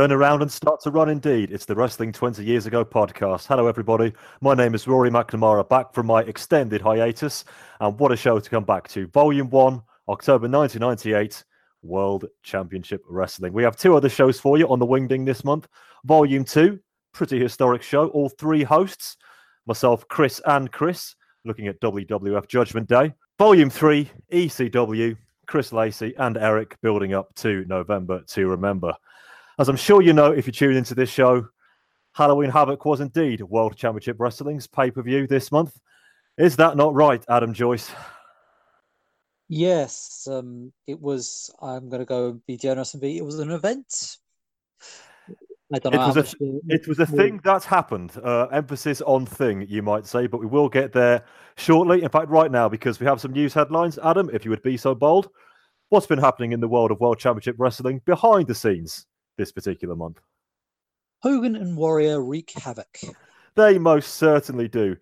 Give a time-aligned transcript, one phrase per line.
[0.00, 1.50] Turn around and start to run indeed.
[1.52, 3.46] It's the Wrestling 20 Years Ago podcast.
[3.46, 4.14] Hello, everybody.
[4.40, 7.44] My name is Rory McNamara, back from my extended hiatus.
[7.80, 9.08] And what a show to come back to.
[9.08, 11.44] Volume 1, October 1998,
[11.82, 13.52] World Championship Wrestling.
[13.52, 15.68] We have two other shows for you on the Wingding this month.
[16.06, 16.80] Volume 2,
[17.12, 18.06] pretty historic show.
[18.06, 19.18] All three hosts,
[19.66, 21.14] myself, Chris, and Chris,
[21.44, 23.12] looking at WWF Judgment Day.
[23.38, 28.94] Volume 3, ECW, Chris Lacey and Eric building up to November to remember.
[29.58, 31.46] As I'm sure you know, if you tune into this show,
[32.12, 35.78] Halloween Havoc was indeed World Championship Wrestling's pay per view this month.
[36.38, 37.90] Is that not right, Adam Joyce?
[39.48, 41.52] Yes, um, it was.
[41.60, 43.18] I'm going to go and be generous and be.
[43.18, 44.16] It was an event.
[45.72, 46.06] I don't It know.
[46.06, 46.34] was a much
[46.68, 48.12] It was a thing that's happened.
[48.22, 51.24] Uh, emphasis on thing, you might say, but we will get there
[51.56, 52.02] shortly.
[52.02, 53.98] In fact, right now, because we have some news headlines.
[54.02, 55.28] Adam, if you would be so bold,
[55.90, 59.06] what's been happening in the world of World Championship Wrestling behind the scenes
[59.40, 60.20] this particular month?
[61.22, 62.98] Hogan and Warrior wreak havoc.
[63.56, 64.96] They most certainly do.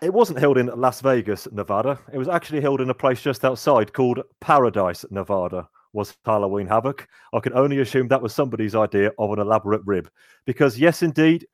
[0.00, 1.98] It wasn't held in Las Vegas, Nevada.
[2.12, 5.68] It was actually held in a place just outside called Paradise, Nevada.
[5.92, 7.06] Was Halloween Havoc?
[7.32, 10.10] I can only assume that was somebody's idea of an elaborate rib.
[10.44, 11.46] Because, yes, indeed,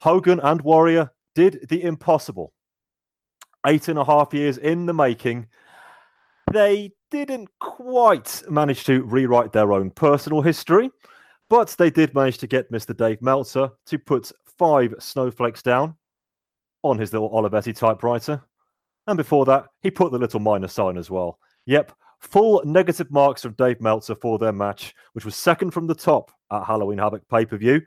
[0.00, 2.52] Hogan and Warrior did the impossible.
[3.66, 5.46] Eight and a half years in the making,
[6.52, 10.90] they didn't quite manage to rewrite their own personal history,
[11.48, 12.96] but they did manage to get Mr.
[12.96, 15.94] Dave Meltzer to put five snowflakes down
[16.82, 18.42] on his little Olivetti typewriter.
[19.06, 21.38] And before that, he put the little minus sign as well.
[21.66, 25.94] Yep, full negative marks from Dave Meltzer for their match, which was second from the
[25.94, 27.80] top at Halloween Havoc pay per view.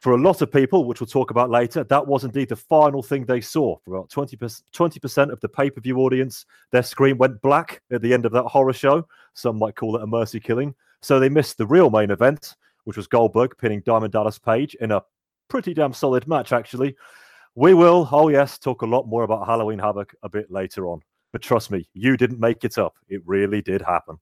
[0.00, 3.04] For a lot of people, which we'll talk about later, that was indeed the final
[3.04, 3.76] thing they saw.
[3.84, 8.02] For about 20%, 20% of the pay per view audience, their screen went black at
[8.02, 9.06] the end of that horror show.
[9.34, 10.74] Some might call it a mercy killing.
[11.02, 14.90] So they missed the real main event, which was Goldberg pinning Diamond Dallas Page in
[14.92, 15.02] a
[15.48, 16.96] pretty damn solid match, actually.
[17.54, 21.00] We will, oh yes, talk a lot more about Halloween Havoc a bit later on.
[21.32, 22.94] But trust me, you didn't make it up.
[23.08, 24.18] It really did happen.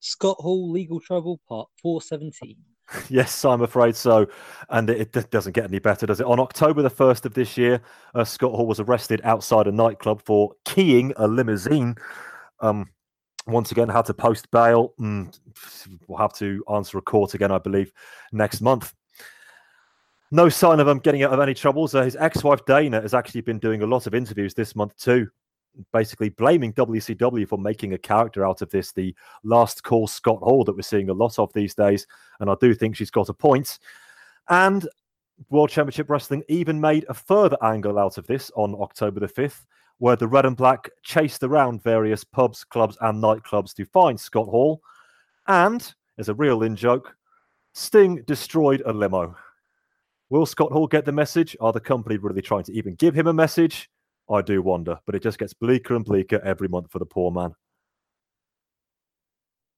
[0.00, 2.56] Scott Hall legal trouble part 417.
[3.08, 4.26] Yes, I'm afraid so.
[4.68, 6.26] And it, it doesn't get any better, does it?
[6.26, 7.80] On October the 1st of this year,
[8.16, 11.94] uh, Scott Hall was arrested outside a nightclub for keying a limousine.
[12.58, 12.90] Um,
[13.46, 14.94] once again, had to post bail.
[15.00, 15.38] Mm,
[16.06, 17.92] we'll have to answer a court again, I believe,
[18.32, 18.94] next month.
[20.30, 21.92] No sign of him getting out of any troubles.
[21.92, 25.28] His ex wife, Dana, has actually been doing a lot of interviews this month, too.
[25.92, 30.64] Basically, blaming WCW for making a character out of this, the last call Scott Hall
[30.64, 32.06] that we're seeing a lot of these days.
[32.38, 33.78] And I do think she's got a point.
[34.48, 34.86] And
[35.48, 39.64] World Championship Wrestling even made a further angle out of this on October the 5th,
[40.00, 44.48] where the Red and Black chased around various pubs, clubs, and nightclubs to find Scott
[44.48, 44.80] Hall.
[45.46, 47.14] And, as a real in joke,
[47.74, 49.36] Sting destroyed a limo.
[50.30, 51.54] Will Scott Hall get the message?
[51.60, 53.90] Are the company really trying to even give him a message?
[54.30, 57.30] I do wonder, but it just gets bleaker and bleaker every month for the poor
[57.30, 57.54] man.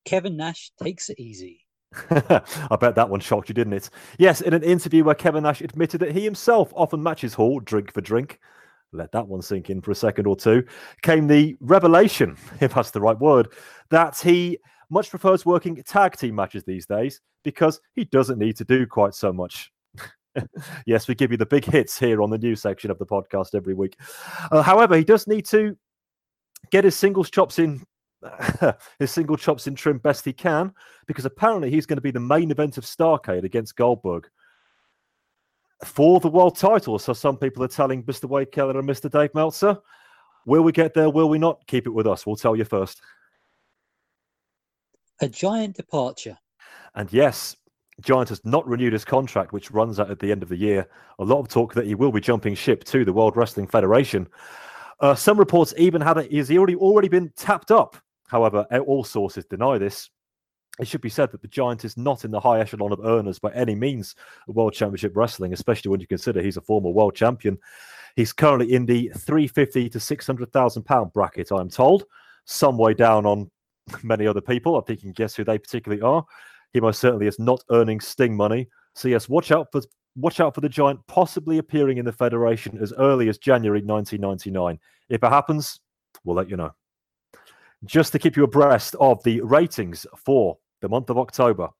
[0.04, 1.66] Kevin Nash takes it easy.
[2.10, 3.90] I bet that one shocked you, didn't it?
[4.18, 7.92] Yes, in an interview where Kevin Nash admitted that he himself often matches Hall drink
[7.92, 8.38] for drink.
[8.92, 10.64] Let that one sink in for a second or two.
[11.02, 13.48] Came the revelation, if that's the right word,
[13.90, 14.58] that he
[14.90, 19.14] much prefers working tag team matches these days because he doesn't need to do quite
[19.14, 19.72] so much.
[20.86, 23.54] yes, we give you the big hits here on the news section of the podcast
[23.54, 23.96] every week.
[24.50, 25.76] Uh, however, he does need to
[26.70, 27.82] get his singles chops in.
[29.00, 30.72] his single chops in trim best he can
[31.08, 34.28] because apparently he's going to be the main event of Starcade against Goldberg
[35.84, 36.98] for the world title.
[36.98, 38.24] So some people are telling Mr.
[38.24, 39.10] Wade Keller and Mr.
[39.10, 39.78] Dave Meltzer,
[40.46, 41.10] will we get there?
[41.10, 41.66] Will we not?
[41.66, 42.26] Keep it with us.
[42.26, 43.00] We'll tell you first.
[45.20, 46.38] A giant departure.
[46.94, 47.56] And yes,
[48.00, 50.88] Giant has not renewed his contract, which runs out at the end of the year.
[51.18, 54.26] A lot of talk that he will be jumping ship to the World Wrestling Federation.
[55.00, 57.96] Uh, some reports even had it is he already already been tapped up.
[58.28, 60.10] However, all sources deny this.
[60.78, 63.38] It should be said that the Giant is not in the high echelon of earners
[63.38, 64.14] by any means
[64.48, 67.58] of World Championship Wrestling, especially when you consider he's a former world champion.
[68.16, 72.04] He's currently in the 350 to 600,000 pound bracket, I'm told,
[72.46, 73.50] some way down on
[74.02, 74.76] many other people.
[74.76, 76.24] I think you can guess who they particularly are.
[76.72, 78.68] He most certainly is not earning Sting money.
[78.94, 79.82] So yes, watch out for
[80.16, 84.78] watch out for the Giant possibly appearing in the Federation as early as January 1999.
[85.08, 85.80] If it happens,
[86.24, 86.72] we'll let you know.
[87.84, 91.70] Just to keep you abreast of the ratings for the month of October.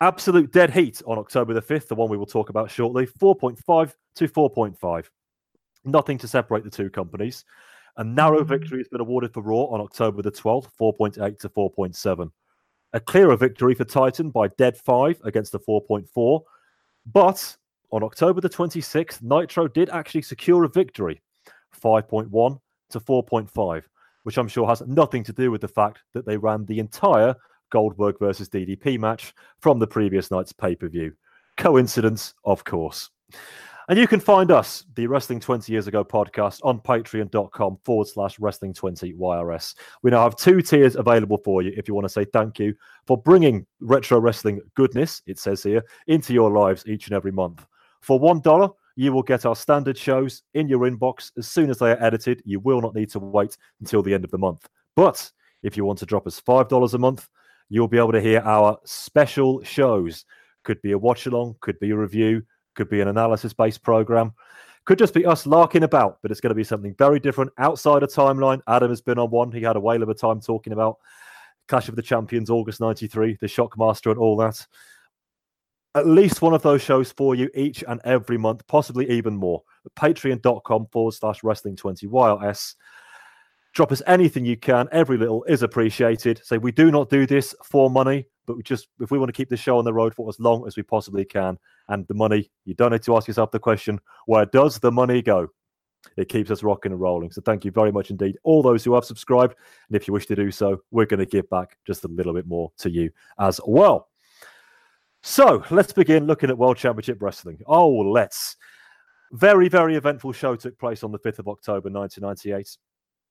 [0.00, 3.92] Absolute dead heat on October the 5th, the one we will talk about shortly, 4.5
[4.16, 5.04] to 4.5.
[5.84, 7.44] Nothing to separate the two companies.
[7.96, 8.48] A narrow mm-hmm.
[8.48, 12.30] victory has been awarded for Raw on October the 12th, 4.8 to 4.7.
[12.92, 16.42] A clearer victory for Titan by dead 5 against the 4.4.
[17.12, 17.56] But
[17.92, 21.22] on October the 26th, Nitro did actually secure a victory,
[21.80, 22.58] 5.1
[22.90, 23.82] to 4.5,
[24.24, 27.36] which I'm sure has nothing to do with the fact that they ran the entire
[27.74, 31.12] Goldberg versus DDP match from the previous night's pay per view.
[31.56, 33.10] Coincidence, of course.
[33.88, 38.38] And you can find us, the Wrestling 20 Years Ago podcast, on patreon.com forward slash
[38.38, 39.74] wrestling 20 YRS.
[40.04, 42.76] We now have two tiers available for you if you want to say thank you
[43.08, 47.66] for bringing retro wrestling goodness, it says here, into your lives each and every month.
[48.02, 51.90] For $1, you will get our standard shows in your inbox as soon as they
[51.90, 52.40] are edited.
[52.44, 54.68] You will not need to wait until the end of the month.
[54.94, 55.28] But
[55.64, 57.28] if you want to drop us $5 a month,
[57.68, 60.24] you'll be able to hear our special shows.
[60.62, 62.42] Could be a watch along, could be a review,
[62.74, 64.32] could be an analysis based program,
[64.84, 68.02] could just be us larking about, but it's going to be something very different outside
[68.02, 68.60] a timeline.
[68.68, 69.50] Adam has been on one.
[69.50, 70.98] He had a whale of a time talking about
[71.68, 74.66] Clash of the Champions, August 93, the Shockmaster, and all that.
[75.94, 79.62] At least one of those shows for you each and every month, possibly even more.
[79.96, 82.74] Patreon.com forward slash wrestling 20 YLS.
[83.74, 84.88] Drop us anything you can.
[84.92, 86.40] Every little is appreciated.
[86.44, 89.36] So we do not do this for money, but we just if we want to
[89.36, 92.14] keep the show on the road for as long as we possibly can, and the
[92.14, 95.48] money, you don't need to ask yourself the question, where does the money go?
[96.16, 97.32] It keeps us rocking and rolling.
[97.32, 99.56] So thank you very much indeed, all those who have subscribed.
[99.88, 102.34] And if you wish to do so, we're going to give back just a little
[102.34, 104.08] bit more to you as well.
[105.22, 107.58] So let's begin looking at World Championship Wrestling.
[107.66, 108.56] Oh, let's.
[109.32, 112.76] Very, very eventful show took place on the 5th of October 1998.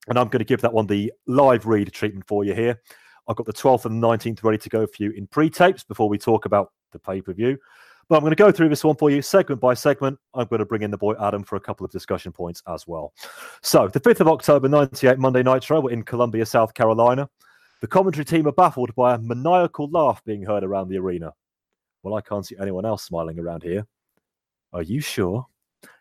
[0.08, 2.82] And I'm going to give that one the live read treatment for you here.
[3.28, 6.10] I've got the 12th and 19th ready to go for you in pre tapes before
[6.10, 7.58] we talk about the pay per view.
[8.10, 10.20] But I'm going to go through this one for you segment by segment.
[10.34, 12.86] I'm going to bring in the boy Adam for a couple of discussion points as
[12.86, 13.14] well.
[13.62, 17.30] So, the 5th of October, 98 Monday Nitro, we're in Columbia, South Carolina.
[17.80, 21.34] The commentary team are baffled by a maniacal laugh being heard around the arena.
[22.02, 23.88] Well, I can't see anyone else smiling around here.
[24.74, 25.48] Are you sure?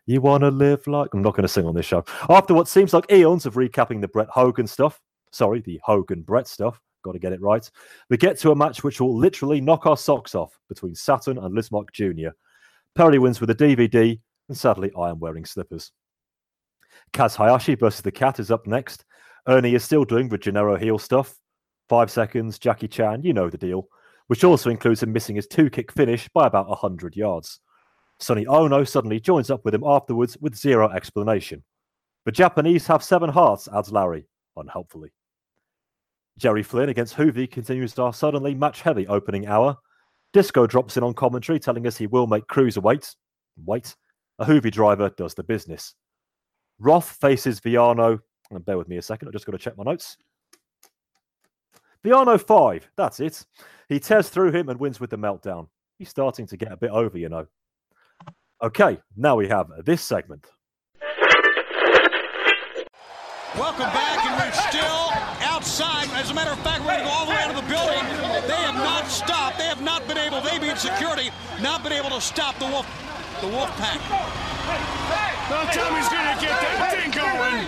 [0.07, 1.11] You want to live like.
[1.15, 2.05] I'm not going to sing on this show.
[2.29, 6.49] After what seems like eons of recapping the Bret Hogan stuff, sorry, the Hogan Bret
[6.49, 7.69] stuff, got to get it right,
[8.11, 11.57] we get to a match which will literally knock our socks off between Saturn and
[11.57, 12.31] Lizmark Jr.
[12.95, 15.93] Perry wins with a DVD, and sadly, I am wearing slippers.
[17.13, 19.05] Kaz Hayashi versus the Cat is up next.
[19.49, 21.37] Ernie is still doing the Gennaro heel stuff.
[21.89, 23.89] Five seconds, Jackie Chan, you know the deal,
[24.27, 27.61] which also includes him missing his two kick finish by about 100 yards.
[28.23, 31.65] Sonny Onoo suddenly joins up with him afterwards with zero explanation.
[32.25, 35.11] The Japanese have seven hearts, adds Larry, unhelpfully.
[36.39, 39.77] Jerry Flynn against Hoovy continues our suddenly match heavy opening hour.
[40.33, 42.85] Disco drops in on commentary telling us he will make cruiserweight.
[42.85, 43.15] Wait,
[43.67, 43.97] Wait.
[44.39, 45.95] a Hoovy driver does the business.
[46.79, 48.21] Wrath faces Viano.
[48.53, 50.17] And bear with me a second, I've just got to check my notes.
[52.05, 53.45] Viano 5, that's it.
[53.89, 55.69] He tears through him and wins with the meltdown.
[55.99, 57.47] He's starting to get a bit over, you know.
[58.63, 60.47] Okay, now we have this segment.
[63.59, 65.11] Welcome back, and we're still
[65.43, 66.07] outside.
[66.15, 67.67] As a matter of fact, we're going to go all the way out of the
[67.67, 67.99] building.
[68.47, 69.59] They have not stopped.
[69.59, 70.41] They have not been able.
[70.41, 72.87] They being security, not been able to stop the wolf,
[73.43, 73.99] the wolf pack.
[75.51, 77.67] Well, Tommy's gonna get that thing going.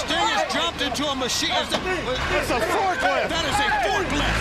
[0.00, 1.52] Sting has jumped into a machine.
[1.52, 3.28] Is It's a forklift.
[3.28, 4.40] that is a forklift,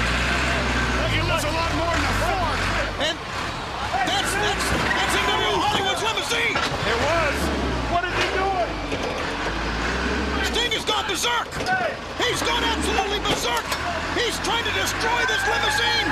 [11.10, 11.50] berserk!
[12.22, 13.66] He's gone absolutely berserk!
[14.14, 16.10] He's trying to destroy this limousine!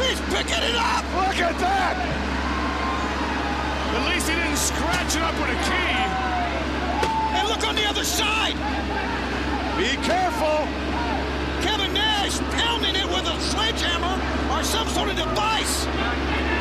[0.00, 1.04] He's picking it up!
[1.12, 1.94] Look at that!
[3.92, 5.92] At least he didn't scratch it up with a key.
[7.36, 8.56] And look on the other side!
[9.76, 10.64] Be careful!
[11.60, 14.16] Kevin Nash pounding it with a sledgehammer
[14.56, 16.53] or some sort of device!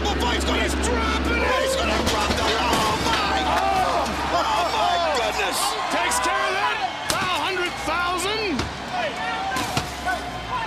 [0.00, 1.44] Never before he's going to drop it.
[1.60, 2.40] He's to drop the.
[2.40, 3.36] Oh my!
[3.44, 5.20] Oh, oh my oh!
[5.20, 5.60] goodness!
[5.92, 6.76] Takes care of that.
[7.12, 8.56] A hundred thousand.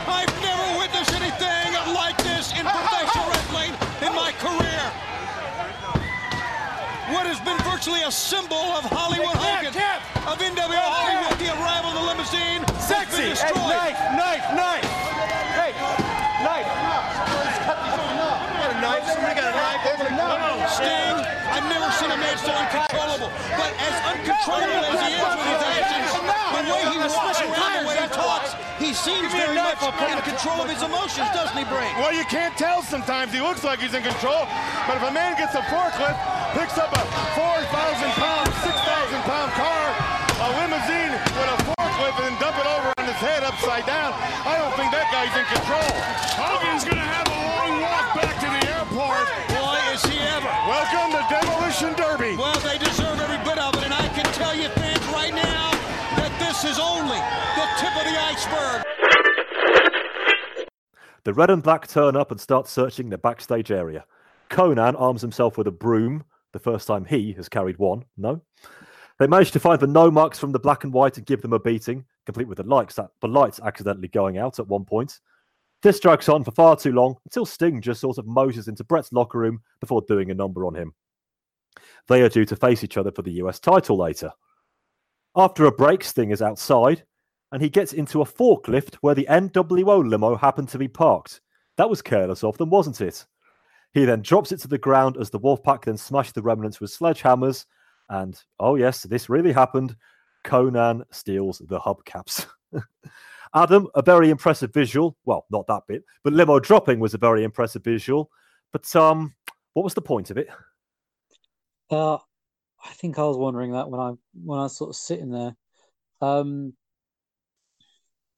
[0.05, 3.73] I've never witnessed anything like this in professional wrestling
[4.05, 4.81] in my career.
[7.09, 9.73] What has been virtually a symbol of Hollywood Hogan,
[10.29, 10.62] of NWO
[20.73, 21.19] Sting,
[21.53, 23.29] I've never seen a man so uncontrollable.
[23.59, 27.87] But as uncontrollable as he is with his actions, the way he walks around, the
[27.87, 28.49] way he talks,
[28.79, 31.93] he seems very much in control of his emotions, doesn't he, Brain?
[31.99, 33.33] Well, you can't tell sometimes.
[33.33, 34.47] He looks like he's in control,
[34.87, 36.17] but if a man gets a forklift,
[36.55, 37.03] picks up a
[37.35, 37.69] 4,000
[38.17, 39.83] pound, 6,000 pound car,
[40.39, 44.15] a limousine with a forklift, and then dump it over on his head upside down,
[44.47, 45.91] I don't think that guy's in control.
[46.39, 47.32] Hogan's gonna have
[49.93, 50.47] Boy, is he ever.
[50.67, 52.35] Welcome to Demolition Derby.
[52.35, 55.71] Well, they deserve every bit of it, and I can tell you, fans, right now,
[56.17, 57.19] that this is only
[57.57, 58.83] the tip of the iceberg.
[61.23, 64.05] The red and black turn up and start searching the backstage area.
[64.49, 66.23] Konnan arms himself with a broom,
[66.53, 68.03] the first time he has carried one.
[68.17, 68.41] No.
[69.19, 71.53] They manage to find the no marks from the black and white and give them
[71.53, 75.19] a beating, complete with the lights, that the lights accidentally going out at one point.
[75.83, 79.11] This drags on for far too long until Sting just sort of moses into Bret's
[79.11, 80.93] locker room before doing a number on him.
[82.07, 84.31] They are due to face each other for the US title later.
[85.35, 87.03] After a break, Sting is outside
[87.51, 91.41] and he gets into a forklift where the NWO limo happened to be parked.
[91.75, 93.25] That was careless of them, wasn't it?
[93.93, 96.97] He then drops it to the ground as the Wolfpack then smash the remnants with
[96.97, 97.65] sledgehammers.
[98.09, 99.97] And oh, yes, this really happened.
[100.45, 102.47] Konnan steals the hubcaps.
[103.55, 105.15] Adam, a very impressive visual.
[105.25, 108.29] Well, not that bit, but limo dropping was a very impressive visual.
[108.71, 109.35] But um,
[109.73, 110.49] what was the point of it?
[111.91, 115.29] Uh, I think I was wondering that when I when I was sort of sitting
[115.29, 115.55] there.
[116.21, 116.73] Um,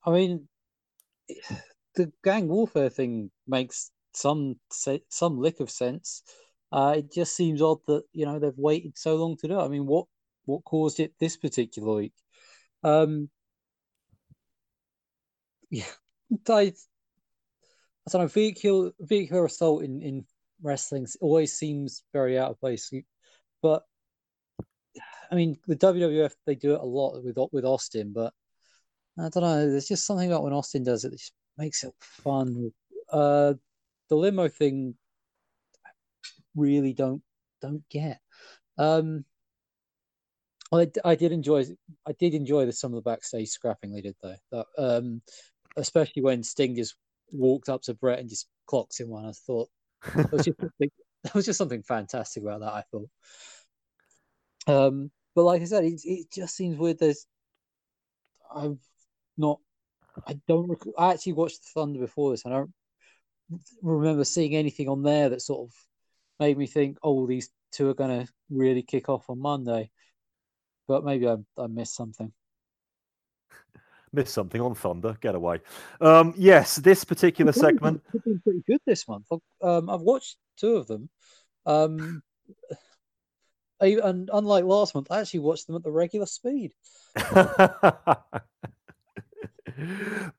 [0.05, 0.47] I mean,
[1.95, 6.23] the gang warfare thing makes some some lick of sense.
[6.71, 9.63] Uh, it just seems odd that you know they've waited so long to do it.
[9.63, 10.07] I mean, what
[10.45, 12.13] what caused it this particular week?
[12.83, 13.29] Um,
[15.69, 15.85] yeah,
[16.49, 16.73] I,
[18.09, 18.27] don't know.
[18.27, 20.25] Vehicular vehicular assault in in
[20.61, 22.91] wrestling always seems very out of place,
[23.61, 23.83] but
[25.31, 28.33] I mean, the WWF they do it a lot with with Austin, but
[29.17, 29.69] I don't know.
[29.69, 32.71] There's just something about when Austin does it that just makes it fun.
[33.11, 33.53] Uh,
[34.09, 34.95] the limo thing,
[35.85, 35.89] I
[36.55, 37.21] really don't
[37.61, 38.19] don't get.
[38.77, 39.25] Um,
[40.71, 41.65] I I did enjoy
[42.07, 44.35] I did enjoy the, some of the backstage scrapping they did though.
[44.51, 45.21] That, um,
[45.77, 46.95] especially when Sting just
[47.31, 49.25] walked up to Bret and just clocked him one.
[49.25, 49.69] I thought
[50.15, 50.91] that was just something,
[51.23, 52.73] that was just something fantastic about that.
[52.73, 53.09] I thought.
[54.67, 56.99] Um, but like I said, it, it just seems weird.
[56.99, 57.25] There's
[58.53, 58.79] I've
[59.37, 59.59] not
[60.27, 62.45] I don't rec- I actually watched the Thunder before this.
[62.45, 62.73] and I don't
[63.81, 65.73] remember seeing anything on there that sort of
[66.39, 69.91] made me think, oh, these two are going to really kick off on Monday.
[70.87, 72.31] But maybe I, I missed something.
[74.15, 75.17] Missed something on Thunder.
[75.19, 75.59] Get away.
[75.99, 78.01] Um, yes, this particular segment.
[78.13, 79.27] They've been pretty good this month.
[79.61, 81.09] Um, I've watched two of them.
[81.65, 82.23] Um,
[83.81, 86.73] and unlike last month, I actually watched them at the regular speed.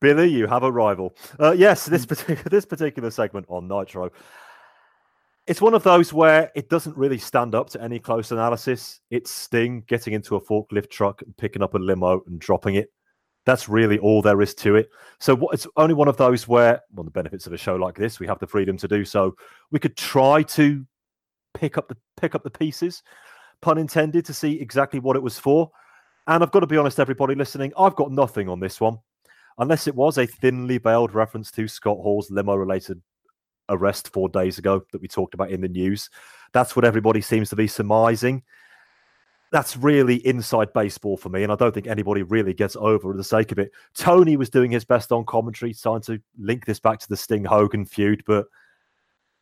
[0.01, 1.15] Billy, you have a rival.
[1.39, 4.11] Uh, yes, this particular this particular segment on Nitro.
[5.47, 9.01] It's one of those where it doesn't really stand up to any close analysis.
[9.11, 12.91] It's Sting getting into a forklift truck and picking up a limo and dropping it.
[13.47, 14.91] That's really all there is to it.
[15.21, 17.77] So what, it's only one of those where, one of the benefits of a show
[17.77, 19.35] like this, we have the freedom to do so.
[19.71, 20.85] We could try to
[21.55, 23.03] pick up the pick up the pieces,
[23.63, 25.71] pun intended, to see exactly what it was for.
[26.27, 28.99] And I've got to be honest, everybody listening, I've got nothing on this one,
[29.59, 33.01] unless it was a thinly veiled reference to Scott Hall's limo-related
[33.69, 36.11] arrest four days ago that we talked about in the news.
[36.53, 38.43] That's what everybody seems to be surmising.
[39.57, 43.25] That's really inside baseball for me, and I don't think anybody really gets over the
[43.25, 43.73] sake of it.
[43.97, 47.43] Tony was doing his best on commentary, trying to link this back to the Sting
[47.43, 48.49] Hogan feud, but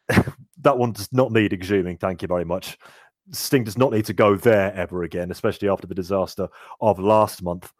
[0.60, 1.98] that one does not need exhuming.
[1.98, 2.78] Thank you very much.
[3.32, 6.46] Sting does not need to go there ever again, especially after the disaster
[6.80, 7.72] of last month.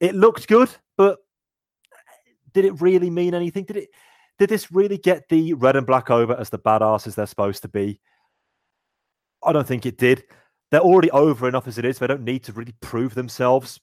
[0.00, 1.20] It looked good, but
[2.54, 3.66] did it really mean anything?
[3.66, 3.90] Did it?
[4.40, 7.68] Did this really get the red and black over as the badasses they're supposed to
[7.68, 8.00] be?
[9.44, 10.24] I don't think it did.
[10.70, 11.98] They're already over enough as it is.
[11.98, 13.80] They don't need to really prove themselves.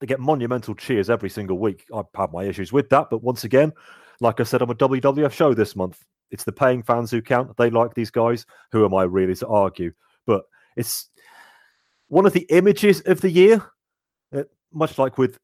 [0.00, 1.84] They get monumental cheers every single week.
[1.94, 3.72] I've had my issues with that, but once again,
[4.20, 7.56] like I said on a WWF show this month, it's the paying fans who count.
[7.56, 8.46] They like these guys.
[8.72, 9.92] Who am I really to argue?
[10.26, 10.44] But
[10.76, 11.08] it's
[12.08, 13.62] one of the images of the year.
[14.34, 15.38] Uh, much like with,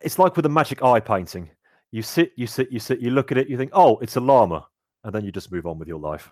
[0.00, 1.50] it's like with a magic eye painting.
[1.92, 4.20] You sit, you sit, you sit, you look at it, you think, oh, it's a
[4.20, 4.66] llama,
[5.04, 6.30] and then you just move on with your life.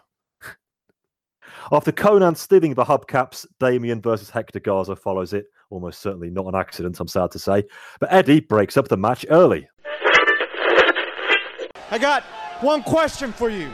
[1.70, 5.46] After Konnan stealing the hubcaps, Damien versus Hector Garza follows it.
[5.70, 7.64] Almost certainly not an accident, I'm sad to say.
[8.00, 9.68] But Eddie breaks up the match early.
[11.90, 12.22] I got
[12.60, 13.68] one question for you.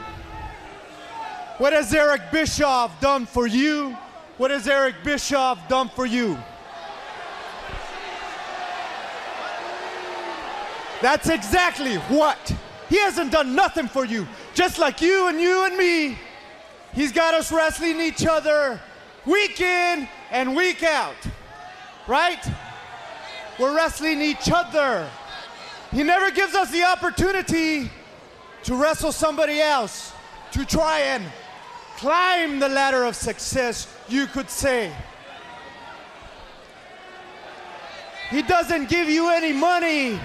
[1.57, 3.97] What has Eric Bischoff done for you?
[4.37, 6.37] What has Eric Bischoff done for you?
[11.01, 12.53] That's exactly what.
[12.89, 14.27] He hasn't done nothing for you.
[14.53, 16.17] Just like you and you and me.
[16.93, 18.79] He's got us wrestling each other
[19.25, 21.15] week in and week out.
[22.07, 22.43] Right?
[23.59, 25.09] We're wrestling each other.
[25.91, 27.91] He never gives us the opportunity
[28.63, 30.13] to wrestle somebody else,
[30.51, 31.23] to try and
[31.97, 34.91] climb the ladder of success, you could say.
[38.29, 40.19] He doesn't give you any money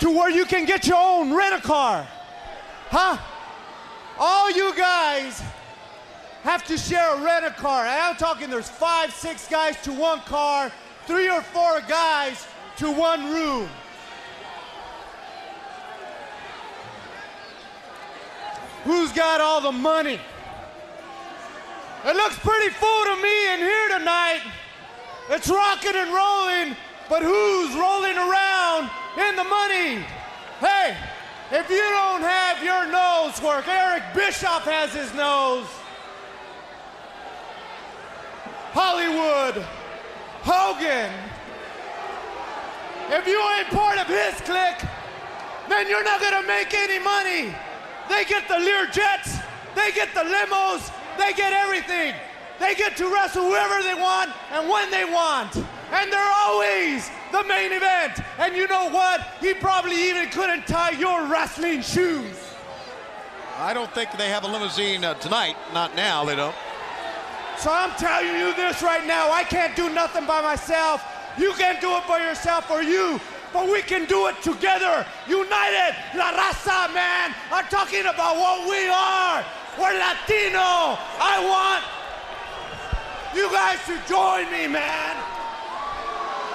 [0.00, 2.06] to where you can get your own rent a car.
[2.90, 3.18] Huh?
[4.18, 5.40] All you guys
[6.42, 7.84] have to share a rent a car.
[7.84, 10.72] And I'm talking there's five, six guys to one car,
[11.06, 12.46] three or four guys
[12.78, 13.68] to one room.
[18.84, 20.20] Who's got all the money?
[22.04, 24.40] It looks pretty full to me in here tonight.
[25.30, 26.76] It's rocking and rolling,
[27.08, 30.04] but who's rolling around in the money?
[30.60, 30.96] Hey,
[31.50, 35.66] if you don't have your nose work, Eric Bischoff has his nose.
[38.72, 39.64] Hollywood,
[40.42, 41.12] Hogan.
[43.10, 44.88] If you ain't part of his clique,
[45.68, 47.54] then you're not gonna make any money.
[48.08, 49.38] They get the Lear jets,
[49.74, 52.14] they get the limos, they get everything.
[52.58, 55.54] They get to wrestle whoever they want and when they want.
[55.92, 58.20] And they're always the main event.
[58.38, 59.20] And you know what?
[59.40, 62.36] He probably even couldn't tie your wrestling shoes.
[63.56, 65.56] I don't think they have a limousine uh, tonight.
[65.72, 66.54] Not now, they don't.
[67.58, 69.32] So I'm telling you this right now.
[69.32, 71.02] I can't do nothing by myself.
[71.36, 73.20] You can't do it by yourself or you.
[73.52, 75.04] But we can do it together.
[75.26, 75.96] United.
[76.14, 77.34] La raza, man.
[77.50, 79.42] I'm talking about what we are.
[79.74, 80.94] We're Latino.
[81.18, 81.82] I want
[83.34, 85.16] you guys to join me, man.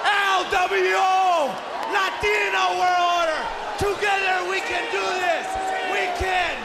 [0.08, 1.52] LWO.
[1.92, 3.42] Latino World Order.
[3.76, 5.44] Together we can do this.
[5.92, 6.56] We can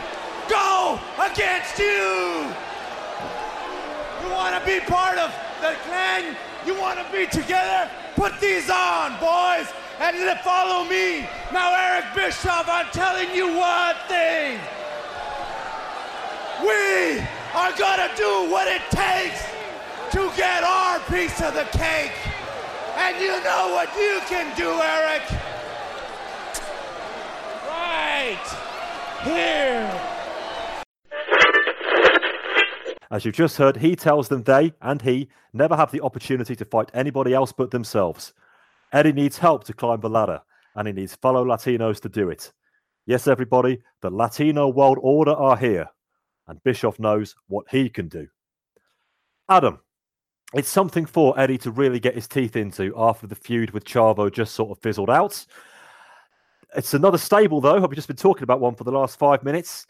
[0.47, 0.97] go
[1.27, 2.68] against you.
[4.29, 6.37] You want to be part of the clan?
[6.63, 7.89] You want to be together?
[8.15, 9.65] Put these on, boys,
[9.99, 11.27] and follow me.
[11.51, 14.59] Now, Eric Bischoff, I'm telling you one thing.
[16.61, 19.41] We are going to do what it takes
[20.11, 22.13] to get our piece of the cake.
[22.97, 25.23] And you know what you can do, Eric.
[27.67, 28.37] Right
[29.23, 30.09] here.
[33.11, 36.65] As you've just heard, he tells them they and he never have the opportunity to
[36.65, 38.33] fight anybody else but themselves.
[38.93, 40.41] Eddie needs help to climb the ladder,
[40.75, 42.51] and he needs fellow Latinos to do it.
[43.05, 45.87] Yes, everybody, the Latino world order are here,
[46.47, 48.27] and Bischoff knows what he can do.
[49.49, 49.79] Adam,
[50.53, 54.31] it's something for Eddie to really get his teeth into after the feud with Chavo
[54.31, 55.45] just sort of fizzled out.
[56.75, 57.83] It's another stable, though.
[57.83, 59.87] I've just been talking about one for the last five minutes.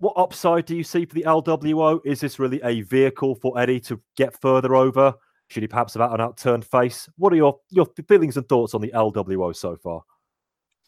[0.00, 2.00] What upside do you see for the LWO?
[2.06, 5.12] Is this really a vehicle for Eddie to get further over?
[5.48, 7.06] Should he perhaps have had an outturned face?
[7.18, 10.02] What are your, your feelings and thoughts on the LWO so far?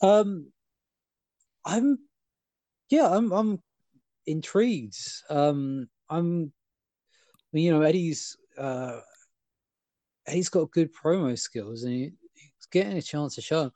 [0.00, 0.50] Um,
[1.66, 1.98] I'm,
[2.88, 3.60] yeah, I'm, I'm
[4.26, 4.96] intrigued.
[5.28, 6.50] Um, I'm,
[7.52, 9.00] you know, Eddie's, uh,
[10.26, 13.70] Eddie's got good promo skills, and he, he's getting a chance to show.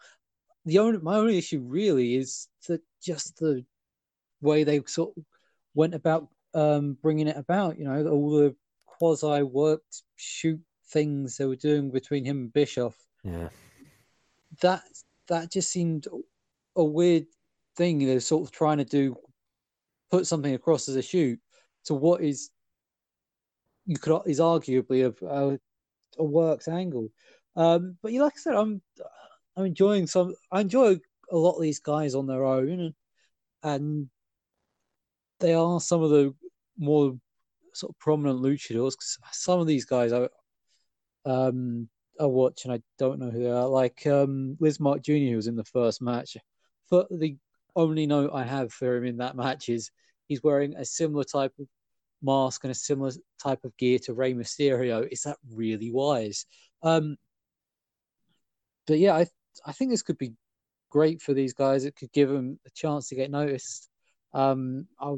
[0.64, 3.66] The only, my only issue really is that just the
[4.40, 5.24] way they sort of
[5.74, 7.78] went about um, bringing it about.
[7.78, 12.96] You know, all the quasi worked shoot things they were doing between him and Bischoff
[13.24, 13.48] Yeah.
[14.60, 14.82] that
[15.28, 16.06] that just seemed
[16.76, 17.26] a weird
[17.76, 17.98] thing.
[17.98, 19.16] They're sort of trying to do
[20.10, 21.40] put something across as a shoot
[21.84, 22.50] to what is
[23.86, 25.58] you could is arguably a a,
[26.18, 27.08] a worked angle.
[27.56, 28.80] Um, but you like I said, I'm
[29.56, 30.34] I'm enjoying some.
[30.52, 30.98] I enjoy
[31.30, 32.94] a lot of these guys on their own,
[33.62, 34.08] and
[35.40, 36.34] they are some of the
[36.78, 37.14] more
[37.74, 38.94] sort of prominent luchadors.
[39.32, 40.28] some of these guys I
[41.24, 43.68] um I watch and I don't know who they are.
[43.68, 45.30] Like um Lizmark Jr.
[45.30, 46.36] who was in the first match.
[46.88, 47.36] For the
[47.74, 49.90] only note I have for him in that match is
[50.28, 51.66] he's wearing a similar type of
[52.22, 55.06] mask and a similar type of gear to Rey Mysterio.
[55.10, 56.46] Is that really wise?
[56.82, 57.16] Um,
[58.86, 59.26] but yeah, I
[59.64, 60.34] I think this could be
[60.90, 61.84] great for these guys.
[61.84, 63.88] It could give them a chance to get noticed.
[64.36, 65.14] Um, I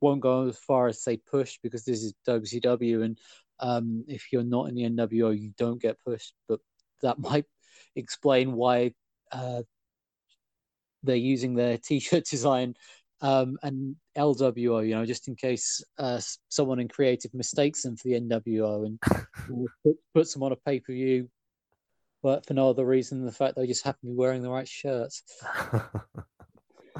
[0.00, 3.18] won't go as far as say push because this is WCW, and
[3.60, 6.34] um, if you're not in the NWO, you don't get pushed.
[6.48, 6.58] But
[7.02, 7.44] that might
[7.94, 8.94] explain why
[9.30, 9.62] uh,
[11.04, 12.74] they're using their T-shirt design
[13.20, 14.86] um, and LWO.
[14.86, 19.00] You know, just in case uh, someone in creative mistakes them for the NWO and
[19.84, 21.28] put, puts them on a pay per view,
[22.20, 24.50] but for no other reason than the fact they just happen to be wearing the
[24.50, 25.22] right shirts.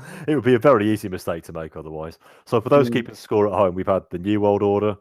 [0.29, 2.19] it would be a very easy mistake to make otherwise.
[2.47, 2.93] So for those Mm.
[2.95, 4.97] keeping score at home, we've had the New World Order,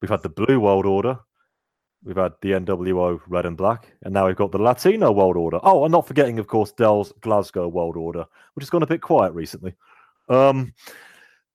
[0.00, 1.18] we've had the Blue World Order,
[2.04, 5.60] we've had the NWO Red and Black, and now we've got the Latino World Order.
[5.62, 9.00] Oh, and not forgetting, of course, Dell's Glasgow World Order, which has gone a bit
[9.02, 9.74] quiet recently.
[10.28, 10.74] Um,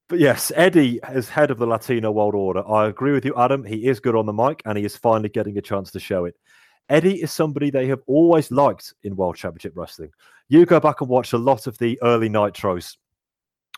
[0.09, 2.65] but yes, Eddie is head of the Latino World Order.
[2.69, 3.65] I agree with you, Adam.
[3.65, 6.23] He is good on the mic, and he is finally getting a chance to show
[6.25, 6.35] it.
[6.89, 10.11] Eddie is somebody they have always liked in World Championship Wrestling.
[10.49, 12.95] You go back and watch a lot of the early Nitros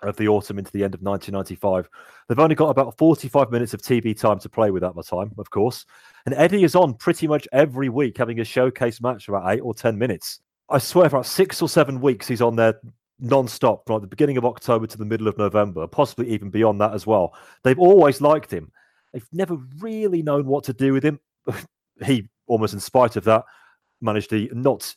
[0.02, 1.90] of the autumn into the end of 1995.
[2.28, 5.32] They've only got about 45 minutes of TV time to play with at the time,
[5.38, 5.86] of course.
[6.26, 9.74] And Eddie is on pretty much every week having a showcase match about eight or
[9.74, 10.40] 10 minutes.
[10.70, 12.80] I swear, for about six or seven weeks, he's on there
[13.20, 16.94] non-stop from the beginning of October to the middle of November, possibly even beyond that
[16.94, 17.34] as well.
[17.64, 18.72] They've always liked him.
[19.12, 21.20] They've never really known what to do with him.
[22.06, 23.46] he, almost in spite of that,
[24.02, 24.94] managed the not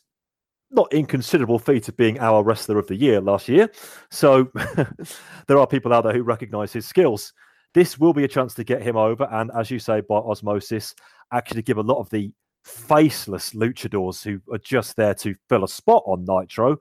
[0.71, 3.69] not inconsiderable feat of being our wrestler of the year last year.
[4.09, 4.51] So
[5.47, 7.31] there are people out there who recognize his skills.
[7.75, 10.95] This will be a chance to get him over, and as you say, by osmosis,
[11.31, 12.31] actually give a lot of the
[12.63, 16.77] faceless luchadors who are just there to fill a spot on Nitro,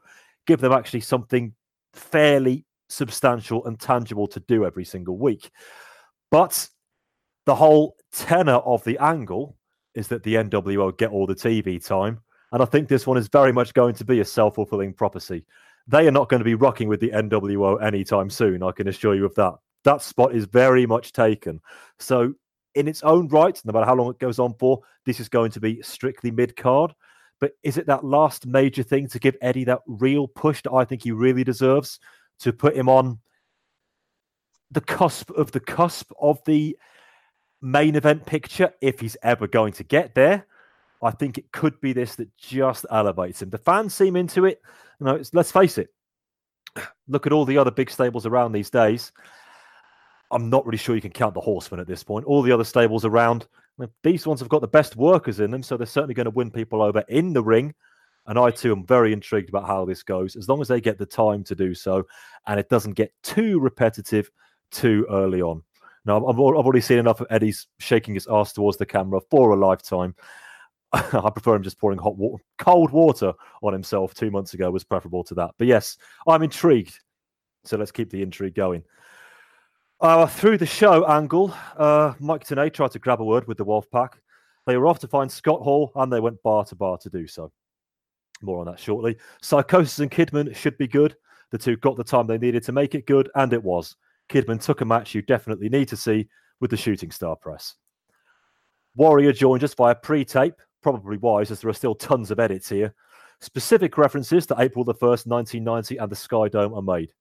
[0.46, 1.52] give them actually something
[1.92, 5.50] fairly substantial and tangible to do every single week.
[6.30, 6.68] But
[7.46, 9.56] the whole tenor of the angle
[9.94, 12.20] is that the NWO get all the TV time.
[12.52, 15.44] And I think this one is very much going to be a self fulfilling prophecy.
[15.88, 19.14] They are not going to be rocking with the NWO anytime soon, I can assure
[19.14, 19.54] you of that.
[19.84, 21.60] That spot is very much taken.
[21.98, 22.34] So,
[22.74, 25.50] in its own right, no matter how long it goes on for, this is going
[25.52, 26.94] to be strictly mid card.
[27.40, 30.84] But is it that last major thing to give Eddie that real push that I
[30.84, 31.98] think he really deserves
[32.40, 33.18] to put him on
[34.70, 36.76] the cusp of the cusp of the
[37.62, 40.46] main event picture if he's ever going to get there?
[41.02, 43.50] I think it could be this that just elevates him.
[43.50, 44.60] The fans seem into it.
[45.00, 45.88] You know, let's face it.
[47.08, 49.12] Look at all the other big stables around these days.
[50.30, 52.24] I'm not really sure you can count the horsemen at this point.
[52.26, 53.46] All the other stables around,
[54.02, 56.50] these ones have got the best workers in them, so they're certainly going to win
[56.50, 57.74] people over in the ring.
[58.26, 60.96] And I too am very intrigued about how this goes, as long as they get
[60.96, 62.06] the time to do so,
[62.46, 64.30] and it doesn't get too repetitive
[64.70, 65.62] too early on.
[66.04, 69.50] Now, I've, I've already seen enough of Eddie's shaking his ass towards the camera for
[69.50, 70.14] a lifetime.
[70.92, 74.84] I prefer him just pouring hot water, cold water on himself two months ago was
[74.84, 75.52] preferable to that.
[75.58, 76.98] But yes, I'm intrigued.
[77.64, 78.82] So let's keep the intrigue going.
[80.00, 83.64] Uh, through the show angle, uh, Mike Tenay tried to grab a word with the
[83.64, 84.20] Wolf Pack.
[84.66, 87.26] They were off to find Scott Hall and they went bar to bar to do
[87.26, 87.52] so.
[88.42, 89.16] More on that shortly.
[89.40, 91.16] Psicosis and Kidman should be good.
[91.52, 93.94] The two got the time they needed to make it good, and it was.
[94.32, 96.26] Kidman took a match you definitely need to see
[96.58, 97.74] with the Shooting Star press.
[98.96, 102.68] Warrior joined us via pre tape, probably wise as there are still tons of edits
[102.68, 102.94] here.
[103.42, 107.12] Specific references to April the 1st, 1990 and the Sky Dome are made.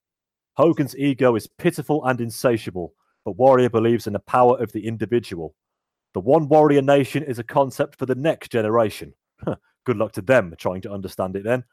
[0.53, 2.93] Hogan's ego is pitiful and insatiable,
[3.25, 5.53] but Warrior believes in the power of the individual.
[6.13, 9.13] The One Warrior Nation is a concept for the next generation.
[9.85, 11.65] Good luck to them trying to understand it then.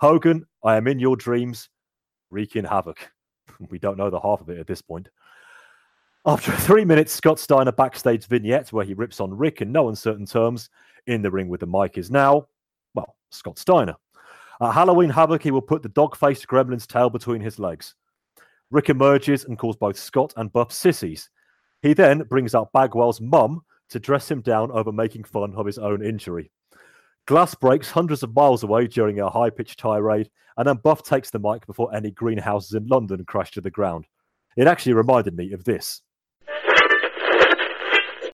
[0.00, 1.68] Hogan, I am in your dreams,
[2.30, 3.10] wreaking havoc.
[3.70, 5.08] We don't know the half of it at this point.
[6.26, 10.24] After three minutes, Scott Steiner backstage vignette where he rips on Rick in no uncertain
[10.24, 10.70] terms.
[11.06, 12.48] In the ring with the mic is now,
[12.94, 13.94] well, Scott Steiner.
[14.62, 17.94] At Halloween Havoc, he will put the dog faced gremlin's tail between his legs.
[18.70, 21.28] Rick emerges and calls both Scott and Buff sissies.
[21.82, 25.78] He then brings out Bagwell's mum to dress him down over making fun of his
[25.78, 26.50] own injury.
[27.26, 31.30] Glass breaks hundreds of miles away during a high pitched tirade, and then Buff takes
[31.30, 34.04] the mic before any greenhouses in London crash to the ground.
[34.58, 36.02] It actually reminded me of this.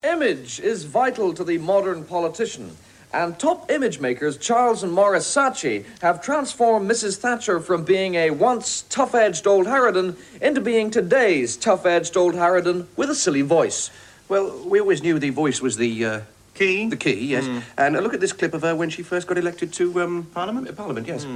[0.02, 2.76] Image is vital to the modern politician,
[3.14, 7.18] And top image makers Charles and Maurice Saatchi have transformed Mrs.
[7.18, 12.34] Thatcher from being a once tough edged old harridan into being today's tough edged old
[12.34, 13.92] harridan with a silly voice.
[14.28, 16.22] Well, we always knew the voice was the uh,
[16.60, 16.90] Key?
[16.90, 17.48] the key, yes.
[17.78, 20.26] And uh, look at this clip of her when she first got elected to um,
[20.34, 20.76] Parliament.
[20.76, 21.24] Parliament, yes.
[21.24, 21.30] I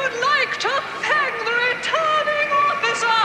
[0.00, 0.70] would like to
[1.02, 3.20] thank the returning officer.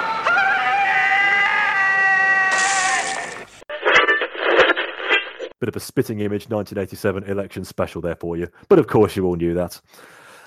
[5.62, 8.50] Bit of a spitting image 1987 election special there for you.
[8.68, 9.80] But of course, you all knew that.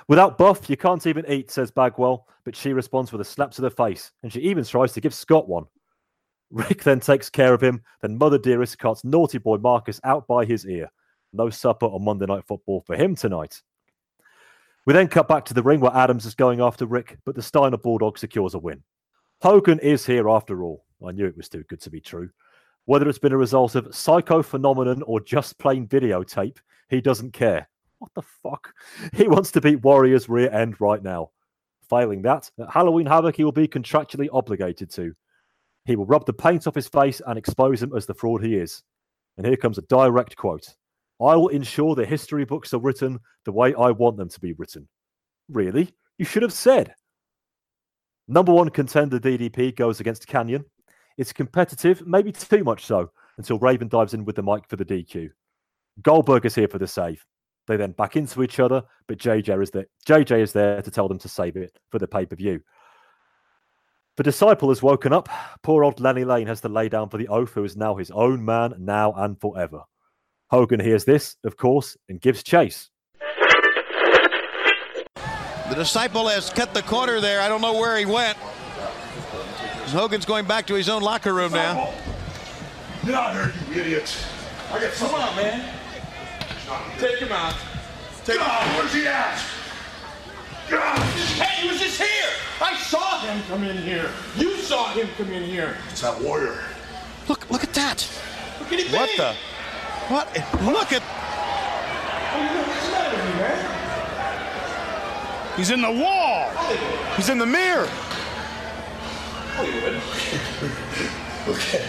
[0.07, 3.63] Without Buff, you can't even eat, says Bagwell, but she responds with a slap to
[3.63, 5.65] the face, and she even tries to give Scott one.
[6.51, 10.45] Rick then takes care of him, then Mother Dearest cuts naughty boy Marcus out by
[10.45, 10.91] his ear.
[11.33, 13.63] No supper on Monday Night Football for him tonight.
[14.87, 17.43] We then cut back to the ring where Adams is going after Rick, but the
[17.43, 18.83] Steiner Bulldog secures a win.
[19.43, 20.85] Hogan is here after all.
[21.07, 22.31] I knew it was too good to be true.
[22.87, 26.59] Whether it's been a result of psycho phenomenon or just plain videotape,
[26.89, 27.69] he doesn't care.
[27.99, 28.73] What the fuck?
[29.15, 31.31] He wants to beat Warrior's rear end right now.
[31.89, 35.15] Failing that, at Halloween Havoc, he will be contractually obligated to.
[35.85, 38.57] He will rub the paint off his face and expose him as the fraud he
[38.57, 38.83] is.
[39.37, 40.75] And here comes a direct quote
[41.21, 44.53] I will ensure the history books are written the way I want them to be
[44.55, 44.89] written.
[45.49, 45.95] Really?
[46.19, 46.95] You should have said.
[48.29, 50.65] Number one contender DDP goes against Kanyon.
[51.19, 54.85] It's competitive, maybe too much so, until Raven dives in with the mic for the
[54.85, 55.31] DQ.
[56.03, 57.25] Goldberg is here for the save.
[57.67, 59.87] They then back into each other, but JJ is there.
[60.07, 62.61] JJ is there to tell them to save it for the pay per view.
[64.21, 65.31] The disciple has woken up.
[65.63, 68.11] Poor old Lenny Lane has to lay down for the oath, who is now his
[68.11, 69.85] own man, now and forever.
[70.51, 72.91] Hogan hears this, of course, and gives chase.
[75.17, 77.41] The disciple has cut the corner there.
[77.41, 78.37] I don't know where he went.
[79.89, 81.91] Hogan's going back to his own locker room now.
[83.07, 84.23] Get out here, you idiots.
[84.71, 85.75] I got Come on, man.
[86.99, 87.55] Take him out.
[88.27, 88.67] Take him out.
[88.77, 89.43] Where's he at?
[90.71, 90.99] God.
[91.35, 92.31] Hey, he was just here.
[92.61, 94.09] I saw him come in here.
[94.37, 95.77] You saw him come in here.
[95.91, 96.57] It's that warrior.
[97.29, 98.09] Look, look at that.
[98.61, 98.93] Look at him.
[98.93, 99.35] What the?
[100.15, 100.27] What?
[100.73, 101.03] Look at.
[101.03, 103.59] What's the matter with man?
[105.57, 106.51] He's in the wall.
[107.17, 107.89] He's in the mirror.
[109.57, 110.01] Hollywood.
[111.49, 111.85] Okay.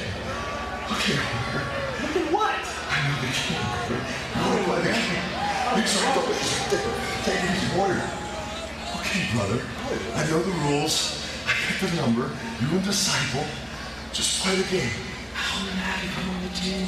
[0.91, 1.17] Okay.
[2.01, 2.65] Look at what?
[4.33, 4.83] Hollywood.
[5.77, 6.21] These are the
[7.23, 8.20] Take it easy, warrior.
[9.11, 9.61] Okay, brother.
[10.15, 11.19] I know the rules.
[11.45, 12.31] I get the number.
[12.61, 13.43] You and Disciple.
[14.13, 14.89] Just play the game.
[15.33, 16.87] How mad you on the team?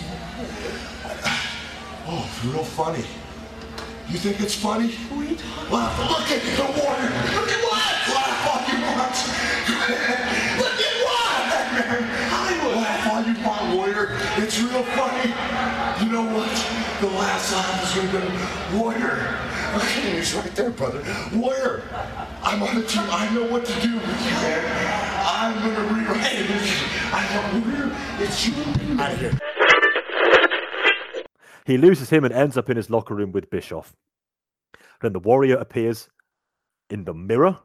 [2.07, 3.03] Oh, it's real funny.
[4.07, 4.87] You think it's funny?
[4.87, 5.99] Who are you talking Laugh.
[5.99, 7.11] Look at the water.
[7.35, 7.91] Look at what?
[8.15, 9.15] Laugh all you want.
[10.63, 11.43] Look at what?
[12.31, 12.75] Hollywood.
[12.77, 14.15] Laugh all you want, warrior.
[14.37, 15.27] It's real funny.
[15.99, 16.55] You know what?
[17.01, 19.43] The last laugh is going to be warrior.
[19.79, 21.03] He's right there, brother.
[21.33, 21.83] Warrior.
[22.43, 23.03] I'm on the team.
[23.09, 25.21] I know what to do with you, man.
[25.25, 26.49] I'm to rewrite it.
[27.11, 27.95] I know, warrior.
[28.19, 29.03] It's you and me.
[29.03, 29.39] Out of here.
[31.65, 33.95] He loses him and ends up in his locker room with Bischoff.
[35.01, 36.09] Then the warrior appears
[36.89, 37.59] in the mirror,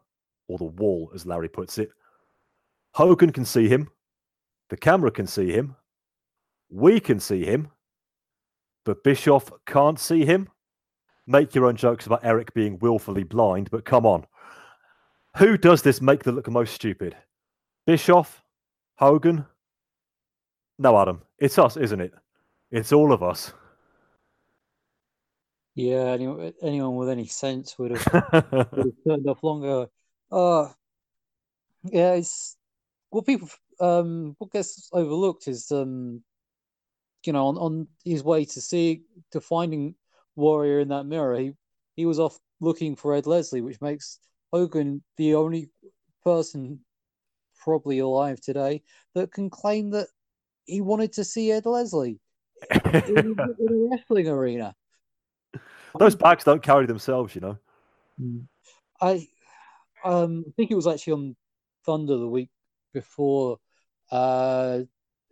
[0.47, 1.91] or the wall, as Larry puts it.
[2.95, 3.91] Hogan can see him.
[4.71, 5.77] The camera can see him.
[6.71, 7.69] We can see him.
[8.85, 10.49] But Bischoff can't see him.
[11.29, 14.25] Make your own jokes about Eric being willfully blind, but come on.
[15.37, 17.15] Who does this make the look most stupid?
[17.87, 18.43] Bischoff?
[18.97, 19.45] Hogan?
[20.79, 21.21] No, Adam.
[21.39, 22.15] It's us, isn't it?
[22.71, 23.53] It's all of us.
[25.75, 28.33] Yeah, anyone, anyone with any sense would have,
[28.73, 29.87] would have turned off longer.
[30.33, 30.69] Uh,
[31.85, 32.57] yeah, it's
[33.11, 36.23] what people um what gets overlooked is um
[37.25, 39.95] you know on, on his way to see to finding
[40.39, 41.53] Warrior in that mirror, he
[41.97, 44.21] he was off looking for Ed Leslie, which makes
[44.53, 45.69] Hogan the only
[46.23, 46.81] person
[47.59, 48.83] probably alive today
[49.15, 50.07] that can claim that
[50.65, 52.21] he wanted to see Ed Leslie
[52.71, 53.37] in, in
[53.91, 54.75] a wrestling arena.
[55.99, 57.59] Those bags don't carry themselves, you know.
[59.01, 59.27] I
[60.05, 61.37] um I think it was actually on
[61.85, 62.51] Thunder the week
[62.95, 63.59] before
[64.13, 64.81] uh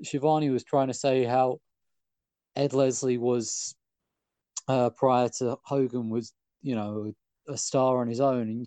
[0.03, 1.61] Schiavone was trying to say how
[2.57, 3.76] Ed Leslie was
[4.69, 7.13] uh prior to Hogan was, you know,
[7.49, 8.67] a star on his own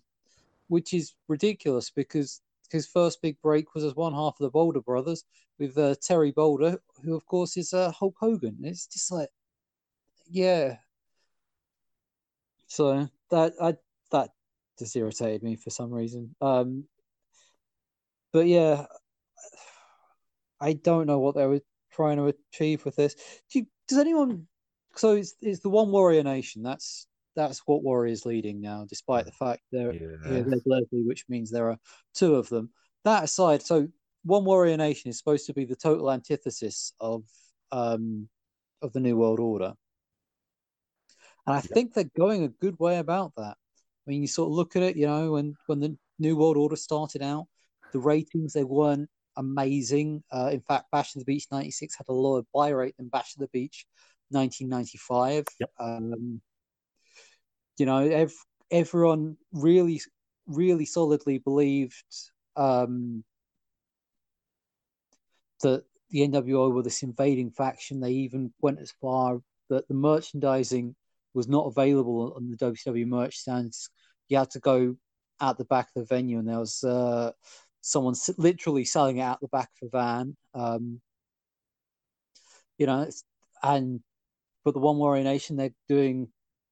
[0.70, 4.82] which is ridiculous because his first big break was as one half of the Boulder
[4.82, 5.26] brothers
[5.58, 8.58] with uh, Terry Boulder, who of course is uh, Hulk Hogan.
[8.64, 9.30] It's just like
[10.30, 10.78] yeah.
[12.68, 13.76] So that I
[14.12, 14.30] that
[14.78, 16.36] just irritated me for some reason.
[16.40, 16.86] Um,
[18.32, 18.86] but yeah,
[20.62, 23.16] I don't know what they were trying to achieve with this.
[23.52, 24.48] Do you, does anyone
[24.96, 26.64] so it's it's the one warrior nation.
[26.64, 30.44] That's that's what Warrior is leading now, despite the fact they're Yeah.
[30.46, 31.80] led Leslie, which means there are
[32.14, 32.72] two of them.
[33.06, 33.88] That aside, so
[34.24, 37.24] one warrior nation is supposed to be the total antithesis of
[37.72, 38.28] um
[38.82, 39.74] of the New World Order.
[41.48, 43.56] And I think they're going a good way about that.
[43.56, 46.58] I mean, you sort of look at it, you know, when when the New World
[46.58, 47.48] Order started out,
[47.94, 50.24] the ratings they weren't amazing.
[50.32, 53.36] Uh, in fact, Bash of the Beach '96 had a lower buy rate than Bash
[53.36, 53.86] of the Beach
[54.30, 55.46] 1995.
[55.80, 56.42] Um,
[57.78, 58.34] you know, ev-
[58.72, 60.02] everyone really,
[60.48, 62.04] really solidly believed
[62.56, 63.24] um,
[65.62, 68.00] that the NWO were this invading faction.
[68.00, 69.40] They even went as far
[69.70, 70.96] that the merchandising
[71.34, 73.90] was not available on the WCW merch stands.
[74.28, 74.96] You had to go
[75.40, 77.32] out the back of the venue, and there was uh,
[77.82, 80.38] someone s- literally selling it out the back of a van.
[80.54, 81.02] Um,
[82.78, 83.24] you know, it's,
[83.62, 84.02] and
[84.70, 86.28] but the One Warrior Nation, they're doing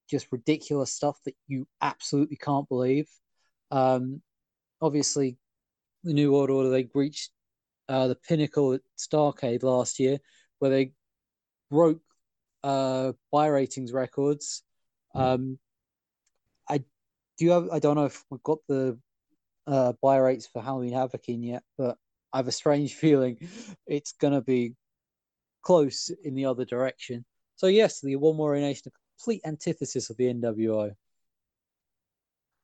[0.08, 3.10] just ridiculous stuff that you absolutely can't believe.
[3.72, 4.22] Um,
[4.80, 5.40] obviously,
[6.04, 7.32] the New World Order they reached
[7.90, 10.20] uh, the pinnacle at Starcade last year,
[10.60, 10.92] where they
[11.72, 12.02] broke
[12.64, 14.62] uh, buy ratings records.
[15.16, 15.58] Um,
[16.70, 19.00] I do you have, I don't know if we've got the
[19.66, 21.98] uh, buy rates for Halloween Havoc in yet, but
[22.32, 23.40] I have a strange feeling
[23.88, 24.76] it's gonna be
[25.64, 27.26] close in the other direction.
[27.58, 30.94] So yes, the One Warrior Nation, a complete antithesis of the NWO.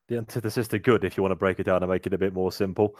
[0.07, 2.17] The antithesis to good, if you want to break it down and make it a
[2.17, 2.95] bit more simple.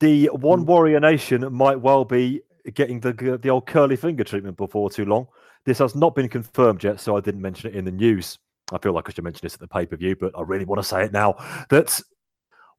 [0.00, 2.42] The One Warrior Nation might well be
[2.74, 5.26] getting the the old curly finger treatment before too long.
[5.64, 8.38] This has not been confirmed yet, so I didn't mention it in the news.
[8.70, 10.66] I feel like I should mention this at the pay per view, but I really
[10.66, 11.36] want to say it now.
[11.70, 12.00] That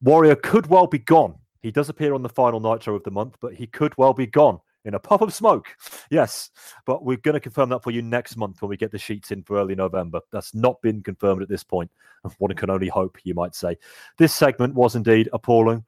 [0.00, 1.34] Warrior could well be gone.
[1.62, 4.26] He does appear on the final Nitro of the month, but he could well be
[4.26, 5.68] gone in a puff of smoke.
[6.10, 6.50] Yes,
[6.86, 9.30] but we're going to confirm that for you next month when we get the sheets
[9.30, 10.20] in for early November.
[10.32, 11.90] That's not been confirmed at this point.
[12.38, 13.76] One can only hope, you might say.
[14.18, 15.84] This segment was indeed appalling.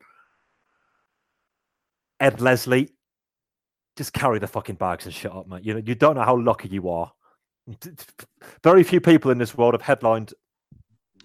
[2.20, 2.90] Ed Leslie,
[3.96, 5.64] just carry the fucking bags and shut up, mate.
[5.64, 7.12] You know, you don't know how lucky you are.
[8.62, 10.34] Very few people in this world have headlined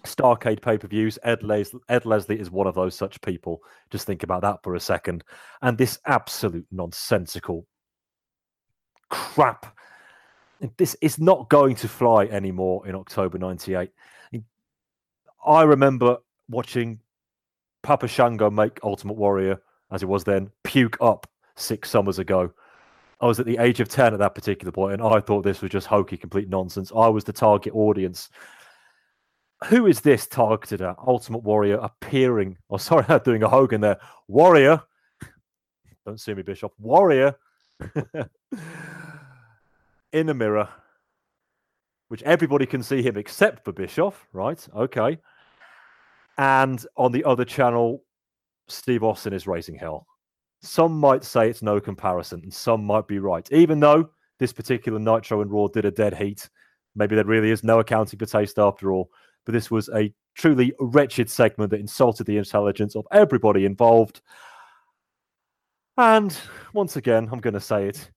[0.04, 1.18] Starcade pay per views.
[1.22, 3.62] Ed, Les- Ed Leslie is one of those such people.
[3.90, 5.24] Just think about that for a second.
[5.62, 7.66] And this absolute nonsensical
[9.10, 9.76] crap.
[10.76, 13.90] This is not going to fly anymore in October 98.
[15.46, 17.00] I remember watching
[17.82, 19.60] Papa Shango make Ultimate Warrior,
[19.90, 22.52] as it was then, puke up six summers ago.
[23.20, 25.60] I was at the age of 10 at that particular point, and I thought this
[25.60, 26.92] was just hokey, complete nonsense.
[26.94, 28.30] I was the target audience.
[29.68, 30.96] Who is this targeted at?
[31.06, 32.56] Ultimate Warrior appearing.
[32.70, 33.98] Oh, sorry, I'm doing a Hogan there.
[34.28, 34.82] Warrior.
[36.06, 36.72] Don't see me, Bishop.
[36.78, 37.36] Warrior
[40.12, 40.68] in a mirror,
[42.08, 44.66] which everybody can see him except for Bischoff, right?
[44.74, 45.18] Okay.
[46.38, 48.02] And on the other channel,
[48.68, 50.06] Steve Austin is raising hell.
[50.62, 53.46] Some might say it's no comparison, and some might be right.
[53.52, 56.48] Even though this particular Nitro and Raw did a dead heat,
[56.94, 59.10] maybe there really is no accounting for taste after all.
[59.44, 64.20] But this was a truly wretched segment that insulted the intelligence of everybody involved.
[65.96, 66.36] And
[66.72, 68.10] once again, I'm going to say it,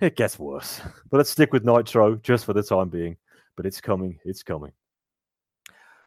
[0.00, 0.80] it gets worse.
[1.10, 3.16] But let's stick with Nitro just for the time being.
[3.56, 4.72] But it's coming, it's coming.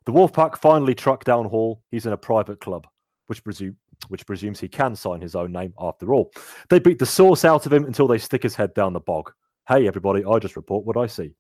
[0.06, 1.82] The Wolfpack finally tracked down Hall.
[1.92, 2.88] He's in a private club,
[3.28, 3.76] which, presume,
[4.08, 6.32] which presumes he can sign his own name after all.
[6.70, 9.32] They beat the source out of him until they stick his head down the bog.
[9.68, 11.34] Hey, everybody, I just report what I see.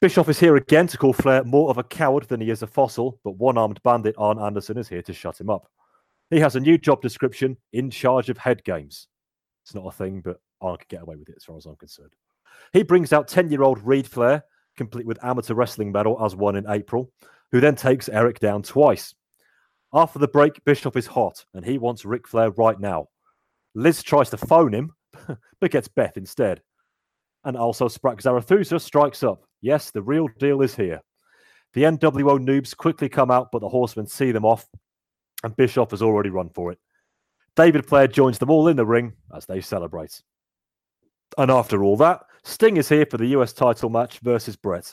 [0.00, 2.66] Bischoff is here again to call Flair more of a coward than he is a
[2.66, 5.68] fossil, but one armed bandit Arn Anderson is here to shut him up.
[6.30, 9.08] He has a new job description in charge of head games.
[9.62, 11.76] It's not a thing, but Arn could get away with it as far as I'm
[11.76, 12.14] concerned.
[12.72, 14.42] He brings out 10 year old Reed Flair,
[14.74, 17.12] complete with amateur wrestling medal as won in April,
[17.52, 19.14] who then takes Eric down twice.
[19.92, 23.08] After the break, Bischoff is hot and he wants Ric Flair right now.
[23.74, 24.94] Liz tries to phone him,
[25.60, 26.62] but gets Beth instead.
[27.44, 29.44] And also Zarathustra strikes up.
[29.60, 31.00] Yes, the real deal is here.
[31.72, 34.66] The NWO noobs quickly come out, but the horsemen see them off,
[35.44, 36.78] and Bischoff has already run for it.
[37.56, 40.20] David Flair joins them all in the ring as they celebrate.
[41.38, 44.92] And after all that, Sting is here for the US title match versus Bret.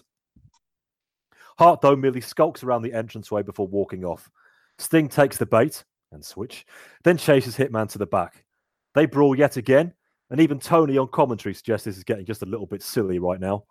[1.57, 4.29] Hart, though, merely skulks around the entranceway before walking off.
[4.77, 6.65] Sting takes the bait and switch,
[7.03, 8.45] then chases Hitman to the back.
[8.93, 9.93] They brawl yet again,
[10.29, 13.39] and even Tony on commentary suggests this is getting just a little bit silly right
[13.39, 13.63] now.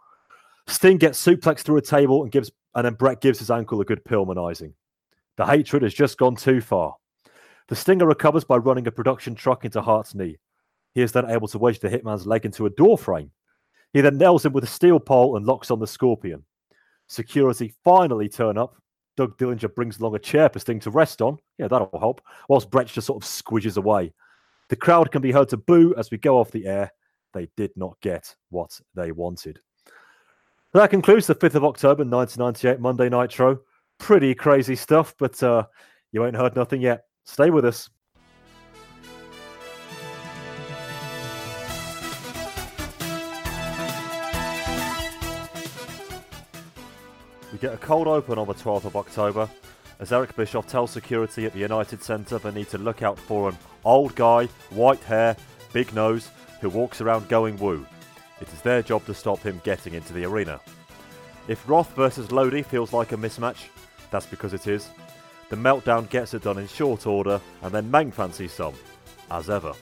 [0.67, 3.85] Sting gets suplexed through a table and gives, and then Bret gives his ankle a
[3.85, 4.73] good Pillmanizing.
[5.37, 6.97] The hatred has just gone too far.
[7.69, 10.39] The Stinger recovers by running a production truck into Hart's knee.
[10.95, 13.31] He is then able to wedge the Hitman's leg into a door frame.
[13.93, 16.45] He then nails him with a steel pole and locks on the scorpion.
[17.09, 18.77] Security finally turn up.
[19.17, 21.39] Doug Dillinger brings along a chair for Sting to rest on.
[21.59, 22.21] Yeah, that'll help.
[22.49, 24.13] Whilst Bret just sort of squidges away.
[24.69, 26.91] The crowd can be heard to boo as we go off the air.
[27.35, 29.61] They did not get what they wanted.
[30.73, 33.61] That concludes the 5th of October 1998 Monday Nitro.
[33.99, 35.67] Pretty crazy stuff, but uh,
[36.13, 37.05] you ain't heard nothing yet.
[37.25, 37.89] Stay with us.
[47.53, 49.49] We get a cold open on the 12th of October
[49.99, 53.49] as Eric Bischoff tells security at the United Centre they need to look out for
[53.49, 55.37] an old guy, white hair,
[55.73, 56.31] big nose,
[56.61, 57.87] who walks around going woo.
[58.41, 60.61] It is their job to stop him getting into the arena.
[61.49, 63.69] If Wrath versus Lodi feels like a mismatch,
[64.11, 64.89] that's because it is.
[65.49, 68.75] The meltdown gets it done in short order, and then Meng fancies some,
[69.31, 69.73] as ever.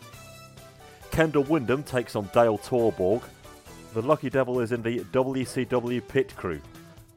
[1.11, 3.23] Kendall Windham takes on Dale Torborg.
[3.95, 6.61] The Lucky Devil is in the WCW pit crew,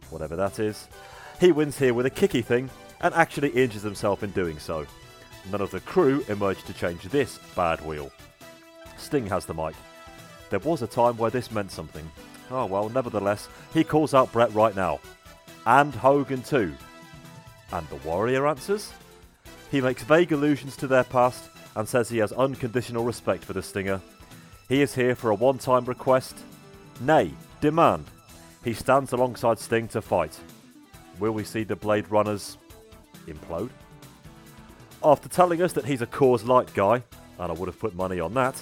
[0.10, 0.88] whatever that is.
[1.40, 2.70] He wins here with a kicky thing
[3.02, 4.86] and actually injures himself in doing so.
[5.52, 8.12] None of the crew emerge to change this bad wheel.
[8.98, 9.76] Sting has the mic.
[10.50, 12.10] There was a time where this meant something.
[12.50, 15.00] Oh well, nevertheless, he calls out Bret right now.
[15.66, 16.74] And Hogan too.
[17.72, 18.92] And the Warrior answers?
[19.70, 23.62] He makes vague allusions to their past and says he has unconditional respect for the
[23.62, 24.02] Stinger.
[24.70, 26.38] He is here for a one time request.
[27.02, 27.32] Nay,
[27.62, 28.06] demand.
[28.64, 30.38] He stands alongside Sting to fight.
[31.20, 32.58] Will we see the Blade Runners
[33.28, 33.70] implode?
[35.04, 37.04] After telling us that he's a Coors Light guy,
[37.40, 38.62] and I would have put money on that,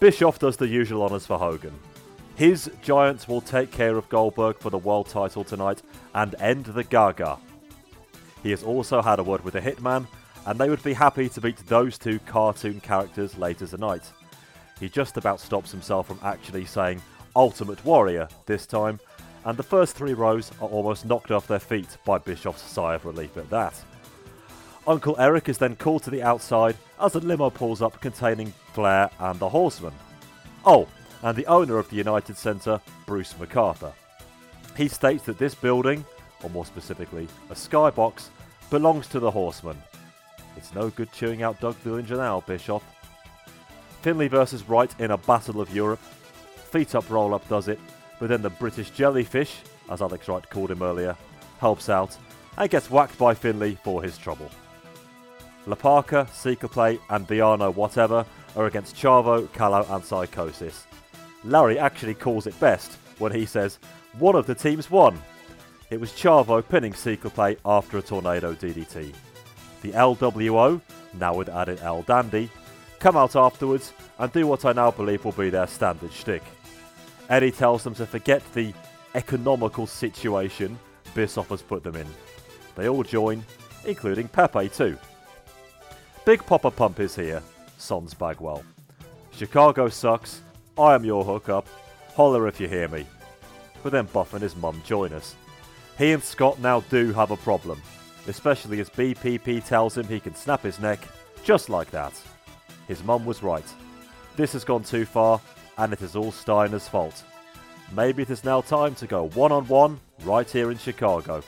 [0.00, 1.74] Bischoff does the usual honours for Hogan.
[2.36, 5.82] His Giants will take care of Goldberg for the world title tonight
[6.14, 7.38] and end the Gaga.
[8.42, 10.06] He has also had a word with the Hitman,
[10.46, 14.10] and they would be happy to beat those two cartoon characters later tonight.
[14.80, 17.00] He just about stops himself from actually saying
[17.36, 18.98] Ultimate Warrior this time,
[19.44, 23.04] and the first three rows are almost knocked off their feet by Bischoff's sigh of
[23.04, 23.80] relief at that.
[24.86, 29.10] Uncle Eric is then called to the outside as a limo pulls up containing Flair
[29.18, 29.94] and the Horseman.
[30.66, 30.86] Oh,
[31.22, 33.92] and the owner of the United Centre, Bruce MacArthur.
[34.76, 36.04] He states that this building,
[36.42, 38.28] or more specifically, a skybox,
[38.68, 39.82] belongs to the Horseman.
[40.56, 42.84] It's no good chewing out Doug Dillinger now, Bischoff.
[44.02, 46.00] Finlay versus Wright in a Battle of Europe.
[46.70, 47.80] Feet up roll up does it,
[48.20, 51.16] but then the British jellyfish, as Alex Wright called him earlier,
[51.58, 52.14] helps out
[52.58, 54.50] and gets whacked by Finlay for his trouble.
[55.66, 60.84] La Parka, Seeker Play, and Villano whatever are against Chavo, Callow, and Psicosis.
[61.44, 63.78] Larry actually calls it best when he says,
[64.18, 65.20] One of the teams won.
[65.90, 69.14] It was Chavo pinning Seeker Play after a tornado DDT.
[69.82, 70.80] The LWO,
[71.14, 72.50] now with added El Dandy,
[72.98, 76.42] come out afterwards and do what I now believe will be their standard shtick.
[77.28, 78.72] Eddie tells them to forget the
[79.14, 80.78] economical situation
[81.14, 82.06] Bischoff has put them in.
[82.74, 83.44] They all join,
[83.84, 84.98] including Pepe too.
[86.24, 87.42] Big Papa Pump is here,
[87.76, 88.64] Sons Bagwell.
[89.32, 90.40] Chicago sucks,
[90.78, 91.68] I am your hookup,
[92.16, 93.04] holler if you hear me.
[93.82, 95.34] But then Buff and his mum join us.
[95.98, 97.82] He and Scott now do have a problem,
[98.26, 101.06] especially as BPP tells him he can snap his neck
[101.42, 102.18] just like that.
[102.88, 103.66] His mum was right.
[104.34, 105.42] This has gone too far,
[105.76, 107.22] and it is all Steiner's fault.
[107.94, 111.42] Maybe it is now time to go one on one right here in Chicago.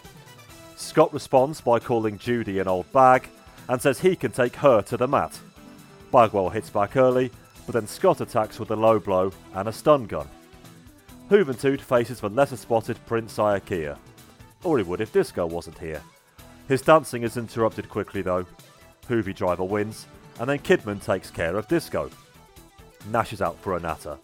[0.76, 3.30] Scott responds by calling Judy an old bag
[3.68, 5.38] and says he can take her to the mat.
[6.12, 7.30] Bagwell hits back early,
[7.66, 10.28] but then Scott attacks with a low blow and a stun gun.
[11.30, 13.98] Juventud faces the lesser spotted Prince Iaukea.
[14.62, 16.02] Or he would if Disco wasn't here.
[16.68, 18.46] His dancing is interrupted quickly though.
[19.08, 20.06] Juvi Driver wins,
[20.38, 22.10] and then Kidman takes care of Disco.
[23.10, 24.18] Nash is out for a natter.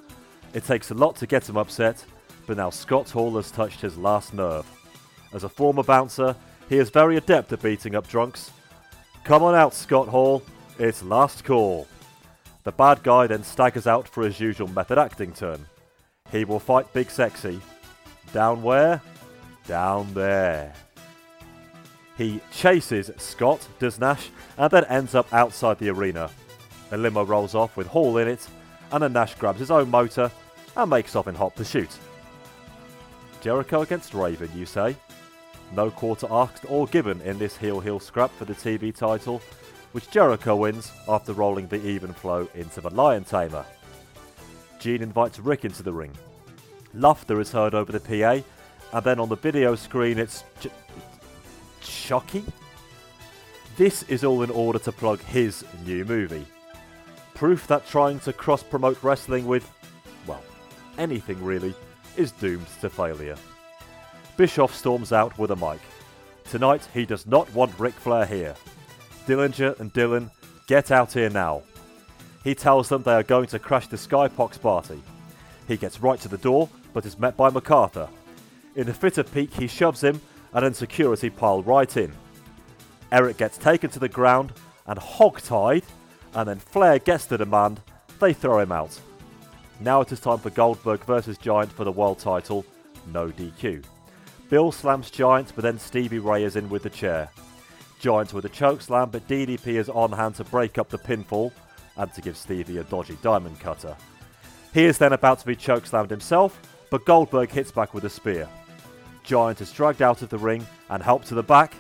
[0.55, 2.05] It takes a lot to get him upset,
[2.47, 4.67] but now Scott Hall has touched his last nerve.
[5.33, 6.37] As a former bouncer,
[6.69, 8.51] he is very adept at beating up drunks.
[9.25, 10.43] Come on out, Scott Hall.
[10.79, 11.87] It's last call.
[12.65, 15.65] The bad guy then staggers out for his usual method acting turn.
[16.33, 17.61] He will fight Big Sexy.
[18.33, 19.01] Down where?
[19.67, 20.73] Down there.
[22.19, 26.29] He chases Scott, does Nash, and then ends up outside the arena.
[26.91, 28.47] A limo rolls off with Hall in it,
[28.91, 30.31] and then Nash grabs his own motor
[30.77, 31.91] and makes off in hot pursuit.
[33.41, 34.97] Jericho against Raven, you say?
[35.75, 39.41] No quarter asked or given in this heel heel scrap for the TV title,
[39.93, 43.65] which Jericho wins after rolling the even flow into the Lion Tamer.
[44.79, 46.13] Gene invites Rick into the ring.
[46.93, 48.43] Laughter is heard over the PA,
[48.93, 50.69] and then on the video screen it's ch-
[51.81, 52.45] Chucky?
[53.77, 56.45] This is all in order to plug his new movie.
[57.35, 59.71] Proof that trying to cross promote wrestling with,
[60.27, 60.43] well,
[60.99, 61.75] anything really,
[62.17, 63.37] is doomed to failure.
[64.37, 65.81] Bischoff storms out with a mic.
[66.45, 68.55] Tonight, he does not want Ric Flair here.
[69.27, 70.31] Dillinger and Dylan
[70.67, 71.63] get out here now.
[72.43, 75.03] He tells them they are going to crash the Skybox party.
[75.69, 78.09] He gets right to the door, but is met by MacArthur.
[78.75, 80.21] In a fit of pique, he shoves him,
[80.55, 82.13] and then security pile right in.
[83.13, 84.53] Eric gets taken to the ground
[84.87, 85.85] and hog-tied,
[86.35, 87.81] and then Flair gets the demand.
[88.19, 88.99] They throw him out.
[89.81, 92.65] Now it is time for Goldberg versus Giant for the world title.
[93.13, 93.85] No DQ.
[94.53, 97.31] Bill slams Giant, but then Stevie Ray is in with the chair.
[98.01, 101.51] Giant with a choke slam, but DDP is on hand to break up the pinfall
[101.97, 103.97] and to give Stevie a dodgy diamond cutter.
[104.75, 108.47] He is then about to be chokeslammed himself, but Goldberg hits back with a spear.
[109.25, 111.73] Giant is dragged out of the ring and helped to the back,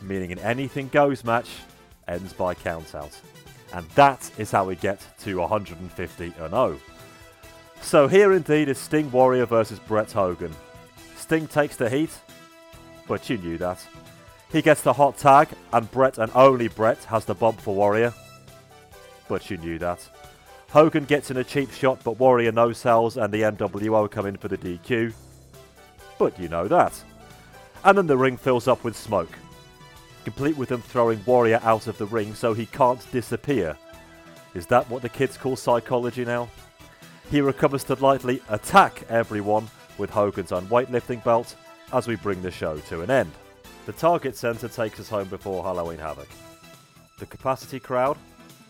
[0.00, 1.50] meaning an anything goes match
[2.08, 3.20] ends by countout.
[3.74, 6.80] And that is how we get to 150 and 0.
[7.82, 10.54] So here indeed is Sting Warrior versus Bret Hogan.
[11.18, 12.10] Sting takes the heat,
[13.06, 13.84] but you knew that.
[14.50, 18.14] He gets the hot tag, and Bret and only Bret has the bump for Warrior.
[19.28, 20.08] But you knew that.
[20.70, 24.36] Hogan gets in a cheap shot, but Warrior no sells, and the NWO come in
[24.36, 25.12] for the DQ.
[26.18, 26.98] But you know that.
[27.84, 29.32] And then the ring fills up with smoke,
[30.24, 33.76] complete with them throwing Warrior out of the ring so he can't disappear.
[34.54, 36.48] Is that what the kids call psychology now?
[37.30, 41.54] He recovers to lightly attack everyone with Hogan's own weightlifting belt
[41.92, 43.30] as we bring the show to an end.
[43.86, 46.28] The Target Centre takes us home before Halloween Havoc.
[47.18, 48.16] The capacity crowd,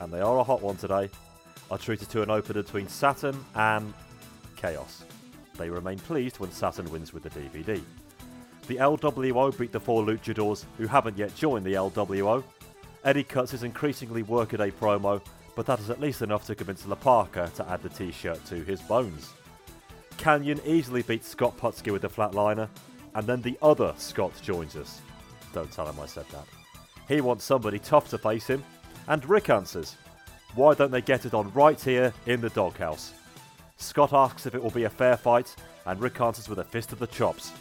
[0.00, 1.10] and they are a hot one today,
[1.70, 3.92] are treated to an opener between Saturn and
[4.56, 5.04] Chaos.
[5.56, 7.82] They remain pleased when Saturn wins with the DVD.
[8.68, 12.44] The LWO beat the four luchadors who haven't yet joined the LWO.
[13.04, 15.20] Eddie cuts his increasingly workaday promo,
[15.56, 18.62] but that is at least enough to convince La Parka to add the t-shirt to
[18.62, 19.32] his bones.
[20.18, 22.68] Kanyon easily beats Scott Putski with the flatliner,
[23.14, 25.00] and then the other Scott joins us.
[25.54, 26.44] Don't tell him I said that.
[27.08, 28.62] He wants somebody tough to face him,
[29.06, 29.96] and Rick answers.
[30.54, 33.12] Why don't they get it on right here in the doghouse?
[33.76, 35.54] Scott asks if it will be a fair fight,
[35.86, 37.52] and Rick answers with a fist of the chops.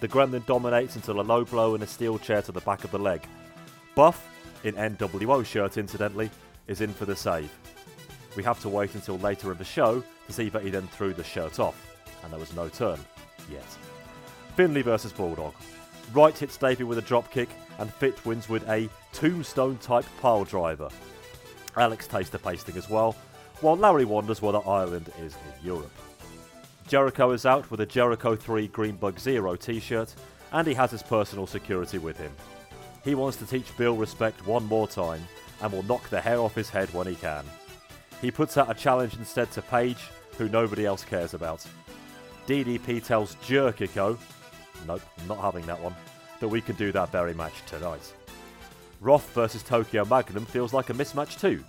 [0.00, 2.90] The Gremlin dominates until a low blow and a steel chair to the back of
[2.90, 3.22] the leg.
[3.94, 4.26] Buff,
[4.64, 6.30] in NWO shirt incidentally,
[6.66, 7.50] is in for the save.
[8.36, 11.12] We have to wait until later in the show to see that he then threw
[11.12, 11.76] the shirt off,
[12.22, 12.98] and there was no turn
[13.50, 13.66] yet.
[14.56, 15.54] Finlay versus Bulldog.
[16.12, 20.88] Wright hits Davey with a dropkick, and Fit wins with a tombstone type pile driver.
[21.76, 23.16] Alex takes the pasting as well,
[23.60, 25.90] while Larry wonders whether Ireland is in Europe.
[26.86, 30.14] Jericho is out with a Jericho 3 Greenbug Zero t shirt,
[30.52, 32.32] and he has his personal security with him.
[33.02, 35.26] He wants to teach Bill respect one more time
[35.62, 37.44] and will knock the hair off his head when he can.
[38.20, 40.08] He puts out a challenge instead to Page,
[40.38, 41.66] who nobody else cares about.
[42.46, 44.18] DDP tells Jerkico,
[44.86, 45.94] nope, not having that one,
[46.40, 48.12] that we can do that very match tonight.
[49.00, 51.62] Wrath versus Tokyo Magnum feels like a mismatch too.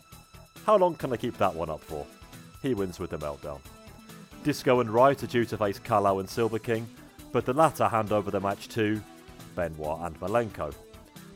[0.66, 2.06] How long can I keep that one up for?
[2.62, 3.60] He wins with the meltdown.
[4.44, 6.88] Disco and Wright are due to face Kalau and Silver King,
[7.32, 9.02] but the latter hand over the match to
[9.56, 10.74] Benoit and Malenko.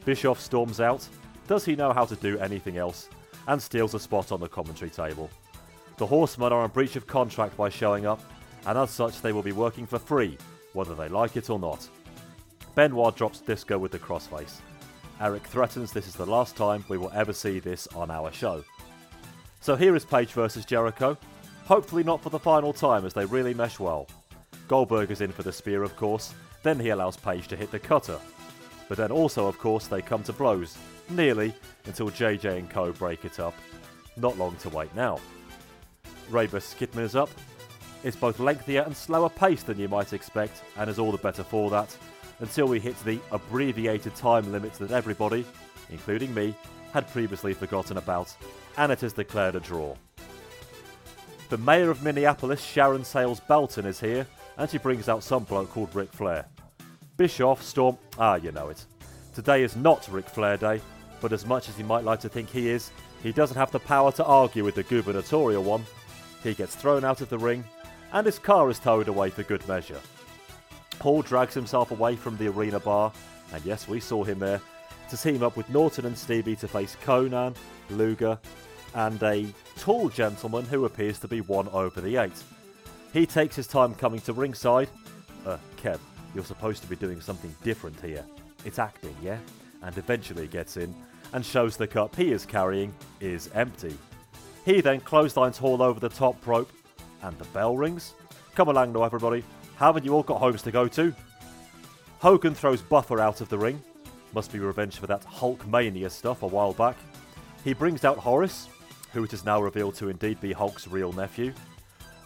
[0.05, 1.07] Bischoff storms out.
[1.47, 3.09] Does he know how to do anything else?
[3.49, 5.27] And steals a spot on the commentary table.
[5.97, 8.21] The Horsemen are in breach of contract by showing up,
[8.67, 10.37] and as such, they will be working for free,
[10.73, 11.89] whether they like it or not.
[12.75, 14.59] Benoit drops Disco with the crossface.
[15.19, 18.63] Eric threatens this is the last time we will ever see this on our show.
[19.61, 21.17] So here is Page versus Jericho.
[21.65, 24.07] Hopefully not for the final time as they really mesh well.
[24.67, 27.79] Goldberg is in for the spear, of course, then he allows Page to hit the
[27.79, 28.19] cutter.
[28.87, 30.77] But then also, of course, they come to blows,
[31.09, 31.53] nearly,
[31.85, 33.53] until JJ and Co break it up.
[34.17, 35.19] Not long to wait now.
[36.29, 36.75] Ray vs.
[36.79, 37.29] Kidman is up.
[38.03, 41.43] It's both lengthier and slower paced than you might expect, and is all the better
[41.43, 41.95] for that,
[42.39, 45.45] until we hit the abbreviated time limit that everybody,
[45.89, 46.55] including me,
[46.93, 48.35] had previously forgotten about,
[48.77, 49.95] and it is declared a draw.
[51.49, 54.25] The mayor of Minneapolis, Sharon Sayles Belton, is here,
[54.57, 56.45] and she brings out some bloke called Ric Flair.
[57.17, 58.85] Bischoff, Storm, ah, you know it.
[59.33, 60.79] Today is not Ric Flair Day,
[61.21, 62.91] but as much as he might like to think he is,
[63.23, 65.85] he doesn't have the power to argue with the gubernatorial one.
[66.43, 67.63] He gets thrown out of the ring,
[68.13, 69.99] and his car is towed away for good measure.
[70.99, 73.11] Paul drags himself away from the arena bar,
[73.53, 74.61] and yes, we saw him there,
[75.09, 77.55] to team up with Norton and Stevie to face Konnan,
[77.89, 78.37] Luger,
[78.95, 79.47] and a
[79.77, 82.43] tall gentleman who appears to be one over the eight.
[83.13, 84.89] He takes his time coming to ringside.
[85.45, 85.99] Uh, Kev,
[86.35, 88.25] you're supposed to be doing something different here.
[88.65, 89.37] It's acting, yeah?
[89.81, 90.93] And eventually gets in
[91.33, 93.95] and shows the cup he is carrying is empty.
[94.65, 96.71] He then clotheslines Hall over the top rope,
[97.21, 98.13] and the bell rings.
[98.55, 99.43] Come along now, everybody.
[99.77, 101.13] Haven't you all got homes to go to?
[102.19, 103.81] Hogan throws Buffer out of the ring.
[104.33, 106.97] Must be revenge for that Hulk Mania stuff a while back.
[107.63, 108.67] He brings out Horace,
[109.13, 111.53] who it is now revealed to indeed be Hulk's real nephew.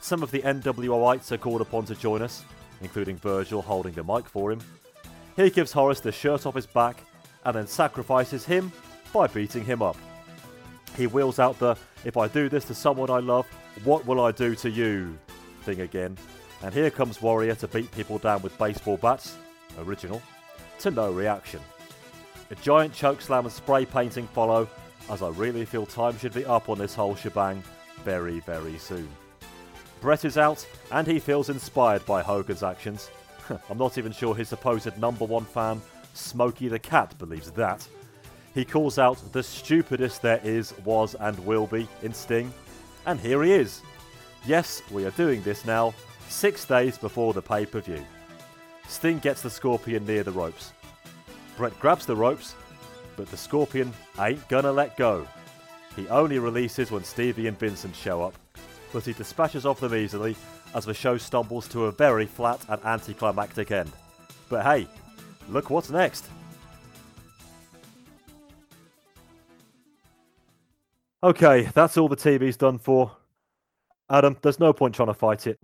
[0.01, 2.43] Some of the NWOites are called upon to join us,
[2.81, 4.59] including Virgil holding the mic for him.
[5.35, 6.97] He gives Horace the shirt off his back
[7.45, 8.71] and then sacrifices him
[9.13, 9.97] by beating him up.
[10.97, 13.45] He wheels out the if I do this to someone I love,
[13.83, 15.17] what will I do to you
[15.61, 16.17] thing again.
[16.61, 19.37] And here comes Warrior to beat people down with baseball bats,
[19.79, 20.21] original,
[20.79, 21.59] to no reaction.
[22.51, 24.67] A giant choke slam and spray painting follow,
[25.09, 27.63] as I really feel time should be up on this whole shebang
[28.03, 29.09] very, very soon.
[30.01, 33.09] Bret is out, and he feels inspired by Hogan's actions.
[33.69, 35.81] I'm not even sure his supposed number one fan,
[36.13, 37.87] Smokey the Cat, believes that.
[38.53, 42.53] He calls out the stupidest there is, was, and will be in Sting,
[43.05, 43.81] and here he is.
[44.45, 45.93] Yes, we are doing this now,
[46.29, 48.05] six days before the pay per view.
[48.87, 50.73] Sting gets the Scorpion near the ropes.
[51.57, 52.55] Bret grabs the ropes,
[53.15, 55.27] but the Scorpion ain't gonna let go.
[55.95, 58.33] He only releases when Stevie and Vincent show up,
[58.91, 60.35] but he dispatches off them easily
[60.75, 63.91] as the show stumbles to a very flat and anticlimactic end.
[64.49, 64.87] But hey,
[65.49, 66.27] look what's next.
[71.23, 73.09] Okay, that's all the TV's done for.
[74.09, 75.57] Adam, there's no point trying to fight it.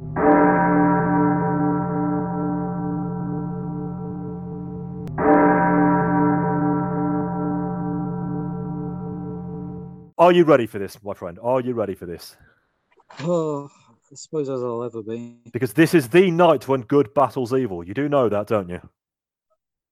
[10.17, 11.37] Are you ready for this, my friend?
[11.43, 12.37] Are you ready for this?
[13.19, 13.69] Oh,
[14.11, 15.39] I suppose as I'll ever be.
[15.51, 17.83] Because this is the night when good battles evil.
[17.83, 18.79] You do know that, don't you?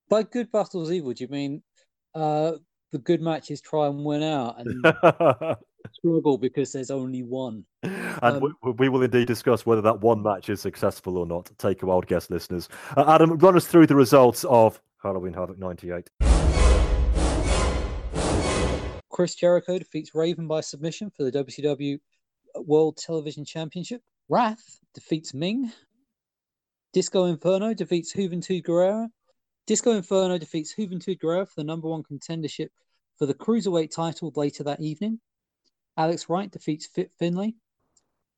[0.08, 1.62] By good battles evil, do you mean
[2.14, 2.52] uh,
[2.92, 4.84] the good matches try and win out and
[5.92, 7.64] struggle because there's only one?
[7.82, 11.50] and Um, we, we will indeed discuss whether that one match is successful or not.
[11.58, 12.68] Take a wild guess, listeners.
[12.96, 16.08] Uh, Adam, run us through the results of Halloween Havoc 98.
[19.10, 21.98] Chris Jericho defeats Raven by submission for the WCW
[22.54, 24.00] World Television Championship.
[24.28, 25.72] Wrath defeats Meng.
[26.92, 29.08] Disco Inferno defeats Juventud Guerrera.
[29.68, 32.70] Disco Inferno defeats Juventud Guerrera for the number one contendership
[33.18, 35.20] for the Cruiserweight title later that evening.
[35.94, 37.54] Alex Wright defeats Fit Finlay.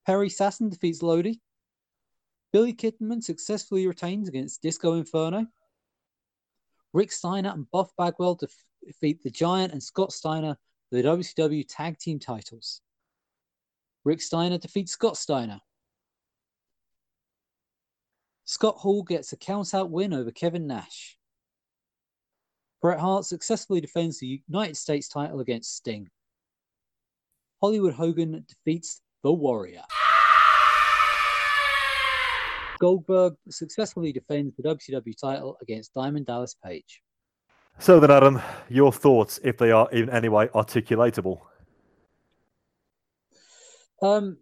[0.05, 1.41] Perry Saturn defeats Lodi.
[2.53, 5.47] Billy Kidman successfully retains against Disco Inferno.
[6.93, 10.59] Rick Steiner and Buff Bagwell def- defeat the Giant and Scott Steiner
[10.89, 12.81] for the WCW Tag Team titles.
[14.03, 15.61] Rick Steiner defeats Scott Steiner.
[18.47, 21.19] Scott Hall gets a count out win over Kevin Nash.
[22.81, 26.09] Bret Hart successfully defends the United States title against Sting.
[27.61, 29.83] Hollywood Hogan defeats The Warrior.
[32.81, 37.03] Goldberg successfully defends the WCW title against Diamond Dallas Page.
[37.79, 41.41] So then, Adam, your thoughts, if they are in any way articulatable?
[44.03, 44.39] Um,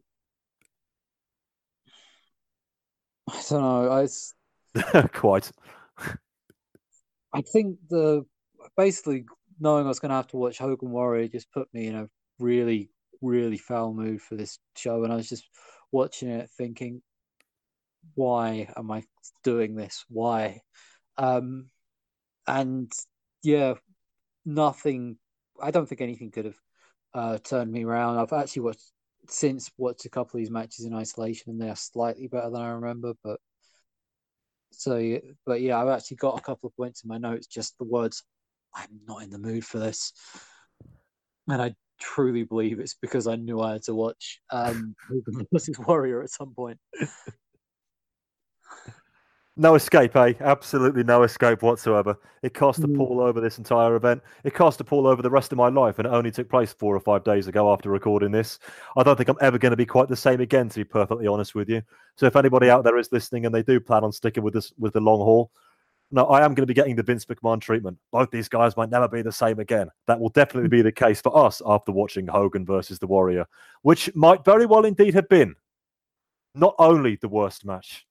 [3.28, 4.06] I don't know.
[4.94, 5.50] I, Quite.
[7.32, 8.24] I think the
[8.76, 9.24] basically
[9.60, 12.08] knowing I was going to have to watch Hogan Warrior just put me in a
[12.38, 15.48] really, really foul mood for this show, and I was just
[15.92, 17.02] watching it thinking,
[18.14, 19.04] why am I
[19.44, 20.04] doing this?
[20.08, 20.60] Why?
[21.16, 21.66] Um,
[22.46, 22.92] and
[23.42, 23.74] yeah,
[24.44, 25.18] nothing.
[25.60, 26.58] I don't think anything could have
[27.14, 28.18] uh, turned me around.
[28.18, 28.92] I've actually watched
[29.28, 32.70] since watched a couple of these matches in isolation, and they're slightly better than I
[32.70, 33.14] remember.
[33.22, 33.40] But
[34.70, 37.46] so, but yeah, I've actually got a couple of points in my notes.
[37.46, 38.22] Just the words,
[38.74, 40.12] "I'm not in the mood for this,"
[41.48, 44.94] and I truly believe it's because I knew I had to watch um,
[45.52, 46.78] versus Warrior at some point.
[49.60, 50.34] No escape, eh?
[50.38, 52.16] Absolutely no escape whatsoever.
[52.42, 52.96] It cast a Mm.
[52.96, 54.22] pall over this entire event.
[54.44, 56.72] It cast a pall over the rest of my life, and it only took place
[56.72, 58.60] four or five days ago after recording this.
[58.96, 61.26] I don't think I'm ever going to be quite the same again, to be perfectly
[61.26, 61.82] honest with you.
[62.14, 64.72] So, if anybody out there is listening and they do plan on sticking with this
[64.78, 65.50] with the long haul,
[66.12, 67.98] no, I am going to be getting the Vince McMahon treatment.
[68.12, 69.90] Both these guys might never be the same again.
[70.06, 73.44] That will definitely be the case for us after watching Hogan versus the Warrior,
[73.82, 75.56] which might very well indeed have been
[76.54, 78.06] not only the worst match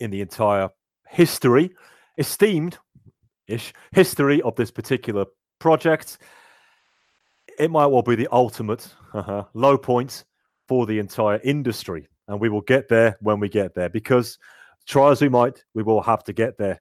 [0.00, 0.70] in the entire
[1.08, 1.70] history,
[2.18, 2.78] esteemed
[3.46, 5.24] ish history of this particular
[5.58, 6.18] project,
[7.58, 10.24] it might well be the ultimate uh-huh, low point
[10.68, 12.08] for the entire industry.
[12.28, 14.38] And we will get there when we get there because
[14.86, 16.80] try as we might, we will have to get there.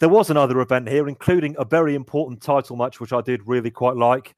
[0.00, 3.70] There was another event here, including a very important title match, which I did really
[3.70, 4.34] quite like,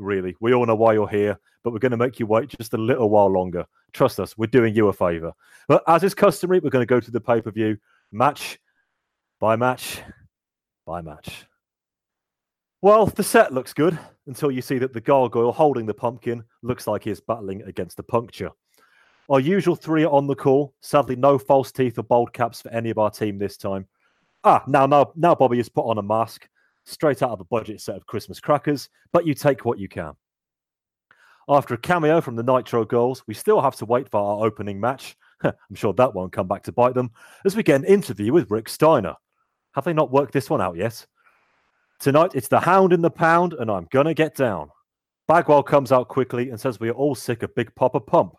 [0.00, 0.34] really.
[0.40, 2.78] We all know why you're here, but we're going to make you wait just a
[2.78, 3.64] little while longer.
[3.92, 5.32] Trust us, we're doing you a favor.
[5.68, 7.76] But as is customary, we're going to go to the pay per view
[8.12, 8.58] match
[9.38, 10.00] by match
[10.86, 11.46] by match.
[12.82, 16.86] Well, the set looks good until you see that the gargoyle holding the pumpkin looks
[16.86, 18.50] like he is battling against a puncture.
[19.28, 20.74] Our usual three are on the call.
[20.80, 23.86] Sadly, no false teeth or bold caps for any of our team this time.
[24.42, 26.48] Ah, now, now, now, Bobby has put on a mask
[26.84, 30.14] straight out of a budget set of Christmas crackers, but you take what you can.
[31.48, 34.78] After a cameo from the Nitro Girls, we still have to wait for our opening
[34.78, 35.16] match.
[35.42, 37.10] I'm sure that won't come back to bite them
[37.44, 39.16] as we get an interview with Rick Steiner.
[39.74, 41.04] Have they not worked this one out yet?
[41.98, 44.70] Tonight, it's the hound in the pound, and I'm gonna get down.
[45.28, 48.34] Bagwell comes out quickly and says we are all sick of Big Papa Pump.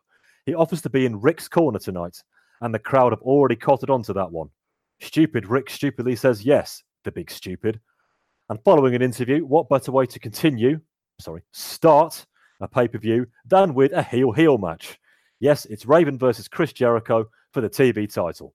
[0.46, 2.22] He offers to be in Rick's corner tonight,
[2.62, 4.50] and the crowd have already cotted onto that one.
[5.00, 7.80] Stupid Rick stupidly says yes, the big stupid.
[8.52, 10.82] And following an interview, what better way to continue,
[11.22, 12.26] sorry, start
[12.60, 15.00] a pay per view than with a heel heel match?
[15.40, 18.54] Yes, it's Raven versus Chris Jericho for the TV title.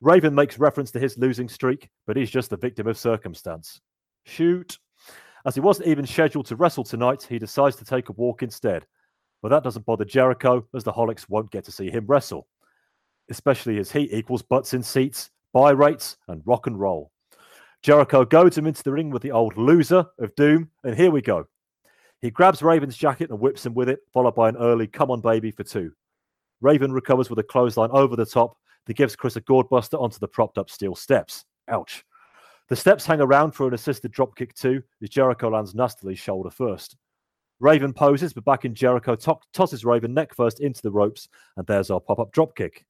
[0.00, 3.82] Raven makes reference to his losing streak, but he's just a victim of circumstance.
[4.24, 4.78] Shoot.
[5.44, 8.86] As he wasn't even scheduled to wrestle tonight, he decides to take a walk instead.
[9.42, 12.46] But that doesn't bother Jericho, as the Holics won't get to see him wrestle,
[13.28, 17.10] especially as he equals butts in seats, buy rates, and rock and roll.
[17.84, 21.20] Jericho goads him into the ring with the old loser of Doom, and here we
[21.20, 21.46] go.
[22.22, 25.20] He grabs Raven's jacket and whips him with it, followed by an early come on
[25.20, 25.92] baby for two.
[26.62, 28.56] Raven recovers with a clothesline over the top
[28.86, 31.44] that gives Chris a gourdbuster onto the propped up steel steps.
[31.68, 32.06] Ouch.
[32.70, 36.96] The steps hang around for an assisted dropkick too, as Jericho lands nastily shoulder first.
[37.60, 41.28] Raven poses, but back in Jericho to- tosses Raven neck first into the ropes,
[41.58, 42.84] and there's our pop up dropkick.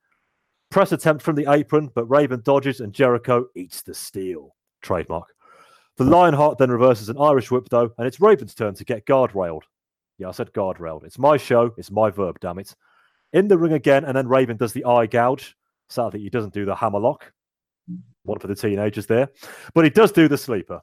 [0.71, 4.55] Press attempt from the apron, but Raven dodges and Jericho eats the steel.
[4.85, 5.35] Trademark.
[5.97, 9.63] The Lionheart then reverses an Irish whip, though, and it's Raven's turn to get guardrailed.
[10.19, 11.05] Yeah, I said guardrailed.
[11.05, 11.75] It's my show.
[11.77, 12.75] It's my verb, damn it.
[13.33, 15.57] In the ring again, and then Raven does the eye gouge.
[15.89, 17.33] Sadly, he doesn't do the hammerlock.
[18.25, 19.29] One for the teenagers there.
[19.75, 20.81] But he does do the sleeper.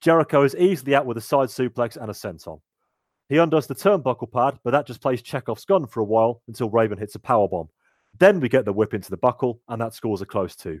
[0.00, 2.60] Jericho is easily out with a side suplex and a senton.
[3.28, 6.68] He undoes the turnbuckle pad, but that just plays Chekhov's gun for a while until
[6.68, 7.68] Raven hits a powerbomb.
[8.18, 10.80] Then we get the whip into the buckle, and that scores a close two.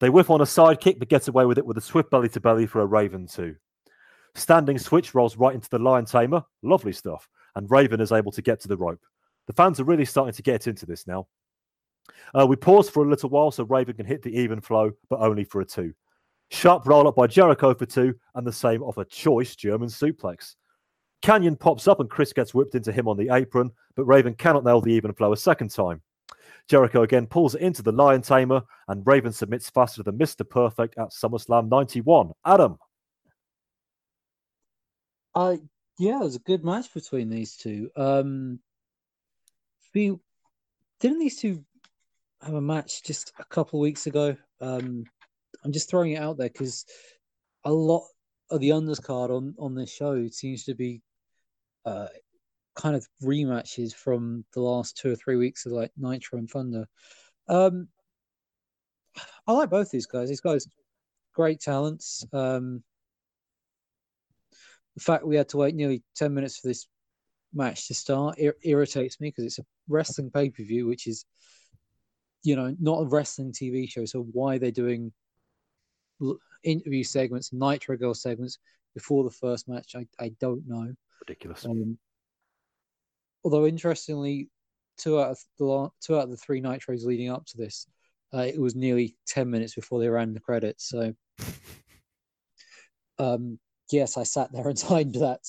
[0.00, 2.28] They whiff on a side kick, but get away with it with a swift belly
[2.30, 3.56] to belly for a Raven two.
[4.34, 6.44] Standing switch rolls right into the Lion Tamer.
[6.62, 7.28] Lovely stuff.
[7.56, 9.04] And Raven is able to get to the rope.
[9.46, 11.26] The fans are really starting to get into this now.
[12.38, 15.20] Uh, we pause for a little while so Raven can hit the even flow, but
[15.20, 15.92] only for a two.
[16.50, 20.54] Sharp roll up by Jericho for two, and the same off a choice German suplex.
[21.22, 24.64] Kanyon pops up and Chris gets whipped into him on the apron, but Raven cannot
[24.64, 26.00] nail the even flow a second time.
[26.68, 30.48] Jericho again pulls it into the Lion Tamer, and Raven submits faster than Mr.
[30.48, 32.32] Perfect at SummerSlam 91.
[32.44, 32.78] Adam.
[35.34, 35.56] Uh,
[35.98, 37.90] yeah, it was a good match between these two.
[37.96, 38.60] Um,
[39.94, 40.16] we,
[41.00, 41.64] didn't these two
[42.42, 44.36] have a match just a couple weeks ago?
[44.60, 45.04] Um,
[45.64, 46.84] I'm just throwing it out there because
[47.64, 48.04] a lot
[48.50, 51.02] of the undercard on on this show seems to be
[51.84, 52.06] uh,
[52.78, 56.86] kind of rematches from the last two or three weeks of like Nitro and Thunder.
[57.48, 57.88] Um,
[59.46, 60.28] I like both these guys.
[60.28, 60.66] These guys,
[61.34, 62.24] great talents.
[62.32, 62.82] Um,
[64.94, 66.86] the fact we had to wait nearly ten minutes for this
[67.52, 71.24] match to start ir- irritates me because it's a wrestling pay per view, which is,
[72.44, 74.04] you know, not a wrestling TV show.
[74.04, 75.12] So why they're doing
[76.22, 78.58] l- interview segments, Nitro Girl segments
[78.94, 80.92] before the first match, I, I don't know.
[81.26, 81.64] Ridiculous.
[81.64, 81.98] Um,
[83.48, 84.50] although interestingly,
[84.98, 87.86] two out of the two out of the three nitros leading up to this,
[88.34, 90.86] uh, it was nearly ten minutes before they ran the credits.
[90.86, 91.14] So,
[93.18, 93.58] um,
[93.90, 95.40] yes, I sat there and timed that.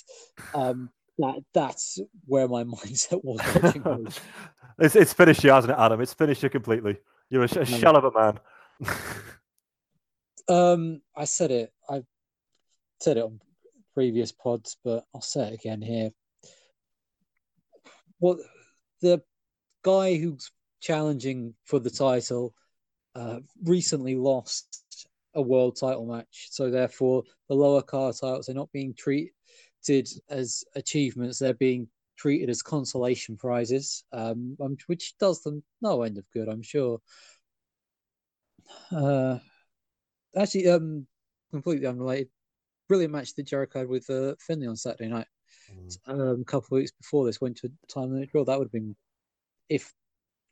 [0.54, 3.42] Um, that that's where my mindset was
[4.80, 6.00] it's, it's finished you, hasn't it, Adam?
[6.00, 6.96] It's finished you completely.
[7.30, 8.40] You're a, sh- a shell of a man.
[10.48, 11.74] Um, I said it.
[11.90, 12.04] I
[13.02, 13.42] said it on
[13.94, 16.12] previous pods, but I'll say it again here.
[18.20, 18.40] What
[19.02, 19.22] the
[19.84, 20.52] guy who's
[20.82, 22.54] challenging for the title
[23.16, 28.72] uh, recently lost a world title match, so therefore the lower card titles are not
[28.72, 29.32] being treated
[30.30, 36.18] as achievements; they're being treated as consolation prizes, um, um, which does them no end
[36.18, 37.00] of good, I'm sure.
[38.92, 39.40] Uh,
[40.36, 41.08] actually, um,
[41.52, 42.30] completely unrelated.
[42.88, 45.28] Brilliant match that Jericho had with uh, Finlay on Saturday night.
[46.08, 48.44] Um, a couple of weeks before this went to time limit draw.
[48.44, 48.96] That would have been
[49.70, 49.94] if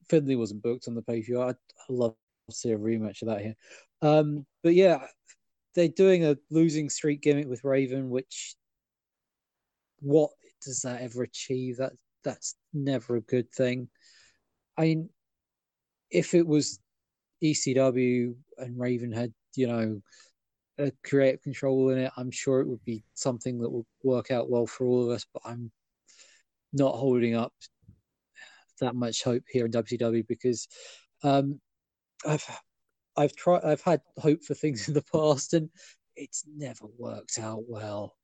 [0.09, 1.41] Finlay wasn't booked on the pay per view.
[1.41, 2.15] I'd, I'd love
[2.49, 3.55] to see a rematch of that here.
[4.01, 4.99] Um, but yeah,
[5.75, 8.55] they're doing a losing streak gimmick with Raven, which
[9.99, 11.77] what does that ever achieve?
[11.77, 11.93] That
[12.23, 13.89] that's never a good thing.
[14.77, 15.09] I mean,
[16.11, 16.79] if it was
[17.43, 20.01] ECW and Raven had, you know,
[20.79, 24.49] a creative control in it, I'm sure it would be something that would work out
[24.49, 25.25] well for all of us.
[25.33, 25.71] But I'm
[26.73, 27.53] not holding up
[28.79, 30.67] that much hope here in WCW because
[31.23, 31.59] um,
[32.25, 32.45] I've
[33.15, 35.69] I've tried I've had hope for things in the past and
[36.15, 38.15] it's never worked out well.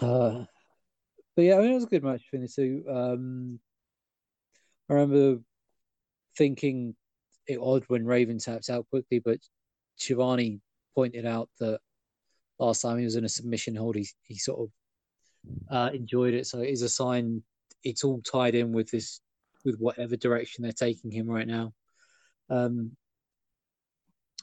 [0.00, 0.44] Uh,
[1.36, 2.84] but yeah, I mean it was a good match between the two.
[2.88, 3.60] Um,
[4.88, 5.40] I remember
[6.36, 6.94] thinking
[7.46, 9.38] it odd when Raven tapped out quickly, but
[9.98, 10.60] Shivani
[10.94, 11.80] pointed out that
[12.58, 14.70] last time he was in a submission hold, he he sort of
[15.70, 16.46] uh, enjoyed it.
[16.46, 17.42] So it is a sign
[17.84, 19.20] it's all tied in with this
[19.64, 21.72] with whatever direction they're taking him right now.
[22.50, 22.96] Um,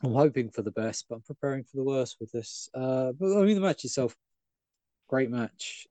[0.01, 2.69] I'm hoping for the best, but I'm preparing for the worst with this.
[2.73, 4.15] Uh, but I mean, the match itself,
[5.07, 5.87] great match.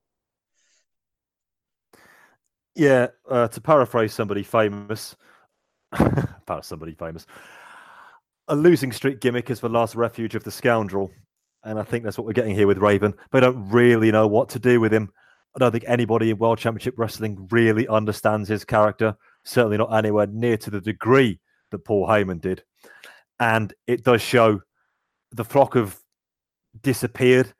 [2.75, 5.15] Yeah, uh, to paraphrase somebody famous,
[5.91, 7.27] para somebody famous,
[8.49, 11.11] a losing streak gimmick is the last refuge of the scoundrel.
[11.63, 13.13] And I think that's what we're getting here with Raven.
[13.31, 15.11] They don't really know what to do with him.
[15.55, 19.15] I don't think anybody in World Championship Wrestling really understands his character.
[19.43, 21.39] Certainly not anywhere near to the degree
[21.71, 22.63] that Paul Heyman did.
[23.39, 24.61] And it does show
[25.31, 25.99] the flock of
[26.81, 27.53] disappeared.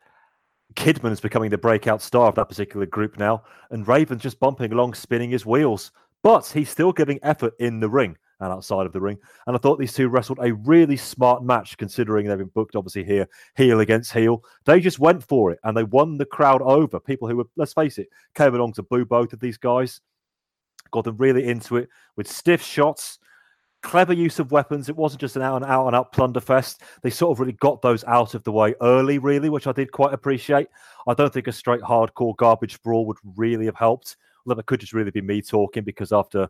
[0.75, 4.71] Kidman is becoming the breakout star of that particular group now, and Raven's just bumping
[4.71, 5.91] along, spinning his wheels.
[6.21, 9.17] But he's still giving effort in the ring and outside of the ring.
[9.47, 13.03] And I thought these two wrestled a really smart match, considering they've been booked obviously
[13.03, 14.43] here, heel against heel.
[14.65, 16.99] They just went for it and they won the crowd over.
[16.99, 20.01] People who were, let's face it, came along to boo both of these guys,
[20.91, 23.19] got them really into it with stiff shots.
[23.81, 24.89] Clever use of weapons.
[24.89, 26.81] It wasn't just an out and out and out plunder fest.
[27.01, 29.93] They sort of really got those out of the way early, really, which I did
[29.93, 30.67] quite appreciate.
[31.07, 34.17] I don't think a straight hardcore garbage brawl would really have helped.
[34.49, 36.49] It could just really be me talking because after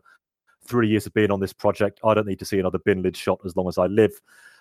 [0.64, 2.00] three years of being on this project.
[2.04, 4.12] I don't need to see another bin lid shot as long as I live.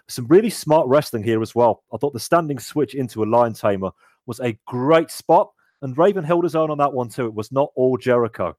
[0.07, 1.83] Some really smart wrestling here as well.
[1.93, 3.91] I thought the standing switch into a lion tamer
[4.25, 7.27] was a great spot, and Raven held his own on that one too.
[7.27, 8.55] It was not all Jericho.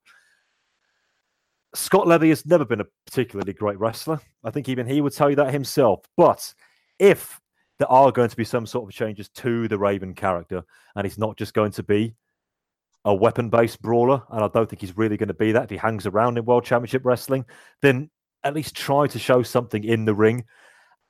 [1.74, 4.20] Scott Levy has never been a particularly great wrestler.
[4.43, 6.01] I think even he would tell you that himself.
[6.16, 6.53] But
[6.99, 7.41] if
[7.78, 10.62] there are going to be some sort of changes to the Raven character,
[10.95, 12.14] and he's not just going to be
[13.05, 15.71] a weapon based brawler, and I don't think he's really going to be that if
[15.71, 17.45] he hangs around in World Championship Wrestling,
[17.83, 18.11] then
[18.45, 20.45] at least try to show something in the ring.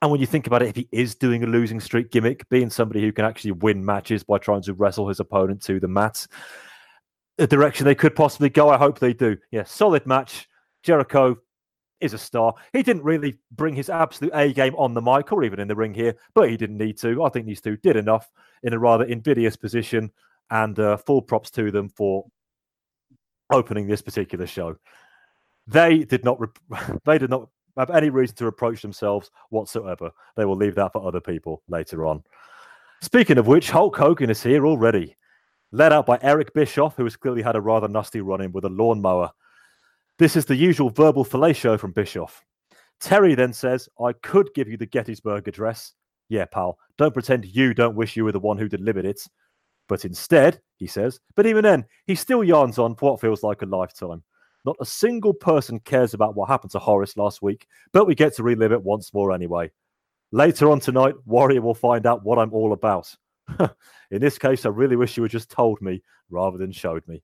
[0.02, 2.70] And when you think about it, if he is doing a losing streak gimmick, being
[2.70, 6.26] somebody who can actually win matches by trying to wrestle his opponent to the mat,
[7.38, 8.68] a direction they could possibly go.
[8.68, 9.36] I hope they do.
[9.50, 10.48] Yeah, solid match.
[10.82, 11.36] Jericho
[12.00, 12.54] is a star.
[12.72, 15.76] He didn't really bring his absolute A game on the mic or even in the
[15.76, 17.22] ring here, but he didn't need to.
[17.22, 18.30] I think these two did enough
[18.62, 20.10] in a rather invidious position
[20.50, 22.26] and uh, full props to them for
[23.50, 24.76] opening this particular show.
[25.66, 26.40] They did not.
[26.40, 30.10] Rep- they did not have any reason to reproach themselves whatsoever.
[30.36, 32.22] They will leave that for other people later on.
[33.02, 35.16] Speaking of which, Hulk Hogan is here already,
[35.72, 38.64] led out by Eric Bischoff, who has clearly had a rather nasty run in with
[38.64, 39.30] a lawnmower.
[40.18, 42.44] This is the usual verbal fellatio from Bischoff.
[43.00, 45.94] Terry then says, I could give you the Gettysburg Address.
[46.28, 49.26] Yeah, pal, don't pretend you don't wish you were the one who delivered it.
[49.90, 53.62] But instead, he says, but even then, he still yarns on for what feels like
[53.62, 54.22] a lifetime.
[54.64, 58.36] Not a single person cares about what happened to Horace last week, but we get
[58.36, 59.72] to relive it once more anyway.
[60.30, 63.12] Later on tonight, Warrior will find out what I'm all about.
[64.12, 67.20] In this case, I really wish you had just told me rather than showed me.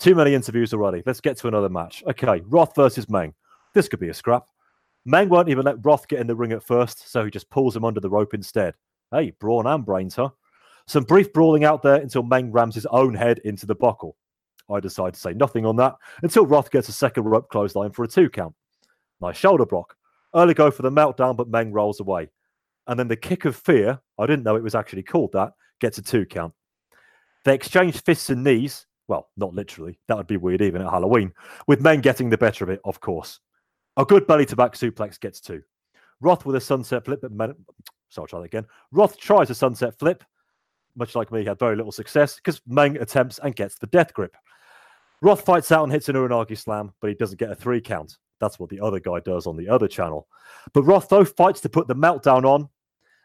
[0.00, 1.04] Too many interviews already.
[1.06, 2.02] Let's get to another match.
[2.08, 3.34] Okay, Wrath versus Meng.
[3.72, 4.46] This could be a scrap.
[5.04, 7.76] Meng won't even let Wrath get in the ring at first, so he just pulls
[7.76, 8.74] him under the rope instead.
[9.12, 10.30] Hey, brawn and brains, huh?
[10.90, 14.16] Some brief brawling out there until Meng rams his own head into the buckle.
[14.68, 18.02] I decide to say nothing on that until Wrath gets a second rope clothesline for
[18.02, 18.56] a two count.
[19.20, 19.94] Nice shoulder block.
[20.34, 22.28] Early go for the meltdown, but Meng rolls away.
[22.88, 25.98] And then the kick of fear, I didn't know it was actually called that, gets
[25.98, 26.52] a two count.
[27.44, 28.84] They exchange fists and knees.
[29.06, 29.96] Well, not literally.
[30.08, 31.32] That would be weird even at Halloween.
[31.68, 33.38] With Meng getting the better of it, of course.
[33.96, 35.62] A good belly to back suplex gets two.
[36.20, 37.54] Wrath with a sunset flip, but Men-
[38.08, 38.66] sorry, I'll try that again.
[38.90, 40.24] Wrath tries a sunset flip,
[40.96, 44.36] much like me, had very little success because Meng attempts and gets the death grip.
[45.22, 48.16] Wrath fights out and hits an Uranage slam, but he doesn't get a three count.
[48.40, 50.26] That's what the other guy does on the other channel.
[50.72, 52.68] But Wrath, though, fights to put the meltdown on,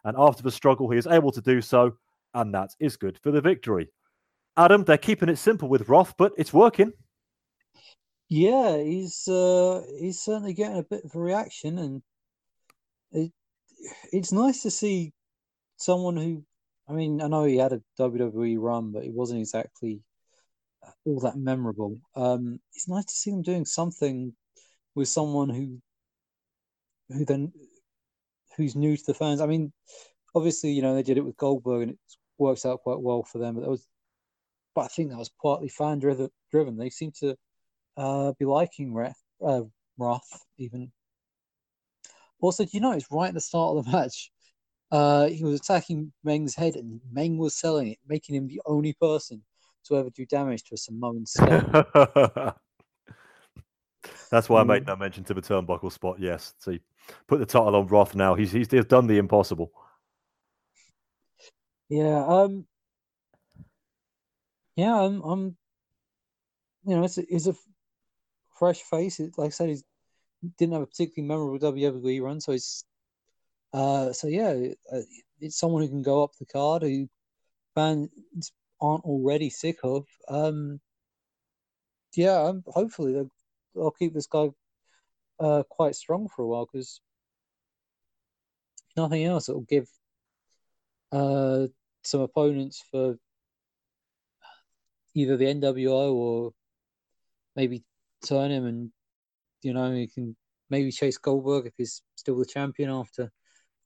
[0.04, 1.98] and after the struggle, he is able to do so,
[2.34, 3.90] and that is good for the victory.
[4.58, 6.92] Adam, they're keeping it simple with Wrath, but it's working.
[8.28, 12.02] Yeah, he's uh, he's certainly getting a bit of a reaction, and
[13.12, 13.32] it,
[14.12, 15.14] it's nice to see
[15.78, 16.44] someone who
[16.88, 20.02] I mean, I know he had a WWE run, but it wasn't exactly
[21.06, 22.00] all that memorable.
[22.16, 24.34] Um, it's nice to see them doing something
[24.94, 25.82] with someone who
[27.10, 27.52] who then
[28.58, 29.42] who's new to the fans.
[29.42, 29.72] I mean,
[30.34, 32.00] obviously, you know, they did it with Goldberg and it
[32.38, 33.56] works out quite well for them.
[33.56, 33.88] But that was,
[34.74, 36.78] but I think that was partly fan driven.
[36.78, 37.36] They seem to
[37.98, 39.64] uh, be liking Wrath, uh,
[39.98, 40.92] Wrath even.
[42.40, 44.32] Also, do you know it's right at the start of the match?
[44.96, 48.94] Uh, he was attacking Meng's head, and Meng was selling it, making him the only
[48.94, 49.44] person
[49.86, 52.56] to ever do damage to a Samoan skull.
[54.32, 54.86] That's why I made Mm.
[54.86, 56.18] that mention to the turnbuckle spot.
[56.20, 56.80] Yes, see,
[57.28, 58.36] put the title on Wrath now.
[58.36, 59.72] He's he's, he's done the impossible.
[61.90, 62.66] Yeah, um,
[64.78, 65.58] yeah, I'm, I'm,
[66.86, 67.56] you know, it's a, it's a
[68.58, 69.20] fresh face.
[69.20, 69.82] It, like I said, he
[70.58, 72.86] didn't have a particularly memorable WWE run, so it's,
[73.76, 74.56] uh, so yeah,
[74.90, 75.02] uh,
[75.42, 77.10] it's someone who can go up the card who
[77.76, 78.10] fans
[78.80, 80.06] aren't already sick of.
[80.30, 80.80] Um,
[82.16, 83.32] yeah, hopefully they'll,
[83.76, 84.48] they'll keep this guy,
[85.42, 87.02] uh, quite strong for a while because
[88.96, 89.90] nothing else, it'll give
[91.12, 91.68] uh,
[92.02, 93.18] some opponents for
[95.16, 96.52] either the NWO or
[97.58, 97.84] maybe
[98.26, 98.92] turn him and
[99.64, 100.38] you know he can
[100.70, 103.32] maybe chase Goldberg if he's still the champion after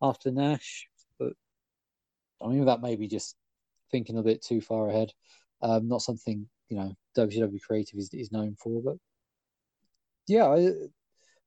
[0.01, 0.87] after Nash.
[1.17, 1.33] But
[2.41, 3.35] I mean that may be just
[3.91, 5.11] thinking a bit too far ahead.
[5.61, 8.95] Um, not something you know WCW creative is, is known for, but
[10.27, 10.57] yeah, I,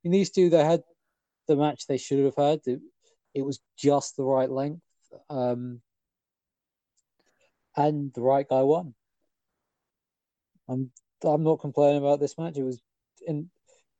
[0.03, 0.83] in these two they had
[1.47, 2.59] the match they should have had.
[2.65, 2.79] It,
[3.33, 4.81] it was just the right length.
[5.29, 5.81] Um,
[7.75, 8.93] and the right guy won.
[10.69, 10.91] I'm
[11.23, 12.57] I'm not complaining about this match.
[12.57, 12.81] It was
[13.25, 13.49] in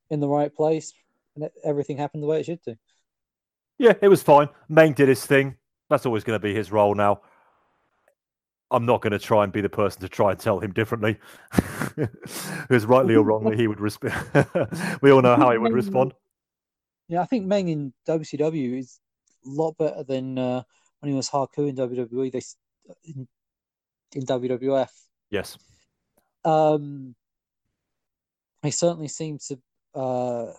[0.10, 0.94] in the right place,
[1.36, 2.76] and everything happened the way it should do.
[3.78, 4.50] Yeah, it was fine.
[4.70, 5.58] Meng did his thing.
[5.90, 7.22] That's always going to be his role now.
[8.72, 11.20] I'm not going to try and be the person to try and tell him differently.
[11.96, 14.16] Because rightly or wrongly, he would respond.
[15.02, 16.14] we all know how he would respond.
[17.08, 19.00] Yeah, I think Meng in WCW is
[19.46, 20.64] a lot better than uh,
[21.00, 22.32] when he was Haku in WWE.
[22.32, 22.42] They
[23.04, 23.28] in,
[24.14, 24.90] in WWF.
[25.30, 25.58] Yes.
[26.44, 27.14] Um,
[28.64, 29.60] he certainly seemed to
[29.94, 30.54] uh,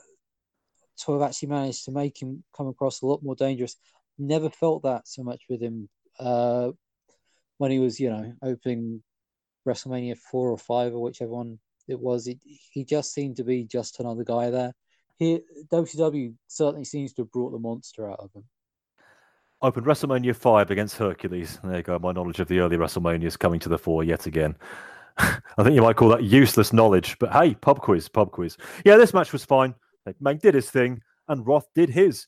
[0.99, 3.77] to have actually managed to make him come across a lot more dangerous.
[4.19, 5.89] Never felt that so much with him
[6.19, 6.71] uh,
[7.59, 9.03] when he was, you know, opening
[9.67, 12.27] WrestleMania four or five or whichever one it was.
[12.27, 12.39] He,
[12.71, 14.73] he just seemed to be just another guy there.
[15.19, 15.41] He
[15.73, 18.45] WCW certainly seems to have brought the monster out of him.
[19.63, 21.59] Opened WrestleMania 5 against Hercules.
[21.63, 21.99] There you go.
[21.99, 24.57] My knowledge of the early WrestleManias coming to the fore yet again.
[25.17, 28.57] I think you might call that useless knowledge, but hey, pub quiz, pub quiz.
[28.85, 29.75] Yeah, this match was fine.
[30.21, 32.27] Meng did his thing, and Wrath did his.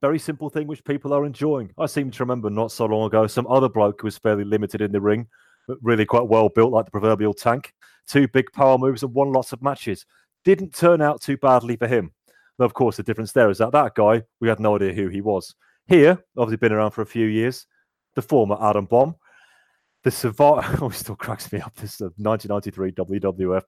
[0.00, 1.70] Very simple thing which people are enjoying.
[1.78, 4.80] I seem to remember not so long ago some other bloke who was fairly limited
[4.80, 5.26] in the ring,
[5.66, 7.72] but really quite well built, like the proverbial tank.
[8.06, 10.04] Two big power moves and won lots of matches.
[10.44, 12.12] Didn't turn out too badly for him.
[12.58, 15.08] Though, of course, the difference there is that that guy, we had no idea who
[15.08, 15.54] he was.
[15.86, 17.66] Here, obviously been around for a few years,
[18.14, 19.16] the former Adam Bomb,
[20.04, 23.62] the survivor, oh, still cracks me up, this uh, 1993 WWF,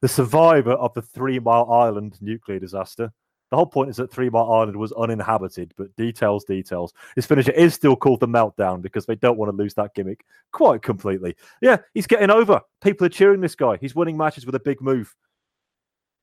[0.00, 3.12] the survivor of the Three Mile Island nuclear disaster.
[3.50, 6.94] The whole point is that Three Mile Island was uninhabited, but details, details.
[7.16, 10.24] His finisher is still called the Meltdown because they don't want to lose that gimmick
[10.52, 11.36] quite completely.
[11.60, 12.62] Yeah, he's getting over.
[12.82, 13.76] People are cheering this guy.
[13.78, 15.14] He's winning matches with a big move.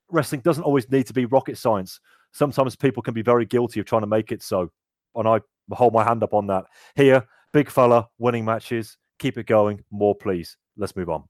[0.09, 1.99] Wrestling doesn't always need to be rocket science.
[2.31, 4.71] Sometimes people can be very guilty of trying to make it so.
[5.13, 5.41] And I
[5.71, 6.65] hold my hand up on that.
[6.95, 8.97] Here, big fella, winning matches.
[9.19, 9.83] Keep it going.
[9.91, 10.57] More, please.
[10.77, 11.23] Let's move on.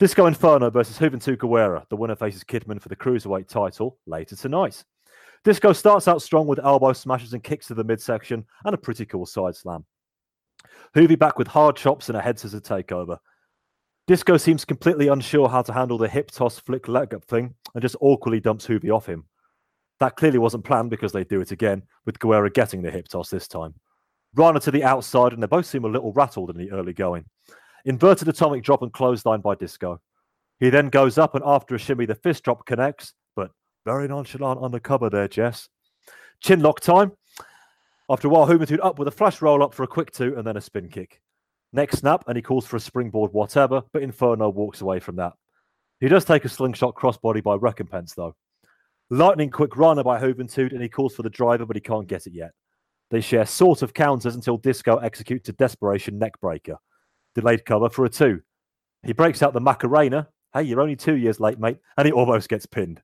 [0.00, 1.88] Disco Inferno versus Juventud Guerrera.
[1.88, 4.84] The winner faces Kidman for the Cruiserweight title later tonight.
[5.44, 9.04] Disco starts out strong with elbow smashes and kicks to the midsection and a pretty
[9.04, 9.84] cool side slam.
[10.96, 13.18] Juvi back with hard chops and a head scissor takeover.
[14.06, 17.82] Disco seems completely unsure how to handle the hip toss flick leg up thing and
[17.82, 19.24] just awkwardly dumps Juvi off him.
[20.00, 23.30] That clearly wasn't planned because they do it again, with Guerrera getting the hip toss
[23.30, 23.74] this time.
[24.34, 27.24] Rana to the outside, and they both seem a little rattled in the early going.
[27.84, 30.00] Inverted atomic drop and clothesline by Disco.
[30.60, 33.50] He then goes up, and after a shimmy, the fist drop connects, but
[33.84, 35.68] very nonchalant on the cover there, Jess.
[36.40, 37.12] Chin lock time.
[38.10, 40.46] After a while, Juventud up with a flash roll up for a quick two and
[40.46, 41.20] then a spin kick.
[41.72, 45.32] Next snap, and he calls for a springboard whatever, but Inferno walks away from that.
[46.00, 48.36] He does take a slingshot crossbody by recompense, though.
[49.10, 52.26] Lightning quick runner by Juventud, and he calls for the driver, but he can't get
[52.26, 52.52] it yet.
[53.14, 56.78] They share sort of counters until Disco executes a desperation neckbreaker.
[57.36, 58.42] Delayed cover for a two.
[59.04, 60.26] He breaks out the Macarena.
[60.52, 61.78] Hey, you're only two years late, mate.
[61.96, 63.00] And he almost gets pinned.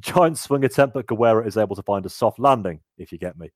[0.00, 3.38] Giant swing attempt, but Guerrera is able to find a soft landing, if you get
[3.38, 3.50] me.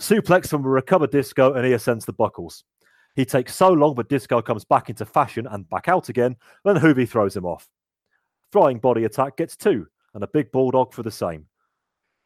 [0.00, 2.62] Suplex from a recovered Disco, and he ascends the buckles.
[3.16, 6.36] He takes so long, but Disco comes back into fashion and back out again.
[6.64, 7.68] Then Juvi throws him off.
[8.52, 11.46] Flying body attack gets two, and a big bulldog for the same.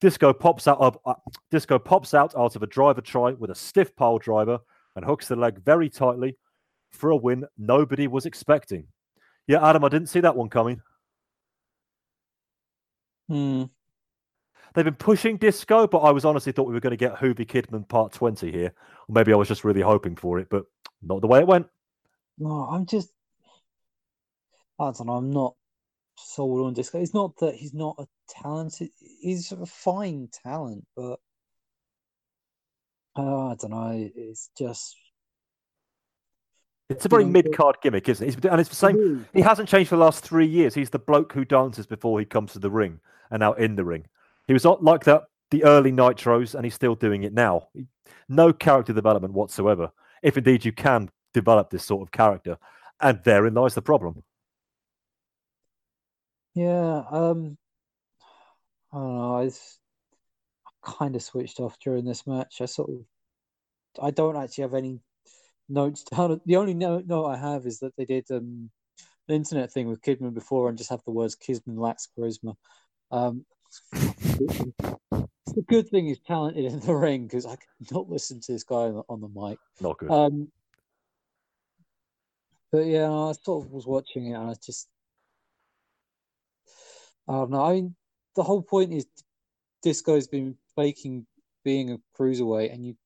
[0.01, 1.15] Disco pops out of uh,
[1.51, 4.59] Disco pops out out of a driver try with a stiff pile driver
[4.97, 6.37] and hooks the leg very tightly
[6.91, 8.87] for a win nobody was expecting.
[9.47, 10.81] Yeah, Adam, I didn't see that one coming.
[13.29, 13.65] Hmm.
[14.75, 17.47] They've been pushing disco, but I was honestly thought we were going to get Juvi
[17.47, 18.73] Kidman part 20 here.
[19.09, 20.65] Or maybe I was just really hoping for it, but
[21.03, 21.67] not the way it went.
[22.39, 23.11] No, I'm just.
[24.79, 25.13] I don't know.
[25.15, 25.55] I'm not
[26.25, 27.01] sold on Disco.
[27.01, 28.91] It's not that he's not a talented.
[28.99, 31.19] He's a fine talent, but
[33.17, 34.11] uh, I don't know.
[34.15, 34.97] It's just
[36.89, 38.45] It's a very mid card gimmick, isn't it?
[38.45, 39.27] And it's the same.
[39.33, 40.75] He hasn't changed for the last three years.
[40.75, 43.01] He's the bloke who dances before he comes to the ring
[43.31, 44.07] and now in the ring.
[44.47, 47.69] He was not like that the early Nitros, and he's still doing it now.
[48.29, 49.91] No character development whatsoever.
[50.23, 52.59] If indeed you can develop this sort of character,
[53.01, 54.23] and therein lies the problem.
[56.55, 57.03] Yeah.
[57.11, 57.57] Um,
[58.93, 59.43] I don't know.
[59.43, 59.51] I,
[60.83, 62.61] kind of switched off during this match.
[62.61, 63.05] I sort of.
[64.03, 65.01] I don't actually have any
[65.69, 66.41] notes down.
[66.47, 68.71] The only note, note I have is that they did um
[69.29, 72.57] the internet thing with Kidman before and just have the words Kidman lacks charisma.
[73.13, 73.45] Um,
[73.93, 78.53] it's a good thing he's talented in the ring because I could not listen to
[78.53, 79.59] this guy on the, on the mic.
[79.81, 80.11] Not good.
[80.11, 80.49] Um,
[82.73, 84.89] but yeah, I sort of was watching it and I just,
[87.31, 87.65] I don't know.
[87.65, 87.95] I mean,
[88.35, 89.07] the whole point is
[89.85, 91.27] Disco's been faking
[91.65, 92.97] being a cruiserweight, and you,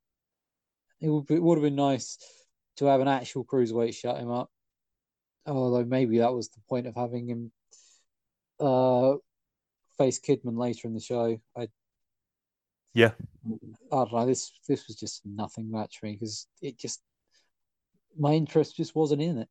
[1.03, 2.17] it would be, it would have been nice
[2.79, 4.51] to have an actual cruiserweight shut him up.
[5.47, 7.53] Although maybe that was the point of having him
[8.61, 9.17] uh
[9.99, 11.39] face Kidman later in the show.
[11.55, 11.69] I
[12.95, 13.13] Yeah.
[13.47, 14.25] I don't know.
[14.25, 17.03] This this was just nothing match for me because it just
[18.19, 19.49] my interest just wasn't in it.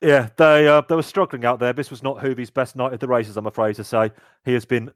[0.00, 1.72] Yeah, they uh, they were struggling out there.
[1.72, 4.10] This was not Juvi's best night at the races, I'm afraid to say.
[4.44, 4.90] He has been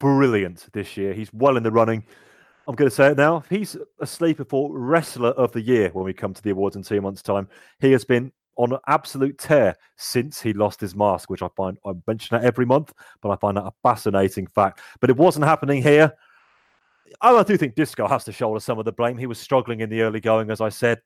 [0.00, 1.12] brilliant this year.
[1.12, 2.04] He's well in the running.
[2.68, 3.44] I'm going to say it now.
[3.48, 6.82] He's a sleeper for wrestler of the year when we come to the awards in
[6.82, 7.48] two months' time.
[7.78, 11.78] He has been on an absolute tear since he lost his mask, which I find
[11.86, 14.80] I mention that every month, but I find that a fascinating fact.
[15.00, 16.12] But it wasn't happening here.
[17.20, 19.16] I do think Disco has to shoulder some of the blame.
[19.16, 21.00] He was struggling in the early going, as I said.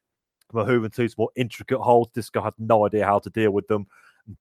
[0.52, 2.12] Mahuventu's more intricate holds.
[2.12, 3.86] Disco had no idea how to deal with them.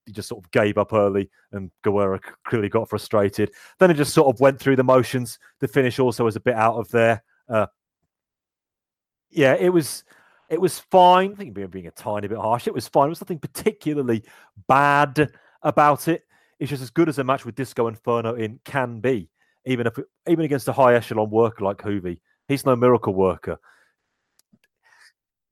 [0.06, 3.50] He just sort of gave up early, and Guerrero clearly got frustrated.
[3.78, 5.38] Then he just sort of went through the motions.
[5.58, 7.22] The finish also was a bit out of there.
[7.48, 7.66] Uh,
[9.30, 10.04] yeah, it was
[10.48, 11.32] it was fine.
[11.32, 12.66] I think being, being a tiny bit harsh.
[12.66, 13.04] It was fine.
[13.04, 14.24] There was nothing particularly
[14.68, 15.32] bad
[15.62, 16.24] about it.
[16.58, 19.30] It's just as good as a match with Disco Inferno in can be,
[19.64, 19.98] even if
[20.28, 22.18] even against a high echelon worker like Juvi.
[22.48, 23.58] He's no miracle worker.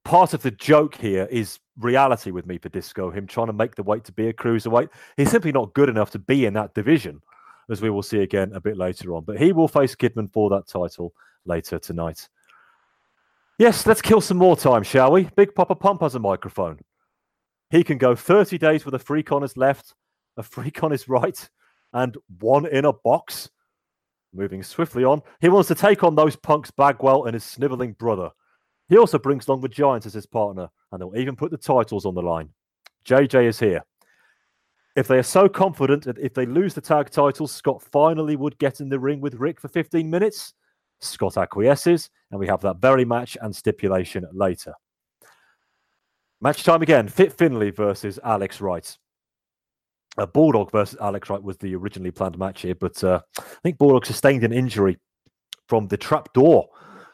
[0.09, 3.11] Part of the joke here is reality with me for Disco.
[3.11, 4.89] Him trying to make the weight to be a cruiserweight.
[5.19, 7.21] He's simply not good enough to be in that division,
[7.69, 9.25] as we will see again a bit later on.
[9.25, 11.13] But he will face Kidman for that title
[11.45, 12.27] later tonight.
[13.59, 15.25] Yes, let's kill some more time, shall we?
[15.37, 16.79] Big Papa Pump has a microphone.
[17.69, 19.93] He can go 30 days with a freak on his left,
[20.39, 21.51] a freak on his right,
[21.93, 23.51] and one in a box.
[24.33, 28.31] Moving swiftly on, he wants to take on those punks Bagwell and his sniveling brother.
[28.89, 32.07] He also brings along the Giants as his partner, and they'll even put the titles
[32.07, 32.49] on the line.
[33.05, 33.85] JJ is here.
[34.97, 38.59] If they are so confident that if they lose the tag titles, Scott finally would
[38.59, 40.55] get in the ring with Rick for 15 minutes,
[41.01, 44.75] Scott acquiesces, and we have that very match and stipulation later.
[46.41, 47.09] Match time again.
[47.09, 48.97] Fit Finlay versus Alex Wright.
[50.17, 53.79] Uh, Bulldog versus Alex Wright was the originally planned match here, but uh, I think
[53.79, 54.99] Bulldog sustained an injury
[55.69, 56.69] from the trap door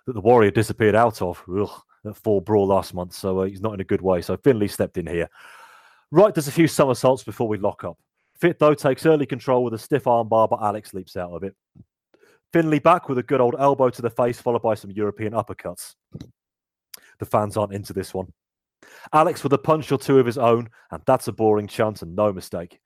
[0.06, 1.70] that the Warrior disappeared out of ugh,
[2.06, 4.20] at Fall Brawl last month, so uh, he's not in a good way.
[4.20, 5.28] So Finlay stepped in here.
[6.10, 7.98] Wright does a few somersaults before we lock up.
[8.39, 11.55] Fit, though, takes early control with a stiff armbar, but Alex leaps out of it.
[12.52, 15.94] Finlay back with a good old elbow to the face, followed by some European uppercuts.
[17.18, 18.32] The fans aren't into this one.
[19.12, 22.14] Alex with a punch or two of his own, and that's a boring chance and
[22.14, 22.81] no mistake.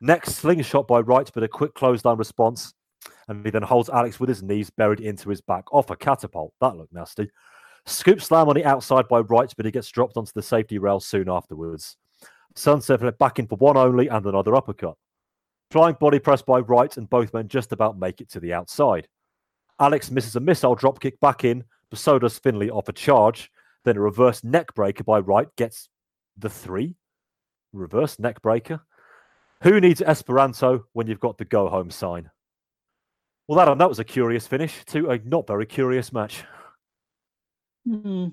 [0.00, 2.74] Next, slingshot by Wright, but a quick clothesline response.
[3.28, 6.52] And he then holds Alex with his knees buried into his back off a catapult.
[6.60, 7.30] That looked nasty.
[7.86, 11.00] Scoop slam on the outside by Wright, but he gets dropped onto the safety rail
[11.00, 11.96] soon afterwards.
[12.54, 14.96] Sunset flip back in for one only and another uppercut.
[15.70, 19.08] Flying body press by Wright, and both men just about make it to the outside.
[19.80, 23.50] Alex misses a missile dropkick back in, but so does Finlay off a charge.
[23.84, 25.88] Then a reverse neck breaker by Wright gets
[26.36, 26.94] the three.
[27.72, 28.80] Reverse neck breaker.
[29.62, 32.30] Who needs Esperanto when you've got the go home sign?
[33.48, 36.44] Well, Adam, that was a curious finish to a not very curious match.
[37.86, 38.28] Hmm.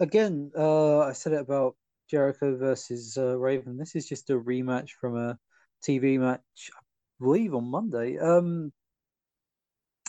[0.00, 1.76] Again, uh, I said it about
[2.08, 3.76] Jericho versus uh, Raven.
[3.76, 5.38] This is just a rematch from a
[5.82, 6.80] TV match, I
[7.20, 8.18] believe, on Monday.
[8.18, 8.72] Um,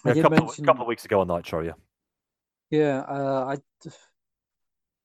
[0.06, 1.74] Yeah, a couple, mention, of, couple of weeks ago on Nitro, yeah.
[2.70, 3.90] yeah, uh, I,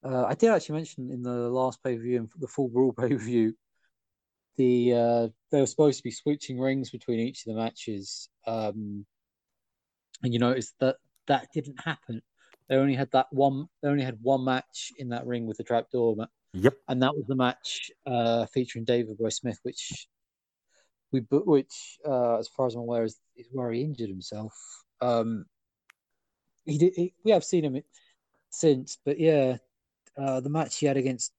[0.06, 2.92] uh, I did actually mention in the last pay per view and the Fall Brawl
[2.92, 3.54] pay per view,
[4.58, 9.06] the uh, they were supposed to be switching rings between each of the matches, um,
[10.22, 10.96] and you notice that
[11.28, 12.20] that didn't happen.
[12.68, 13.68] They only had that one.
[13.80, 16.74] They only had one match in that ring with the trapdoor, Yep.
[16.88, 20.08] and that was the match uh, featuring David Boy Smith, which
[21.12, 24.52] we which uh, as far as I'm aware is, is where he injured himself.
[25.00, 25.46] Um,
[26.64, 26.92] he did.
[26.96, 27.82] He, we have seen him
[28.50, 29.56] since, but yeah,
[30.18, 31.32] uh, the match he had against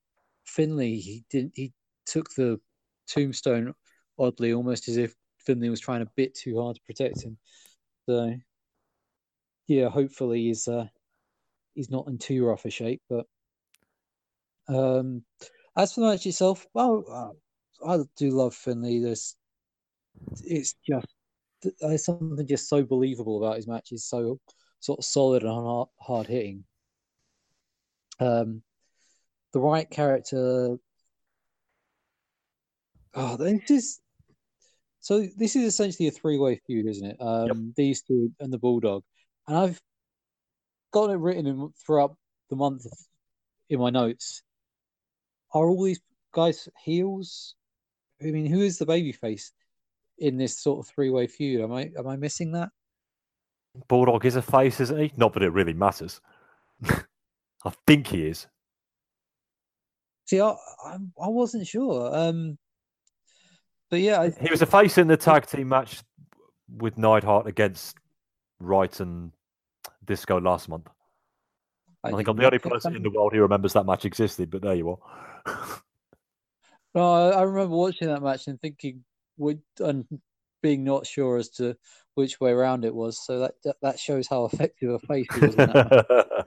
[0.46, 1.52] Finlay, he didn't.
[1.56, 1.74] He
[2.06, 2.60] took the
[3.10, 3.74] tombstone
[4.18, 7.38] oddly, almost as if Finlay was trying a bit too hard to protect him.
[8.08, 8.36] So
[9.68, 10.88] yeah, hopefully he's uh,
[11.76, 13.02] he's not in too rough a shape.
[13.10, 13.26] But
[14.68, 15.24] um,
[15.78, 17.06] as for the match itself, well,
[17.84, 19.00] uh, I do love Finlay.
[19.00, 19.36] There's
[20.44, 21.08] it's just
[21.80, 24.40] there's something just so believable about his matches, so
[24.80, 26.64] sort of solid and hard, hard hitting.
[28.20, 28.62] Um,
[29.54, 30.78] the right character.
[33.14, 34.00] Oh, this is
[35.00, 35.26] so.
[35.38, 37.18] This is essentially a three-way feud, isn't it?
[37.20, 39.04] Um, These two and the Bulldog,
[39.48, 39.82] and I've
[40.92, 42.16] got it written in, throughout
[42.50, 42.86] the month
[43.70, 44.44] in my notes.
[45.54, 46.02] Are all these
[46.34, 47.56] guys heels?
[48.22, 49.52] I mean, who is the babyface
[50.20, 51.62] in this sort of three-way feud?
[51.62, 52.70] Am I am I missing that?
[53.88, 55.14] Bulldog is a face, isn't he?
[55.16, 56.22] Not that it really matters.
[56.84, 58.48] I think he is.
[60.26, 62.16] See, I I, I wasn't sure.
[62.16, 62.58] Um,
[63.90, 66.02] but yeah, I, He was a face in the tag team match
[66.78, 67.98] with Neidhart against
[68.60, 69.32] Wright and
[70.06, 70.88] Disco last month.
[72.04, 74.50] I, think did I'm the only person in the world who remembers that match existed,
[74.50, 74.98] but there you
[75.46, 75.82] are.
[76.96, 79.04] No, I, I remember watching that match and thinking,
[79.38, 80.06] would and
[80.64, 81.76] being not sure as to
[82.16, 83.24] which way around it was.
[83.24, 86.46] So that that, that shows how effective a face he was.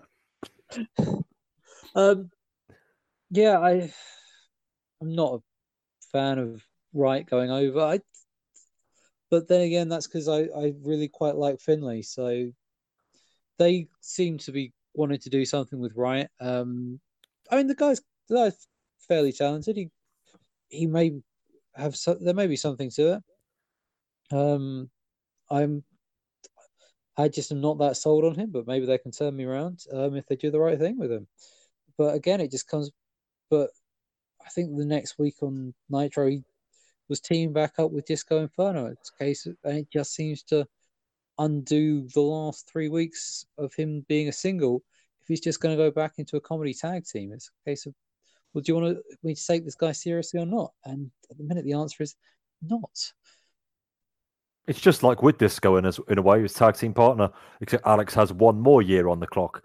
[1.95, 2.31] Um,
[3.31, 3.93] yeah, I
[5.01, 5.41] I'm not a
[6.11, 6.63] fan of
[6.93, 7.81] Wright going over.
[7.81, 8.01] I,
[9.31, 12.03] but then again, that's because I I really quite like Finlay.
[12.03, 12.51] So
[13.59, 16.29] they seem to be wanting to do something with Wright.
[16.41, 17.01] Um,
[17.51, 18.69] I mean, the guy's the guy's
[19.09, 19.77] fairly talented.
[19.77, 19.91] He
[20.69, 21.13] he may
[21.75, 24.37] have so, there may be something to it.
[24.37, 24.91] Um,
[25.51, 25.85] I'm
[27.17, 29.81] I just am not that sold on him, but maybe they can turn me around
[29.93, 31.27] um, if they do the right thing with him.
[31.99, 32.91] But again, it just comes.
[33.51, 33.71] But
[34.45, 36.43] I think the next week on Nitro, he
[37.09, 38.87] was teaming back up with Disco Inferno.
[38.87, 40.67] It's a case, and it just seems to
[41.39, 44.83] undo the last three weeks of him being a single.
[45.21, 47.87] If he's just going to go back into a comedy tag team, it's a case
[47.87, 47.95] of,
[48.53, 50.73] well, do you want to me to take this guy seriously or not?
[50.85, 52.17] And at the minute, the answer is
[52.61, 53.13] not.
[54.67, 57.31] It's just like with Disco in, in a way, his tag team partner,
[57.61, 59.63] except Alex has one more year on the clock.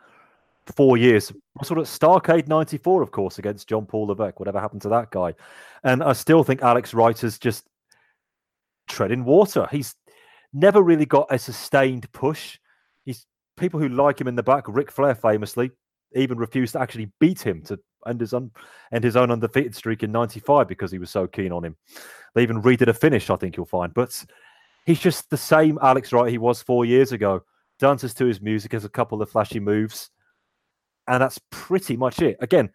[0.75, 1.31] Four years.
[1.63, 4.39] Sort of Starcade 94, of course, against John Paul Levesque.
[4.39, 5.33] Whatever happened to that guy?
[5.83, 7.65] And I still think Alex Wright is just
[8.87, 9.67] treading water.
[9.71, 9.95] He's
[10.53, 12.59] never really got a sustained push.
[13.05, 13.25] He's
[13.55, 14.65] people who like him in the back.
[14.67, 15.71] Ric Flair famously
[16.15, 18.51] even refused to actually beat him to end his own
[18.91, 21.75] end his own undefeated streak in '95 because he was so keen on him.
[22.33, 23.29] They even redid a finish.
[23.29, 24.25] I think you'll find, but
[24.85, 27.43] he's just the same Alex Wright he was four years ago.
[27.79, 30.09] Dances to his music, has a couple of flashy moves,
[31.07, 32.37] and that's pretty much it.
[32.39, 32.69] Again,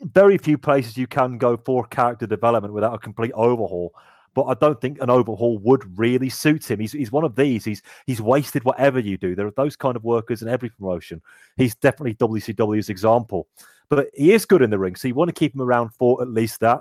[0.00, 3.94] very few places you can go for character development without a complete overhaul.
[4.34, 6.80] But I don't think an overhaul would really suit him.
[6.80, 7.64] He's he's one of these.
[7.64, 9.36] He's he's wasted whatever you do.
[9.36, 11.22] There are those kind of workers in every promotion.
[11.56, 13.46] He's definitely WCW's example.
[13.88, 16.20] But he is good in the ring, so you want to keep him around for
[16.20, 16.80] at least that.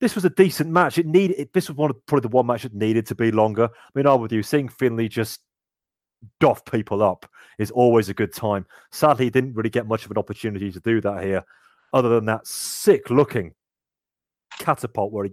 [0.00, 0.98] This was a decent match.
[0.98, 1.40] It needed.
[1.40, 3.70] It, this was one of probably the one match that needed to be longer.
[3.72, 4.42] I mean, I'm with you.
[4.42, 5.40] Seeing Finlay just
[6.40, 7.26] doff people up
[7.58, 8.66] is always a good time.
[8.90, 11.44] Sadly, he didn't really get much of an opportunity to do that here,
[11.92, 13.54] other than that sick looking
[14.58, 15.32] catapult where he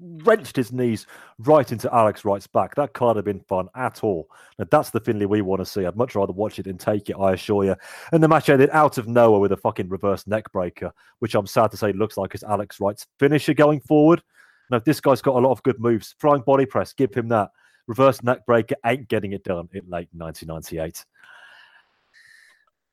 [0.00, 1.06] wrenched his knees
[1.38, 2.74] right into Alex Wright's back.
[2.74, 4.28] That can't have been fun at all.
[4.58, 5.84] Now, that's the Finlay we want to see.
[5.84, 7.76] I'd much rather watch it than take it, I assure you.
[8.12, 11.46] And the match ended out of nowhere with a fucking reverse neck breaker, which I'm
[11.46, 14.22] sad to say looks like it's Alex Wright's finisher going forward.
[14.70, 16.14] Now, this guy's got a lot of good moves.
[16.18, 17.50] Flying body press, give him that.
[17.90, 21.04] Reverse neck breaker ain't getting it done in late 1998.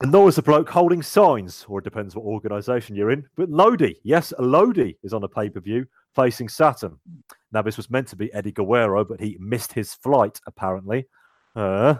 [0.01, 3.23] And nor is a bloke holding signs, or it depends what organization you're in.
[3.35, 6.97] But Lodi, yes, Lodi is on a pay per view facing Saturn.
[7.51, 11.05] Now, this was meant to be Eddie Guerrero, but he missed his flight, apparently.
[11.55, 11.97] Uh,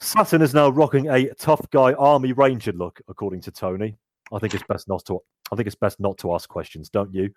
[0.00, 3.96] Saturn is now rocking a tough guy Army Ranger look, according to Tony.
[4.32, 5.20] I think it's best not to.
[5.52, 7.30] I think it's best not to ask questions, don't you?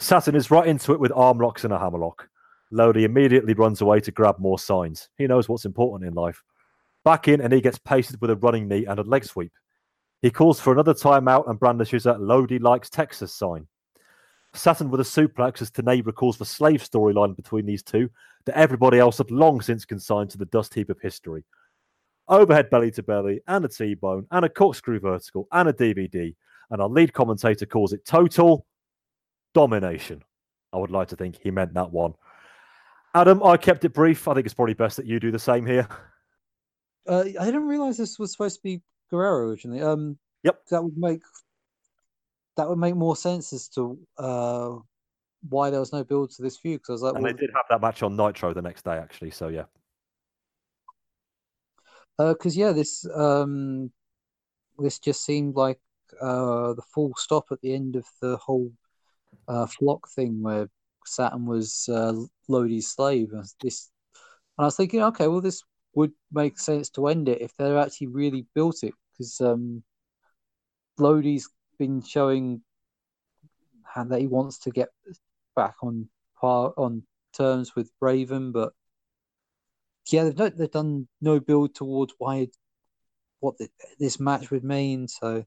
[0.00, 2.28] Saturn is right into it with arm locks and a hammerlock.
[2.70, 5.08] Lodi immediately runs away to grab more signs.
[5.16, 6.42] He knows what's important in life.
[7.04, 9.52] Back in, and he gets pasted with a running knee and a leg sweep.
[10.22, 13.66] He calls for another timeout and brandishes a Lodi likes Texas sign.
[14.54, 18.08] Saturn with a suplex as Tenay recalls the slave storyline between these two
[18.46, 21.44] that everybody else had long since consigned to the dust heap of history.
[22.28, 26.34] Overhead belly to belly, and a T bone, and a corkscrew vertical, and a DVD.
[26.70, 28.66] And our lead commentator calls it total
[29.54, 30.24] domination.
[30.72, 32.14] I would like to think he meant that one.
[33.16, 34.28] Adam, I kept it brief.
[34.28, 35.88] I think it's probably best that you do the same here.
[37.08, 39.80] Uh, I didn't realize this was supposed to be Guerrero originally.
[39.80, 41.22] Um, yep, that would make
[42.56, 44.74] that would make more sense as to uh,
[45.48, 46.80] why there was no build to this feud.
[46.80, 48.84] Because I was like, And well, they did have that match on Nitro the next
[48.84, 49.30] day, actually.
[49.30, 49.64] So yeah,
[52.18, 53.90] because yeah, this um,
[54.78, 55.80] this just seemed like
[56.20, 58.72] uh, the full stop at the end of the whole
[59.48, 60.68] uh, flock thing where
[61.06, 62.14] Saturn was uh,
[62.48, 63.32] Lodi's slave.
[63.32, 63.90] And This,
[64.58, 65.62] and I was thinking, okay, well, this
[65.94, 69.82] would make sense to end it if they're actually really built it, because um,
[70.98, 72.62] Lodi's been showing
[73.84, 74.88] how that he wants to get
[75.54, 76.08] back on
[76.38, 77.02] par on
[77.32, 78.72] terms with Raven, but
[80.10, 82.48] yeah, they've they've done no build towards why
[83.40, 83.68] what the,
[83.98, 85.08] this match would mean.
[85.08, 85.44] So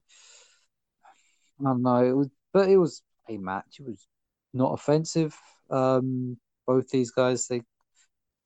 [1.60, 2.04] I don't know.
[2.04, 3.76] It was, but it was a match.
[3.78, 4.06] It was
[4.52, 5.36] not offensive.
[5.70, 6.36] Um,
[6.66, 7.62] both these guys they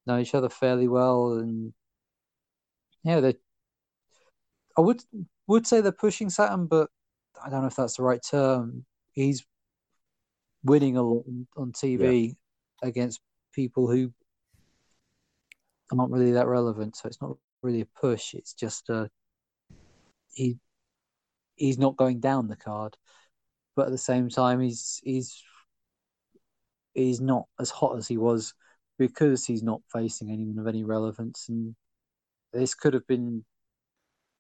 [0.07, 1.73] know each other fairly well, and
[3.03, 3.35] yeah, they.
[4.77, 5.03] I would
[5.47, 6.89] would say they're pushing Saturn, but
[7.45, 8.85] I don't know if that's the right term.
[9.13, 9.45] He's
[10.65, 11.25] winning a lot
[11.57, 12.37] on- TV
[12.83, 13.21] against
[13.53, 14.13] people who
[15.97, 16.97] aren't really that relevant.
[16.97, 18.35] So it's not really a push.
[18.35, 19.09] It's just uh
[20.33, 20.59] he
[21.57, 22.97] he's not going down the card,
[23.77, 25.43] but at the same time he's he's
[26.95, 28.55] he's not as hot as he was
[28.99, 31.47] because he's not facing anyone of any relevance.
[31.49, 31.75] And
[32.53, 33.45] this could have been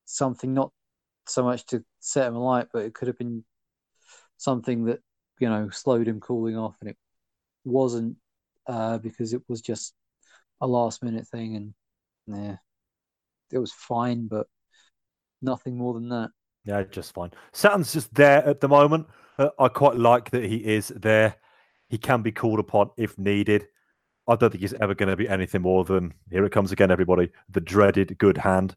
[0.05, 0.71] something not
[1.27, 3.45] so much to set him alight, but it could have been
[4.37, 5.01] something that
[5.41, 6.97] you know slowed him cooling off, and it
[7.65, 8.17] wasn't
[8.67, 9.95] uh, because it was just
[10.61, 11.75] a last minute thing, and
[12.27, 12.57] yeah,
[13.53, 14.47] it was fine, but
[15.43, 16.31] nothing more than that.
[16.65, 17.31] Yeah, just fine.
[17.53, 19.07] Saturn's just there at the moment.
[19.39, 21.37] Uh, I quite like that he is there.
[21.95, 23.69] He can be called upon if needed.
[24.27, 26.91] I don't think he's ever going to be anything more than here it comes again,
[26.91, 27.31] everybody.
[27.51, 28.75] The dreaded good hand.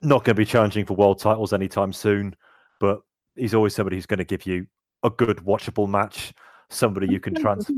[0.00, 2.36] Not going to be challenging for world titles anytime soon,
[2.80, 3.02] but
[3.36, 4.66] he's always somebody who's going to give you
[5.02, 6.32] a good watchable match.
[6.70, 7.74] Somebody you can transfer.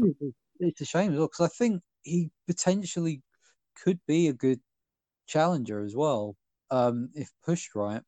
[0.61, 3.23] it's- a shame as well because I think he potentially
[3.83, 4.61] could be a good
[5.27, 6.37] challenger as well
[6.71, 8.03] um, if pushed right.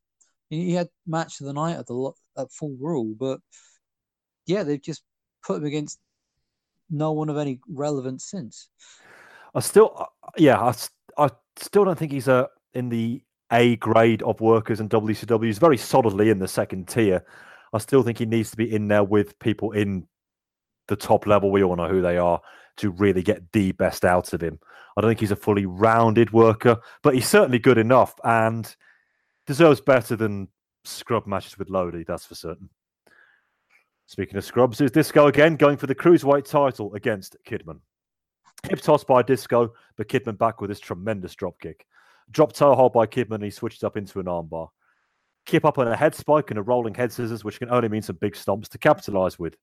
[0.49, 3.41] He he had match of the night at the at Fall Brawl, but
[4.47, 5.03] yeah, they've just
[5.49, 5.99] put him against
[6.91, 8.69] no one of any relevance since.
[9.55, 10.05] I still, uh,
[10.37, 10.73] yeah,
[11.17, 15.47] I still don't think he's a in the A grade of workers in WCW.
[15.47, 17.25] He's very solidly in the second tier.
[17.73, 20.07] I still think he needs to be in there with people in
[20.87, 21.51] the top level.
[21.51, 22.41] We all know who they are
[22.79, 24.61] to really get the best out of him.
[24.97, 28.75] I don't think he's a fully rounded worker, but he's certainly good enough and
[29.47, 30.49] deserves better than
[30.85, 32.05] scrub matches with Lodi.
[32.05, 32.69] That's for certain.
[34.09, 37.81] Speaking of scrubs, is Disco again going for the cruiserweight title against Kidman?
[38.71, 41.85] Hip toss by Disco, but Kidman back with his tremendous drop kick.
[42.31, 44.71] Drop toe hold by Kidman, he switches up into an armbar.
[45.45, 48.01] Keep up on a head spike and a rolling head scissors, which can only mean
[48.01, 49.57] some big stomps to capitalize with.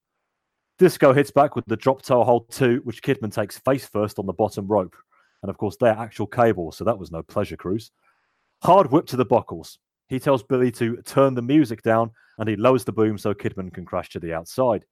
[0.78, 4.26] Disco hits back with the drop toe hold two, which Kidman takes face first on
[4.26, 4.94] the bottom rope.
[5.42, 7.90] And of course, they're actual cables, so that was no pleasure cruise.
[8.62, 9.80] Hard whip to the buckles.
[10.08, 13.72] He tells Billy to turn the music down and he lowers the boom so Kidman
[13.72, 14.84] can crash to the outside.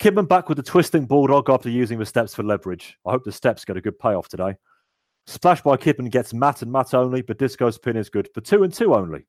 [0.00, 2.98] Kidman back with the twisting bulldog after using the steps for leverage.
[3.06, 4.56] I hope the steps get a good payoff today.
[5.26, 8.62] Splash by Kidman gets mat and mat only, but Disco's pin is good for two
[8.62, 9.26] and two only.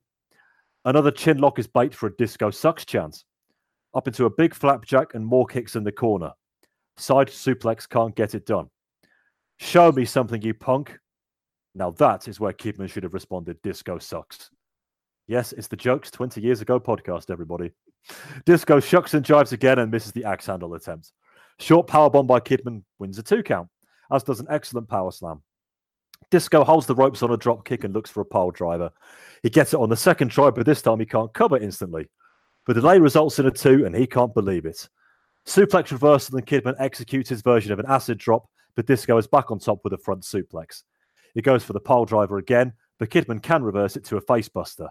[0.85, 3.25] Another chin lock is bait for a Disco sucks chance.
[3.93, 6.31] Up into a big flapjack and more kicks in the corner.
[6.97, 8.69] Side suplex can't get it done.
[9.59, 10.97] Show me something, you punk.
[11.73, 14.51] Now that is where Kidman should have responded Disco sucks.
[15.27, 17.71] Yes, it's the Jokes 20 years ago podcast, everybody.
[18.45, 21.11] Disco shucks and jives again and misses the axe handle attempt.
[21.59, 23.67] Short power bomb by Kidman wins a two count,
[24.09, 25.41] as does an excellent power slam.
[26.31, 28.89] Disco holds the ropes on a drop kick and looks for a pile driver.
[29.43, 32.07] He gets it on the second try, but this time he can't cover instantly.
[32.65, 34.87] The delay results in a two, and he can't believe it.
[35.45, 38.47] Suplex reversal, and Kidman executes his version of an acid drop,
[38.77, 40.83] but Disco is back on top with a front suplex.
[41.33, 44.87] He goes for the pile driver again, but Kidman can reverse it to a facebuster.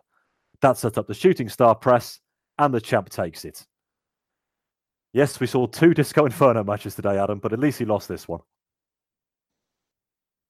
[0.62, 2.20] That set up the shooting star press,
[2.58, 3.66] and the champ takes it.
[5.12, 8.26] Yes, we saw two Disco Inferno matches today, Adam, but at least he lost this
[8.28, 8.40] one.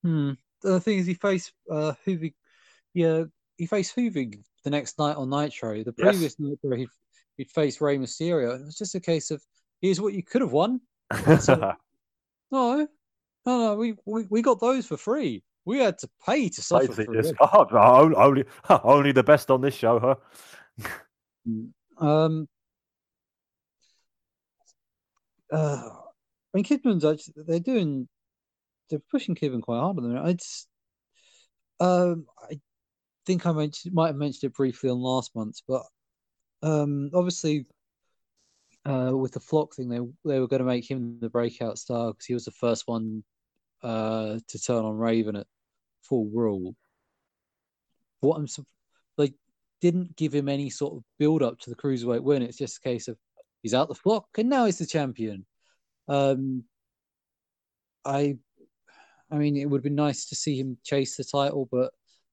[0.02, 0.32] Hmm.
[0.62, 1.94] The thing is, he faced uh.
[2.94, 3.24] Yeah,
[3.58, 5.82] he faced Juvi the next night on Nitro.
[5.84, 6.08] The Yes.
[6.12, 6.88] previous Nitro, he
[7.36, 8.58] he'd faced Rey Mysterio.
[8.58, 9.42] It was just a case of
[9.82, 10.80] here's what you could have won.
[11.40, 11.72] So-
[12.52, 12.86] No, no,
[13.44, 13.74] no.
[13.76, 15.42] We, we we got those for free.
[15.66, 18.44] We had to pay to suffer Basically, Oh, only,
[18.84, 20.14] only, the best on this show, huh?
[21.98, 22.48] Um.
[25.52, 28.08] Uh, I mean, Kidman's actually they're doing
[28.88, 30.28] they're pushing Kidman quite hard at the minute.
[30.28, 30.66] It's
[31.80, 32.60] um I
[33.26, 35.82] think I mentioned might have mentioned it briefly on last month, but
[36.62, 37.66] um obviously
[38.84, 42.12] uh with the flock thing they they were going to make him the breakout star
[42.12, 43.22] because he was the first one
[43.82, 45.46] uh to turn on Raven at
[46.06, 46.74] Fall Brawl.
[48.20, 48.48] What I'm
[49.16, 49.34] like
[49.80, 52.42] didn't give him any sort of build up to the cruiserweight win.
[52.42, 53.16] It's just a case of
[53.62, 55.46] he's out the flock and now he's the champion.
[56.08, 56.64] Um,
[58.04, 58.36] I,
[59.30, 61.90] I mean, it would been nice to see him chase the title, but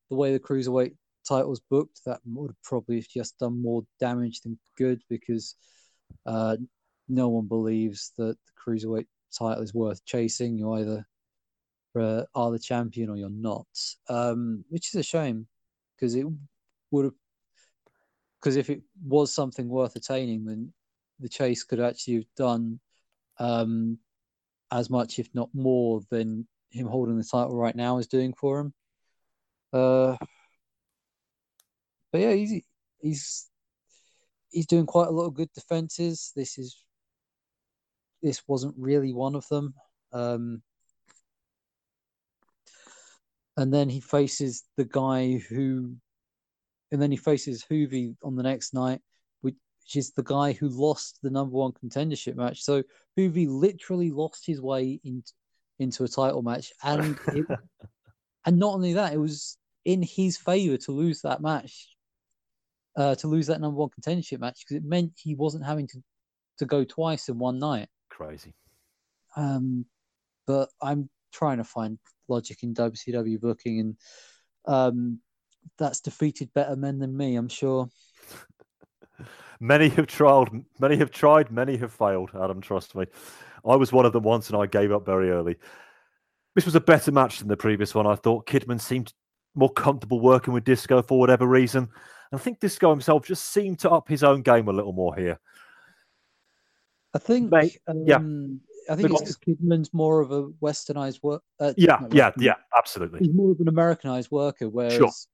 [0.10, 0.96] the way the cruiserweight
[1.28, 5.56] title's booked, that would probably have just done more damage than good because
[6.26, 6.58] uh,
[7.10, 10.58] no one believes that the cruiserweight title is worth chasing.
[10.58, 11.06] You either
[11.96, 13.68] uh, are the champion or you're not,
[14.10, 15.48] um, which is a shame
[15.96, 16.26] because it
[16.92, 17.14] would have.
[18.40, 20.74] Because if it was something worth attaining, then
[21.20, 22.80] the chase could actually have done
[23.40, 23.98] um,
[24.72, 28.60] as much, if not more, than him holding the title right now is doing for
[28.60, 28.74] him.
[29.72, 30.18] Uh,
[32.12, 32.62] but yeah, he's
[33.00, 33.50] he's
[34.52, 36.32] he's doing quite a lot of good defenses.
[36.36, 36.84] This is
[38.22, 39.74] this wasn't really one of them.
[40.12, 40.62] Um,
[43.58, 45.96] and then he faces the guy who,
[46.92, 49.00] and then he faces Juvi on the next night,
[49.42, 49.56] which
[49.96, 52.64] is the guy who lost the number one contendership match.
[52.64, 52.84] So
[53.18, 55.24] Juvi literally lost his way in,
[55.80, 57.46] into a title match, and it,
[58.46, 61.90] and not only that, it was in his favor to lose that match,
[62.96, 66.02] uh, to lose that number one contendership match because it meant he wasn't having to
[66.60, 67.88] to go twice in one night.
[68.10, 68.54] Crazy.
[69.36, 69.86] Um,
[70.46, 71.98] but I'm trying to find
[72.28, 73.98] logic in WCW booking, and
[74.66, 75.20] um,
[75.78, 77.36] that's defeated better men than me.
[77.36, 77.90] I'm sure.
[79.60, 82.32] Many have tried, many have tried, many have failed.
[82.36, 83.06] Adam, trust me.
[83.66, 85.56] I was one of them once, and I gave up very early.
[86.54, 88.06] This was a better match than the previous one.
[88.06, 89.14] I thought Kidman seemed
[89.56, 91.84] more comfortable working with Disco for whatever reason.
[91.84, 95.16] And I think Disco himself just seemed to up his own game a little more
[95.16, 95.40] here.
[97.14, 97.52] I think.
[97.52, 98.18] Mate, um, yeah.
[98.90, 101.42] I think because Kidman's more of a westernized work.
[101.60, 103.20] Uh, Yeah, not yeah, yeah, absolutely.
[103.20, 105.28] He's more of an Americanized worker, whereas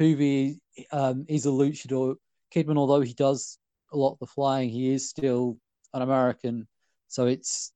[0.00, 0.58] Juvi
[0.92, 2.16] um, is a luchador.
[2.54, 3.58] Kidman, although he does
[3.92, 5.58] a lot of the flying, he is still
[5.94, 6.66] an American.
[7.08, 7.72] So it's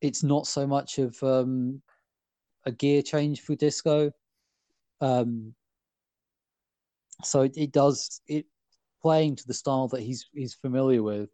[0.00, 1.82] it's not so much of um,
[2.66, 4.12] a gear change for Disco.
[5.00, 5.54] Um,
[7.24, 8.46] so it, it does it
[9.02, 11.30] playing to the style that he's he's familiar with.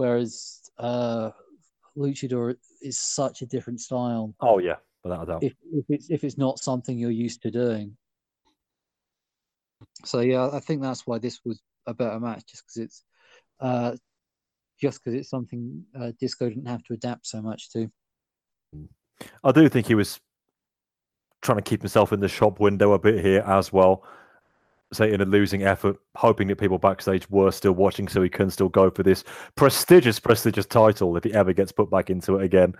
[0.00, 1.30] Whereas uh,
[1.94, 5.42] luchador is such a different style Oh yeah, without a doubt.
[5.42, 7.98] if if it's if it's not something you're used to doing.
[10.06, 13.04] So yeah, I think that's why this was a better match, just because it's
[13.60, 13.96] uh,
[14.80, 17.90] just because it's something uh, Disco didn't have to adapt so much to.
[19.44, 20.18] I do think he was
[21.42, 24.02] trying to keep himself in the shop window a bit here as well.
[24.92, 28.50] Say in a losing effort, hoping that people backstage were still watching so he can
[28.50, 29.22] still go for this
[29.54, 32.74] prestigious, prestigious title if he ever gets put back into it again.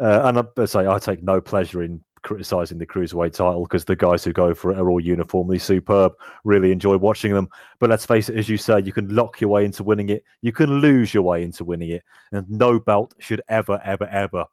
[0.00, 3.84] Uh, and I, I say I take no pleasure in criticizing the cruiserweight title because
[3.84, 6.12] the guys who go for it are all uniformly superb.
[6.44, 7.48] Really enjoy watching them.
[7.78, 10.24] But let's face it, as you say, you can lock your way into winning it.
[10.40, 12.02] You can lose your way into winning it,
[12.32, 14.46] and no belt should ever, ever, ever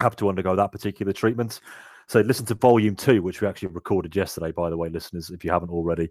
[0.00, 1.60] have to undergo that particular treatment.
[2.08, 5.44] So listen to volume two, which we actually recorded yesterday, by the way, listeners, if
[5.44, 6.10] you haven't already.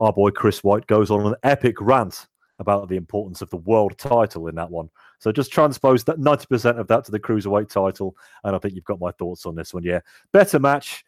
[0.00, 2.26] Our boy Chris White goes on an epic rant
[2.58, 4.90] about the importance of the world title in that one.
[5.18, 8.14] So just transpose that 90% of that to the cruiserweight title.
[8.44, 9.82] And I think you've got my thoughts on this one.
[9.82, 10.00] Yeah.
[10.32, 11.04] Better match,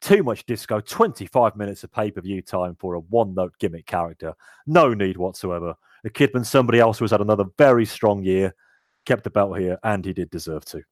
[0.00, 4.34] too much disco, 25 minutes of pay-per-view time for a one-note gimmick character.
[4.66, 5.74] No need whatsoever.
[6.04, 8.54] A Kidman, somebody else who has had another very strong year,
[9.04, 10.82] kept the belt here, and he did deserve to.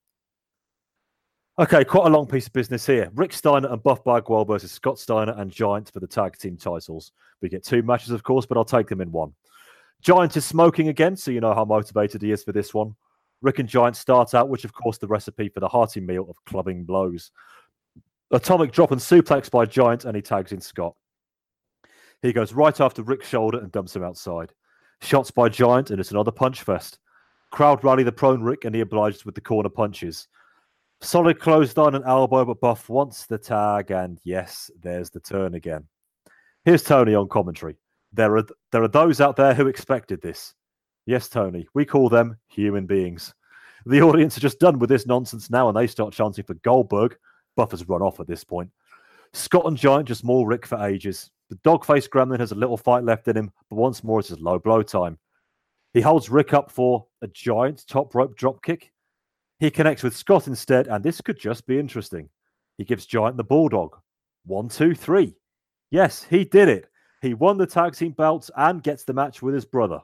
[1.59, 3.11] Okay, quite a long piece of business here.
[3.15, 7.13] Rick Steiner and Buff Bagwell versus Scott Steiner and Giant for the tag team titles.
[7.43, 9.35] We get two matches, of course, but I'll take them in one.
[10.01, 12.95] Giant is smoking again, so you know how motivated he is for this one.
[13.43, 16.43] Rick and Giant start out, which of course the recipe for the hearty meal of
[16.47, 17.31] clubbing blows.
[18.31, 20.95] Atomic drop and suplex by Giant, and he tags in Scott.
[22.23, 24.55] He goes right after Rick's shoulder and dumps him outside.
[25.03, 26.99] Shots by Giant, and it's another punch fest.
[27.51, 30.29] Crowd rally the prone Rick, and he obliges with the corner punches.
[31.03, 35.85] Solid clothesline an elbow, but Buff wants the tag, and yes, there's the turn again.
[36.65, 37.77] Here's Tony on commentary.
[38.13, 40.55] There are there are those out there who expected this.
[41.05, 43.35] Yes, Tony, we call them human beings.
[43.85, 47.17] The audience are just done with this nonsense now, and they start chanting for Goldberg.
[47.57, 48.71] Buff has run off at this point.
[49.33, 51.33] Scott and Giant just maul Rick for ages.
[51.51, 54.39] The dog-faced gremlin has a little fight left in him, but once more it's his
[54.39, 55.19] low blow time.
[55.95, 58.92] He holds Rick up for a giant top rope drop kick.
[59.63, 62.29] He connects with Scott instead, and this could just be interesting.
[62.79, 63.97] He gives Giant the bulldog.
[64.45, 65.37] One, two, three.
[65.93, 66.89] Yes, he did it.
[67.21, 70.01] He won the tag team belts and gets the match with his brother,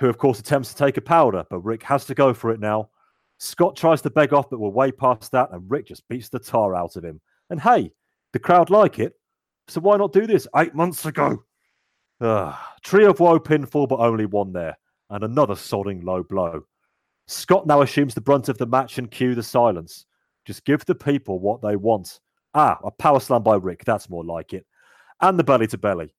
[0.00, 2.60] who of course attempts to take a powder, but Rick has to go for it
[2.60, 2.90] now.
[3.38, 6.38] Scott tries to beg off, but we're way past that, and Rick just beats the
[6.38, 7.22] tar out of him.
[7.48, 7.90] And hey,
[8.34, 9.14] the crowd like it,
[9.66, 11.42] so why not do this eight months ago?
[12.20, 12.54] Ugh.
[12.82, 14.76] Tree of Woe pinfall, but only one there,
[15.08, 16.66] and another sodding low blow.
[17.32, 20.06] Scott now assumes the brunt of the match and cue the silence.
[20.44, 22.20] Just give the people what they want.
[22.54, 23.84] Ah, a power slam by Rick.
[23.84, 24.66] That's more like it.
[25.20, 26.14] And the belly to belly.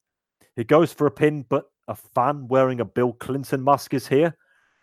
[0.56, 4.36] He goes for a pin, but a fan wearing a Bill Clinton mask is here.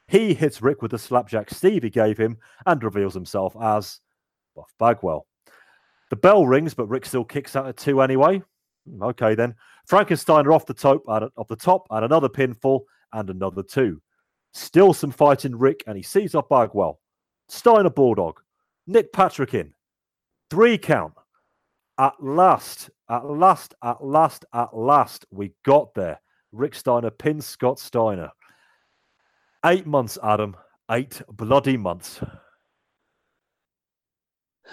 [0.08, 2.36] He hits Rick with the slapjack Stevie gave him
[2.66, 4.00] and reveals himself as
[4.54, 5.26] Buff Bagwell.
[6.10, 8.42] The bell rings, but Rick still kicks out at two anyway.
[8.88, 9.54] Hmm, Okay, then.
[9.88, 12.82] Frankensteiner off the top, off the top, and another pinfall,
[13.12, 14.00] and another two.
[14.52, 17.00] Still some fighting Rick, and he sees up Bagwell.
[17.48, 18.40] Steiner Bulldog.
[18.86, 19.72] Nick Patrick in.
[20.50, 21.14] Three count.
[21.98, 26.20] At last, at last, at last, at last, we got there.
[26.52, 28.32] Rick Steiner pins Scott Steiner.
[29.64, 30.56] Eight months, Adam.
[30.90, 32.20] Eight bloody months.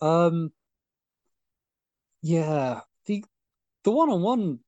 [0.00, 0.52] um,
[2.22, 3.24] yeah, the
[3.84, 4.58] the one on one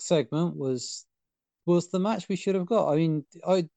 [0.00, 1.06] segment was
[1.66, 2.92] was the match we should have got.
[2.92, 3.68] I mean, I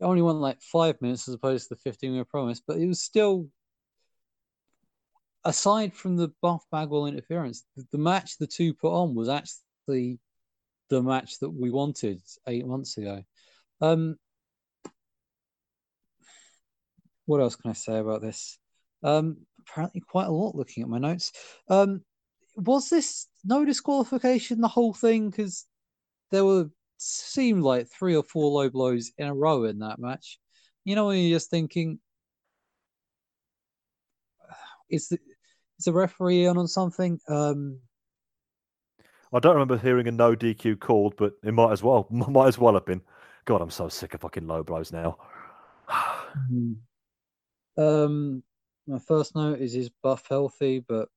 [0.00, 2.86] only won like five minutes as opposed to the fifteen we were promised, but it
[2.86, 3.48] was still.
[5.42, 10.18] Aside from the Buff Bagwell interference, the, the match the two put on was actually
[10.90, 13.22] the match that we wanted eight months ago.
[13.80, 14.16] Um,
[17.24, 18.58] what else can I say about this?
[19.02, 21.32] Um, apparently quite a lot looking at my notes.
[21.70, 22.02] Um,
[22.56, 25.30] was this no disqualification the whole thing?
[25.30, 25.64] Because
[26.30, 26.68] there were
[27.00, 30.38] seemed like three or four low blows in a row in that match.
[30.84, 31.98] You know, when you're just thinking,
[34.90, 35.18] is the
[35.78, 37.18] is the referee on on something?
[37.28, 37.80] Um,
[39.32, 42.06] I don't remember hearing a no DQ called, but it might as well.
[42.10, 43.00] Might as well have been.
[43.44, 45.16] God, I'm so sick of fucking low blows now.
[47.78, 48.42] um,
[48.86, 51.08] my first note is is Buff healthy, but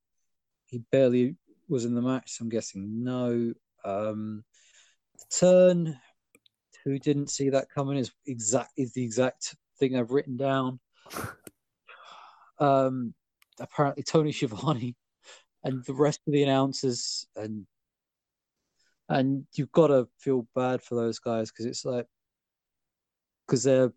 [0.66, 1.36] he barely
[1.68, 2.30] was in the match.
[2.32, 3.52] So I'm guessing no.
[3.84, 4.44] Um,
[5.38, 5.98] turn.
[6.84, 10.80] Who didn't see that coming is exact is the exact thing I've written down.
[12.58, 13.14] Um,
[13.58, 14.94] apparently Tony Schiavone
[15.64, 17.66] and the rest of the announcers and
[19.08, 22.06] and you've got to feel bad for those guys because it's like
[23.46, 23.92] because they're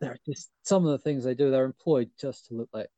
[0.00, 2.88] they're just some of the things they do they're employed just to look like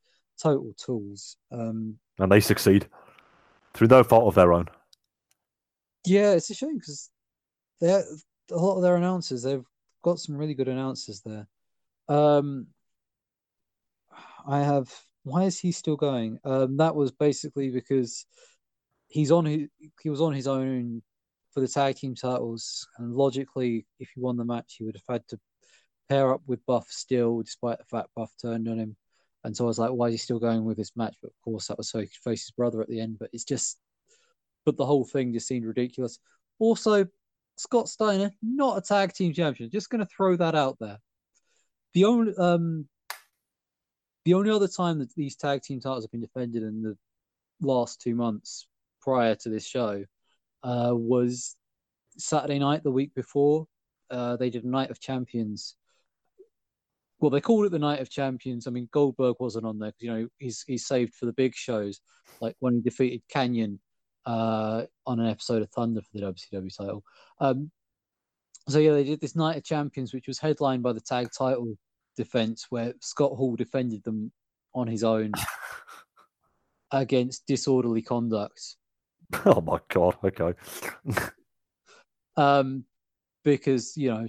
[0.40, 2.86] total tools um And they succeed
[3.74, 4.68] through no fault of their own.
[6.06, 7.10] yeah it's a shame because
[7.80, 8.04] they're
[8.50, 9.64] a lot of their announcers they've
[10.02, 11.46] got some really good announcers there.
[12.08, 12.66] Um
[14.46, 14.92] i have
[15.24, 16.38] why is he still going?
[16.44, 18.26] Um that was basically because
[19.08, 19.68] he's on his
[20.02, 21.02] he was on his own
[21.52, 25.14] for the tag team titles and logically if he won the match he would have
[25.14, 25.38] had to
[26.08, 28.96] pair up with buff still despite the fact buff turned on him.
[29.44, 31.16] And so i was like why is he still going with this match?
[31.22, 33.30] But of course that was so he could face his brother at the end but
[33.32, 33.78] it's just
[34.64, 36.18] but the whole thing just seemed ridiculous.
[36.58, 37.06] Also
[37.56, 40.98] scott steiner not a tag team champion just going to throw that out there
[41.94, 42.86] the only um
[44.24, 46.96] the only other time that these tag team titles have been defended in the
[47.60, 48.66] last two months
[49.00, 50.04] prior to this show
[50.62, 51.56] uh, was
[52.18, 53.66] Saturday night the week before.
[54.10, 55.76] Uh, they did Night of Champions.
[57.18, 58.66] Well, they called it the Night of Champions.
[58.66, 61.54] I mean, Goldberg wasn't on there because you know he's he's saved for the big
[61.54, 62.00] shows,
[62.40, 63.80] like when he defeated Kanyon
[64.26, 67.04] uh, on an episode of Thunder for the WCW title.
[67.40, 67.70] Um,
[68.68, 71.76] so yeah, they did this Night of Champions, which was headlined by the tag title
[72.16, 74.32] defense, where Scott Hall defended them
[74.74, 75.32] on his own
[76.92, 78.76] against disorderly conduct.
[79.46, 80.16] Oh my god.
[80.24, 80.54] Okay.
[82.34, 82.86] Um,
[83.44, 84.26] because you know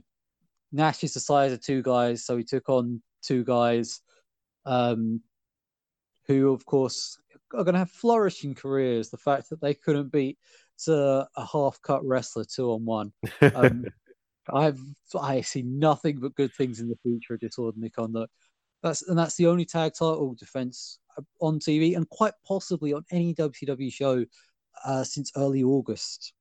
[0.74, 4.02] Nash is the size of two guys, so he took on two guys
[4.66, 5.22] um,
[6.28, 7.20] who, of course,
[7.54, 9.10] are going to have flourishing careers.
[9.10, 10.38] The fact that they couldn't beat
[10.88, 13.14] a, a half-cut wrestler two on one.
[13.56, 13.86] Um,
[14.54, 14.80] I've
[15.20, 18.32] I see nothing but good things in the future of disorderly conduct.
[18.82, 23.06] That's and that's the only tag title defense uh, on TV and quite possibly on
[23.12, 24.26] any WCW show
[24.86, 26.34] uh, since early August.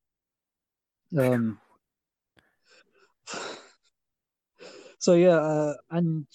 [1.17, 1.61] Um,
[4.99, 6.27] so yeah, uh, and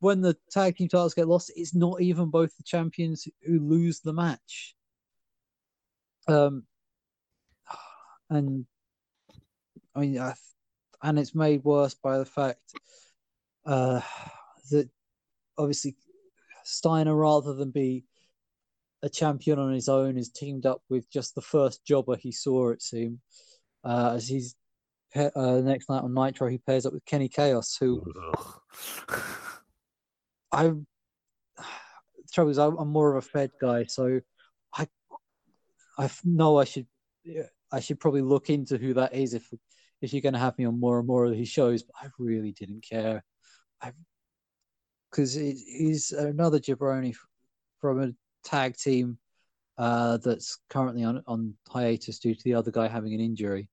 [0.00, 4.00] when the tag team titles get lost, it's not even both the champions who lose
[4.00, 4.74] the match.
[6.28, 6.64] Um,
[8.28, 8.66] and
[9.94, 10.34] I mean, I,
[11.02, 12.60] and it's made worse by the fact
[13.64, 14.00] uh,
[14.70, 14.88] that
[15.56, 15.96] obviously
[16.64, 18.04] Steiner, rather than be
[19.02, 22.70] a champion on his own, is teamed up with just the first jobber he saw.
[22.70, 23.18] It seemed
[23.84, 24.56] uh, as he's
[25.14, 28.02] uh, next night on Nitro, he pairs up with Kenny Kaos, who
[30.52, 30.72] I.
[32.18, 34.20] The trouble is, I'm more of a Fed guy, so
[34.74, 34.88] I,
[35.96, 36.88] I know I should,
[37.70, 39.48] I should probably look into who that is if,
[40.02, 41.84] if you're going to have me on more and more of his shows.
[41.84, 43.22] But I really didn't care,
[45.08, 47.14] because he's another jabroni
[47.80, 48.12] from a
[48.42, 49.18] tag team
[49.78, 53.68] uh, that's currently on on hiatus due to the other guy having an injury.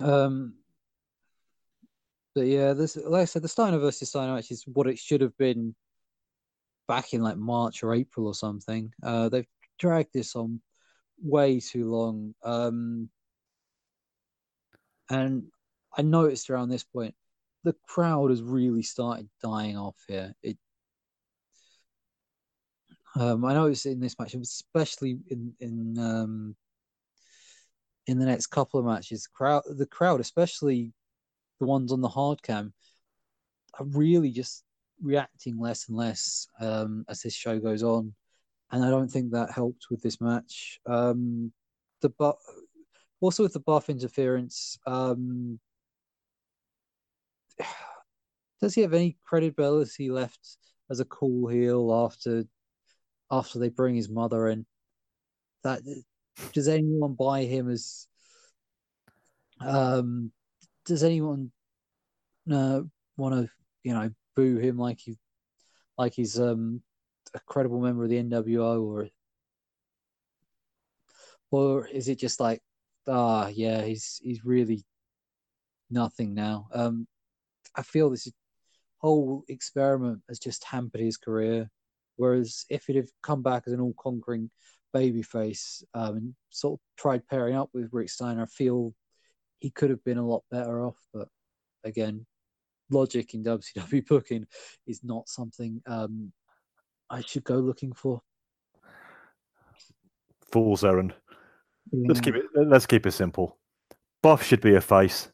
[0.00, 0.54] Um,
[2.36, 5.22] but yeah, this like I said, the Steiner versus Steiner match is what it should
[5.22, 5.74] have been
[6.86, 8.92] back in like March or April or something.
[9.02, 9.48] Uh, they've
[9.78, 10.60] dragged this on
[11.22, 12.34] way too long.
[12.44, 13.08] Um,
[15.08, 15.44] and
[15.96, 17.14] I noticed around this point,
[17.64, 20.34] the crowd has really started dying off here.
[20.42, 20.58] It,
[23.18, 26.56] um, I noticed in this match, especially in in um,
[28.06, 30.92] in the next couple of matches, crowd the crowd, especially
[31.58, 32.72] the ones on the hard cam,
[33.78, 34.64] are really just
[35.02, 38.14] reacting less and less um, as this show goes on,
[38.70, 40.80] and I don't think that helped with this match.
[40.86, 41.52] Um,
[42.02, 42.36] the but
[43.20, 45.58] also with the buff interference, um,
[48.60, 50.58] does he have any credibility left
[50.90, 52.44] as a cool heel after
[53.30, 54.66] after they bring his mother in?
[55.64, 55.80] That
[56.52, 58.06] does anyone buy him as
[59.60, 60.30] um
[60.86, 61.50] does anyone
[62.50, 62.80] uh,
[63.16, 63.50] want to
[63.82, 65.16] you know boo him like he
[65.98, 66.82] like he's um
[67.34, 69.08] a credible member of the NWO or
[71.50, 72.60] or is it just like
[73.08, 74.84] ah yeah he's he's really
[75.90, 76.68] nothing now.
[76.72, 77.06] Um
[77.74, 78.30] I feel this
[78.98, 81.70] whole experiment has just hampered his career
[82.16, 84.50] whereas if he'd have come back as an all conquering
[84.94, 88.94] babyface um, and sort of tried pairing up with Rick Steiner, I feel
[89.60, 90.96] he could have been a lot better off.
[91.12, 91.28] But
[91.84, 92.26] again,
[92.90, 94.46] logic in WCW booking
[94.86, 96.32] is not something um,
[97.10, 98.20] I should go looking for.
[100.52, 101.14] Fool's errand.
[101.92, 102.08] Yeah.
[102.08, 102.44] Let's keep it.
[102.54, 103.58] Let's keep it simple.
[104.22, 105.30] Buff should be a face.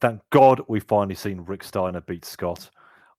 [0.00, 2.70] Thank God we finally seen Rick Steiner beat Scott.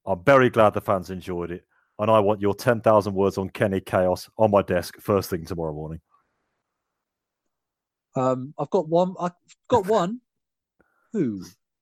[0.06, 1.66] I'm very glad the fans enjoyed it,
[1.98, 5.46] and I want your ten thousand words on Kenny Kaos on my desk first thing
[5.46, 6.02] tomorrow morning.
[8.16, 9.16] Um, I've got one.
[9.20, 9.32] I've
[9.68, 10.22] got one.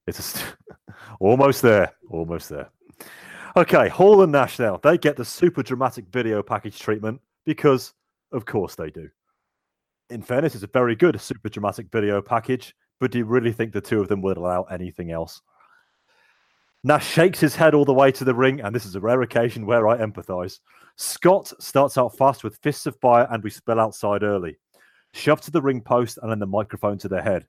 [0.07, 0.55] It's st-
[1.19, 1.91] almost there.
[2.10, 2.69] Almost there.
[3.55, 4.77] Okay, Hall and Nash now.
[4.77, 7.93] They get the super dramatic video package treatment because,
[8.31, 9.10] of course, they do.
[10.10, 13.72] In fairness, it's a very good super dramatic video package, but do you really think
[13.72, 15.41] the two of them would allow anything else?
[16.84, 19.22] Nash shakes his head all the way to the ring, and this is a rare
[19.22, 20.60] occasion where I empathize.
[20.97, 24.57] Scott starts out fast with fists of fire, and we spill outside early.
[25.14, 27.47] Shoved to the ring post and then the microphone to their head.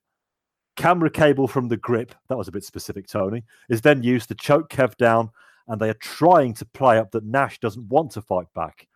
[0.77, 4.35] Camera cable from the grip, that was a bit specific, Tony, is then used to
[4.35, 5.31] choke Kev down,
[5.69, 8.87] and they are trying to play up that Nash doesn't want to fight back.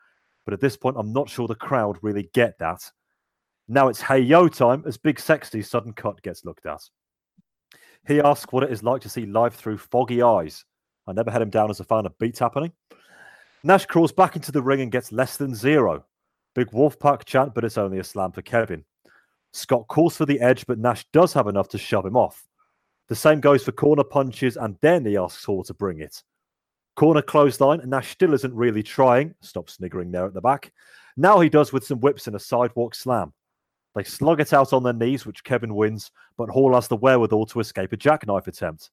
[0.45, 2.81] But at this point, I'm not sure the crowd really get that.
[3.69, 6.81] Now it's hey yo time as Big Sexy's sudden cut gets looked at.
[8.07, 10.65] He asks what it is like to see life through foggy eyes.
[11.07, 12.73] I never had him down as a fan of beats happening.
[13.63, 16.05] Nash crawls back into the ring and gets less than zero.
[16.55, 18.85] Big Wolfpack chant, but it's only a slam for Kevin.
[19.53, 22.47] Scott calls for the edge, but Nash does have enough to shove him off.
[23.09, 26.23] The same goes for corner punches, and then he asks Hall to bring it.
[26.97, 29.35] Corner clothesline, and Nash still isn't really trying.
[29.41, 30.73] Stop sniggering there at the back.
[31.17, 33.33] Now he does with some whips and a sidewalk slam.
[33.95, 37.47] They slug it out on their knees, which Kevin wins, but Hall has the wherewithal
[37.47, 38.91] to escape a jackknife attempt.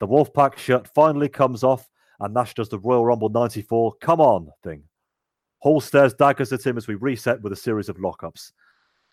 [0.00, 1.88] The Wolfpack shirt finally comes off,
[2.20, 4.84] and Nash does the Royal Rumble 94 come on thing.
[5.60, 8.52] Hall stares daggers at him as we reset with a series of lockups.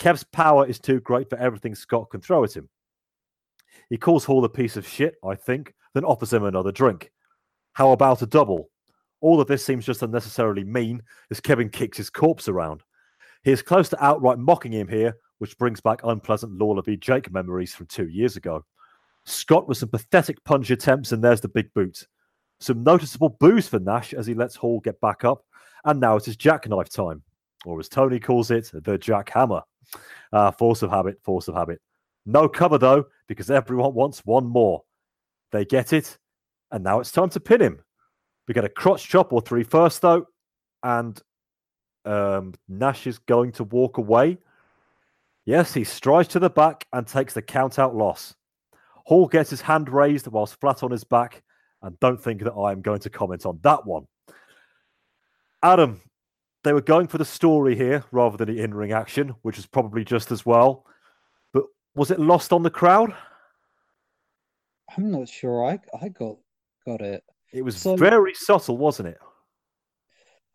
[0.01, 2.67] Kev's power is too great for everything Scott can throw at him.
[3.91, 7.11] He calls Hall a piece of shit, I think, then offers him another drink.
[7.73, 8.71] How about a double?
[9.19, 12.81] All of this seems just unnecessarily mean as Kevin kicks his corpse around.
[13.43, 16.81] He is close to outright mocking him here, which brings back unpleasant Lawler.
[16.81, 18.65] Jake memories from two years ago.
[19.25, 22.07] Scott with some pathetic punch attempts, and there's the big boot.
[22.59, 25.45] Some noticeable boos for Nash as he lets Hall get back up,
[25.85, 27.21] and now it is jackknife time,
[27.65, 29.61] or as Tony calls it, the jackhammer.
[30.33, 31.81] Uh, force of habit, force of habit.
[32.25, 34.83] No cover though, because everyone wants one more.
[35.51, 36.17] They get it,
[36.71, 37.79] and now it's time to pin him.
[38.47, 40.25] We get a crotch chop or three first though,
[40.83, 41.21] and
[42.05, 44.37] um, Nash is going to walk away.
[45.45, 48.35] Yes, he strides to the back and takes the count out loss.
[49.05, 51.43] Hall gets his hand raised whilst flat on his back,
[51.81, 54.07] and don't think that I am going to comment on that one.
[55.63, 56.01] Adam,
[56.63, 59.65] they were going for the story here rather than the in ring action, which is
[59.65, 60.85] probably just as well.
[61.53, 61.63] But
[61.95, 63.15] was it lost on the crowd?
[64.95, 65.65] I'm not sure.
[65.65, 66.37] I I got
[66.85, 67.23] got it.
[67.53, 69.17] It was So- very subtle, wasn't it?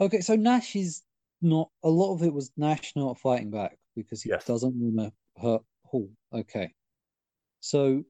[0.01, 1.03] Okay, so Nash is
[1.43, 4.45] not a lot of it was Nash not fighting back because he Yes.
[4.47, 6.11] doesn't want to hurt Hall.
[6.33, 6.75] Okay.
[7.61, 8.05] So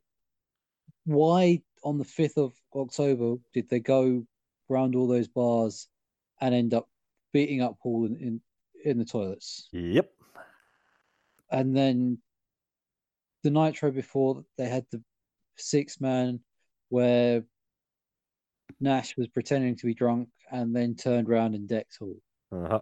[1.04, 4.26] why on the 5th of October did they go
[4.70, 5.88] around all those bars
[6.40, 6.88] and end up
[7.36, 8.40] beating up Hall in, in,
[8.82, 9.68] in the toilets?
[9.70, 10.10] Yep.
[11.50, 12.16] And then
[13.42, 15.02] the Nitro before they had the
[15.58, 16.40] six man
[16.88, 17.44] where
[18.80, 22.16] Nash was pretending to be drunk and then turned around and decked Hall.
[22.50, 22.80] Uh-huh.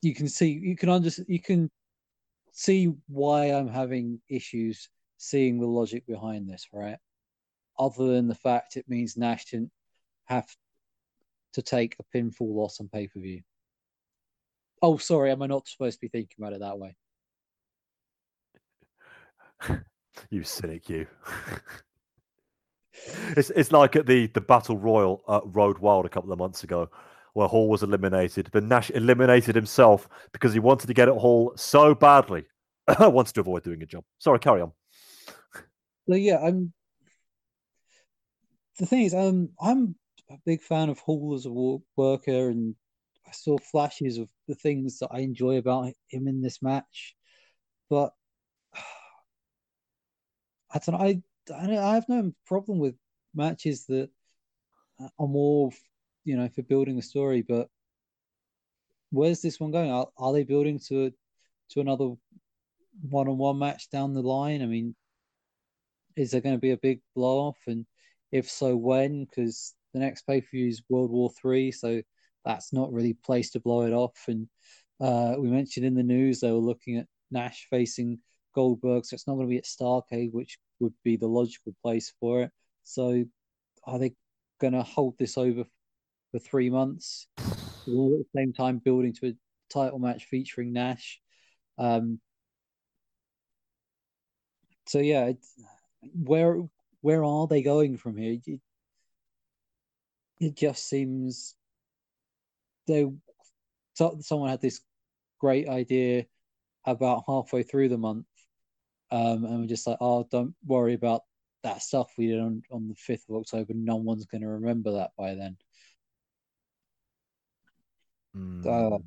[0.00, 1.70] you can see you can understand you can
[2.50, 4.88] see why I'm having issues
[5.18, 6.96] seeing the logic behind this, right?
[7.78, 9.70] Other than the fact it means Nash didn't
[10.24, 10.48] have
[11.52, 13.42] to take a pinfall loss on pay per view.
[14.80, 16.96] Oh, sorry, am I not supposed to be thinking about it that way?
[20.30, 21.06] You cynic, you.
[23.36, 26.64] it's it's like at the the battle royal at Road Wild a couple of months
[26.64, 26.90] ago,
[27.32, 31.52] where Hall was eliminated, but Nash eliminated himself because he wanted to get at Hall
[31.56, 32.44] so badly.
[33.00, 34.04] wanted to avoid doing a job.
[34.18, 34.72] Sorry, carry on.
[36.08, 36.72] So yeah, I'm.
[38.78, 39.94] The thing is, um, I'm
[40.32, 42.74] a big fan of Hall as a wo- worker, and
[43.26, 47.14] I saw flashes of the things that I enjoy about him in this match,
[47.90, 48.12] but
[50.74, 51.06] I don't know.
[51.06, 52.94] I I have no problem with
[53.34, 54.10] matches that
[55.18, 55.70] are more,
[56.24, 57.42] you know, for building a story.
[57.42, 57.68] But
[59.10, 59.90] where's this one going?
[59.90, 61.12] Are, are they building to
[61.70, 62.14] to another
[63.08, 64.62] one-on-one match down the line?
[64.62, 64.94] I mean,
[66.16, 67.58] is there going to be a big blow off?
[67.66, 67.86] And
[68.30, 69.24] if so, when?
[69.24, 72.02] Because the next pay per view is World War Three, so
[72.44, 74.18] that's not really place to blow it off.
[74.28, 74.48] And
[75.00, 78.18] uh, we mentioned in the news they were looking at Nash facing
[78.54, 82.12] Goldberg, so it's not going to be at Starcade, which would be the logical place
[82.20, 82.50] for it.
[82.84, 83.24] So,
[83.84, 84.14] are they
[84.60, 85.64] going to hold this over
[86.30, 87.26] for three months,
[87.88, 89.32] all at the same time building to a
[89.72, 91.20] title match featuring Nash?
[91.78, 92.20] Um,
[94.86, 95.32] so yeah,
[96.14, 96.60] where
[97.00, 98.38] where are they going from here?
[98.46, 98.60] It,
[100.42, 101.54] it just seems
[102.88, 103.08] they
[103.94, 104.80] so, someone had this
[105.38, 106.24] great idea
[106.84, 108.26] about halfway through the month,
[109.10, 111.22] um, and we're just like, oh, don't worry about
[111.62, 113.72] that stuff we did on, on the fifth of October.
[113.74, 115.56] No one's going to remember that by then.
[118.66, 118.98] Uh,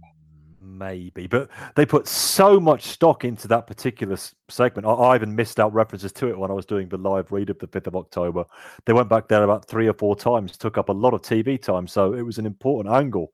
[0.65, 4.17] Maybe, but they put so much stock into that particular
[4.49, 4.87] segment.
[4.87, 7.51] I, I even missed out references to it when I was doing the live read
[7.51, 8.45] of the 5th of October.
[8.85, 11.61] They went back there about three or four times, took up a lot of TV
[11.61, 11.87] time.
[11.87, 13.31] So it was an important angle.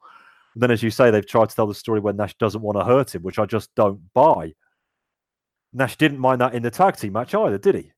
[0.54, 2.78] And then, as you say, they've tried to tell the story where Nash doesn't want
[2.78, 4.54] to hurt him, which I just don't buy.
[5.72, 7.92] Nash didn't mind that in the tag team match either, did he?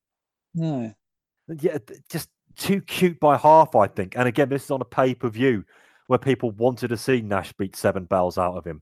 [1.48, 1.80] no, Yeah,
[2.10, 4.16] just too cute by half, I think.
[4.16, 5.66] And again, this is on a pay per view
[6.08, 8.82] where people wanted to see Nash beat seven bells out of him.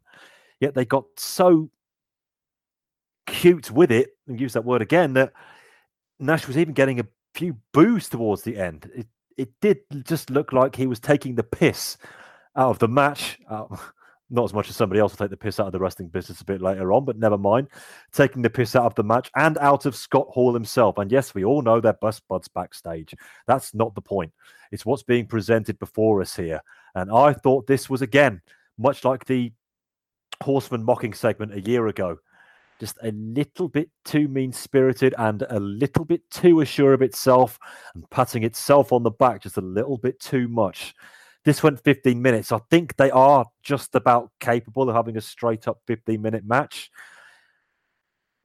[0.62, 1.70] Yet they got so
[3.28, 5.34] cute with it, and use that word again, that
[6.20, 8.90] Nash was even getting a few boos towards the end.
[8.96, 9.08] It,
[9.38, 11.98] it did just look like he was taking the piss
[12.56, 13.40] out of the match.
[13.50, 13.66] Uh,
[14.34, 16.40] not as much as somebody else will take the piss out of the wrestling business
[16.40, 17.68] a bit later on, but never mind.
[18.14, 20.98] Taking the piss out of the match and out of Scott Hall himself.
[20.98, 23.14] And yes, we all know they're best buds backstage.
[23.46, 24.32] That's not the point.
[24.72, 26.62] It's what's being presented before us here.
[26.96, 28.42] And I thought this was, again,
[28.78, 29.52] much like the
[30.42, 32.18] Horseman mocking segment a year ago,
[32.80, 37.60] just a little bit too mean spirited and a little bit too assured of itself
[37.94, 40.94] and patting itself on the back just a little bit too much.
[41.44, 42.52] This went 15 minutes.
[42.52, 46.92] I think they are just about capable of having a straight up 15 minute match.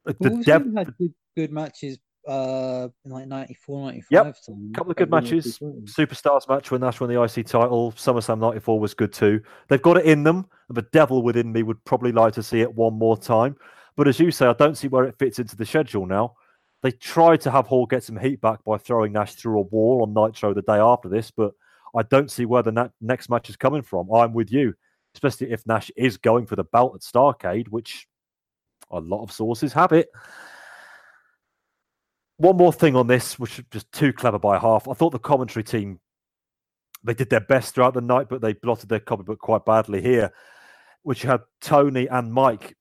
[0.04, 4.72] The Well, dev- had good, good matches uh, in like 94, 95 Yep, time.
[4.74, 5.58] couple of good matches.
[5.84, 7.92] Superstars match when Nash won the IC title.
[7.92, 9.40] SummerSlam '94 was good too.
[9.68, 10.46] They've got it in them.
[10.68, 13.56] The devil within me would probably like to see it one more time.
[13.96, 16.34] But as you say, I don't see where it fits into the schedule now.
[16.82, 20.02] They tried to have Hall get some heat back by throwing Nash through a wall
[20.02, 21.52] on Nitro the day after this, but
[21.96, 24.12] I don't see where the na- next match is coming from.
[24.12, 24.74] I'm with you,
[25.14, 28.06] especially if Nash is going for the belt at Starcade, which
[28.90, 30.08] a lot of sources have it.
[32.38, 34.88] One more thing on this, which is just too clever by half.
[34.88, 36.00] I thought the commentary team
[37.02, 40.32] they did their best throughout the night, but they blotted their copybook quite badly here,
[41.02, 42.76] which had Tony and Mike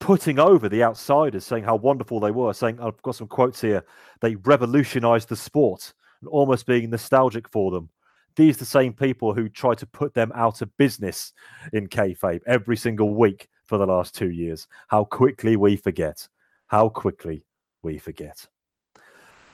[0.00, 3.84] putting over the outsiders, saying how wonderful they were, saying, I've got some quotes here,
[4.20, 7.88] they revolutionized the sport and almost being nostalgic for them.
[8.34, 11.32] These the same people who try to put them out of business
[11.72, 14.66] in kayfabe every single week for the last two years.
[14.88, 16.26] How quickly we forget.
[16.66, 17.44] How quickly
[17.82, 18.46] we forget.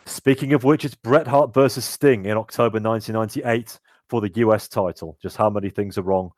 [0.07, 3.79] Speaking of which, it's Bret Hart versus Sting in October 1998
[4.09, 5.19] for the US title.
[5.21, 6.31] Just how many things are wrong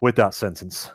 [0.00, 0.90] with that sentence?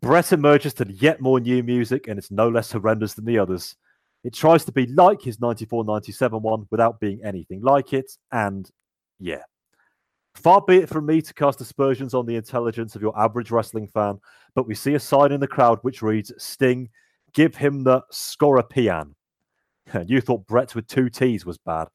[0.00, 3.76] Bret emerges to yet more new music, and it's no less horrendous than the others.
[4.24, 8.68] It tries to be like his 94 97 one without being anything like it, and
[9.18, 9.42] yeah.
[10.34, 13.88] Far be it from me to cast aspersions on the intelligence of your average wrestling
[13.88, 14.18] fan,
[14.54, 16.88] but we see a sign in the crowd which reads Sting,
[17.32, 19.14] give him the Scorpion.
[20.06, 21.88] You thought Brett with two T's was bad.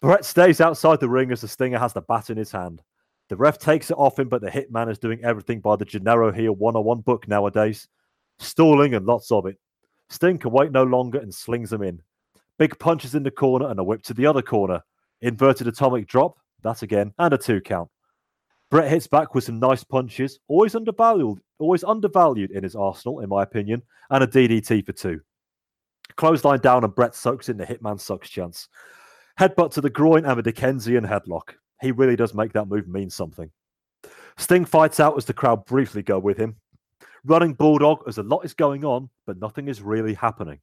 [0.00, 2.82] Bret stays outside the ring as the Stinger has the bat in his hand.
[3.28, 6.32] The ref takes it off him, but the Hitman is doing everything by the Gennaro
[6.32, 7.88] heel 101 book nowadays.
[8.38, 9.58] Stalling and lots of it.
[10.08, 12.00] Sting can wait no longer and slings him in.
[12.58, 14.82] Big punches in the corner and a whip to the other corner.
[15.20, 17.90] Inverted atomic drop, that again, and a two count.
[18.70, 23.28] Bret hits back with some nice punches, always undervalued, always undervalued in his arsenal, in
[23.28, 25.20] my opinion, and a DDT for two.
[26.16, 28.68] Clothesline down and Bret soaks in the Hitman sucks chance.
[29.38, 31.54] Headbutt to the groin and a Dickensian headlock.
[31.80, 33.50] He really does make that move mean something.
[34.36, 36.56] Sting fights out as the crowd briefly go with him.
[37.24, 40.60] Running Bulldog as a lot is going on, but nothing is really happening.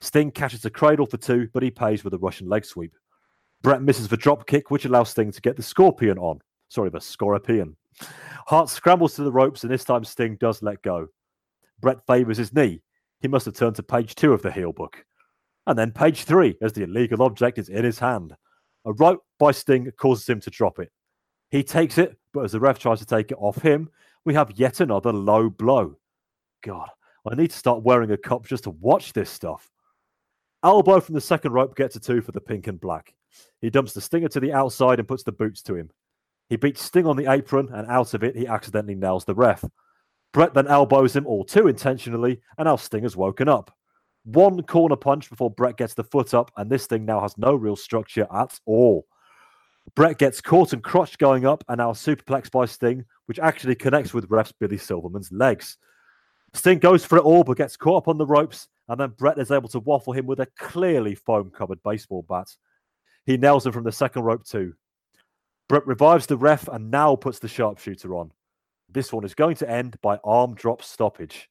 [0.00, 2.94] Sting catches a cradle for two, but he pays with a Russian leg sweep.
[3.62, 6.40] Bret misses the drop kick, which allows Sting to get the Scorpion on.
[6.68, 7.76] Sorry, the Scorpion.
[8.46, 11.08] Hart scrambles to the ropes, and this time Sting does let go.
[11.80, 12.82] Bret favors his knee.
[13.20, 15.04] He must have turned to page two of the heel book.
[15.66, 18.36] And then page three, as the illegal object is in his hand.
[18.84, 20.92] A rope by Sting causes him to drop it.
[21.50, 23.88] He takes it, but as the ref tries to take it off him,
[24.24, 25.96] we have yet another low blow.
[26.62, 26.88] God,
[27.30, 29.70] I need to start wearing a cup just to watch this stuff.
[30.62, 33.14] Elbow from the second rope gets a two for the pink and black.
[33.60, 35.90] He dumps the stinger to the outside and puts the boots to him.
[36.48, 39.64] He beats Sting on the apron, and out of it, he accidentally nails the ref.
[40.32, 43.74] Bret then elbows him all too intentionally, and now Sting has woken up.
[44.24, 47.54] One corner punch before Bret gets the foot up, and this thing now has no
[47.54, 49.06] real structure at all.
[49.94, 54.12] Bret gets caught and crushed going up, and now superplex by Sting, which actually connects
[54.12, 55.78] with ref's Billy Silverman's legs.
[56.54, 59.38] Sting goes for it all, but gets caught up on the ropes, and then Bret
[59.38, 62.48] is able to waffle him with a clearly foam covered baseball bat.
[63.26, 64.74] He nails him from the second rope, too.
[65.68, 68.30] Bret revives the ref and now puts the sharpshooter on.
[68.88, 71.48] This one is going to end by arm drop stoppage.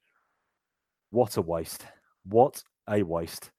[1.11, 1.85] What a waste.
[2.23, 3.51] What a waste.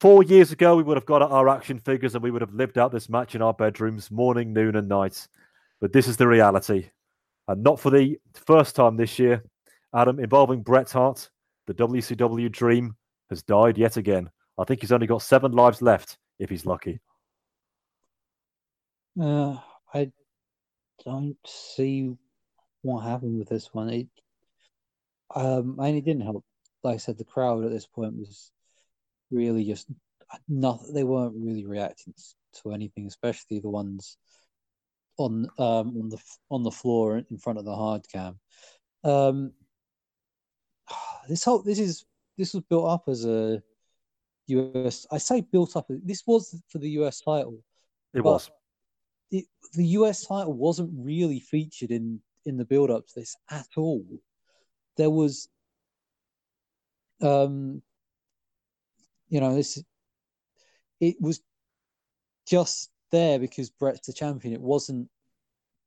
[0.00, 2.76] Four years ago, we would have got our action figures and we would have lived
[2.76, 5.26] out this match in our bedrooms, morning, noon, and night.
[5.80, 6.90] But this is the reality.
[7.48, 9.42] And not for the first time this year,
[9.94, 11.30] Adam, involving Bret Hart,
[11.66, 12.94] the WCW dream
[13.30, 14.30] has died yet again.
[14.58, 17.00] I think he's only got seven lives left if he's lucky.
[19.18, 19.56] Uh,
[19.94, 20.10] I
[21.04, 22.14] don't see
[22.86, 23.90] what happened with this one.
[23.90, 24.08] It,
[25.34, 26.44] um, and it didn't help.
[26.82, 28.50] Like I said, the crowd at this point was
[29.30, 29.88] really just
[30.48, 30.80] not.
[30.92, 32.14] They weren't really reacting
[32.62, 34.16] to anything, especially the ones
[35.18, 36.18] on um on the
[36.50, 38.38] on the floor in front of the hard cam.
[39.04, 39.52] Um,
[41.28, 42.04] this whole this is
[42.38, 43.62] this was built up as a
[44.48, 45.06] US.
[45.10, 45.86] I say built up.
[45.88, 47.58] This was for the US title.
[48.14, 48.50] It was.
[49.30, 53.66] It, the US title wasn't really featured in in the build up to this at
[53.76, 54.04] all.
[54.96, 55.48] There was,
[57.20, 57.82] um,
[59.28, 59.82] you know, this.
[61.00, 61.42] It was
[62.46, 64.54] just there because Bret's the champion.
[64.54, 65.08] It wasn't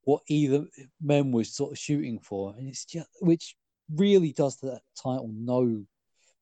[0.03, 0.65] what either
[1.01, 3.55] men was sort of shooting for, and it's just which
[3.95, 5.83] really does that title no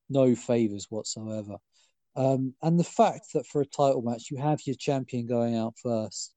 [0.10, 1.58] no favors whatsoever.
[2.16, 5.76] Um, and the fact that for a title match you have your champion going out
[5.82, 6.34] first,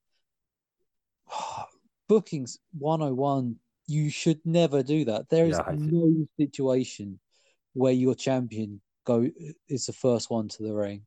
[2.08, 3.56] bookings 101,
[3.90, 5.28] you should never do that.
[5.28, 5.80] There is Yeah, it.
[5.80, 7.18] no situation
[7.72, 9.28] where your champion go
[9.68, 11.02] is the first one to the ring.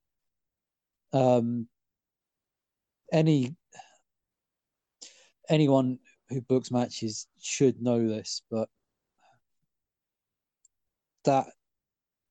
[1.14, 1.70] Um,
[3.12, 3.56] any
[5.48, 6.00] anyone
[6.30, 8.68] who books matches should know this, but
[11.24, 11.46] that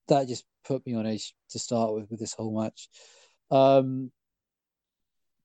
[0.09, 2.91] that just put me on edge to start with with this whole match.
[3.51, 4.13] Um,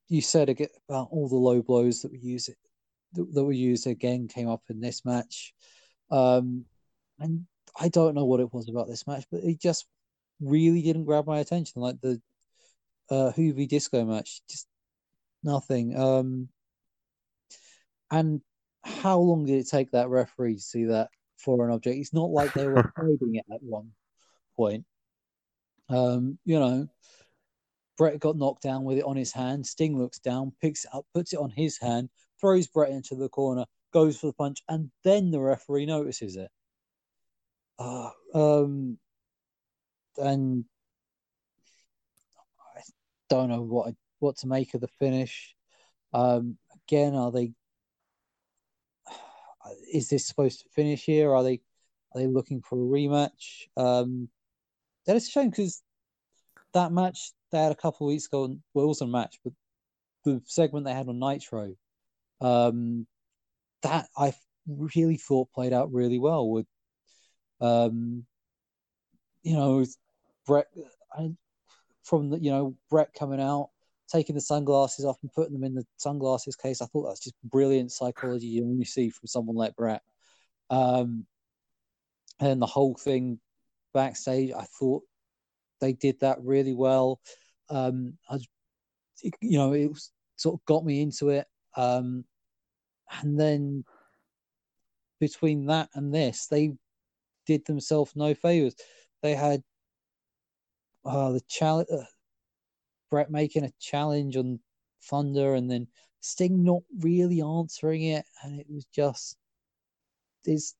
[0.08, 2.50] you said ag- about all the low blows that we use
[3.18, 5.54] that that were used again came up in this match,
[6.10, 6.64] um,
[7.18, 7.46] and
[7.78, 9.86] I don't know what it was about this match, but it just
[10.40, 11.82] really didn't grab my attention.
[11.82, 12.20] Like the
[13.10, 14.66] uh, Juvi Disco match, just
[15.42, 15.98] nothing.
[15.98, 16.48] Um,
[18.10, 18.40] and
[18.82, 21.98] how long did it take that referee to see that foreign object?
[21.98, 23.92] It's not like they were hiding it at one
[24.56, 24.84] point.
[25.88, 26.88] Um, you know,
[27.96, 29.66] Bret got knocked down with it on his hand.
[29.66, 32.08] Sting looks down, picks it up, puts it on his hand,
[32.40, 36.50] throws Bret into the corner, goes for the punch, and then the referee notices it.
[37.78, 38.98] Uh, um,
[40.16, 40.64] and
[42.76, 42.80] I
[43.28, 45.54] don't know what what to make of the finish.
[46.12, 47.52] Um, again, are they?
[49.92, 51.32] Is this supposed to finish here?
[51.32, 51.60] Are they?
[52.14, 53.66] Are they looking for a rematch?
[53.76, 54.28] Um,
[55.06, 55.82] that is a shame because
[56.72, 59.52] that match they had a couple of weeks ago, well, it wasn't a match, but
[60.24, 61.74] the segment they had on Nitro,
[62.40, 63.06] um,
[63.82, 64.32] that I
[64.66, 66.66] really thought played out really well with,
[67.60, 68.24] um,
[69.42, 69.84] you know,
[70.46, 70.66] Bret
[71.16, 71.30] I,
[72.02, 73.70] from the you know Bret coming out,
[74.10, 76.80] taking the sunglasses off and putting them in the sunglasses case.
[76.80, 80.02] I thought that's just brilliant psychology you only see from someone like Bret.
[80.70, 81.26] Um,
[82.40, 83.40] and the whole thing
[83.94, 85.02] backstage, I thought
[85.80, 87.20] they did that really well.
[87.68, 88.38] Um, I,
[89.40, 91.46] you know, it was, sort of got me into it.
[91.78, 92.24] Um,
[93.22, 93.84] and then
[95.20, 96.72] between that and this, they
[97.46, 98.74] did themselves no favors.
[99.22, 99.62] They had
[101.04, 102.04] uh, the challenge, uh,
[103.10, 104.58] Bret making a challenge on
[105.04, 105.86] Thunder, and then
[106.20, 109.36] Sting not really answering it, and it was just
[110.44, 110.74] this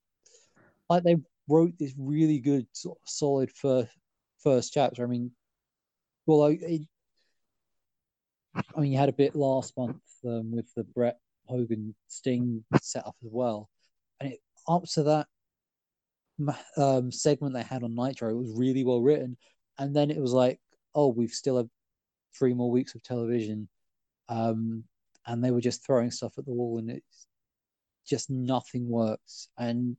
[0.90, 1.16] like they
[1.48, 3.92] wrote this really good, sort of solid first
[4.42, 5.04] first chapter.
[5.04, 5.30] I mean,
[6.26, 6.82] well, it,
[8.56, 13.16] I mean, you had a bit last month um, with the Bret Hogan Sting setup
[13.24, 13.68] as well,
[14.20, 15.26] and it, up to that
[16.76, 19.36] um, segment they had on Nitro, it was really well written,
[19.78, 20.60] and then it was like,
[20.94, 21.68] oh, we've still have
[22.38, 23.68] three more weeks of television,
[24.28, 24.84] um,
[25.26, 27.26] and they were just throwing stuff at the wall, and it's
[28.06, 29.96] just nothing works, and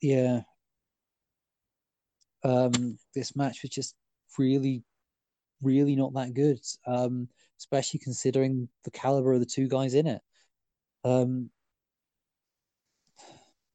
[0.00, 0.40] yeah,
[2.44, 3.94] um, this match was just
[4.38, 4.82] really,
[5.62, 6.58] really not that good.
[6.86, 7.28] Um,
[7.60, 10.22] especially considering the caliber of the two guys in it.
[11.04, 11.50] Um,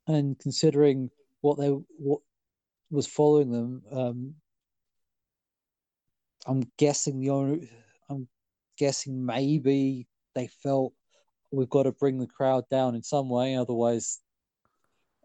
[0.07, 2.22] and considering what they what
[2.90, 4.34] was following them, um,
[6.48, 7.60] I'm guessing the owner.
[8.10, 8.28] I'm
[8.78, 10.94] guessing maybe they felt
[11.52, 14.20] we've got to bring the crowd down in some way, otherwise,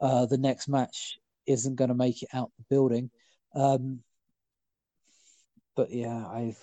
[0.03, 3.11] uh, the next match isn't going to make it out the building.
[3.55, 4.01] Um,
[5.77, 6.63] but yeah, I've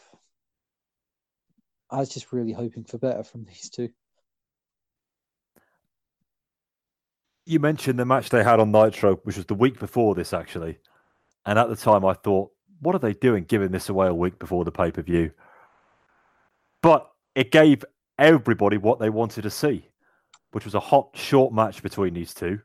[1.89, 3.89] I was just really hoping for better from these two.
[7.45, 10.79] You mentioned the match they had on Nitro, which was the week before this, actually.
[11.45, 12.51] And at the time, I thought,
[12.81, 15.31] what are they doing giving this away a week before the pay per view?
[16.81, 17.85] But it gave
[18.19, 19.87] everybody what they wanted to see,
[20.51, 22.59] which was a hot, short match between these two,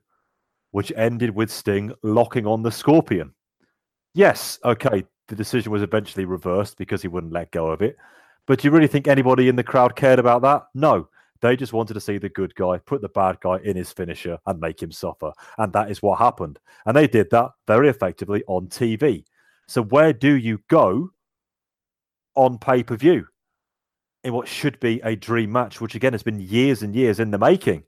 [0.73, 3.33] which ended with Sting locking on the Scorpion.
[4.15, 7.97] Yes, okay, the decision was eventually reversed because he wouldn't let go of it.
[8.47, 10.65] But do you really think anybody in the crowd cared about that?
[10.75, 11.09] No.
[11.41, 14.39] They just wanted to see the good guy put the bad guy in his finisher
[14.47, 15.33] and make him suffer.
[15.59, 16.61] And that is what happened.
[16.87, 19.25] And they did that very effectively on TV.
[19.67, 21.11] So, where do you go
[22.37, 23.27] on pay per view
[24.23, 27.33] in what should be a dream match, which again has been years and years in
[27.33, 27.83] the making?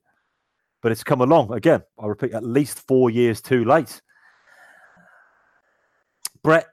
[0.83, 4.03] But it's come along again, I repeat, at least four years too late.
[6.43, 6.67] Bret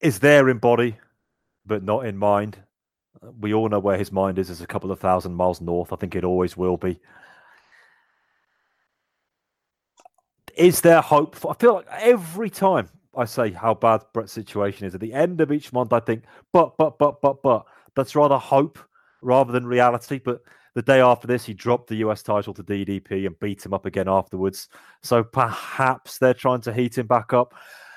[0.00, 0.96] is there in body,
[1.66, 2.58] but not in mind.
[3.40, 4.50] We all know where his mind is.
[4.50, 5.92] It's a couple of thousand miles north.
[5.92, 7.00] I think it always will be.
[10.56, 11.34] Is there hope?
[11.34, 15.12] For, I feel like every time I say how bad Bret's situation is, at the
[15.12, 17.66] end of each month, I think, but, but, but, but, but.
[17.96, 18.78] That's rather hope
[19.22, 20.20] rather than reality.
[20.22, 20.42] But
[20.74, 23.86] the day after this, he dropped the US title to DDP and beat him up
[23.86, 24.68] again afterwards.
[25.02, 27.54] So perhaps they're trying to heat him back up.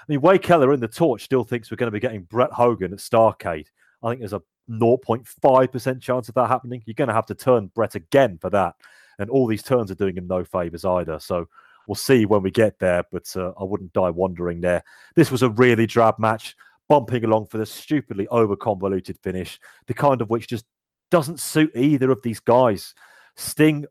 [0.10, 2.94] Mean, Wade Keller in the torch still thinks we're going to be getting Bret Hogan
[2.94, 3.68] at Starcade.
[4.02, 4.42] I think there's a
[4.72, 6.82] 0.5% chance of that happening.
[6.86, 8.76] You're going to have to turn Bret again for that.
[9.20, 11.20] And all these turns are doing him no favors either.
[11.20, 11.48] So
[11.88, 14.84] we'll see when we get there, but uh, I wouldn't die wondering there.
[15.16, 16.56] This was a really drab match.
[16.88, 20.66] bumping along for the stupidly over convoluted finish, the kind of which just
[21.12, 22.96] doesn't suit either of these guys.
[23.36, 23.86] Sting,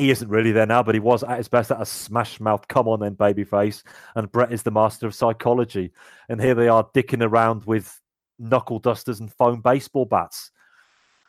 [0.00, 2.66] he isn't really there now, but he was at his best at a smash mouth,
[2.68, 3.82] come on then, babyface.
[4.14, 5.92] And Bret is the master of psychology.
[6.28, 8.00] And here they are dicking around with
[8.38, 10.50] knuckle dusters and foam baseball bats.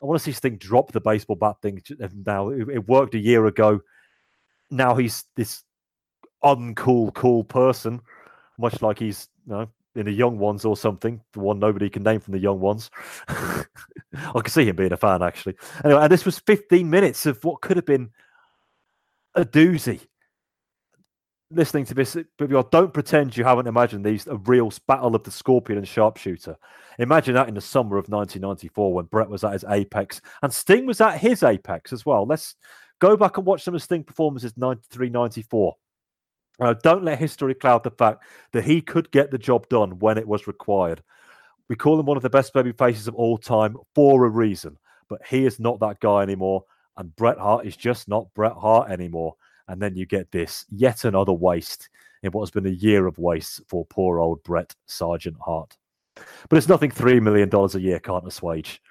[0.01, 2.49] I want to see Sting drop the baseball bat thing uh, now.
[2.49, 3.81] It, it worked a year ago.
[4.71, 5.63] Now he's this
[6.43, 8.01] uncool, cool person,
[8.57, 11.21] much like he's you know, in the young ones or something.
[11.33, 12.89] The one nobody can name from the young ones.
[13.27, 13.65] I
[14.13, 15.55] can see him being a fan actually.
[15.83, 18.09] Anyway, and this was 15 minutes of what could have been
[19.35, 20.01] a doozy.
[21.53, 25.31] Listening to this, but don't pretend you haven't imagined these a real battle of the
[25.31, 26.55] scorpion and sharpshooter.
[26.97, 30.85] Imagine that in the summer of 1994 when Bret was at his apex and Sting
[30.85, 32.25] was at his apex as well.
[32.25, 32.55] Let's
[32.99, 35.75] go back and watch some of Sting performances 93 94.
[36.61, 40.17] Uh, don't let history cloud the fact that he could get the job done when
[40.17, 41.03] it was required.
[41.67, 44.77] We call him one of the best baby faces of all time for a reason,
[45.09, 46.65] but he is not that guy anymore.
[47.01, 49.33] And Bret Hart is just not Bret Hart anymore.
[49.67, 51.89] And then you get this yet another waste
[52.21, 55.75] in what has been a year of waste for poor old Bret Sergeant Hart.
[56.47, 58.83] But it's nothing $3 million a year can't assuage.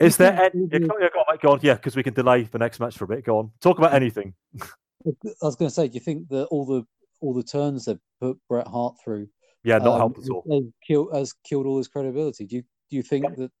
[0.00, 0.68] Is there any.
[0.72, 1.60] Yeah, go on, go on, mate, go on.
[1.62, 3.24] Yeah, because we can delay the next match for a bit.
[3.24, 3.52] Go on.
[3.60, 4.34] Talk about anything.
[4.58, 5.12] I
[5.42, 6.84] was going to say, do you think that all the
[7.20, 9.28] all the turns they've put Bret Hart through,
[9.62, 10.44] Yeah, not um, helped at all.
[10.50, 12.44] has killed has killed all his credibility?
[12.44, 13.52] Do you do you think that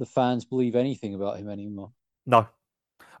[0.00, 1.92] the fans believe anything about him anymore?
[2.26, 2.48] No.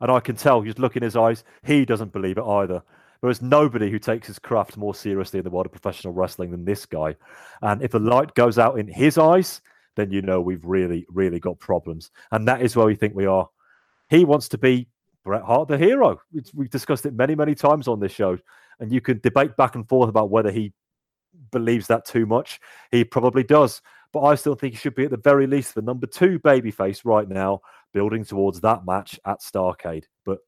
[0.00, 2.82] And I can tell, just look in his eyes, he doesn't believe it either.
[3.20, 6.50] There is nobody who takes his craft more seriously in the world of professional wrestling
[6.50, 7.16] than this guy.
[7.62, 9.62] And if the light goes out in his eyes,
[9.96, 12.10] then you know we've really, really got problems.
[12.32, 13.48] And that is where we think we are.
[14.10, 14.88] He wants to be
[15.24, 16.20] Bret Hart, the hero.
[16.34, 18.36] It's, we've discussed it many, many times on this show.
[18.78, 20.72] And you can debate back and forth about whether he
[21.50, 22.60] believes that too much.
[22.90, 23.80] He probably does.
[24.12, 27.00] But I still think he should be at the very least the number two babyface
[27.04, 27.62] right now,
[27.94, 30.04] building towards that match at Starcade.
[30.26, 30.40] But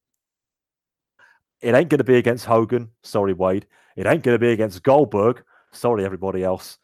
[1.63, 2.91] it ain't going to be against Hogan.
[3.03, 3.67] Sorry, Wade.
[3.97, 5.43] It ain't going to be against Goldberg.
[5.73, 6.79] Sorry, everybody else.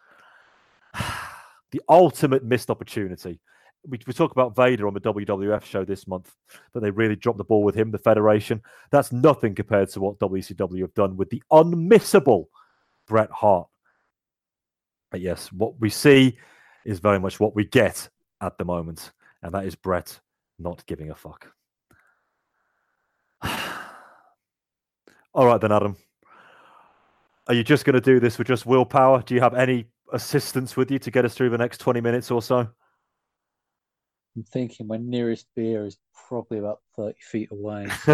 [1.72, 3.40] the ultimate missed opportunity.
[3.86, 6.32] We, we talk about Vader on the WWF show this month,
[6.72, 8.62] but they really dropped the ball with him, the Federation.
[8.90, 12.46] That's nothing compared to what WCW have done with the unmissable
[13.08, 13.66] Bret Hart.
[15.10, 16.38] But yes, what we see
[16.84, 18.08] is very much what we get
[18.40, 19.10] at the moment,
[19.42, 20.20] and that is Bret
[20.62, 21.48] not giving a fuck.
[25.34, 25.96] All right, then, Adam.
[27.48, 29.22] Are you just going to do this with just willpower?
[29.22, 32.30] Do you have any assistance with you to get us through the next 20 minutes
[32.30, 32.68] or so?
[34.36, 35.98] I'm thinking my nearest beer is
[36.28, 37.86] probably about thirty feet away.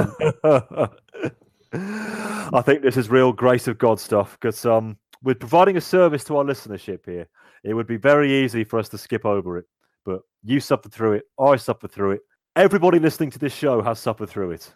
[1.73, 6.25] I think this is real grace of God stuff because um, with providing a service
[6.25, 7.29] to our listenership here,
[7.63, 9.67] it would be very easy for us to skip over it.
[10.05, 12.21] But you suffered through it, I suffered through it.
[12.59, 14.75] Everybody listening to this show has suffered through it.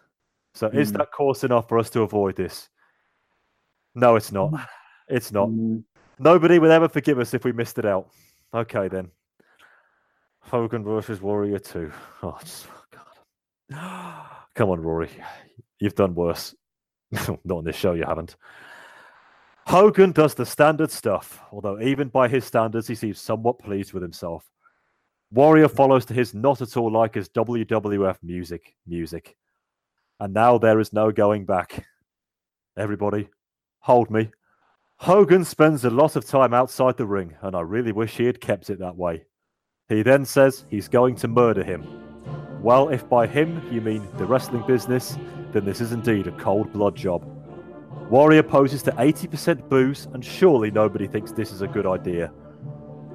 [0.53, 0.97] So is Mm.
[0.99, 2.69] that course enough for us to avoid this?
[3.93, 4.53] No, it's not.
[5.09, 5.49] It's not.
[5.49, 5.83] Mm,
[6.17, 8.07] Nobody will ever forgive us if we missed it out.
[8.53, 9.11] Okay, then.
[10.43, 11.91] Hogan versus Warrior 2.
[12.21, 12.99] Oh, just, oh,
[13.69, 14.25] God.
[14.55, 15.09] Come on, Rory.
[15.79, 16.55] You've done worse.
[17.11, 18.37] Not on this show, you haven't.
[19.67, 24.03] Hogan does the standard stuff, although even by his standards, he seems somewhat pleased with
[24.03, 24.49] himself.
[25.33, 29.35] Warrior follows to his not at all like his WWF music, music.
[30.19, 31.87] And now there is no going back.
[32.77, 33.29] Everybody,
[33.79, 34.29] hold me.
[34.97, 38.41] Hogan spends a lot of time outside the ring, and I really wish he had
[38.41, 39.25] kept it that way.
[39.89, 41.83] He then says he's going to murder him.
[42.61, 45.17] Well, if by him you mean the wrestling business,
[45.51, 47.27] then this is indeed a cold blood job.
[48.07, 52.31] Warrior poses to 80% booze, and surely nobody thinks this is a good idea.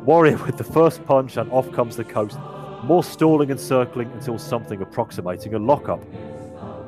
[0.09, 2.39] Warrior with the first punch, and off comes the coast,
[2.83, 6.03] more stalling and circling until something approximating a lockup.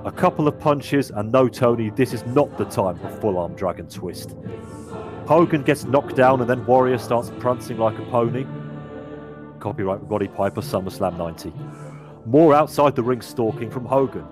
[0.06, 3.54] A couple of punches, and no, Tony, this is not the time for full arm
[3.56, 4.34] dragon twist.
[5.26, 8.46] Hogan gets knocked down, and then Warrior starts prancing like a pony.
[9.58, 11.52] Copyright Roddy Piper, SummerSlam 90.
[12.24, 14.24] More outside the ring stalking from Hogan.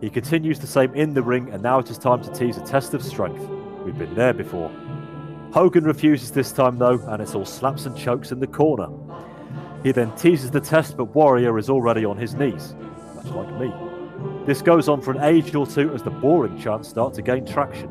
[0.00, 2.62] He continues the same in the ring, and now it is time to tease a
[2.62, 3.48] test of strength.
[3.84, 4.72] We've been there before.
[5.52, 8.88] Hogan refuses this time, though, and it's all slaps and chokes in the corner.
[9.82, 12.74] He then teases the test, but Warrior is already on his knees,
[13.16, 13.72] much like me.
[14.46, 17.44] This goes on for an age or two as the boring chants start to gain
[17.44, 17.90] traction.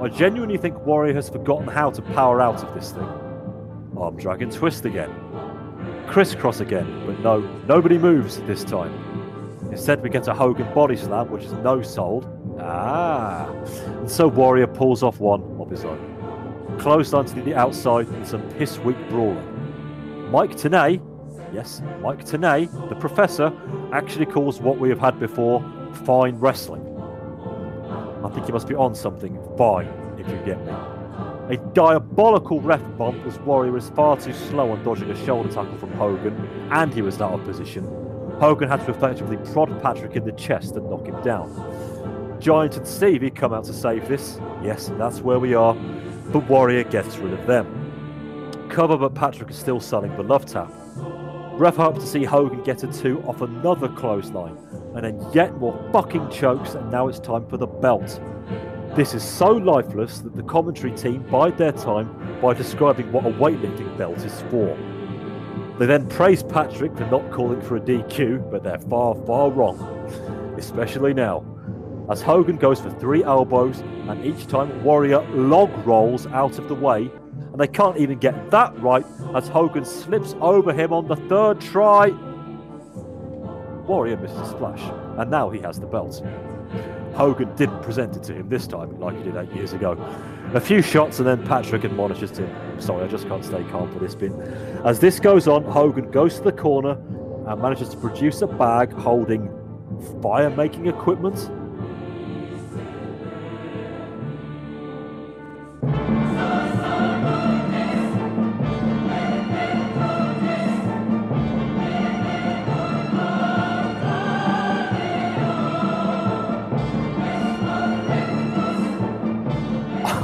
[0.00, 3.08] I genuinely think Warrior has forgotten how to power out of this thing.
[3.96, 5.10] Arm Dragon twist again.
[6.06, 8.94] Crisscross again, but no, nobody moves this time.
[9.70, 12.26] Instead, we get a Hogan body slam, which is no sold.
[12.58, 13.48] Ah.
[13.48, 16.09] And so Warrior pulls off one of his own.
[16.80, 20.30] Clothesline onto the outside in some piss weak brawling.
[20.30, 21.00] Mike Tenay,
[21.52, 23.52] yes, Mike Tenay, the professor,
[23.92, 25.62] actually calls what we have had before
[26.04, 26.86] fine wrestling.
[28.24, 29.88] I think he must be on something fine,
[30.18, 30.72] if you get me.
[31.50, 35.76] A diabolical ref bump as Warrior was far too slow on dodging a shoulder tackle
[35.78, 36.34] from Hogan,
[36.70, 37.84] and he was out of position.
[38.40, 42.38] Hogan had to effectively prod Patrick in the chest and knock him down.
[42.40, 44.40] Giant and Stevie come out to save this.
[44.62, 45.76] Yes, that's where we are.
[46.32, 48.68] But Warrior gets rid of them.
[48.70, 50.72] Cover, but Patrick is still selling the love tap.
[51.54, 54.56] Ref hope to see Hogan get a two off another clothesline,
[54.94, 58.20] and then yet more fucking chokes, and now it's time for the belt.
[58.94, 63.30] This is so lifeless that the commentary team bide their time by describing what a
[63.30, 64.76] weightlifting belt is for.
[65.78, 69.78] They then praise Patrick for not calling for a DQ, but they're far, far wrong.
[70.58, 71.44] Especially now,
[72.10, 76.74] as Hogan goes for three elbows, and each time Warrior log rolls out of the
[76.74, 77.10] way,
[77.52, 81.60] and they can't even get that right as Hogan slips over him on the third
[81.60, 82.08] try.
[83.86, 84.82] Warrior misses a splash,
[85.18, 86.22] and now he has the belt.
[87.14, 89.92] Hogan didn't present it to him this time like he did eight years ago.
[90.54, 92.48] A few shots and then Patrick admonishes him.
[92.80, 94.32] Sorry, I just can't stay calm for this bit.
[94.84, 96.92] As this goes on, Hogan goes to the corner
[97.46, 99.48] and manages to produce a bag holding
[100.22, 101.50] fire making equipment.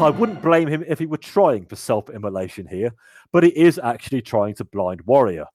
[0.07, 2.93] I wouldn't blame him if he were trying for self immolation here,
[3.33, 5.47] but he is actually trying to blind Warrior.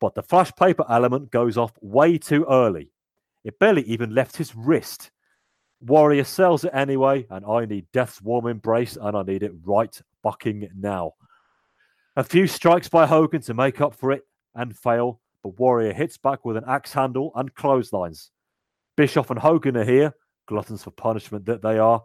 [0.00, 2.92] But the flash paper element goes off way too early.
[3.42, 5.10] It barely even left his wrist.
[5.80, 10.00] Warrior sells it anyway, and I need Death's warm embrace, and I need it right
[10.22, 11.14] fucking now.
[12.14, 14.22] A few strikes by Hogan to make up for it
[14.54, 18.30] and fail, but Warrior hits back with an axe handle and clotheslines.
[18.96, 20.14] Bischoff and Hogan are here,
[20.46, 22.00] gluttons for punishment that they are,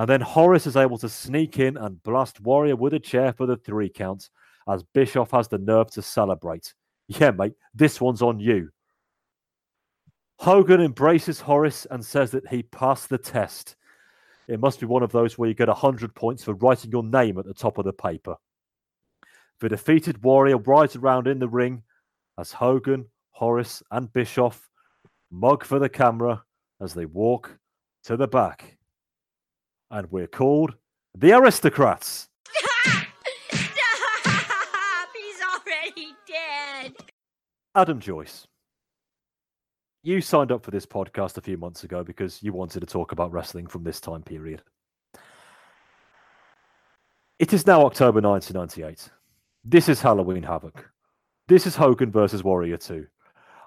[0.00, 3.44] and then Horace is able to sneak in and blast Warrior with a chair for
[3.44, 4.30] the three count
[4.66, 6.72] as Bischoff has the nerve to celebrate.
[7.06, 8.70] Yeah, mate, this one's on you.
[10.38, 13.76] Hogan embraces Horace and says that he passed the test.
[14.48, 17.36] It must be one of those where you get 100 points for writing your name
[17.36, 18.36] at the top of the paper.
[19.60, 21.82] The defeated Warrior rides around in the ring
[22.38, 24.70] as Hogan, Horace, and Bischoff
[25.30, 26.42] mug for the camera
[26.80, 27.58] as they walk
[28.04, 28.78] to the back
[29.90, 30.74] and we're called
[31.16, 32.28] the Aristocrats.
[32.48, 33.06] Stop!
[33.50, 36.94] He's already dead.
[37.74, 38.46] Adam Joyce,
[40.02, 43.12] you signed up for this podcast a few months ago because you wanted to talk
[43.12, 44.62] about wrestling from this time period.
[47.38, 49.10] It is now October 1998.
[49.64, 50.90] This is Halloween Havoc.
[51.48, 53.06] This is Hogan versus Warrior 2.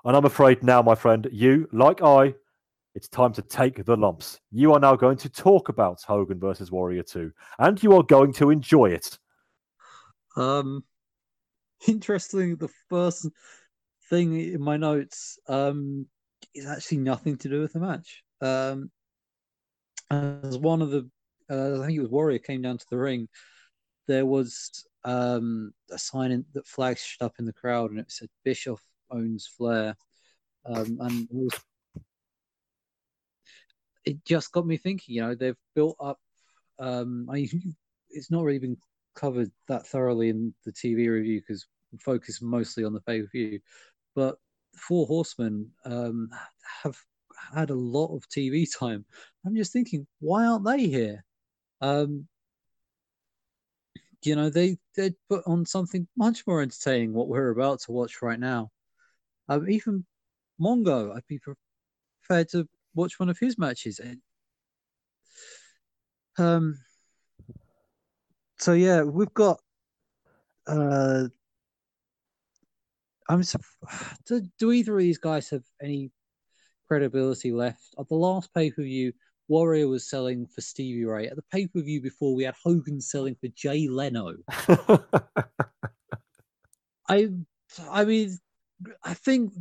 [0.05, 2.35] And I'm afraid now, my friend, you, like I,
[2.95, 4.39] it's time to take the lumps.
[4.51, 8.33] You are now going to talk about Hogan versus Warrior 2, and you are going
[8.33, 9.17] to enjoy it.
[10.35, 10.83] Um,
[11.87, 12.55] interesting.
[12.57, 13.27] The first
[14.09, 16.05] thing in my notes um
[16.53, 18.23] is actually nothing to do with the match.
[18.41, 18.91] Um,
[20.11, 21.09] as one of the,
[21.49, 23.27] uh, I think it was Warrior came down to the ring.
[24.07, 28.29] There was um a sign in, that flashed up in the crowd, and it said
[28.43, 29.95] Bischoff owns Flair.
[30.65, 31.53] Um, and it, was,
[34.05, 35.15] it just got me thinking.
[35.15, 36.19] You know, they've built up.
[36.79, 37.47] Um, I
[38.09, 38.77] it's not really been
[39.15, 43.27] covered that thoroughly in the TV review because we focus mostly on the pay per
[43.31, 43.59] view.
[44.15, 44.37] But
[44.75, 46.29] Four Horsemen um,
[46.83, 46.97] have
[47.53, 49.05] had a lot of TV time.
[49.45, 51.23] I'm just thinking, why aren't they here?
[51.81, 52.27] Um,
[54.23, 57.13] you know, they they put on something much more entertaining.
[57.13, 58.71] What we're about to watch right now.
[59.49, 60.05] Um, even
[60.59, 63.99] Mongo, I'd be prepared to watch one of his matches.
[66.37, 66.77] Um,
[68.57, 69.59] so yeah, we've got.
[70.67, 71.27] Uh,
[73.29, 73.43] I'm.
[74.25, 76.11] Do, do either of these guys have any
[76.87, 77.93] credibility left?
[77.99, 79.13] At the last pay per view,
[79.47, 81.27] Warrior was selling for Stevie Ray.
[81.27, 84.35] At the pay per view before, we had Hogan selling for Jay Leno.
[87.09, 87.29] I,
[87.89, 88.37] I mean,
[89.03, 89.53] I think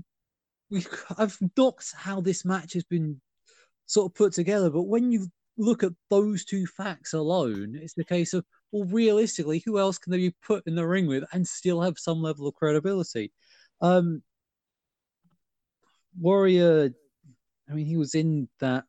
[0.73, 0.87] we.
[1.19, 3.21] I've knocked how this match has been
[3.87, 5.29] sort of put together, but when you
[5.59, 10.11] look at those two facts alone, it's the case of well, realistically, who else can
[10.11, 13.31] they be put in the ring with and still have some level of credibility?
[13.81, 14.23] Um,
[16.19, 16.91] Warrior,
[17.71, 18.85] I mean, he was in that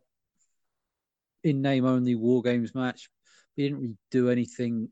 [1.43, 3.10] in name only War Games match.
[3.55, 4.89] He didn't really do anything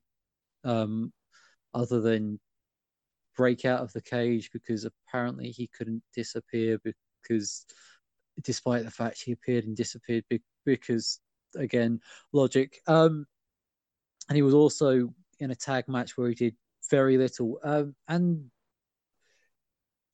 [0.64, 1.14] um,
[1.74, 2.40] other than
[3.42, 7.66] break out of the cage because apparently he couldn't disappear because,
[8.44, 10.24] despite the fact he appeared and disappeared
[10.64, 11.20] because,
[11.56, 12.00] again,
[12.34, 12.78] logic.
[12.86, 13.26] Um,
[14.30, 15.10] and he was also
[15.40, 16.56] in a tag match where he did
[16.92, 17.58] very little.
[17.64, 18.52] Um, and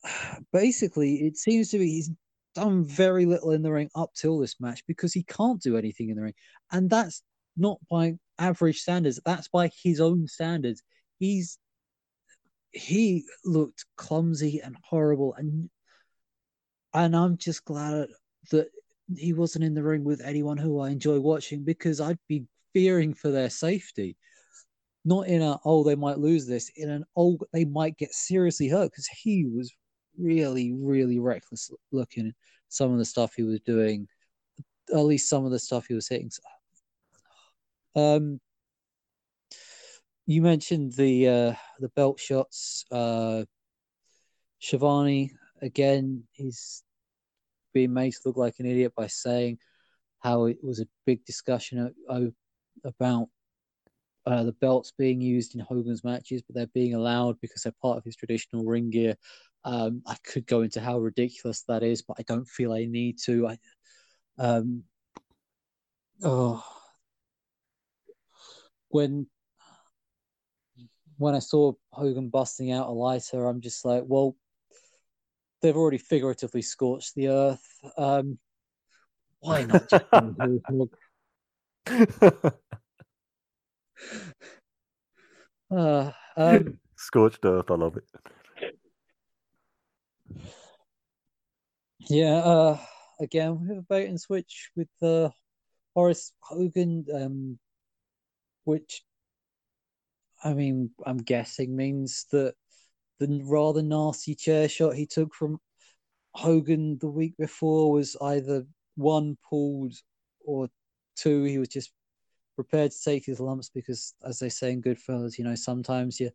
[0.54, 2.12] basically, it seems to be he's
[2.56, 6.12] done very little in the ring up till this match because he can't do anything
[6.12, 6.34] in the ring.
[6.72, 7.24] And that's
[7.58, 10.82] not by average standards, that's by his own standards.
[11.20, 11.60] He's
[12.78, 15.70] he looked clumsy and horrible and
[16.94, 18.08] and I'm just glad
[18.52, 18.70] that
[19.16, 23.14] he wasn't in the ring with anyone who I enjoy watching because I'd be fearing
[23.14, 24.18] for their safety.
[25.06, 28.68] Not in a oh they might lose this, in an oh they might get seriously
[28.68, 29.72] hurt because he was
[30.18, 32.34] really really reckless looking.
[32.70, 34.08] Some of the stuff he was doing,
[34.94, 36.32] at least some of the stuff he was hitting.
[37.96, 38.40] Um,
[40.28, 42.86] you mentioned the uh, the belt shots.
[42.92, 43.46] Uh,
[44.60, 45.32] Schiavone
[45.62, 46.84] again, he's
[47.74, 49.58] being made to look like an idiot by saying
[50.20, 51.94] how it was a big discussion
[52.84, 53.30] about
[54.26, 57.98] uh, the belts being used in Hogan's matches, but they're being allowed because they're part
[57.98, 59.16] of his traditional ring gear.
[59.64, 63.20] Um, I could go into how ridiculous that is, but I don't feel I need
[63.26, 63.48] to.
[63.48, 63.58] I,
[64.38, 64.84] um,
[66.24, 66.64] oh,
[68.90, 69.28] when
[71.18, 74.36] when I saw Hogan busting out a lighter, I'm just like, well,
[75.62, 77.68] they've already figuratively scorched the earth.
[77.98, 78.38] Um,
[79.40, 79.92] why not
[85.72, 88.04] uh, um, Scorched earth, I love it.
[92.10, 92.80] Yeah, uh,
[93.20, 95.30] again, we have a bait and switch with uh,
[95.96, 97.60] Horace Hogan, um,
[98.64, 99.04] which
[100.44, 102.54] I mean, I'm guessing means that
[103.20, 105.60] the rather nasty chair shot he took from
[106.34, 108.66] Hogan the week before was either
[108.96, 109.94] one pulled
[110.46, 110.70] or
[111.16, 111.92] two he was just
[112.56, 116.32] prepared to take his lumps because, as they say in Goodfellas, you know, sometimes you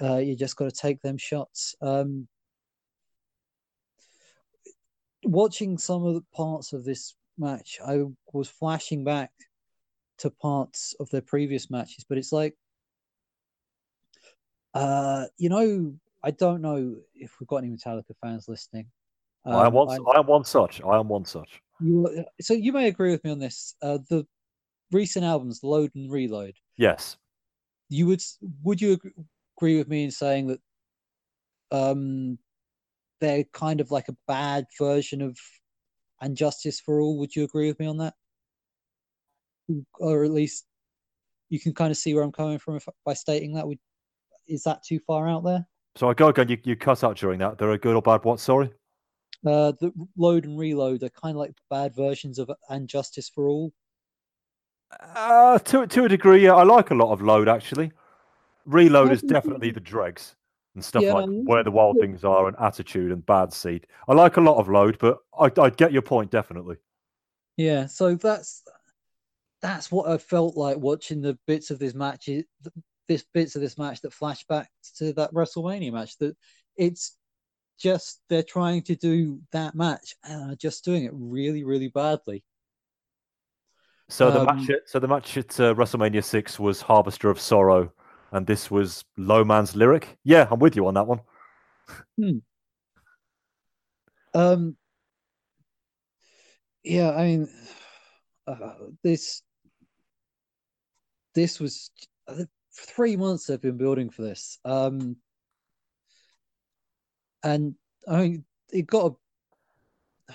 [0.00, 1.74] uh, you just got to take them shots.
[1.80, 2.26] Um,
[5.24, 9.30] watching some of the parts of this match, I was flashing back
[10.18, 12.56] to parts of their previous matches, but it's like
[14.74, 18.86] uh, you know, I don't know if we've got any Metallica fans listening.
[19.44, 19.90] Um, I am one.
[19.90, 20.80] I, I, am one such.
[20.82, 21.60] I am one such.
[21.80, 23.74] You, so you may agree with me on this.
[23.82, 24.26] Uh, the
[24.92, 26.54] recent albums, Load and Reload.
[26.76, 27.16] Yes.
[27.88, 28.22] You would.
[28.62, 28.98] Would you
[29.56, 30.60] agree with me in saying that?
[31.70, 32.38] Um,
[33.20, 35.38] they're kind of like a bad version of
[36.22, 37.18] and Justice for All.
[37.18, 38.14] Would you agree with me on that?
[39.98, 40.64] Or at least
[41.50, 43.66] you can kind of see where I'm coming from if, by stating that.
[43.66, 43.78] Would
[44.52, 45.66] is that too far out there?
[45.96, 46.48] So I go again.
[46.48, 47.58] You, you cut out during that.
[47.58, 48.40] They're a good or bad what?
[48.40, 48.70] Sorry.
[49.44, 53.48] Uh, the load and reload are kind of like bad versions of and Justice for
[53.48, 53.72] All.
[55.00, 56.54] Uh, to to a degree, yeah.
[56.54, 57.92] I like a lot of load actually.
[58.66, 60.36] Reload is definitely the dregs
[60.74, 63.86] and stuff yeah, like where the wild things are and attitude and bad seed.
[64.06, 66.76] I like a lot of load, but I I get your point definitely.
[67.56, 68.62] Yeah, so that's
[69.60, 72.28] that's what I felt like watching the bits of this match
[73.12, 76.16] this bits of this match that flash back to that WrestleMania match.
[76.18, 76.36] That
[76.76, 77.16] it's
[77.78, 82.42] just they're trying to do that match and are just doing it really, really badly.
[84.08, 87.40] So the um, match, at, so the match at uh, WrestleMania six was Harvester of
[87.40, 87.92] Sorrow,
[88.30, 90.18] and this was Low Man's Lyric.
[90.24, 91.20] Yeah, I'm with you on that one.
[92.18, 92.38] Hmm.
[94.34, 94.76] Um.
[96.84, 97.48] Yeah, I mean,
[98.46, 99.42] uh, this
[101.34, 101.90] this was
[102.74, 104.58] three months they've been building for this.
[104.64, 105.16] Um,
[107.42, 107.74] and
[108.08, 109.12] I mean, it got.
[110.28, 110.34] A,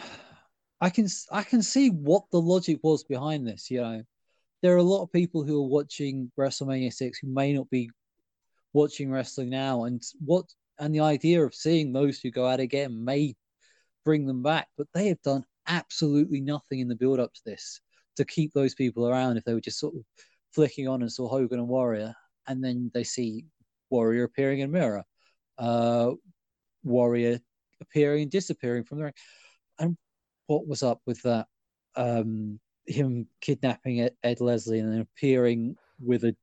[0.79, 3.71] I can I can see what the logic was behind this.
[3.71, 4.03] You know,
[4.61, 7.89] there are a lot of people who are watching WrestleMania six who may not be
[8.73, 10.45] watching wrestling now, and what
[10.79, 13.35] and the idea of seeing those who go out again may
[14.05, 14.67] bring them back.
[14.77, 17.81] But they have done absolutely nothing in the build up to this
[18.17, 19.37] to keep those people around.
[19.37, 20.01] If they were just sort of
[20.53, 22.13] flicking on and saw Hogan and Warrior,
[22.47, 23.45] and then they see
[23.89, 25.03] Warrior appearing in Mirror,
[25.57, 26.11] uh,
[26.83, 27.39] Warrior
[27.81, 29.13] appearing and disappearing from the ring.
[29.79, 29.97] And
[30.47, 31.47] what was up with that?
[31.95, 36.35] Um, him kidnapping Ed, Leslie and then appearing with a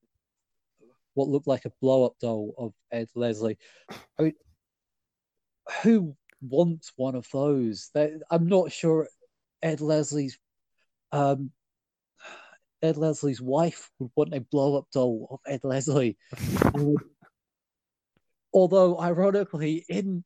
[1.14, 3.56] what looked like a blow up doll of Ed Leslie.
[4.18, 4.34] I mean,
[5.82, 7.90] who wants one of those?
[8.30, 9.08] I'm not sure
[9.62, 10.38] Ed Leslie's
[11.12, 11.50] um,
[12.84, 16.16] Ed Leslie's wife would want a blow up doll of Ed Leslie.
[16.74, 17.02] Would-
[18.52, 20.22] although, ironically, in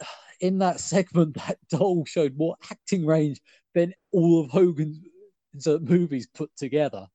[0.40, 3.40] in that segment, that doll showed more acting range
[3.74, 7.06] than all of Hogan's uh, movies put together.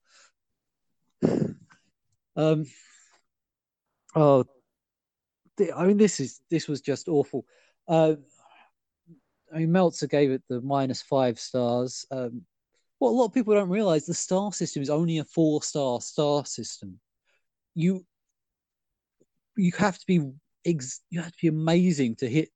[2.35, 2.63] Um,
[4.15, 4.45] oh,
[5.57, 7.43] the- I mean, this is this was just awful.
[7.85, 8.15] Uh,
[9.53, 12.05] I mean, Meltzer gave it the minus five stars.
[12.11, 12.43] Um,
[12.99, 16.01] what a lot of people don't realize, the star system is only a four star
[16.01, 16.99] star system.
[17.73, 18.05] You
[19.57, 20.21] you have to be
[20.65, 22.49] ex- you have to be amazing to hit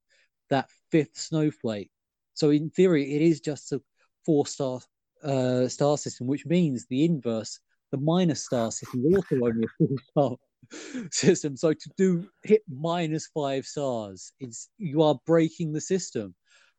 [0.49, 1.89] that fifth snowflake.
[2.33, 3.81] So in theory, it is just a
[4.25, 4.79] four star
[5.23, 7.59] uh, star system, which means the inverse,
[7.91, 11.55] the minus star system, is also only a four star system.
[11.55, 16.35] So to do hit minus five stars, it's you are breaking the system.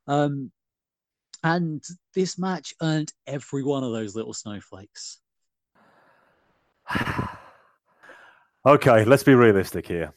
[0.07, 0.53] Um,
[1.45, 1.85] and
[2.15, 5.21] this match earned every one of those little snowflakes.
[8.67, 10.15] Okay, let's be realistic here.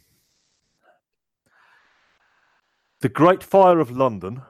[3.02, 4.42] The Great Fire of London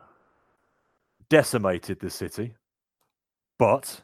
[1.30, 2.54] decimated the city,
[3.58, 4.02] but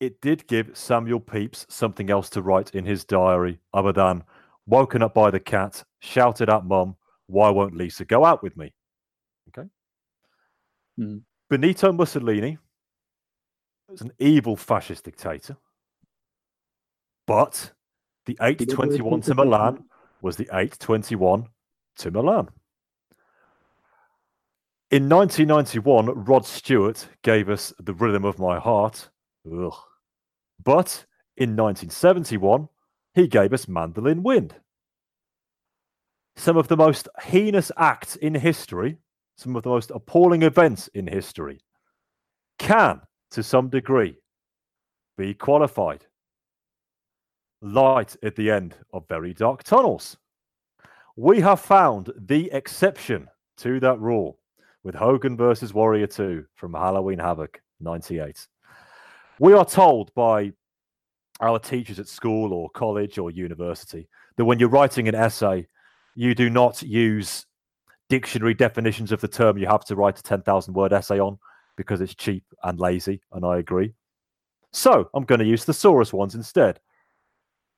[0.00, 4.24] it did give Samuel Pepys something else to write in his diary other than
[4.66, 6.96] woken up by the cat, shouted at mum,
[7.28, 8.74] why won't Lisa go out with me?
[9.56, 9.68] Okay.
[10.98, 11.22] Mm.
[11.48, 12.58] Benito Mussolini
[13.88, 15.56] was an evil fascist dictator,
[17.26, 17.72] but
[18.26, 19.84] the 821 to Milan
[20.22, 21.46] was the 821
[21.98, 22.48] to Milan.
[24.90, 29.10] In 1991, Rod Stewart gave us The Rhythm of My Heart.
[29.46, 29.74] Ugh.
[30.62, 31.06] But
[31.36, 32.68] in 1971,
[33.14, 34.54] he gave us Mandolin Wind.
[36.36, 38.98] Some of the most heinous acts in history,
[39.36, 41.60] some of the most appalling events in history,
[42.58, 43.00] can,
[43.30, 44.16] to some degree,
[45.18, 46.06] be qualified.
[47.62, 50.16] Light at the end of very dark tunnels.
[51.16, 54.38] We have found the exception to that rule
[54.84, 58.46] with Hogan versus Warrior 2 from Halloween Havoc 98.
[59.40, 60.52] We are told by
[61.40, 65.66] our teachers at school or college or university that when you're writing an essay,
[66.14, 67.46] you do not use
[68.08, 71.38] dictionary definitions of the term you have to write a 10,000 word essay on
[71.76, 73.92] because it's cheap and lazy, and I agree.
[74.72, 76.80] So I'm going to use the thesaurus ones instead.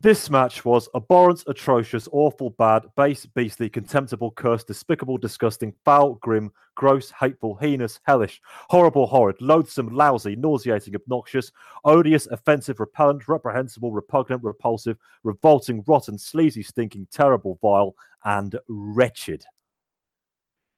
[0.00, 6.52] This match was abhorrent, atrocious, awful, bad, base, beastly, contemptible, cursed, despicable, disgusting, foul, grim,
[6.76, 11.50] gross, hateful, heinous, hellish, horrible, horrid, loathsome, lousy, nauseating, obnoxious,
[11.84, 19.44] odious, offensive, repellent, reprehensible, repugnant, repulsive, revolting, rotten, sleazy, stinking, terrible, vile, and wretched.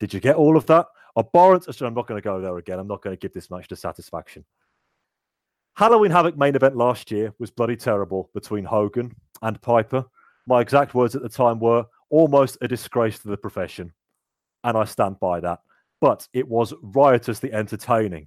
[0.01, 0.87] Did you get all of that?
[1.17, 1.67] Abhorrent.
[1.69, 2.79] I'm not going to go there again.
[2.79, 4.45] I'm not going to give this match dissatisfaction.
[5.77, 10.05] Halloween Havoc main event last year was bloody terrible between Hogan and Piper.
[10.47, 13.93] My exact words at the time were almost a disgrace to the profession.
[14.65, 15.61] And I stand by that.
[16.01, 18.27] But it was riotously entertaining,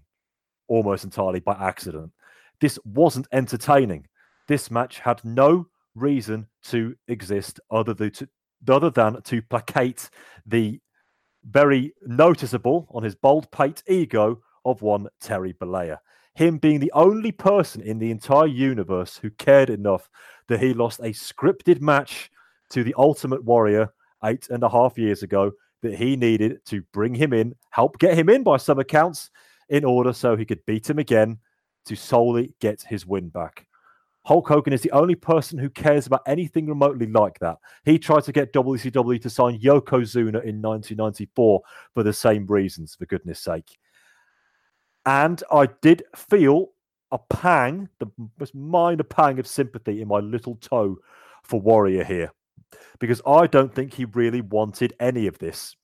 [0.68, 2.12] almost entirely by accident.
[2.62, 4.08] This wasn't entertaining.
[4.48, 8.30] This match had no reason to exist other than to,
[8.68, 10.10] other than to placate
[10.46, 10.80] the
[11.50, 15.98] very noticeable on his bold pate ego of one Terry Bollea.
[16.36, 20.10] Him being the only person in the entire universe who cared enough
[20.48, 22.32] that he lost a scripted match
[22.70, 23.94] to the Ultimate Warrior
[24.24, 25.52] eight and a half years ago
[25.82, 29.30] that he needed to bring him in, help get him in by some accounts,
[29.70, 31.38] in order so he could beat him again
[31.86, 33.68] to solely get his win back.
[34.26, 37.58] Hulk Hogan is the only person who cares about anything remotely like that.
[37.84, 41.62] He tried to get WCW to sign Yokozuna in 1994
[41.94, 43.78] for the same reasons, for goodness sake.
[45.06, 46.70] And I did feel
[47.12, 48.08] a pang, the
[48.40, 50.98] most minor pang of sympathy in my little toe
[51.44, 52.32] for Warrior here,
[53.00, 55.76] because I don't think he really wanted any of this.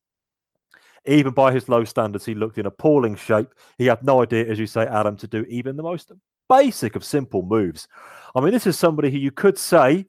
[1.06, 3.50] Even by his low standards, he looked in appalling shape.
[3.78, 6.12] He had no idea, as you say, Adam, to do even the most
[6.50, 7.88] basic of simple moves.
[8.36, 10.06] I mean, this is somebody who you could say,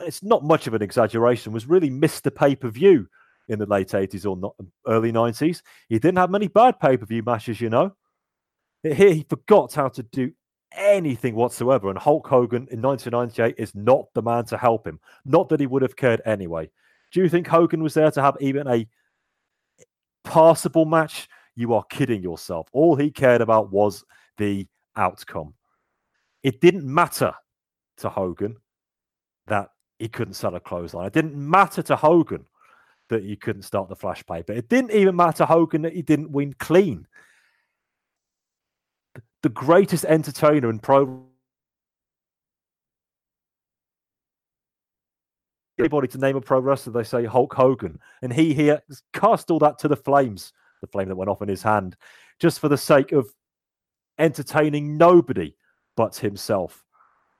[0.00, 3.08] it's not much of an exaggeration, was really missed the pay per view
[3.48, 4.54] in the late 80s or not,
[4.86, 5.62] early 90s.
[5.88, 7.94] He didn't have many bad pay per view matches, you know.
[8.82, 10.32] Here he forgot how to do
[10.72, 11.88] anything whatsoever.
[11.88, 15.00] And Hulk Hogan in 1998 is not the man to help him.
[15.24, 16.70] Not that he would have cared anyway.
[17.10, 18.86] Do you think Hogan was there to have even a
[20.24, 21.28] passable match?
[21.56, 22.68] You are kidding yourself.
[22.72, 24.04] All he cared about was
[24.36, 25.54] the outcome.
[26.42, 27.32] It didn't matter
[27.98, 28.56] to Hogan
[29.46, 31.06] that he couldn't sell a clothesline.
[31.06, 32.46] It didn't matter to Hogan
[33.08, 34.52] that he couldn't start the flash paper.
[34.52, 37.06] It didn't even matter to Hogan that he didn't win clean.
[39.42, 41.24] The greatest entertainer in pro
[45.78, 48.82] anybody to name a pro wrestler, they say Hulk Hogan, and he here
[49.12, 51.96] cast all that to the flames, the flame that went off in his hand,
[52.40, 53.28] just for the sake of
[54.18, 55.54] entertaining nobody
[55.98, 56.84] but himself.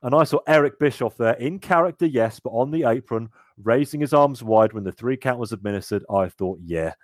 [0.02, 3.28] And I saw Eric Bischoff there in character, yes, but on the apron,
[3.62, 6.05] raising his arms wide when the three count was administered.
[6.10, 6.94] I thought, yeah,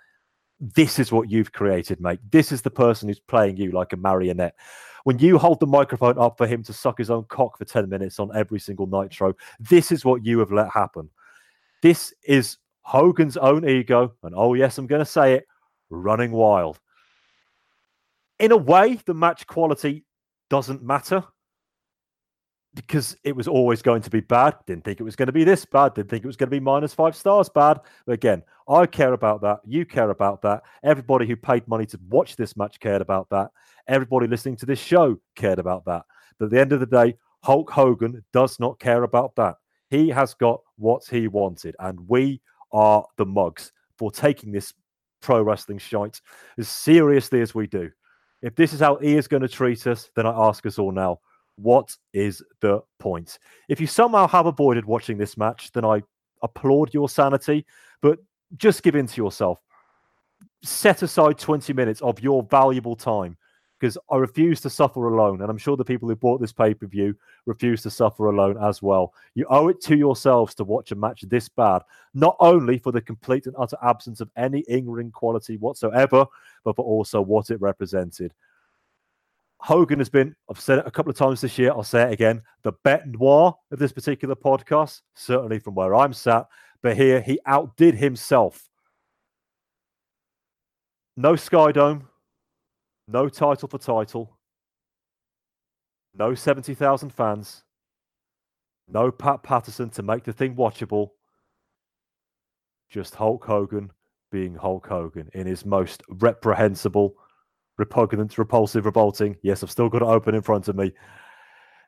[0.59, 2.19] this is what you've created, mate.
[2.29, 4.55] This is the person who's playing you like a marionette.
[5.05, 7.87] When you hold the microphone up for him to suck his own cock for 10
[7.87, 11.09] minutes on every single Nitro, this is what you have let happen.
[11.81, 14.13] This is Hogan's own ego.
[14.23, 15.47] And oh, yes, I'm going to say it
[15.89, 16.81] running wild.
[18.39, 20.03] In a way, the match quality
[20.49, 21.23] doesn't matter
[22.75, 24.55] because it was always going to be bad.
[24.67, 25.93] Didn't think it was going to be this bad.
[25.93, 27.79] Didn't think it was going to be minus five stars bad.
[28.05, 29.61] But again, I care about that.
[29.65, 30.63] You care about that.
[30.83, 33.49] Everybody who paid money to watch this match cared about that.
[33.87, 36.03] Everybody listening to this show cared about that.
[36.37, 39.55] But at the end of the day, Hulk Hogan does not care about that.
[39.89, 41.75] He has got what he wanted.
[41.79, 42.41] And we
[42.73, 44.73] are the mugs for taking this
[45.21, 46.19] pro wrestling shite
[46.57, 47.89] as seriously as we do.
[48.41, 50.91] If this is how he is going to treat us, then I ask us all
[50.91, 51.19] now
[51.55, 53.39] what is the point?
[53.69, 56.01] If you somehow have avoided watching this match, then I
[56.41, 57.65] applaud your sanity,
[58.01, 58.19] but
[58.57, 59.59] just give in to yourself.
[60.63, 63.37] Set aside 20 minutes of your valuable time
[63.79, 65.41] because I refuse to suffer alone.
[65.41, 67.15] And I'm sure the people who bought this pay per view
[67.45, 69.13] refuse to suffer alone as well.
[69.35, 71.81] You owe it to yourselves to watch a match this bad,
[72.13, 76.25] not only for the complete and utter absence of any in ring quality whatsoever,
[76.63, 78.33] but for also what it represented.
[79.59, 82.13] Hogan has been, I've said it a couple of times this year, I'll say it
[82.13, 86.45] again, the bet noir of this particular podcast, certainly from where I'm sat.
[86.83, 88.69] But here he outdid himself.
[91.17, 92.03] No Skydome,
[93.07, 94.37] no title for title,
[96.13, 97.63] no 70,000 fans,
[98.87, 101.09] no Pat Patterson to make the thing watchable.
[102.89, 103.91] Just Hulk Hogan
[104.31, 107.15] being Hulk Hogan in his most reprehensible
[107.77, 109.37] repugnant, repulsive, revolting.
[109.41, 110.93] Yes, I've still got it open in front of me.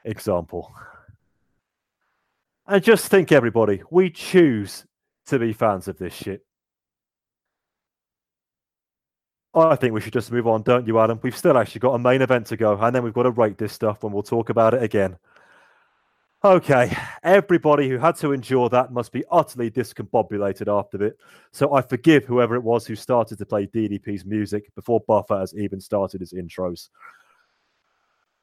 [0.05, 0.73] Example.
[2.67, 4.85] And just think, everybody, we choose
[5.27, 6.45] to be fans of this shit.
[9.53, 11.19] I think we should just move on, don't you, Adam?
[11.23, 13.57] We've still actually got a main event to go, and then we've got to rate
[13.57, 15.17] this stuff when we'll talk about it again.
[16.43, 21.17] Okay, everybody who had to endure that must be utterly discombobulated after it.
[21.51, 25.55] So I forgive whoever it was who started to play DDP's music before Buffer has
[25.55, 26.89] even started his intros.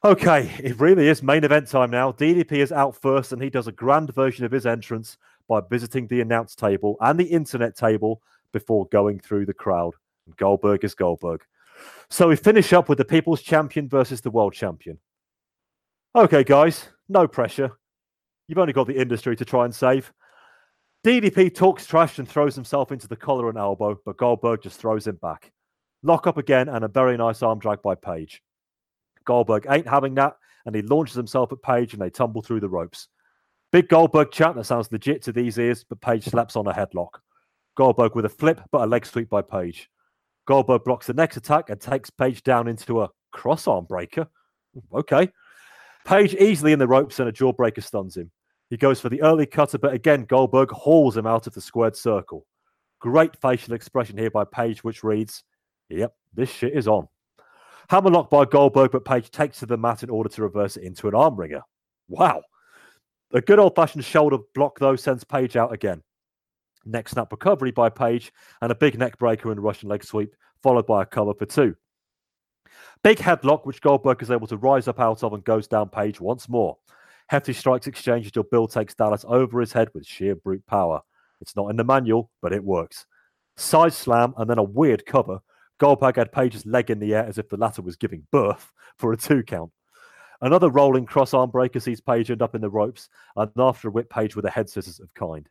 [0.04, 2.10] Okay, it really is main event time now.
[2.10, 5.16] DDP is out first, and he does a grand version of his entrance
[5.48, 8.20] by visiting the announce table and the internet table
[8.52, 9.94] before going through the crowd.
[10.36, 11.42] Goldberg is Goldberg.
[12.10, 14.98] So we finish up with the People's Champion versus the World Champion.
[16.16, 17.70] Okay, guys, no pressure.
[18.46, 20.12] You've only got the industry to try and save.
[21.04, 25.06] DDP talks trash and throws himself into the collar and elbow, but Goldberg just throws
[25.06, 25.52] him back.
[26.02, 28.42] Lock up again and a very nice arm drag by Page.
[29.24, 32.68] Goldberg ain't having that, and he launches himself at Page and they tumble through the
[32.68, 33.08] ropes.
[33.72, 37.20] Big Goldberg chant that sounds legit to these ears, but Page slaps on a headlock.
[37.76, 39.90] Goldberg with a flip, but a leg sweep by Page.
[40.46, 44.28] Goldberg blocks the next attack and takes Page down into a cross arm breaker.
[44.92, 45.30] Okay.
[46.04, 48.30] Page easily in the ropes and a jawbreaker stuns him.
[48.70, 51.96] He goes for the early cutter, but again, Goldberg hauls him out of the squared
[51.96, 52.46] circle.
[53.00, 55.44] Great facial expression here by Page, which reads,
[55.90, 57.06] Yep, this shit is on.
[57.88, 61.08] Hammerlock by Goldberg, but Page takes to the mat in order to reverse it into
[61.08, 61.62] an arm wringer.
[62.08, 62.42] Wow.
[63.32, 66.02] A good old fashioned shoulder block, though, sends Page out again.
[66.86, 70.86] Neck snap recovery by Page and a big neck breaker and Russian leg sweep, followed
[70.86, 71.74] by a cover for two.
[73.02, 76.20] Big headlock, which Goldberg is able to rise up out of and goes down Page
[76.20, 76.76] once more.
[77.28, 81.00] Hefty strikes exchange until Bill takes Dallas over his head with sheer brute power.
[81.40, 83.06] It's not in the manual, but it works.
[83.56, 85.40] Side slam and then a weird cover.
[85.78, 89.12] Goldberg had Page's leg in the air as if the latter was giving birth for
[89.12, 89.72] a two count.
[90.40, 93.90] Another rolling cross arm breaker sees Page end up in the ropes, and after a
[93.90, 95.48] whip Page with a head scissors of kind.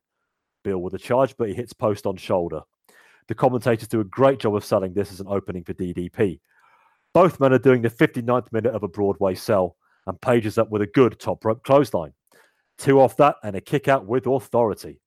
[0.63, 2.61] Bill with a charge, but he hits post on shoulder.
[3.27, 6.39] The commentators do a great job of selling this as an opening for DDP.
[7.13, 9.75] Both men are doing the 59th minute of a Broadway sell,
[10.07, 12.13] and Page is up with a good top rope clothesline.
[12.77, 14.99] Two off that and a kick out with authority.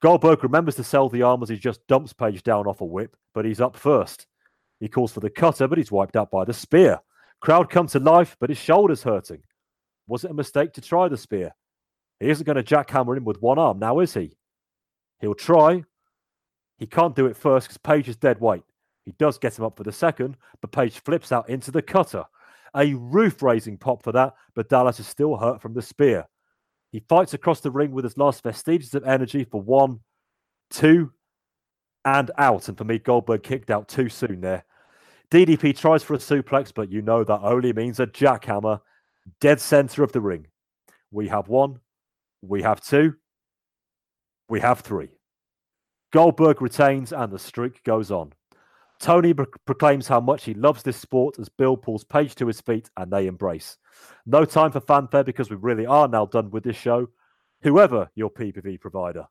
[0.00, 3.16] Goldberg remembers to sell the arm as he just dumps Page down off a whip,
[3.34, 4.26] but he's up first.
[4.80, 7.00] He calls for the cutter, but he's wiped out by the spear.
[7.40, 9.42] Crowd come to life, but his shoulder's hurting.
[10.06, 11.52] Was it a mistake to try the spear?
[12.20, 14.36] He isn't going to jackhammer him with one arm now, is he?
[15.20, 15.84] He'll try.
[16.78, 18.62] He can't do it first because Page is dead weight.
[19.08, 22.26] He does get him up for the second, but Page flips out into the cutter.
[22.76, 26.26] A roof raising pop for that, but Dallas is still hurt from the spear.
[26.92, 30.00] He fights across the ring with his last vestiges of energy for one,
[30.68, 31.10] two,
[32.04, 32.68] and out.
[32.68, 34.66] And for me, Goldberg kicked out too soon there.
[35.30, 38.78] DDP tries for a suplex, but you know that only means a jackhammer,
[39.40, 40.48] dead center of the ring.
[41.10, 41.80] We have one,
[42.42, 43.14] we have two,
[44.50, 45.08] we have three.
[46.12, 48.34] Goldberg retains, and the streak goes on.
[49.00, 52.60] Tony pro- proclaims how much he loves this sport as Bill pulls Page to his
[52.60, 53.78] feet and they embrace.
[54.26, 57.08] No time for fanfare because we really are now done with this show,
[57.62, 59.26] whoever your PPV provider.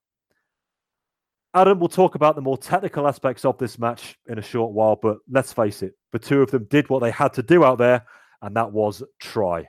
[1.53, 4.95] Adam will talk about the more technical aspects of this match in a short while,
[4.95, 7.80] but let's face it, the two of them did what they had to do out
[7.80, 8.06] there,
[8.41, 9.65] and that was try.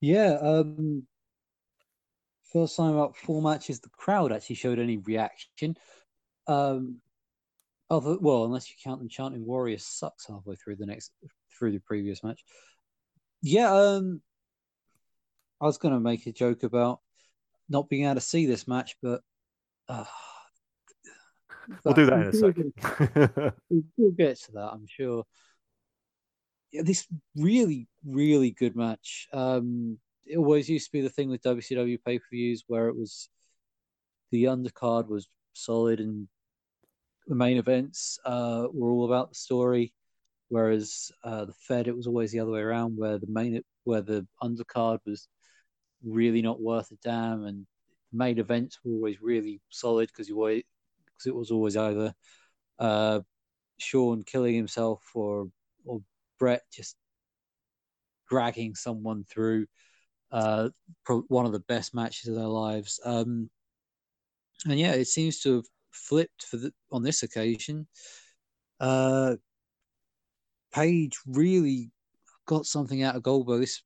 [0.00, 1.06] Yeah, um,
[2.52, 5.76] first time about four matches, the crowd actually showed any reaction.
[6.46, 7.01] Um,
[7.92, 11.12] other well, unless you count them chanting "Warrior sucks" halfway through the next
[11.56, 12.42] through the previous match.
[13.42, 14.22] Yeah, um,
[15.60, 17.00] I was going to make a joke about
[17.68, 19.20] not being able to see this match, but
[19.88, 20.04] uh,
[21.84, 22.72] We'll do that in a second.
[23.96, 25.24] we'll get to that, I'm sure.
[26.72, 27.06] Yeah, this
[27.36, 29.28] really, really good match.
[29.32, 32.96] Um, it always used to be the thing with WCW pay per views where it
[32.96, 33.28] was
[34.30, 36.28] the undercard was solid and
[37.32, 39.94] the main events uh, were all about the story,
[40.50, 44.02] whereas uh, the Fed it was always the other way around, where the main where
[44.02, 45.28] the undercard was
[46.04, 47.66] really not worth a damn, and
[48.10, 50.62] the main events were always really solid because you always
[51.06, 52.12] because it was always either
[52.78, 53.20] uh,
[53.78, 55.48] Shawn killing himself or
[55.86, 56.02] or
[56.38, 56.96] Bret just
[58.28, 59.64] dragging someone through
[60.32, 60.68] uh,
[61.28, 63.00] one of the best matches of their lives.
[63.06, 63.48] Um,
[64.66, 67.86] and yeah, it seems to have flipped for the, on this occasion.
[68.80, 69.36] Uh,
[70.74, 71.90] Page really
[72.46, 73.60] got something out of Goldberg.
[73.60, 73.82] This,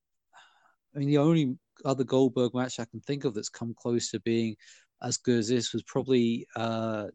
[0.95, 4.21] I mean, the only other Goldberg match I can think of that's come close to
[4.21, 4.57] being
[5.03, 7.07] as good as this was probably uh,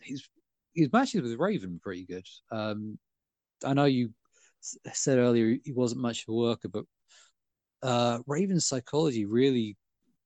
[0.00, 0.26] his
[0.74, 1.78] his matches with Raven.
[1.82, 2.26] Pretty good.
[2.50, 2.98] Um,
[3.64, 4.10] I know you
[4.60, 6.84] said earlier he wasn't much of a worker, but
[7.82, 9.76] uh, Raven's psychology really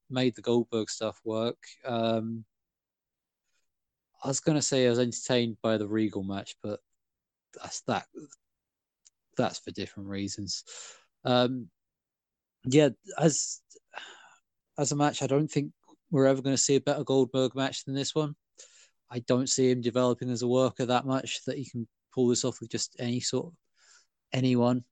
[0.08, 1.58] made the Goldberg stuff work.
[1.84, 2.44] Um,
[4.22, 6.80] I was going to say I was entertained by the Regal match, but
[7.54, 8.06] that's that.
[9.36, 10.64] That's for different reasons.
[11.24, 11.68] Um,
[12.64, 13.60] yeah, as
[14.78, 15.72] as a match, I don't think
[16.10, 18.34] we're ever going to see a better Goldberg match than this one.
[19.10, 22.44] I don't see him developing as a worker that much that he can pull this
[22.44, 23.52] off with just any sort of
[24.32, 24.84] anyone.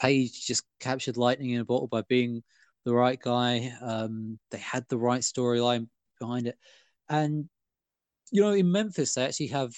[0.00, 2.42] Page just captured lightning in a bottle by being
[2.84, 3.72] the right guy.
[3.80, 5.88] Um, they had the right storyline
[6.18, 6.58] behind it,
[7.10, 7.48] and
[8.30, 9.74] you know, in Memphis, they actually have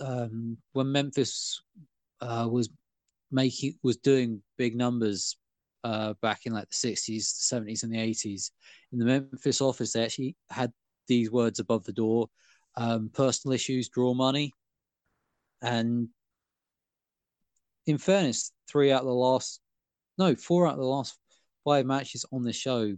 [0.00, 1.62] um, when Memphis
[2.20, 2.68] uh, was
[3.32, 5.36] making was doing big numbers
[5.82, 8.52] uh, back in like the sixties, seventies, and the eighties.
[8.92, 10.72] In the Memphis office, they actually had
[11.08, 12.28] these words above the door:
[12.76, 14.52] um, "Personal issues draw money,"
[15.62, 16.08] and
[17.86, 19.60] in fairness, three out of the last
[20.18, 21.18] no, four out of the last
[21.64, 22.94] five matches on the show,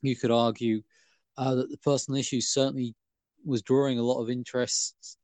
[0.00, 0.82] you could argue
[1.38, 2.94] uh, that the personal issues certainly
[3.44, 5.18] was drawing a lot of interest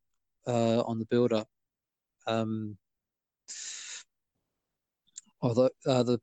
[0.46, 1.48] uh, on the build up.
[2.26, 2.76] Um,
[5.40, 6.20] although uh, the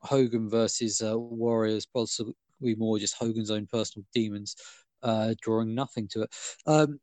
[0.00, 4.56] Hogan versus uh, Warriors possibly more just Hogan's own personal demons,
[5.02, 6.34] uh, drawing nothing to it.
[6.66, 6.98] Um,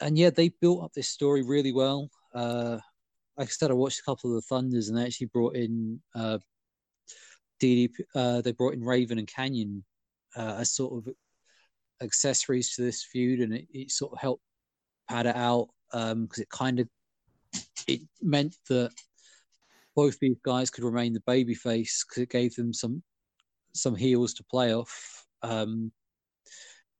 [0.00, 2.10] and yeah, they built up this story really well.
[2.34, 2.78] Uh,
[3.36, 6.00] like I said, I watched a couple of the Thunders, and they actually brought in
[6.14, 6.38] uh,
[7.60, 8.42] DDP.
[8.42, 9.84] They brought in Raven and Kanyon
[10.36, 11.14] as sort of
[12.04, 14.42] accessories to this feud, and it, it sort of helped
[15.08, 16.88] pad it out because um, it kind of
[17.86, 18.90] it meant that
[19.94, 23.02] both these guys could remain the babyface because it gave them some
[23.74, 25.26] some heels to play off.
[25.42, 25.92] Um,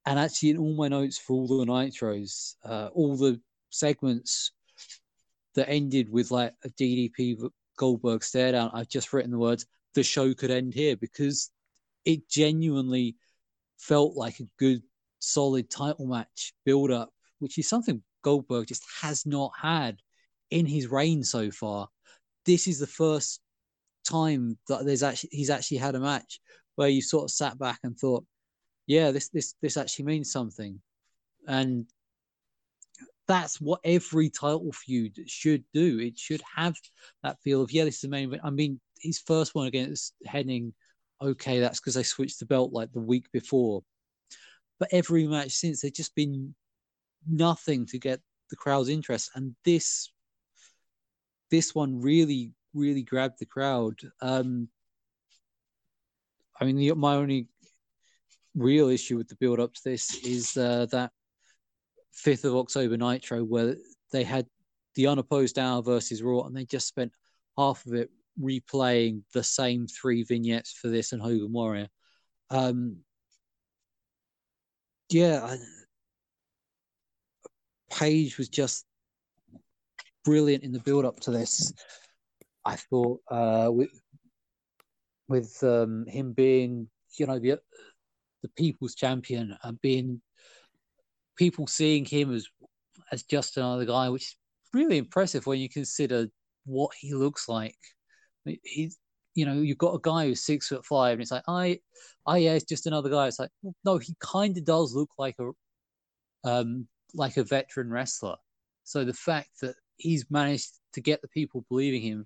[0.05, 4.51] and actually, in all my notes for all the nitros, uh, all the segments
[5.55, 10.03] that ended with like a DDP Goldberg stare down, I've just written the words "the
[10.03, 11.49] show could end here" because
[12.05, 13.15] it genuinely
[13.79, 14.83] felt like a good,
[15.25, 19.97] solid title match build up, which is something Goldberg just has not had
[20.51, 21.87] in his reign so far.
[22.45, 23.41] This is the first
[24.03, 26.39] time that there's actually he's actually had a match
[26.75, 28.25] where you sort of sat back and thought,
[28.87, 30.79] yeah, this this this actually means something,
[31.47, 31.85] and
[33.27, 35.99] that's what every title feud should do.
[35.99, 36.75] It should have
[37.23, 38.41] that feel of yeah, this is the main event.
[38.43, 40.71] I mean, his first one against Hennig,
[41.21, 43.83] okay, that's because they switched the belt like the week before,
[44.79, 46.53] but every match since they've just been
[47.27, 50.11] nothing to get the crowd's interest, and this
[51.51, 53.99] this one really really grabbed the crowd.
[54.21, 54.67] Um,
[56.59, 57.47] I mean, the, my only
[58.55, 61.11] real issue with the build up to this is uh, that
[62.15, 63.75] 5th of October Nitro, where
[64.11, 64.45] they had
[64.95, 67.11] the unopposed hour versus Raw, and they just spent
[67.57, 68.09] half of it
[68.41, 71.87] replaying the same three vignettes for this and Hogan Warrior.
[72.49, 72.97] Um,
[75.09, 75.57] yeah, I,
[77.91, 78.85] Page was just
[80.23, 81.71] brilliant in the build up to this.
[82.65, 83.91] I thought uh, with
[85.27, 87.59] with um, him being, you know, the
[88.41, 90.21] the people's champion and being
[91.37, 92.47] people seeing him as
[93.11, 94.35] as just another guy, which is
[94.73, 96.27] really impressive when you consider
[96.65, 97.77] what he looks like.
[98.63, 98.97] He's,
[99.35, 101.79] you know, you've got a guy who's six foot five, and it's like, I,
[102.25, 103.27] I, yeah, it's just another guy.
[103.27, 103.51] It's like,
[103.83, 108.37] no, he kind of does look like a, um, like a veteran wrestler.
[108.85, 112.25] So the fact that he's managed to get the people believing him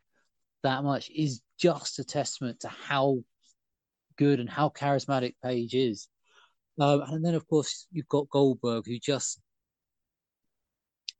[0.63, 3.19] that much is just a testament to how
[4.17, 6.07] good and how charismatic Page is.
[6.79, 9.39] Um, and then, of course, you've got Goldberg, who just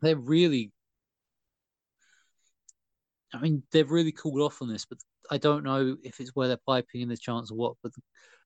[0.02, 0.72] they're really.
[3.34, 4.98] I mean, they've really cooled off on this, but
[5.30, 7.76] I don't know if it's where they're piping in the chance or what.
[7.84, 8.02] But the,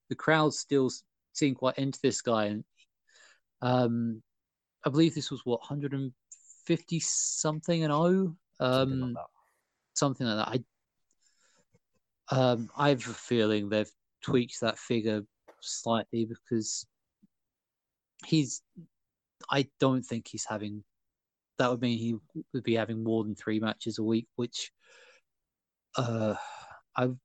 [0.10, 0.92] the crowd still
[1.34, 2.64] seem quite into this guy, and
[3.62, 4.22] um,
[4.86, 9.16] I believe this was what 150 something and oh, um,
[9.94, 10.48] something like that.
[10.48, 10.64] I
[12.30, 15.24] um, I have a feeling they've tweaked that figure
[15.62, 16.86] slightly because
[18.26, 18.62] he's.
[19.50, 20.84] I don't think he's having.
[21.60, 22.16] That would mean he
[22.54, 24.72] would be having more than three matches a week, which
[25.96, 26.36] uh,
[26.96, 27.16] I've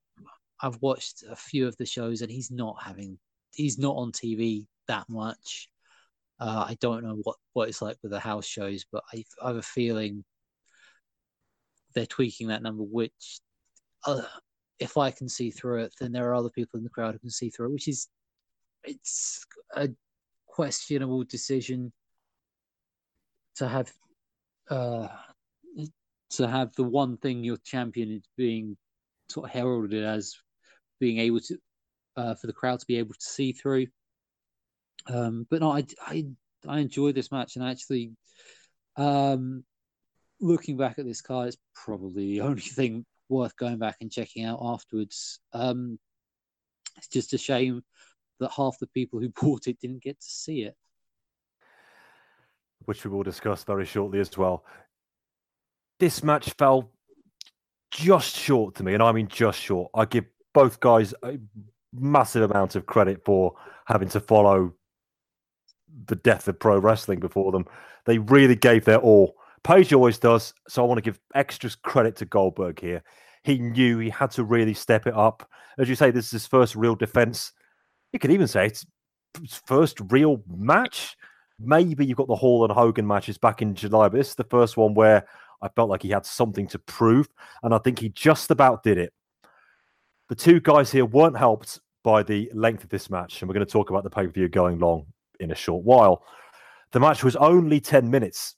[0.61, 3.17] I've watched a few of the shows and he's not having.
[3.53, 5.69] He's not on TV that much.
[6.39, 9.47] Uh, I don't know what, what it's like with the house shows, but I, I
[9.47, 10.23] have a feeling
[11.93, 13.39] they're tweaking that number, which
[14.05, 14.21] uh,
[14.79, 17.19] if I can see through it, then there are other people in the crowd who
[17.19, 18.07] can see through it, which is
[18.83, 19.89] it's a
[20.47, 21.91] questionable decision
[23.55, 23.91] to have
[24.69, 25.07] uh,
[26.29, 28.77] to have the one thing your champion is being
[29.29, 30.35] sort of heralded as
[30.99, 31.57] being able to
[32.17, 33.87] uh, for the crowd to be able to see through.
[35.07, 36.25] Um, but no, I, I
[36.67, 38.11] I enjoyed this match and actually,
[38.97, 39.63] um,
[40.41, 44.45] looking back at this card, it's probably the only thing worth going back and checking
[44.45, 45.39] out afterwards.
[45.53, 45.99] Um,
[46.97, 47.83] it's just a shame
[48.39, 50.75] that half the people who bought it didn't get to see it.
[52.85, 54.65] Which we will discuss very shortly as well.
[55.99, 56.91] This match fell
[57.91, 59.91] just short to me, and I mean just short.
[59.93, 61.37] I give both guys a
[61.93, 64.73] massive amount of credit for having to follow
[66.05, 67.65] the death of pro wrestling before them.
[68.05, 69.35] They really gave their all.
[69.63, 73.03] Page always does, so I want to give extra credit to Goldberg here.
[73.43, 75.49] He knew he had to really step it up.
[75.77, 77.51] As you say, this is his first real defense.
[78.13, 78.85] You could even say it's
[79.41, 81.17] his first real match.
[81.59, 84.43] Maybe you've got the Hall and Hogan matches back in July, but this is the
[84.45, 85.27] first one where
[85.61, 87.27] I felt like he had something to prove,
[87.63, 89.13] and I think he just about did it.
[90.29, 93.65] The two guys here weren't helped by the length of this match, and we're going
[93.65, 95.05] to talk about the pay per view going long
[95.39, 96.23] in a short while.
[96.91, 98.55] The match was only 10 minutes.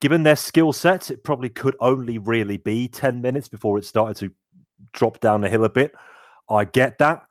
[0.00, 4.16] Given their skill sets, it probably could only really be 10 minutes before it started
[4.16, 4.34] to
[4.92, 5.94] drop down the hill a bit.
[6.50, 7.22] I get that.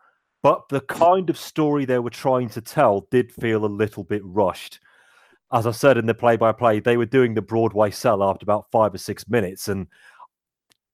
[0.44, 4.22] But the kind of story they were trying to tell did feel a little bit
[4.24, 4.80] rushed.
[5.54, 8.44] As I said in the play by play, they were doing the Broadway sell after
[8.44, 9.88] about five or six minutes, and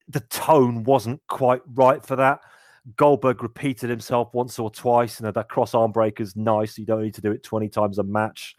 [0.08, 2.40] the tone wasn't quite right for that.
[2.95, 6.77] Goldberg repeated himself once or twice, and that cross arm breaker is nice.
[6.77, 8.56] You don't need to do it 20 times a match.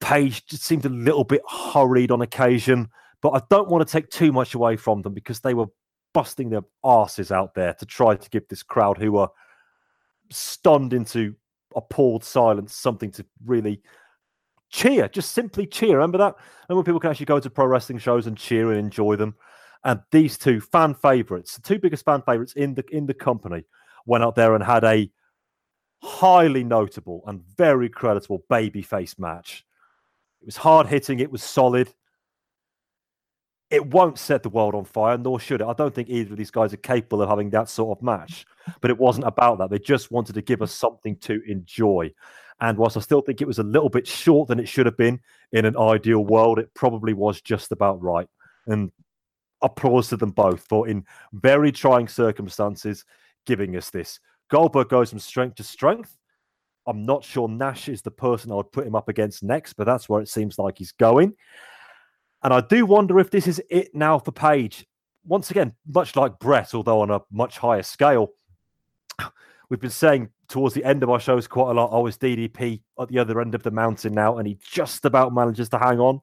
[0.00, 2.88] Page just seemed a little bit hurried on occasion,
[3.22, 5.66] but I don't want to take too much away from them because they were
[6.12, 9.28] busting their asses out there to try to give this crowd who were
[10.30, 11.34] stunned into
[11.74, 13.80] appalled silence something to really
[14.70, 15.96] cheer, just simply cheer.
[15.96, 16.36] Remember that?
[16.68, 19.34] When people can actually go to pro wrestling shows and cheer and enjoy them.
[19.84, 23.64] And these two fan favorites, the two biggest fan favorites in the in the company,
[24.06, 25.10] went out there and had a
[26.02, 29.64] highly notable and very creditable babyface match.
[30.40, 31.92] It was hard hitting, it was solid.
[33.70, 35.66] It won't set the world on fire, nor should it.
[35.66, 38.46] I don't think either of these guys are capable of having that sort of match.
[38.80, 39.68] But it wasn't about that.
[39.68, 42.10] They just wanted to give us something to enjoy.
[42.60, 44.96] And whilst I still think it was a little bit short than it should have
[44.96, 45.20] been
[45.52, 48.28] in an ideal world, it probably was just about right.
[48.66, 48.90] And
[49.62, 53.04] applause to them both for, in very trying circumstances,
[53.46, 54.20] giving us this.
[54.50, 56.16] Goldberg goes from strength to strength.
[56.86, 59.84] I'm not sure Nash is the person I would put him up against next, but
[59.84, 61.34] that's where it seems like he's going.
[62.42, 64.86] And I do wonder if this is it now for Page.
[65.24, 68.30] Once again, much like Bret, although on a much higher scale,
[69.68, 71.90] We've been saying towards the end of our shows quite a lot.
[71.92, 75.34] Oh, is DDP at the other end of the mountain now, and he just about
[75.34, 76.20] manages to hang on.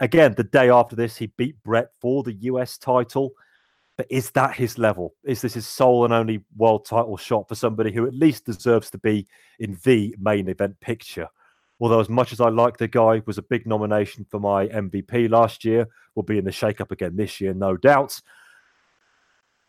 [0.00, 3.32] Again, the day after this, he beat Bret for the US title.
[3.96, 5.14] But is that his level?
[5.24, 8.90] Is this his sole and only world title shot for somebody who at least deserves
[8.90, 9.26] to be
[9.58, 11.28] in the main event picture?
[11.80, 15.30] Although, as much as I like the guy, was a big nomination for my MVP
[15.30, 18.20] last year, will be in the shake-up again this year, no doubt.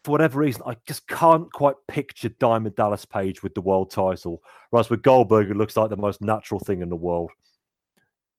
[0.04, 4.42] For whatever reason, I just can't quite picture Diamond Dallas Page with the world title.
[4.72, 7.30] Whereas with Goldberg, it looks like the most natural thing in the world.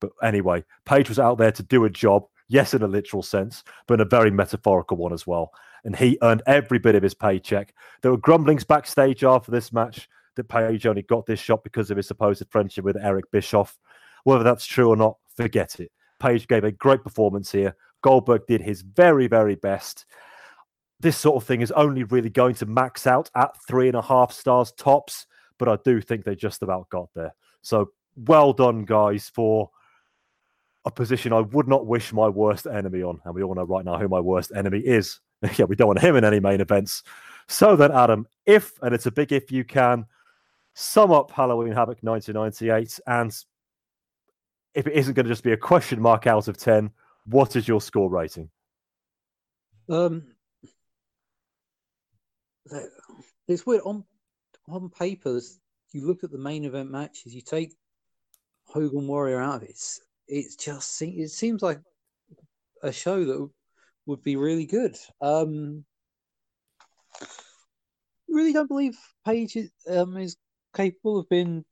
[0.01, 3.63] But anyway, Page was out there to do a job, yes, in a literal sense,
[3.87, 5.53] but in a very metaphorical one as well.
[5.85, 7.75] And he earned every bit of his paycheck.
[8.03, 11.97] There were grumblings backstage after this match that Page only got this shot because of
[11.97, 13.79] his supposed friendship with Eric Bischoff.
[14.25, 15.93] Whether that's true or not, forget it.
[16.19, 17.77] Page gave a great performance here.
[18.03, 20.07] Goldberg did his very, very best.
[21.03, 24.03] This sort of thing is only really going to max out at three and a
[24.03, 25.27] half stars tops,
[25.59, 27.35] but I do think they just about got there.
[27.61, 29.71] So well done, guys, for
[30.85, 33.21] a position I would not wish my worst enemy on.
[33.25, 35.21] And we all know right now who my worst enemy is.
[35.57, 37.03] yeah, we don't want him in any main events.
[37.49, 40.07] So then, Adam, if, and it's a big if you can,
[40.75, 43.37] sum up Halloween Havoc 1998, and
[44.75, 46.91] if it isn't going to just be a question mark out of 10,
[47.27, 48.49] what is your score rating?
[49.89, 50.25] Um,
[53.49, 54.05] it's weird on
[54.69, 55.41] on paper.
[55.93, 57.35] You look at the main event matches.
[57.35, 57.75] You take
[58.65, 59.71] Hogan Warrior out of it.
[59.71, 61.81] It's, it's just it seems like
[62.83, 63.51] a show that
[64.07, 64.97] would be really good.
[65.21, 65.85] Um,
[68.29, 70.37] really don't believe Page is, um, is
[70.75, 71.65] capable of being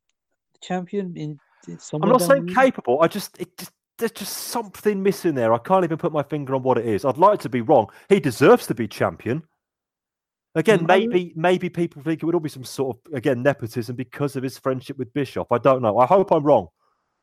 [0.63, 1.39] champion in.
[1.67, 3.01] in I'm not saying capable.
[3.01, 5.53] I just, it just there's just something missing there.
[5.53, 7.05] I can't even put my finger on what it is.
[7.05, 7.89] I'd like to be wrong.
[8.09, 9.43] He deserves to be champion.
[10.57, 14.35] Again, maybe maybe people think it would all be some sort of again nepotism because
[14.35, 15.53] of his friendship with Bischoff.
[15.53, 15.99] I don't know.
[15.99, 16.69] I hope I'm wrong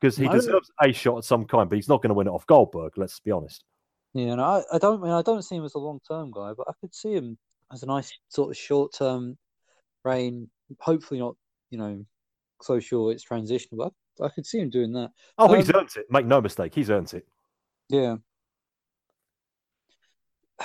[0.00, 0.32] because he No.
[0.32, 2.96] deserves a shot at some kind, but he's not going to win it off Goldberg.
[2.96, 3.64] Let's be honest.
[4.14, 6.52] Yeah, and I, I don't mean I don't see him as a long term guy,
[6.56, 7.36] but I could see him
[7.70, 9.36] as a nice sort of short term
[10.04, 10.48] reign.
[10.80, 11.36] Hopefully not,
[11.70, 12.04] you know,
[12.62, 15.10] so sure it's transitional, but I could see him doing that.
[15.36, 16.06] Oh, he's Um, earned it.
[16.10, 17.26] Make no mistake, he's earned it.
[17.90, 18.16] Yeah.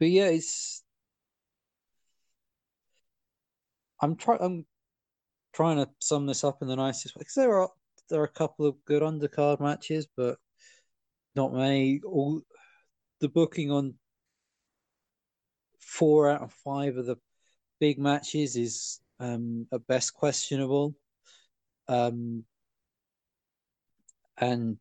[0.00, 0.82] But yeah, it's
[4.04, 4.66] I'm trying I'm
[5.54, 7.70] trying to sum this up in the nicest way because there are
[8.10, 10.36] there are a couple of good undercard matches, but
[11.34, 12.00] not many.
[12.04, 12.42] All
[13.20, 13.94] the booking on
[15.80, 17.16] four out of five of the
[17.80, 20.94] big matches is um at best questionable.
[21.88, 22.44] Um
[24.36, 24.76] and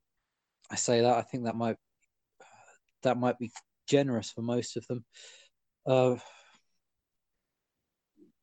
[0.70, 1.78] I say that I think that might
[3.04, 3.52] that might be
[3.88, 5.06] generous for most of them.
[5.86, 6.16] Uh,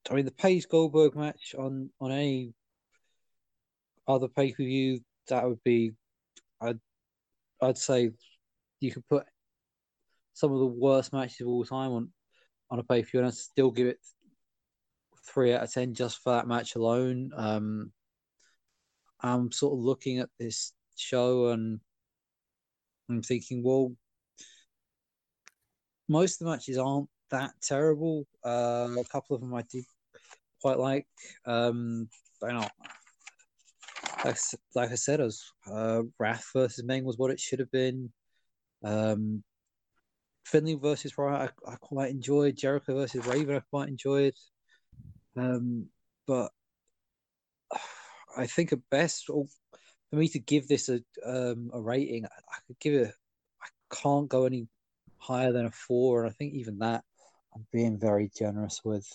[0.09, 2.55] I mean, the Page Goldberg match on on any
[4.09, 5.93] other pay per view that would be,
[6.61, 6.81] I'd
[7.61, 8.11] I'd say
[8.81, 9.27] you could put
[10.33, 12.11] some of the worst matches of all time on
[12.71, 13.99] on a pay per view, and I'd still give it
[15.27, 17.31] three out of ten just for that match alone.
[17.37, 17.93] Um,
[19.21, 21.81] I'm sort of looking at this show and
[23.09, 23.93] I'm thinking, well,
[26.09, 28.27] most of the matches aren't that terrible.
[28.45, 29.85] Uh, a couple of them I did
[30.61, 31.07] quite like.
[31.47, 32.09] Um,
[32.41, 32.73] but not.
[34.25, 34.37] Like,
[34.75, 38.11] like I said, as uh, Wrath versus Meng was what it should have been.
[38.85, 39.43] Um,
[40.45, 42.57] Finlay versus Riot, I, I quite enjoyed.
[42.57, 44.35] Jericho versus Raven, I quite enjoyed.
[45.37, 45.87] Um,
[46.27, 46.51] but
[48.37, 49.47] I think at best, for
[50.13, 53.15] me to give this a um, a rating, I, I could give it.
[53.63, 54.67] I can't go any
[55.19, 57.05] higher than a four, and I think even that
[57.55, 59.07] I'm being very generous with.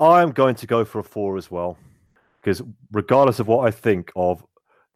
[0.00, 1.76] I'm going to go for a four as well,
[2.40, 4.44] because regardless of what I think of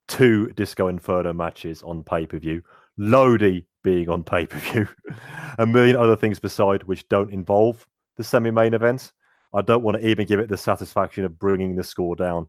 [0.08, 2.62] two Disco Inferno matches on pay per view,
[2.96, 4.88] Lodi being on pay per view,
[5.58, 9.12] a million other things beside which don't involve the semi main events,
[9.54, 12.48] I don't want to even give it the satisfaction of bringing the score down.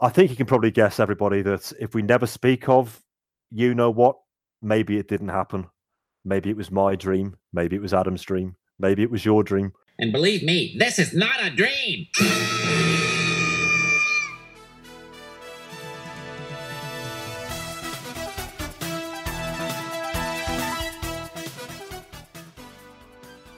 [0.00, 3.00] I think you can probably guess, everybody, that if we never speak of
[3.50, 4.16] you know what,
[4.60, 5.66] maybe it didn't happen.
[6.24, 7.36] Maybe it was my dream.
[7.52, 8.56] Maybe it was Adam's dream.
[8.78, 9.72] Maybe it was your dream.
[9.98, 12.06] And believe me, this is not a dream.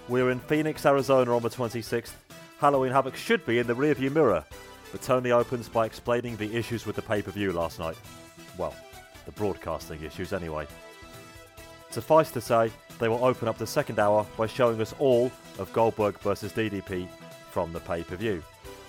[0.09, 2.13] We're in Phoenix, Arizona on the 26th.
[2.59, 4.45] Halloween Havoc should be in the rearview mirror,
[4.93, 7.97] but Tony opens by explaining the issues with the pay per view last night.
[8.57, 8.75] Well,
[9.27, 10.67] the broadcasting issues anyway.
[11.95, 15.73] Suffice to say, they will open up the second hour by showing us all of
[15.73, 17.07] Goldberg versus DDP
[17.53, 18.43] from the pay per view.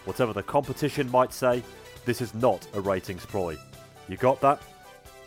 [0.05, 1.61] Whatever the competition might say,
[2.05, 3.57] this is not a ratings ploy.
[4.09, 4.59] You got that?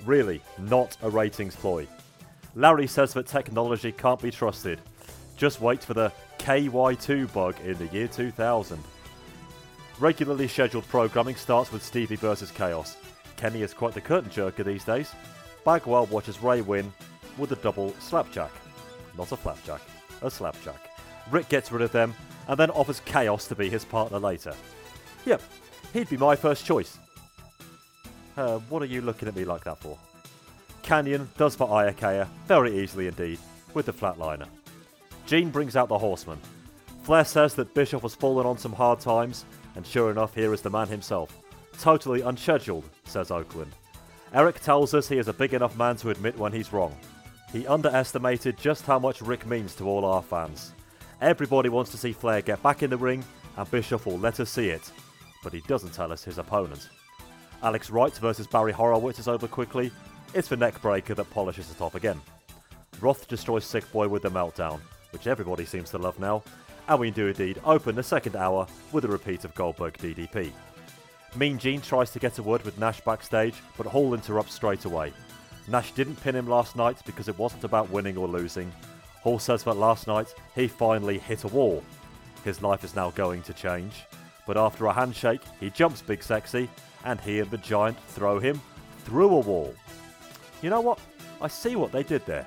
[0.05, 1.87] Really, not a ratings ploy.
[2.57, 4.81] Larry says that technology can't be trusted.
[5.37, 8.83] Just wait for the KY2 bug in the year 2000.
[10.01, 12.97] Regularly scheduled programming starts with Stevie versus Kaos.
[13.37, 15.13] Kenny is quite the curtain jerker these days.
[15.65, 16.93] Bagwell watches Ray win
[17.39, 18.51] with a double slapjack.
[19.17, 19.81] Not a flapjack,
[20.23, 20.91] a slapjack.
[21.31, 22.15] Rick gets rid of them
[22.49, 24.55] and then offers Kaos to be his partner later.
[25.25, 25.43] Yep,
[25.93, 26.99] he'd be my first choice.
[28.37, 29.99] Uh, what are you looking at me like that for?
[30.83, 33.39] Kanyon does for Ayakea very easily indeed,
[33.75, 34.47] with the flatliner.
[35.27, 36.39] Gene brings out the horseman.
[37.03, 39.45] Flair says that Bischoff has fallen on some hard times,
[39.75, 41.37] and sure enough, here is the man himself.
[41.79, 43.73] Totally unscheduled, says Oakland.
[44.33, 46.97] Eric tells us he is a big enough man to admit when he's wrong.
[47.53, 50.73] He underestimated just how much Rick means to all our fans.
[51.21, 53.25] Everybody wants to see Flair get back in the ring,
[53.57, 54.91] and Bischoff will let us see it,
[55.43, 56.89] but he doesn't tell us his opponent.
[57.63, 59.91] Alex Wright versus Barry Horowitz is over quickly.
[60.35, 62.21] It's the neckbreaker that polishes the top again.
[63.01, 64.81] Wrath destroys Sick Boy with the meltdown,
[65.13, 66.43] which everybody seems to love now,
[66.87, 70.53] and we do indeed open the second hour with a repeat of Goldberg DDP.
[71.37, 75.13] Mean Gene tries to get a word with Nash backstage, but Hall interrupts straight away.
[75.71, 78.73] Nash didn't pin him last night because it wasn't about winning or losing.
[79.21, 81.83] Hall says that last night he finally hit a wall.
[82.45, 84.05] His life is now going to change,
[84.47, 86.71] but after a handshake, he jumps Big Sexy,
[87.05, 88.61] and he and the Giant throw him
[89.05, 89.75] through a wall.
[90.63, 90.99] You know what?
[91.41, 92.47] I see what they did there.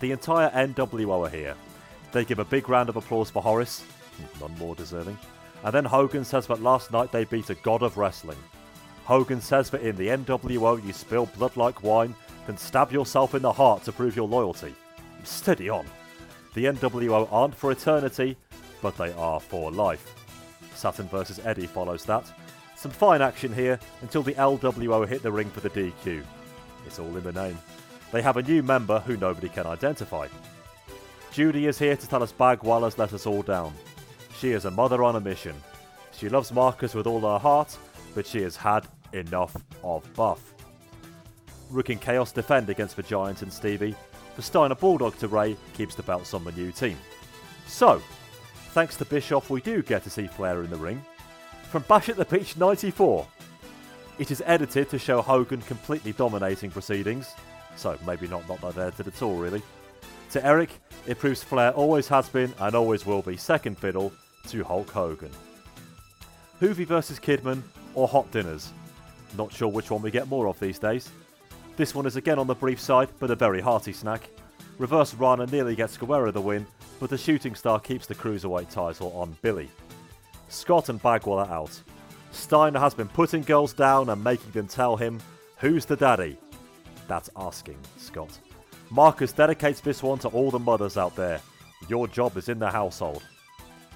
[0.00, 1.54] The entire NWO are here.
[2.12, 3.84] They give a big round of applause for Horace,
[4.40, 5.18] none more deserving.
[5.64, 8.38] And then Hogan says that last night they beat a god of wrestling.
[9.10, 12.14] Hogan says that in the NWO you spill blood like wine,
[12.46, 14.72] then stab yourself in the heart to prove your loyalty.
[15.24, 15.84] Steady on.
[16.54, 18.36] The NWO aren't for eternity,
[18.80, 20.14] but they are for life.
[20.76, 22.24] Saturn versus Eddie follows that.
[22.76, 26.22] Some fine action here until the LWO hit the ring for the DQ.
[26.86, 27.58] It's all in the name.
[28.12, 30.28] They have a new member who nobody can identify.
[31.32, 33.74] Judy is here to tell us Bagwell has let us all down.
[34.38, 35.56] She is a mother on a mission.
[36.12, 37.76] She loves Marcus with all her heart,
[38.14, 40.54] but she has had enough of Buff.
[41.70, 43.94] Rook and Kaos defend against the Giant and Stevie.
[44.36, 46.98] The Steiner Bulldog to Ray keeps the belts on the new team.
[47.66, 48.02] So,
[48.70, 51.04] thanks to Bischoff, we do get to see Flair in the ring.
[51.70, 53.26] From Bash at the Beach 94.
[54.18, 57.34] It is edited to show Hogan completely dominating proceedings,
[57.76, 59.62] so maybe not, not that edited at all, really.
[60.32, 60.70] To Eric,
[61.06, 64.12] it proves Flair always has been and always will be second fiddle
[64.48, 65.30] to Hulk Hogan.
[66.60, 67.62] Juvi versus Kidman
[67.94, 68.72] or Hot Dinners?
[69.36, 71.10] Not sure which one we get more of these days.
[71.76, 74.28] This one is again on the brief side, but a very hearty snack.
[74.78, 76.66] Reverse Rana nearly gets Guerrera the win,
[76.98, 79.70] but the shooting star keeps the cruiserweight title on Billy.
[80.48, 81.80] Scott and Bagwell are out.
[82.32, 85.20] Steiner has been putting girls down and making them tell him,
[85.58, 86.38] Who's the daddy?
[87.08, 88.38] That's asking, Scott.
[88.90, 91.40] Marcus dedicates this one to all the mothers out there.
[91.88, 93.22] Your job is in the household.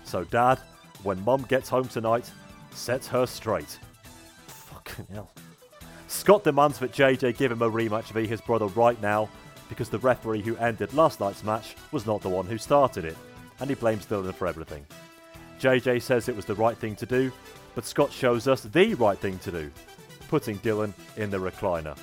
[0.05, 0.59] So, Dad,
[1.03, 2.31] when Mum gets home tonight,
[2.71, 3.79] set her straight.
[4.85, 5.31] Fucking hell.
[6.09, 9.29] Scott demands that JJ give him a rematch v his brother right now
[9.69, 13.17] because the referee who ended last night's match was not the one who started it,
[13.61, 14.85] and he blames Dillon for everything.
[15.61, 17.33] JJ says it was the right thing to do,
[17.75, 19.71] but Scott shows us the right thing to do,
[20.29, 21.97] putting Dillon in the recliner.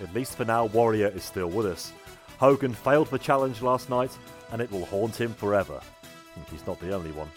[0.00, 1.92] At least for now, Warrior is still with us.
[2.38, 4.16] Hogan failed the challenge last night,
[4.50, 5.80] and it will haunt him forever.
[6.50, 7.28] He's not the only one.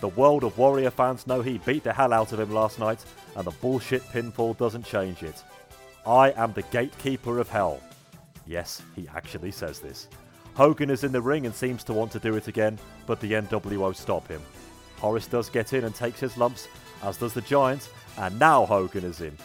[0.00, 3.04] The world of Warrior fans know he beat the hell out of him last night,
[3.36, 5.42] and the bullshit pinfall doesn't change it.
[6.06, 7.80] I am the gatekeeper of hell.
[8.46, 10.08] Yes, he actually says this.
[10.54, 13.32] Hogan is in the ring and seems to want to do it again, but the
[13.32, 14.40] NWO stop him.
[14.96, 16.68] Horace does get in and takes his lumps,
[17.02, 19.36] as does the Giant, and now Hogan is in.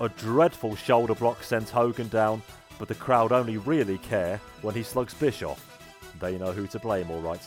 [0.00, 2.42] A dreadful shoulder block sends Hogan down,
[2.78, 5.78] but the crowd only really care when he slugs Bischoff.
[6.20, 7.46] They know who to blame, alright.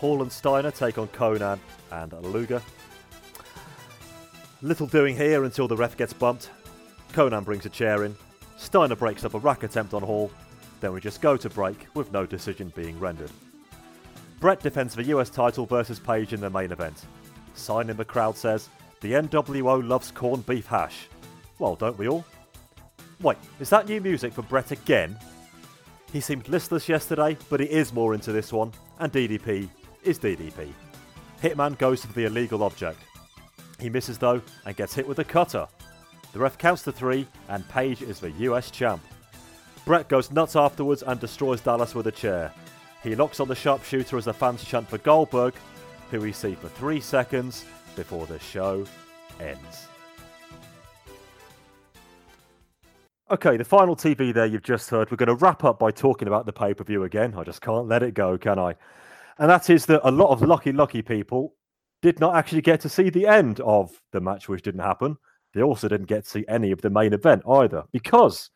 [0.00, 1.58] Hall and Steiner take on Konnan
[1.90, 2.62] and Luger.
[4.62, 6.48] Little doing here until the ref gets bumped.
[7.12, 8.16] Konnan brings a chair in.
[8.56, 10.30] Steiner breaks up a rack attempt on Hall.
[10.80, 13.30] Then we just go to break with no decision being rendered.
[14.38, 17.04] Bret defends the US title versus Page in the main event.
[17.52, 18.70] Sign in the crowd says,
[19.02, 21.08] The NWO loves corned beef hash.
[21.58, 22.24] Well, don't we all?
[23.20, 25.18] Wait, is that new music for Bret again?
[26.10, 29.68] He seemed listless yesterday, but he is more into this one, and DDP
[30.02, 30.72] is DDP.
[31.42, 33.00] Hitman goes for the illegal object.
[33.78, 35.66] He misses though and gets hit with a cutter.
[36.32, 39.02] The ref counts to three, and Page is the US champ.
[39.84, 42.52] Bret goes nuts afterwards and destroys Dallas with a chair.
[43.02, 45.54] He locks on the sharpshooter as the fans chant for Goldberg,
[46.10, 47.64] who we see for three seconds
[47.96, 48.84] before the show
[49.40, 49.88] ends.
[53.30, 55.10] Okay, the final TV there you've just heard.
[55.10, 57.34] We're going to wrap up by talking about the pay per view again.
[57.36, 58.74] I just can't let it go, can I?
[59.38, 61.54] And that is that a lot of lucky, lucky people
[62.02, 65.16] did not actually get to see the end of the match, which didn't happen.
[65.52, 68.50] They also didn't get to see any of the main event either because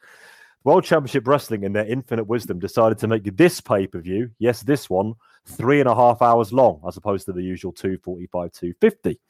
[0.64, 4.62] World Championship Wrestling, in their infinite wisdom, decided to make this pay per view, yes,
[4.62, 5.14] this one,
[5.46, 9.20] three and a half hours long, as opposed to the usual 245, 250.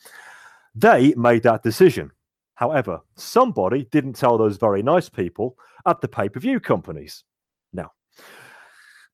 [0.76, 2.12] They made that decision.
[2.54, 7.24] However, somebody didn't tell those very nice people at the pay per view companies.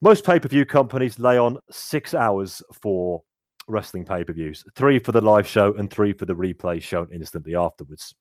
[0.03, 3.23] Most pay per view companies lay on six hours for
[3.69, 7.09] wrestling pay per views three for the live show and three for the replay shown
[7.13, 8.15] instantly afterwards.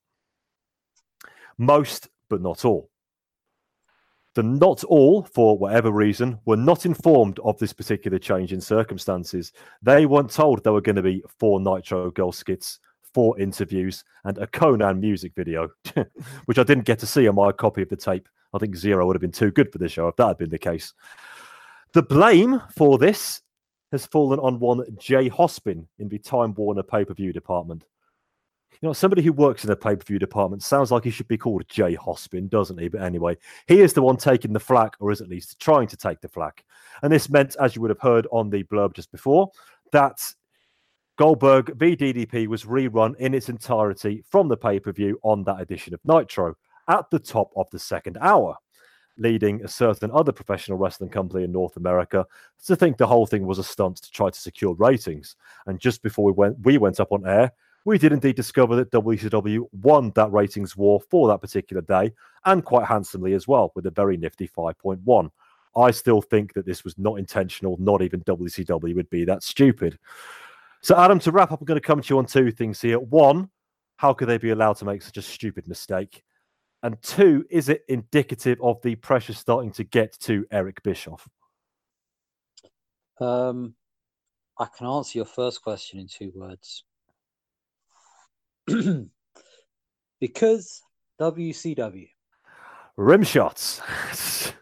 [1.56, 2.90] Most, but not all.
[4.34, 9.52] The not all, for whatever reason, were not informed of this particular change in circumstances.
[9.82, 12.78] They weren't told there were going to be four Nitro Girl skits,
[13.12, 15.70] four interviews, and a Konnan music video,
[16.44, 18.28] which I didn't get to see on my copy of the tape.
[18.54, 20.50] I think zero would have been too good for the show if that had been
[20.50, 20.94] the case.
[21.92, 23.42] The blame for this
[23.90, 27.84] has fallen on one Jay Hospin in the Time Warner pay per view department.
[28.80, 31.26] You know, somebody who works in the pay per view department sounds like he should
[31.26, 32.86] be called Jay Hospin, doesn't he?
[32.86, 33.36] But anyway,
[33.66, 36.28] he is the one taking the flack, or is at least trying to take the
[36.28, 36.64] flack.
[37.02, 39.50] And this meant, as you would have heard on the blurb just before,
[39.90, 40.20] that
[41.18, 45.60] Goldberg v DDP was rerun in its entirety from the pay per view on that
[45.60, 46.54] edition of Nitro
[46.86, 48.56] at the top of the second hour
[49.18, 52.26] leading a certain other professional wrestling company in North America
[52.66, 55.36] to think the whole thing was a stunt to try to secure ratings.
[55.66, 57.52] And just before we went, we went up on air,
[57.84, 62.12] we did indeed discover that WCW won that ratings war for that particular day,
[62.44, 65.30] and quite handsomely as well, with a very nifty 5.1.
[65.76, 67.76] I still think that this was not intentional.
[67.78, 69.98] Not even WCW would be that stupid.
[70.82, 72.98] So, Adam, to wrap up, I'm going to come to you on two things here.
[72.98, 73.50] One,
[73.96, 76.22] how could they be allowed to make such a stupid mistake?
[76.82, 81.28] And two, is it indicative of the pressure starting to get to Eric Bischoff?
[83.20, 83.74] Um,
[84.58, 86.84] I can answer your first question in two words.
[90.20, 90.82] because
[91.20, 92.08] WCW.
[92.96, 93.80] Rim shots.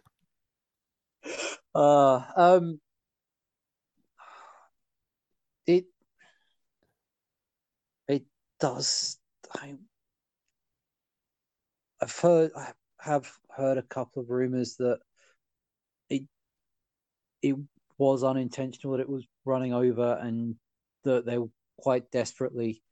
[1.75, 2.81] uh, um,
[5.67, 5.87] it
[8.07, 8.25] it
[8.61, 9.19] does.
[9.55, 9.75] I,
[12.01, 12.51] I've heard.
[12.57, 14.99] I have heard a couple of rumors that
[16.09, 16.23] it
[17.43, 17.57] it
[17.97, 20.57] was unintentional that it was running over and
[21.05, 22.83] that they were quite desperately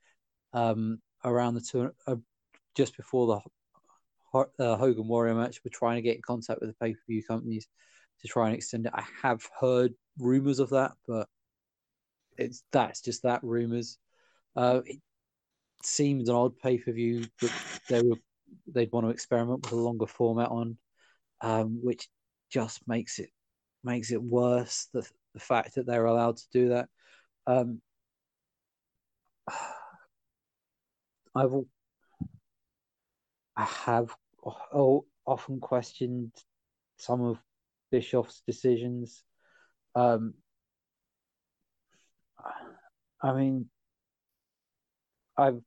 [0.52, 2.17] um, around the two uh,
[2.75, 3.41] just before the
[4.59, 7.23] uh, Hogan Warrior match were trying to get in contact with the pay per view
[7.23, 7.67] companies
[8.23, 8.93] to try and extend it.
[8.94, 11.28] I have heard rumors of that, but
[12.36, 13.99] it's that's just that rumors.
[14.55, 15.01] Uh, it
[15.83, 17.52] seems an odd pay per view that
[17.89, 18.17] they were
[18.67, 20.76] they'd want to experiment with a longer format on,
[21.41, 22.09] um, which
[22.51, 23.31] just makes it
[23.85, 24.89] makes it worse.
[24.93, 26.89] The the fact that they're allowed to do that.
[27.47, 27.81] Um,
[31.35, 31.52] I've
[33.57, 36.33] I have oh, often questioned
[36.99, 37.39] some of
[37.91, 39.23] Bischoff's decisions.
[39.94, 40.35] Um,
[43.23, 43.67] I mean,
[45.36, 45.60] I've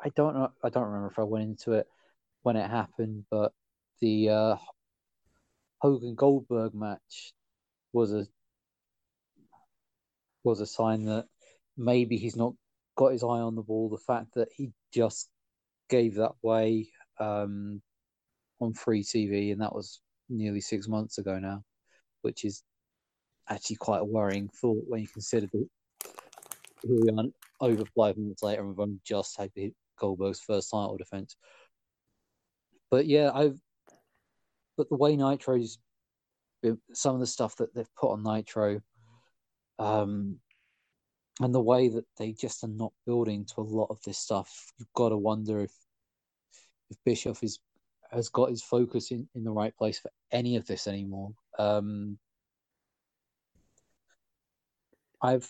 [0.00, 0.52] I don't know.
[0.62, 1.86] I don't remember if I went into it
[2.42, 3.52] when it happened, but
[4.00, 4.56] the uh,
[5.80, 7.32] Hogan Goldberg match
[7.92, 8.26] was a
[10.44, 11.26] was a sign that
[11.76, 12.54] maybe he's not
[12.96, 13.88] got his eye on the ball.
[13.88, 15.28] The fact that he just
[15.88, 17.82] gave that way um,
[18.60, 21.64] on free TV, and that was nearly six months ago now,
[22.22, 22.62] which is
[23.48, 25.68] actually quite a worrying thought when you consider that
[26.82, 27.24] here we are
[27.60, 29.50] over five minutes later and we've only just had
[29.98, 31.36] Goldberg's first title defense.
[32.90, 33.58] But yeah, I've
[34.76, 35.78] but the way Nitro's
[36.92, 38.80] some of the stuff that they've put on Nitro,
[39.78, 40.38] um,
[41.40, 44.72] and the way that they just are not building to a lot of this stuff,
[44.78, 45.72] you've got to wonder if
[46.90, 47.60] if Bischoff is
[48.10, 51.32] has got his focus in, in the right place for any of this anymore.
[51.58, 52.18] Um,
[55.20, 55.48] I've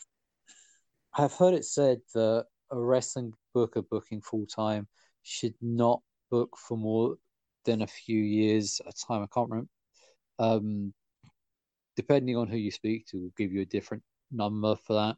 [1.14, 4.88] I've heard it said that a wrestling booker booking full time
[5.22, 6.00] should not
[6.30, 7.16] book for more
[7.68, 9.22] than a few years at a time.
[9.22, 9.70] I can't remember.
[10.38, 10.94] Um,
[11.96, 15.16] depending on who you speak to, will give you a different number for that,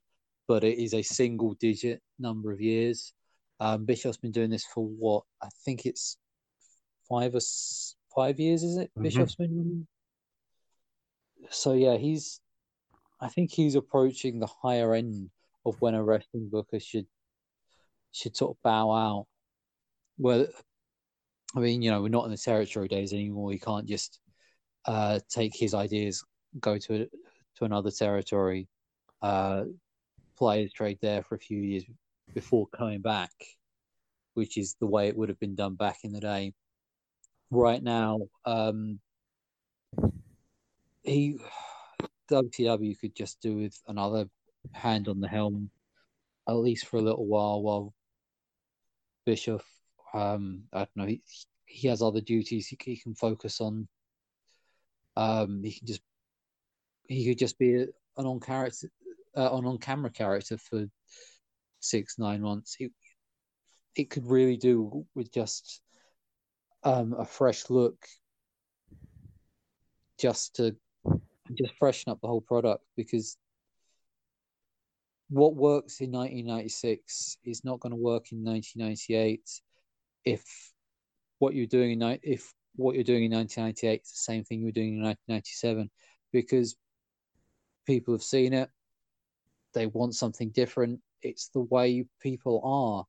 [0.49, 3.13] but it is a single digit number of years.
[3.61, 6.17] Um, Bischoff's been doing this for what I think it's
[7.09, 7.41] five or
[8.15, 8.91] five years, is it?
[8.97, 9.03] Mhm.
[9.03, 9.87] Bischoff's been
[11.51, 12.41] so yeah, he's.
[13.21, 15.31] I think he's approaching the higher end
[15.67, 17.07] of when a wrestling booker should
[18.13, 19.27] should sort of bow out.
[20.19, 20.47] Well,
[21.55, 23.47] I mean, you know, we're not in the territory days anymore.
[23.47, 24.21] We can't just
[24.87, 26.25] uh, take his ideas,
[26.61, 27.09] go to
[27.57, 28.69] to another territory,
[29.23, 29.65] uh,
[30.39, 31.85] play his trade there for a few years
[32.35, 33.33] before coming back,
[34.35, 36.55] which is the way it would have been done back in the day.
[37.51, 39.01] Right now, um,
[41.03, 41.37] he
[42.31, 44.27] WCW could just do with another
[44.73, 45.71] hand on the helm,
[46.49, 47.95] at least for a little while, while
[49.27, 49.65] Bischoff,
[50.13, 51.23] um, I don't know, he,
[51.67, 53.89] he has other duties he, he can focus on.
[55.17, 56.03] Um, he can just
[57.09, 58.91] he could just be an on character,
[59.37, 60.87] uh, an on camera character for
[61.81, 62.77] six nine months.
[62.79, 62.93] It
[63.97, 65.81] it could really do with just
[66.85, 68.07] um, a fresh look,
[70.19, 70.77] just to
[71.59, 73.37] just freshen up the whole product because
[75.29, 79.41] what works in 1996 is not going to work in 1998
[80.25, 80.45] if
[81.39, 84.67] what you're doing in if what you're doing in 1998 is the same thing you
[84.67, 85.91] were doing in 1997
[86.33, 86.77] because
[87.87, 88.71] people have seen it
[89.75, 93.05] they want something different it's the way people are.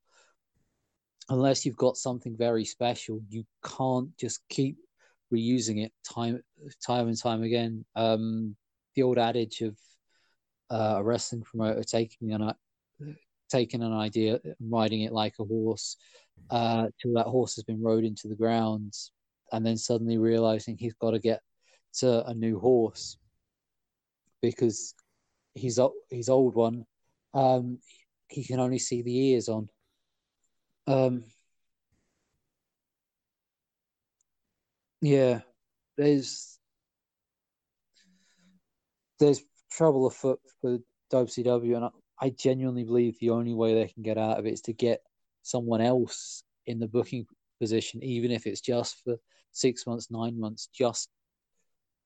[1.29, 4.77] Unless you've got something very special you can't just keep
[5.33, 6.41] reusing it time
[6.85, 7.85] time and time again.
[7.95, 8.55] Um
[8.95, 9.77] the old adage of
[10.69, 12.53] uh, a wrestling promoter taking an
[13.49, 15.95] taking an idea and riding it like a horse
[16.49, 18.93] uh, till that horse has been rode into the ground,
[19.51, 21.41] and then suddenly realizing he's got to get
[21.93, 23.17] to a new horse
[24.41, 24.95] because
[25.53, 25.79] his
[26.09, 26.85] his old one
[27.33, 27.79] um,
[28.27, 29.69] he can only see the ears on.
[30.87, 31.23] Um,
[35.01, 35.41] yeah,
[35.97, 36.57] there's
[39.19, 40.79] there's trouble afoot for
[41.13, 41.89] WCW, and I,
[42.19, 45.01] I genuinely believe the only way they can get out of it is to get
[45.41, 47.25] someone else in the booking
[47.59, 49.15] position, even if it's just for
[49.51, 51.09] six months, nine months, just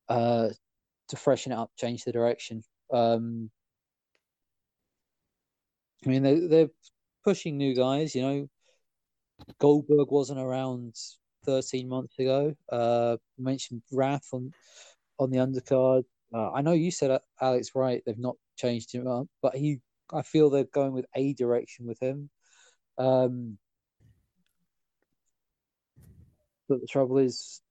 [0.09, 0.49] uh,
[1.09, 2.63] to freshen it up, change the direction.
[2.91, 3.49] Um,
[6.05, 6.69] I mean, they, they're
[7.23, 8.15] pushing new guys.
[8.15, 8.49] You know,
[9.59, 10.95] Goldberg wasn't around
[11.45, 12.53] 13 months ago.
[12.71, 14.51] Uh, mentioned Wrath on
[15.17, 16.03] on the undercard.
[16.33, 18.01] Uh, I know you said uh, Alex Wright.
[18.05, 19.79] They've not changed him up, but he.
[20.13, 22.29] I feel they're going with a direction with him.
[22.97, 23.57] Um,
[26.67, 27.61] but the trouble is,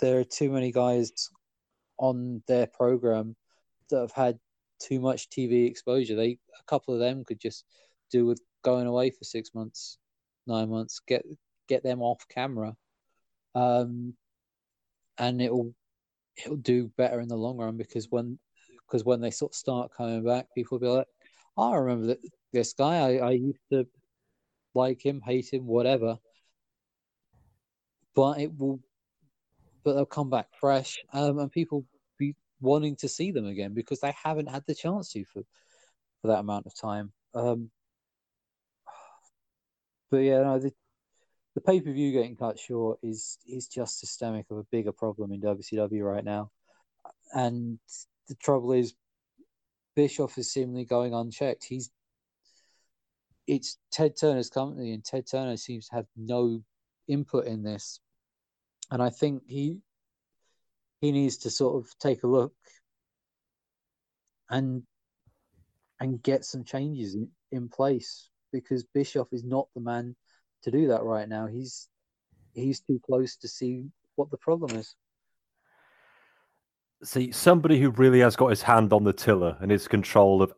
[0.00, 1.30] there are too many guys
[1.98, 3.34] on their program
[3.90, 4.38] that have had
[4.80, 6.16] too much TV exposure.
[6.16, 7.64] They a couple of them could just
[8.10, 9.98] do with going away for six months,
[10.46, 11.24] nine months, get
[11.68, 12.76] get them off camera,
[13.54, 14.14] um,
[15.18, 15.74] and it'll
[16.36, 18.38] it'll do better in the long run because when
[18.86, 21.06] because when they sort of start coming back, people will be like,
[21.56, 22.18] I remember that
[22.52, 22.96] this guy.
[22.96, 23.86] I, I used to
[24.74, 26.18] like him, hate him, whatever.
[28.14, 28.80] But it will,
[29.84, 31.84] but they'll come back fresh, um, and people
[32.18, 35.42] be wanting to see them again because they haven't had the chance to for
[36.22, 37.12] for that amount of time.
[37.34, 37.70] Um,
[40.10, 40.72] but yeah, no, the,
[41.54, 45.32] the pay per view getting cut short is is just systemic of a bigger problem
[45.32, 46.50] in WCW right now,
[47.34, 47.78] and
[48.28, 48.94] the trouble is,
[49.96, 51.64] Bischoff is seemingly going unchecked.
[51.64, 51.90] He's
[53.46, 56.62] it's Ted Turner's company, and Ted Turner seems to have no
[57.08, 58.00] input in this.
[58.90, 59.80] And I think he
[61.00, 62.54] he needs to sort of take a look
[64.50, 64.82] and
[65.98, 70.14] and get some changes in, in place because Bischoff is not the man
[70.62, 71.46] to do that right now.
[71.46, 71.88] He's
[72.52, 74.94] he's too close to see what the problem is.
[77.04, 80.52] See, somebody who really has got his hand on the tiller and is control of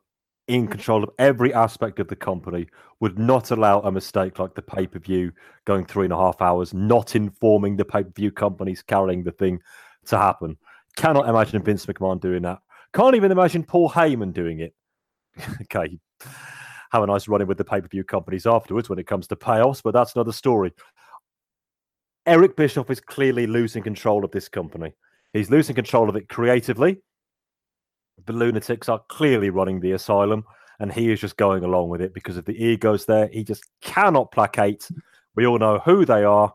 [0.47, 0.73] in mm-hmm.
[0.73, 2.67] control of every aspect of the company
[3.01, 5.31] would not allow a mistake like the pay per view
[5.67, 9.33] going three and a half hours, not informing the pay per view companies carrying the
[9.33, 9.61] thing
[10.07, 10.57] to happen.
[10.97, 12.59] Cannot imagine Vince McMahon doing that.
[12.95, 14.75] Can't even imagine Paul Heyman doing it.
[15.63, 15.99] okay.
[16.91, 19.37] Have a nice running with the pay per view companies afterwards when it comes to
[19.37, 20.73] payoffs, but that's another story.
[22.27, 24.93] Eric Bischoff is clearly losing control of this company.
[25.33, 26.99] He's losing control of it creatively
[28.27, 30.45] the lunatics are clearly running the asylum,
[30.81, 33.29] and he is just going along with it because of the egos there.
[33.29, 34.89] He just cannot placate.
[35.35, 36.53] We all know who they are.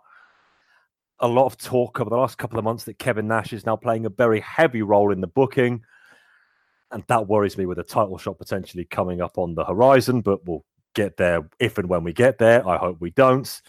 [1.20, 3.76] A lot of talk over the last couple of months that Kevin Nash is now
[3.76, 5.82] playing a very heavy role in the booking.
[6.92, 10.46] And that worries me with a title shot potentially coming up on the horizon, but
[10.46, 12.68] we'll get there if and when we get there.
[12.68, 13.62] I hope we don't.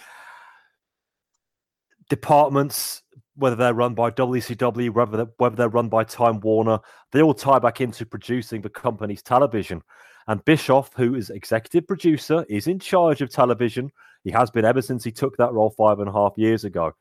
[2.10, 3.02] Departments
[3.36, 6.78] whether they're run by WCW, whether they're, whether they're run by Time Warner,
[7.12, 9.82] they all tie back into producing the company's television.
[10.26, 13.90] And Bischoff, who is executive producer, is in charge of television.
[14.22, 16.92] He has been ever since he took that role five and a half years ago.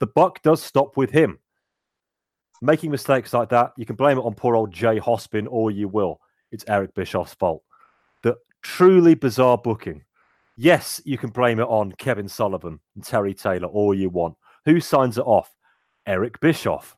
[0.00, 1.38] The buck does stop with him.
[2.60, 5.88] Making mistakes like that, you can blame it on poor old Jay Hospin, or you
[5.88, 6.20] will.
[6.50, 7.62] It's Eric Bischoff's fault.
[8.22, 10.04] The truly bizarre booking.
[10.56, 14.36] Yes, you can blame it on Kevin Sullivan and Terry Taylor, all you want.
[14.64, 15.54] Who signs it off?
[16.08, 16.96] Eric Bischoff.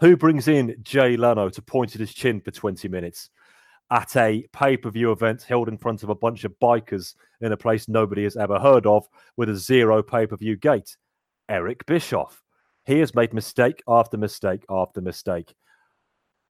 [0.00, 3.30] Who brings in Jay Leno to point at his chin for 20 minutes
[3.90, 7.52] at a pay per view event held in front of a bunch of bikers in
[7.52, 9.08] a place nobody has ever heard of
[9.38, 10.96] with a zero pay per view gate?
[11.48, 12.42] Eric Bischoff.
[12.84, 15.54] He has made mistake after mistake after mistake.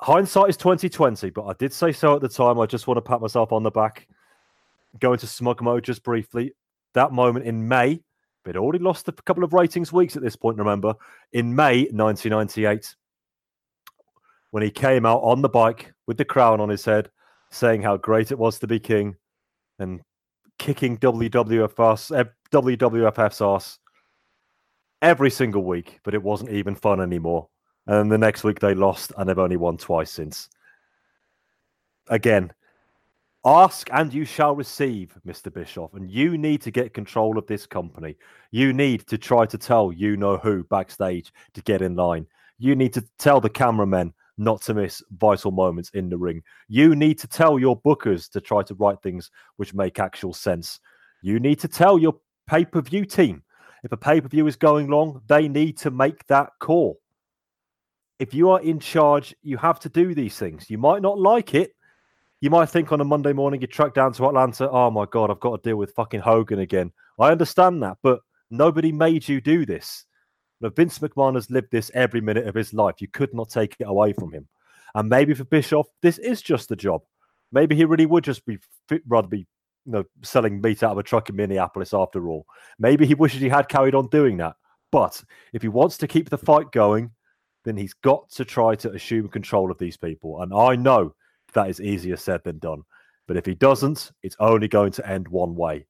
[0.00, 2.58] Hindsight is 2020, but I did say so at the time.
[2.58, 4.08] I just want to pat myself on the back.
[4.98, 6.55] Go into smug mode just briefly.
[6.94, 8.02] That moment in May,
[8.44, 10.94] but already lost a couple of ratings weeks at this point, remember,
[11.32, 12.94] in May 1998,
[14.50, 17.10] when he came out on the bike with the crown on his head,
[17.50, 19.16] saying how great it was to be king
[19.78, 20.00] and
[20.58, 23.78] kicking WWF ass, eh, WWF's ass
[25.02, 27.48] every single week, but it wasn't even fun anymore.
[27.86, 30.48] And the next week they lost, and they've only won twice since.
[32.08, 32.52] Again,
[33.44, 35.52] ask and you shall receive, Mr.
[35.52, 35.94] Bischoff.
[35.94, 38.16] And you need to get control of this company.
[38.50, 42.26] You need to try to tell you know who backstage to get in line.
[42.58, 46.42] You need to tell the cameramen not to miss vital moments in the ring.
[46.68, 50.81] You need to tell your bookers to try to write things which make actual sense.
[51.23, 52.16] You need to tell your
[52.47, 53.42] pay per view team
[53.84, 56.98] if a pay per view is going long, they need to make that call.
[58.18, 60.70] If you are in charge, you have to do these things.
[60.70, 61.74] You might not like it.
[62.44, 65.31] You might think on a Monday morning you track down to Atlanta, oh my God,
[65.31, 66.92] I've got to deal with fucking Hogan again.
[67.18, 70.05] I understand that, but nobody made you do this.
[70.60, 72.97] Now, Vince McMahon has lived this every minute of his life.
[73.00, 74.47] You could not take it away from him.
[74.94, 77.00] And maybe for Bischoff, this is just the job.
[77.50, 78.58] Maybe he really would just be
[79.08, 79.47] rather be
[79.86, 82.44] you know selling meat out of a truck in Minneapolis after all.
[82.78, 84.56] Maybe he wishes he had carried on doing that.
[84.92, 85.24] But
[85.55, 87.12] if he wants to keep the fight going,
[87.64, 90.42] then he's got to try to assume control of these people.
[90.42, 91.14] And I know
[91.55, 92.83] that is easier said than done.
[93.26, 95.86] But if he doesn't, it's only going to end one way,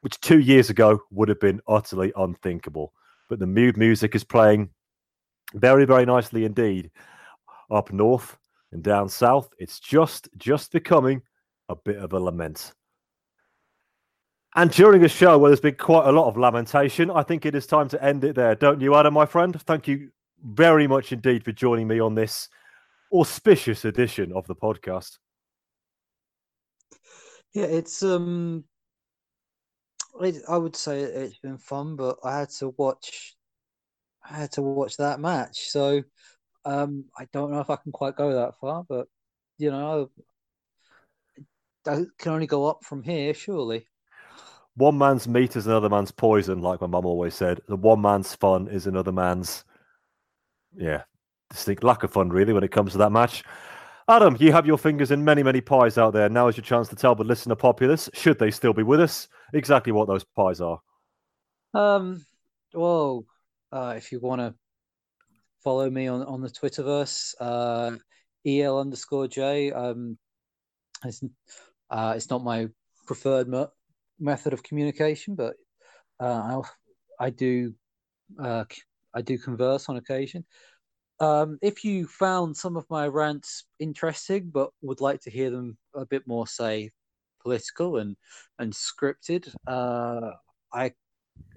[0.00, 2.92] which two years ago would have been utterly unthinkable.
[3.28, 4.70] But the mood music is playing
[5.54, 6.90] very, very nicely indeed.
[7.70, 8.38] Up north
[8.72, 11.22] and down south, it's just just becoming
[11.68, 12.72] a bit of a lament.
[14.54, 17.54] And during a show where there's been quite a lot of lamentation, I think it
[17.54, 19.60] is time to end it there, don't you, Adam, my friend?
[19.62, 20.10] Thank you
[20.42, 22.48] very much indeed for joining me on this
[23.20, 25.18] auspicious edition of the podcast.
[27.54, 28.64] Yeah, it's um,
[30.20, 33.34] it, I would say it's been fun, but I had to watch,
[34.28, 36.02] I had to watch that match, so
[36.64, 39.06] um, I don't know if I can quite go that far, but
[39.58, 40.10] you know,
[41.86, 43.86] I can only go up from here, surely.
[44.74, 47.60] One man's meat is another man's poison, like my mum always said.
[47.66, 49.64] The one man's fun is another man's,
[50.76, 51.04] yeah,
[51.50, 53.44] distinct lack of fun, really, when it comes to that match.
[54.08, 56.28] Adam, you have your fingers in many, many pies out there.
[56.28, 59.26] Now is your chance to tell the listener populace, should they still be with us,
[59.52, 60.80] exactly what those pies are.
[61.74, 62.24] Um,
[62.72, 63.26] well,
[63.72, 64.54] uh, if you want to
[65.64, 67.96] follow me on, on the Twitterverse, uh,
[68.46, 69.72] el underscore j.
[69.72, 70.16] Um,
[71.04, 71.22] it's
[71.90, 72.68] uh, it's not my
[73.06, 73.66] preferred me-
[74.20, 75.54] method of communication, but
[76.20, 76.60] uh,
[77.18, 77.74] I I do
[78.40, 78.64] uh,
[79.14, 80.44] I do converse on occasion.
[81.18, 85.78] Um, if you found some of my rants interesting, but would like to hear them
[85.94, 86.90] a bit more, say,
[87.42, 88.16] political and
[88.58, 90.32] and scripted, uh,
[90.72, 90.92] I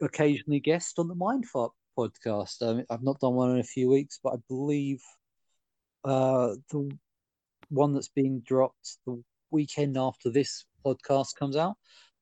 [0.01, 2.61] occasionally guest on the Mindfuck podcast.
[2.61, 5.01] Um, I've not done one in a few weeks, but I believe
[6.05, 6.89] uh, the
[7.69, 9.21] one that's being dropped the
[9.51, 11.75] weekend after this podcast comes out.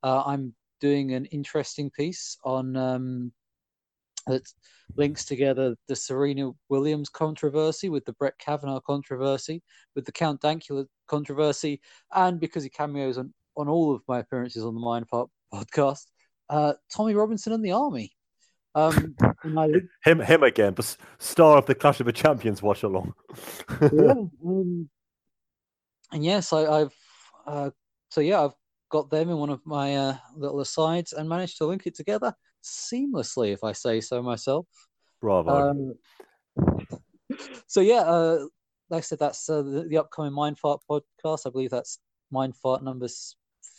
[0.03, 3.31] Uh, I'm doing an interesting piece on um,
[4.27, 4.47] that
[4.95, 9.61] links together the Serena Williams controversy with the Brett Kavanaugh controversy,
[9.95, 11.81] with the Count Dankula controversy,
[12.13, 16.05] and because he cameos on, on all of my appearances on the Mind Pop podcast,
[16.49, 18.11] uh, Tommy Robinson and the Army.
[18.75, 19.71] Um, I,
[20.03, 23.13] Him, him again, but star of the Clash of the Champions watch along.
[23.81, 23.87] yeah,
[24.45, 24.89] um,
[26.11, 26.95] and yes, I, I've
[27.45, 27.69] uh,
[28.09, 28.53] so yeah, I've
[28.89, 32.33] got them in one of my uh, little asides and managed to link it together
[32.67, 34.67] seamlessly, if I say so myself.
[35.21, 35.49] Bravo.
[35.49, 35.95] Um,
[37.67, 38.45] so yeah, uh,
[38.89, 41.41] like I said, that's uh, the, the upcoming Mind Fart podcast.
[41.45, 41.99] I believe that's
[42.31, 43.07] Mind Fart number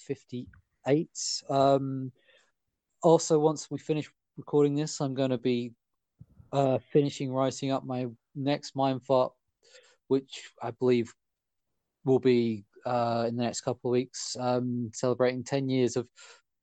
[0.07, 1.43] fifty-eight.
[1.49, 2.13] Um,
[3.03, 5.73] also, once we finish recording this, I'm going to be
[6.53, 9.33] uh, finishing writing up my next mind fart,
[10.09, 11.13] which I believe
[12.05, 16.09] will be uh, in the next couple of weeks, um, celebrating 10 years of,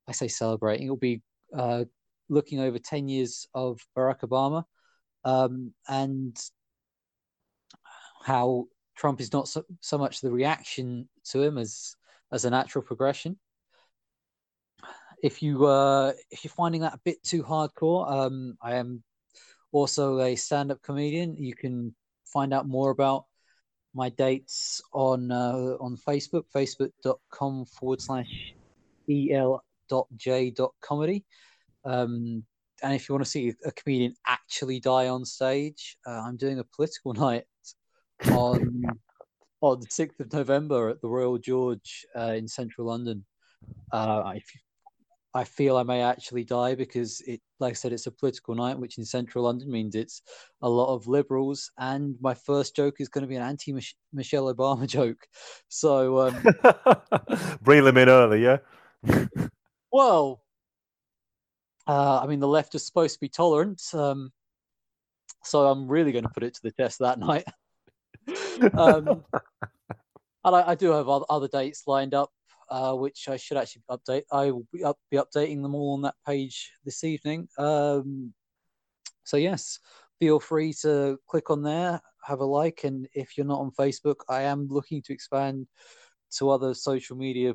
[0.08, 1.22] I say celebrating, it'll be
[1.56, 1.86] uh,
[2.30, 4.64] looking over 10 years of Barack Obama
[5.24, 6.38] um, and
[8.24, 11.96] how Trump is not so, so much the reaction to him as
[12.32, 13.38] as a natural progression.
[15.22, 19.04] If you uh, if you're finding that a bit too hardcore, um, I am
[19.72, 21.36] also a stand-up comedian.
[21.38, 21.96] You can
[22.26, 23.26] find out more about
[23.94, 28.54] my dates on uh, on Facebook, facebook.com forward slash
[29.10, 29.66] el.j.comedy.
[31.86, 32.44] Um,
[32.84, 36.60] and if you want to see a comedian actually die on stage, uh, I'm doing
[36.60, 37.46] a political night
[38.32, 38.84] on
[39.62, 43.26] on the sixth of November at the Royal George uh, in central London.
[43.92, 44.42] Uh, I,
[45.34, 48.78] I feel I may actually die because it, like I said, it's a political night,
[48.78, 50.22] which in central London means it's
[50.62, 51.72] a lot of liberals.
[51.80, 53.74] And my first joke is going to be an anti
[54.14, 55.28] Michelle Obama joke.
[55.68, 58.58] So, um, Reel them in early, yeah.
[59.92, 60.42] well,
[61.88, 64.32] uh, I mean, the left is supposed to be tolerant, um,
[65.44, 67.46] so I'm really going to put it to the test that night.
[68.74, 69.24] um,
[70.44, 72.32] and I, I, do have other dates lined up,
[72.72, 74.24] uh, which I should actually update.
[74.32, 77.48] I will be, up, be updating them all on that page this evening.
[77.60, 78.34] Um,
[79.24, 79.80] so yes,
[80.20, 84.18] feel free to click on there, have a like, and if you're not on Facebook,
[84.30, 85.68] I am looking to expand
[86.38, 87.54] to other social media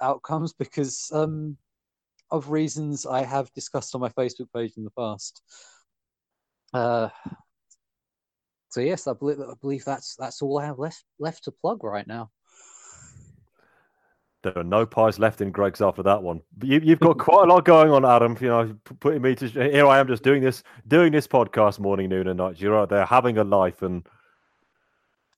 [0.00, 1.56] outcomes because um,
[2.30, 5.42] of reasons I have discussed on my Facebook page in the past.
[6.72, 7.08] Uh,
[8.70, 11.82] so yes, I believe I believe that's that's all I have left left to plug
[11.84, 12.30] right now.
[14.42, 16.40] There are no pies left in Greggs after that one.
[16.56, 18.36] But you, have got quite a lot going on, Adam.
[18.40, 19.86] You know, putting me to here.
[19.86, 22.60] I am just doing this, doing this podcast morning, noon, and night.
[22.60, 24.06] You're out there, having a life and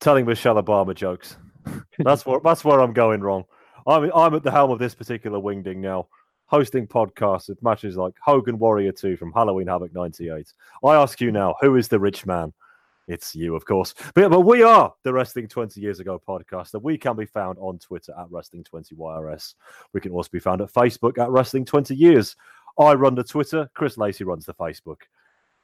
[0.00, 1.36] telling Michelle Obama jokes.
[2.00, 3.44] that's where that's where I'm going wrong.
[3.86, 6.08] I'm I'm at the helm of this particular wingding now,
[6.48, 10.52] hosting podcasts with matches like Hogan Warrior 2 from Halloween Havoc 98.
[10.84, 12.52] I ask you now, who is the rich man?
[13.06, 13.94] It's you, of course.
[14.14, 17.58] But, but we are the Wrestling 20 Years Ago podcast, and we can be found
[17.58, 19.54] on Twitter at Wrestling20YRS.
[19.92, 22.36] We can also be found at Facebook at Wrestling 20 Years.
[22.78, 25.02] I run the Twitter, Chris Lacey runs the Facebook.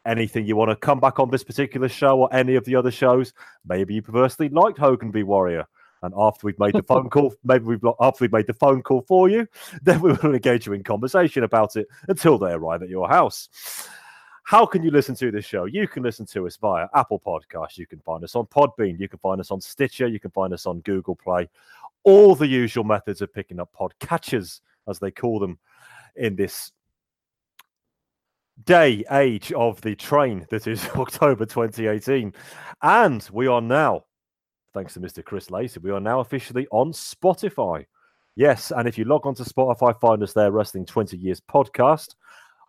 [0.07, 2.91] Anything you want to come back on this particular show or any of the other
[2.91, 3.33] shows?
[3.67, 5.67] Maybe you perversely liked Hogan v Warrior.
[6.05, 9.03] And after we've made the phone call, maybe we've after we've made the phone call
[9.03, 9.49] for you,
[9.83, 13.49] then we will engage you in conversation about it until they arrive at your house.
[14.45, 15.65] How can you listen to this show?
[15.65, 17.79] You can listen to us via Apple Podcasts.
[17.79, 19.01] You can find us on Podbean.
[19.01, 20.07] You can find us on Stitcher.
[20.07, 21.49] You can find us on Google Play.
[22.03, 25.59] All the usual methods of picking up podcatchers, as they call them,
[26.17, 26.73] in this
[28.65, 32.33] day age of the train that is October 2018.
[32.83, 34.05] And we are now,
[34.75, 35.25] thanks to Mr.
[35.25, 37.87] Chris Lacey, we are now officially on Spotify.
[38.37, 42.17] Yes, and if you log on to Spotify, find us there, Wrestling 20 Years Podcast,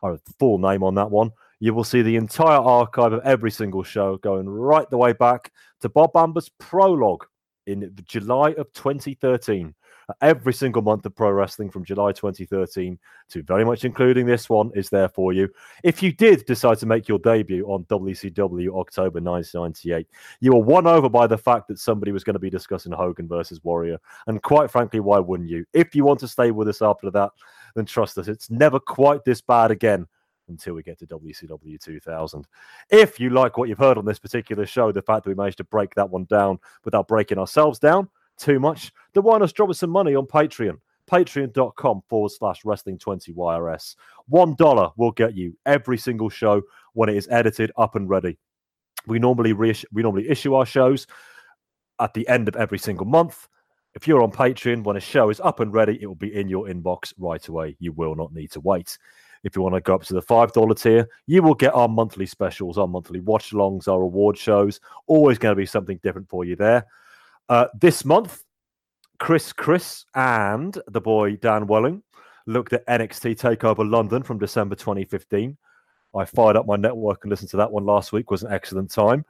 [0.04, 3.84] our full name on that one you will see the entire archive of every single
[3.84, 5.52] show going right the way back
[5.82, 7.26] to Bob Bamber's prologue
[7.66, 9.74] in July of 2013.
[10.22, 14.72] Every single month of pro wrestling from July 2013 to very much including this one
[14.76, 15.50] is there for you.
[15.84, 20.08] If you did decide to make your debut on WCW October 1998,
[20.42, 23.28] you were won over by the fact that somebody was going to be discussing Hogan
[23.28, 23.98] versus Warrior.
[24.28, 25.66] And quite frankly, why wouldn't you?
[25.74, 27.32] If you want to stay with us after that,
[27.76, 30.08] then trust us, it's never quite this bad again
[30.48, 32.48] until we get to WCW 2000.
[32.90, 35.58] If you like what you've heard on this particular show, the fact that we managed
[35.58, 39.70] to break that one down without breaking ourselves down too much, then why not drop
[39.70, 40.78] us some money on Patreon?
[41.10, 43.96] Patreon.com forward slash wrestling 20 YRS.
[44.28, 48.38] One dollar will get you every single show when it is edited up and ready.
[49.06, 51.06] We normally reissue, we normally issue our shows
[52.00, 53.48] at the end of every single month.
[53.94, 56.50] If you're on Patreon, when a show is up and ready, it will be in
[56.50, 57.78] your inbox right away.
[57.80, 58.98] You will not need to wait.
[59.44, 62.26] If you want to go up to the $5 tier, you will get our monthly
[62.26, 64.82] specials, our monthly watch alongs, our award shows.
[65.08, 66.86] Always going to be something different for you there.
[67.50, 68.44] Uh, this month,
[69.20, 72.04] Chris Chris and the boy Dan Welling
[72.48, 75.58] looked at NXT TakeOver London from December 2015.
[76.16, 78.26] I fired up my network and listened to that one last week.
[78.26, 79.26] It was an excellent time.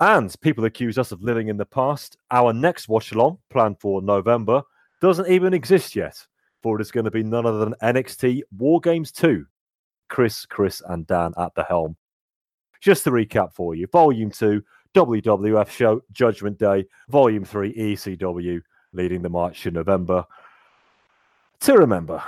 [0.00, 2.18] And people accuse us of living in the past.
[2.30, 4.62] Our next watch along, planned for November,
[5.00, 6.26] doesn't even exist yet
[6.66, 9.46] for it is going to be none other than NXT War Games 2.
[10.08, 11.96] Chris, Chris, and Dan at the helm.
[12.80, 14.60] Just to recap for you Volume 2,
[14.96, 18.62] WWF show, Judgment Day, Volume 3, ECW,
[18.94, 20.24] leading the march in November.
[21.60, 22.22] To remember.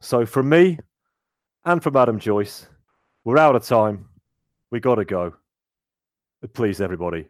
[0.00, 0.78] So, from me
[1.66, 2.66] and from Adam Joyce,
[3.24, 4.08] we're out of time.
[4.70, 5.34] We got to go.
[6.54, 7.28] Please, everybody,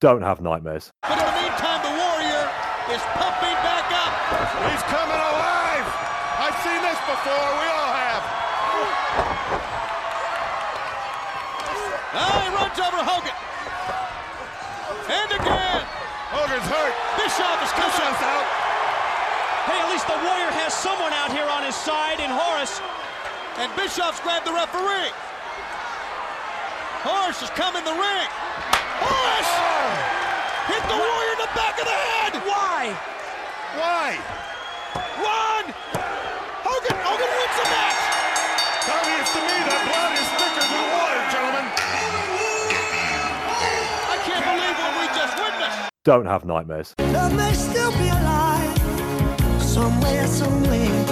[0.00, 0.90] don't have nightmares.
[1.02, 2.50] But in the meantime, the Warrior
[2.90, 4.12] is pumping back up.
[4.66, 5.86] He's coming alive.
[6.42, 7.48] I've seen this before.
[7.54, 8.22] We all have.
[12.18, 13.42] Ah, he runs over Hogan.
[15.02, 15.82] And again.
[16.30, 16.94] Hogan's hurt.
[17.18, 17.90] Bischoff is coming.
[17.90, 18.46] Bischoff's out.
[19.66, 22.78] Hey, at least the Warrior has someone out here on his side in Horace.
[23.58, 25.10] And Bischoff's grabbed the referee.
[27.02, 28.28] Horace has come in the ring.
[29.02, 29.54] Horace
[30.70, 32.32] hit the Warrior in the back of the head.
[32.46, 32.94] Why?
[33.74, 34.14] Why?
[35.18, 35.66] One.
[36.62, 36.96] Hogan.
[37.02, 38.00] Hogan wins the match.
[38.86, 41.66] Obvious to me that blood is thicker than water, gentlemen.
[44.06, 45.90] I can't believe what we just witnessed.
[46.06, 46.94] Don't have nightmares.
[47.10, 48.62] Love may still be alive
[49.58, 51.11] somewhere, somewhere, where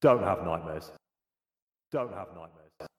[0.00, 0.90] Don't have nightmares.
[1.90, 2.65] Don't have nightmares.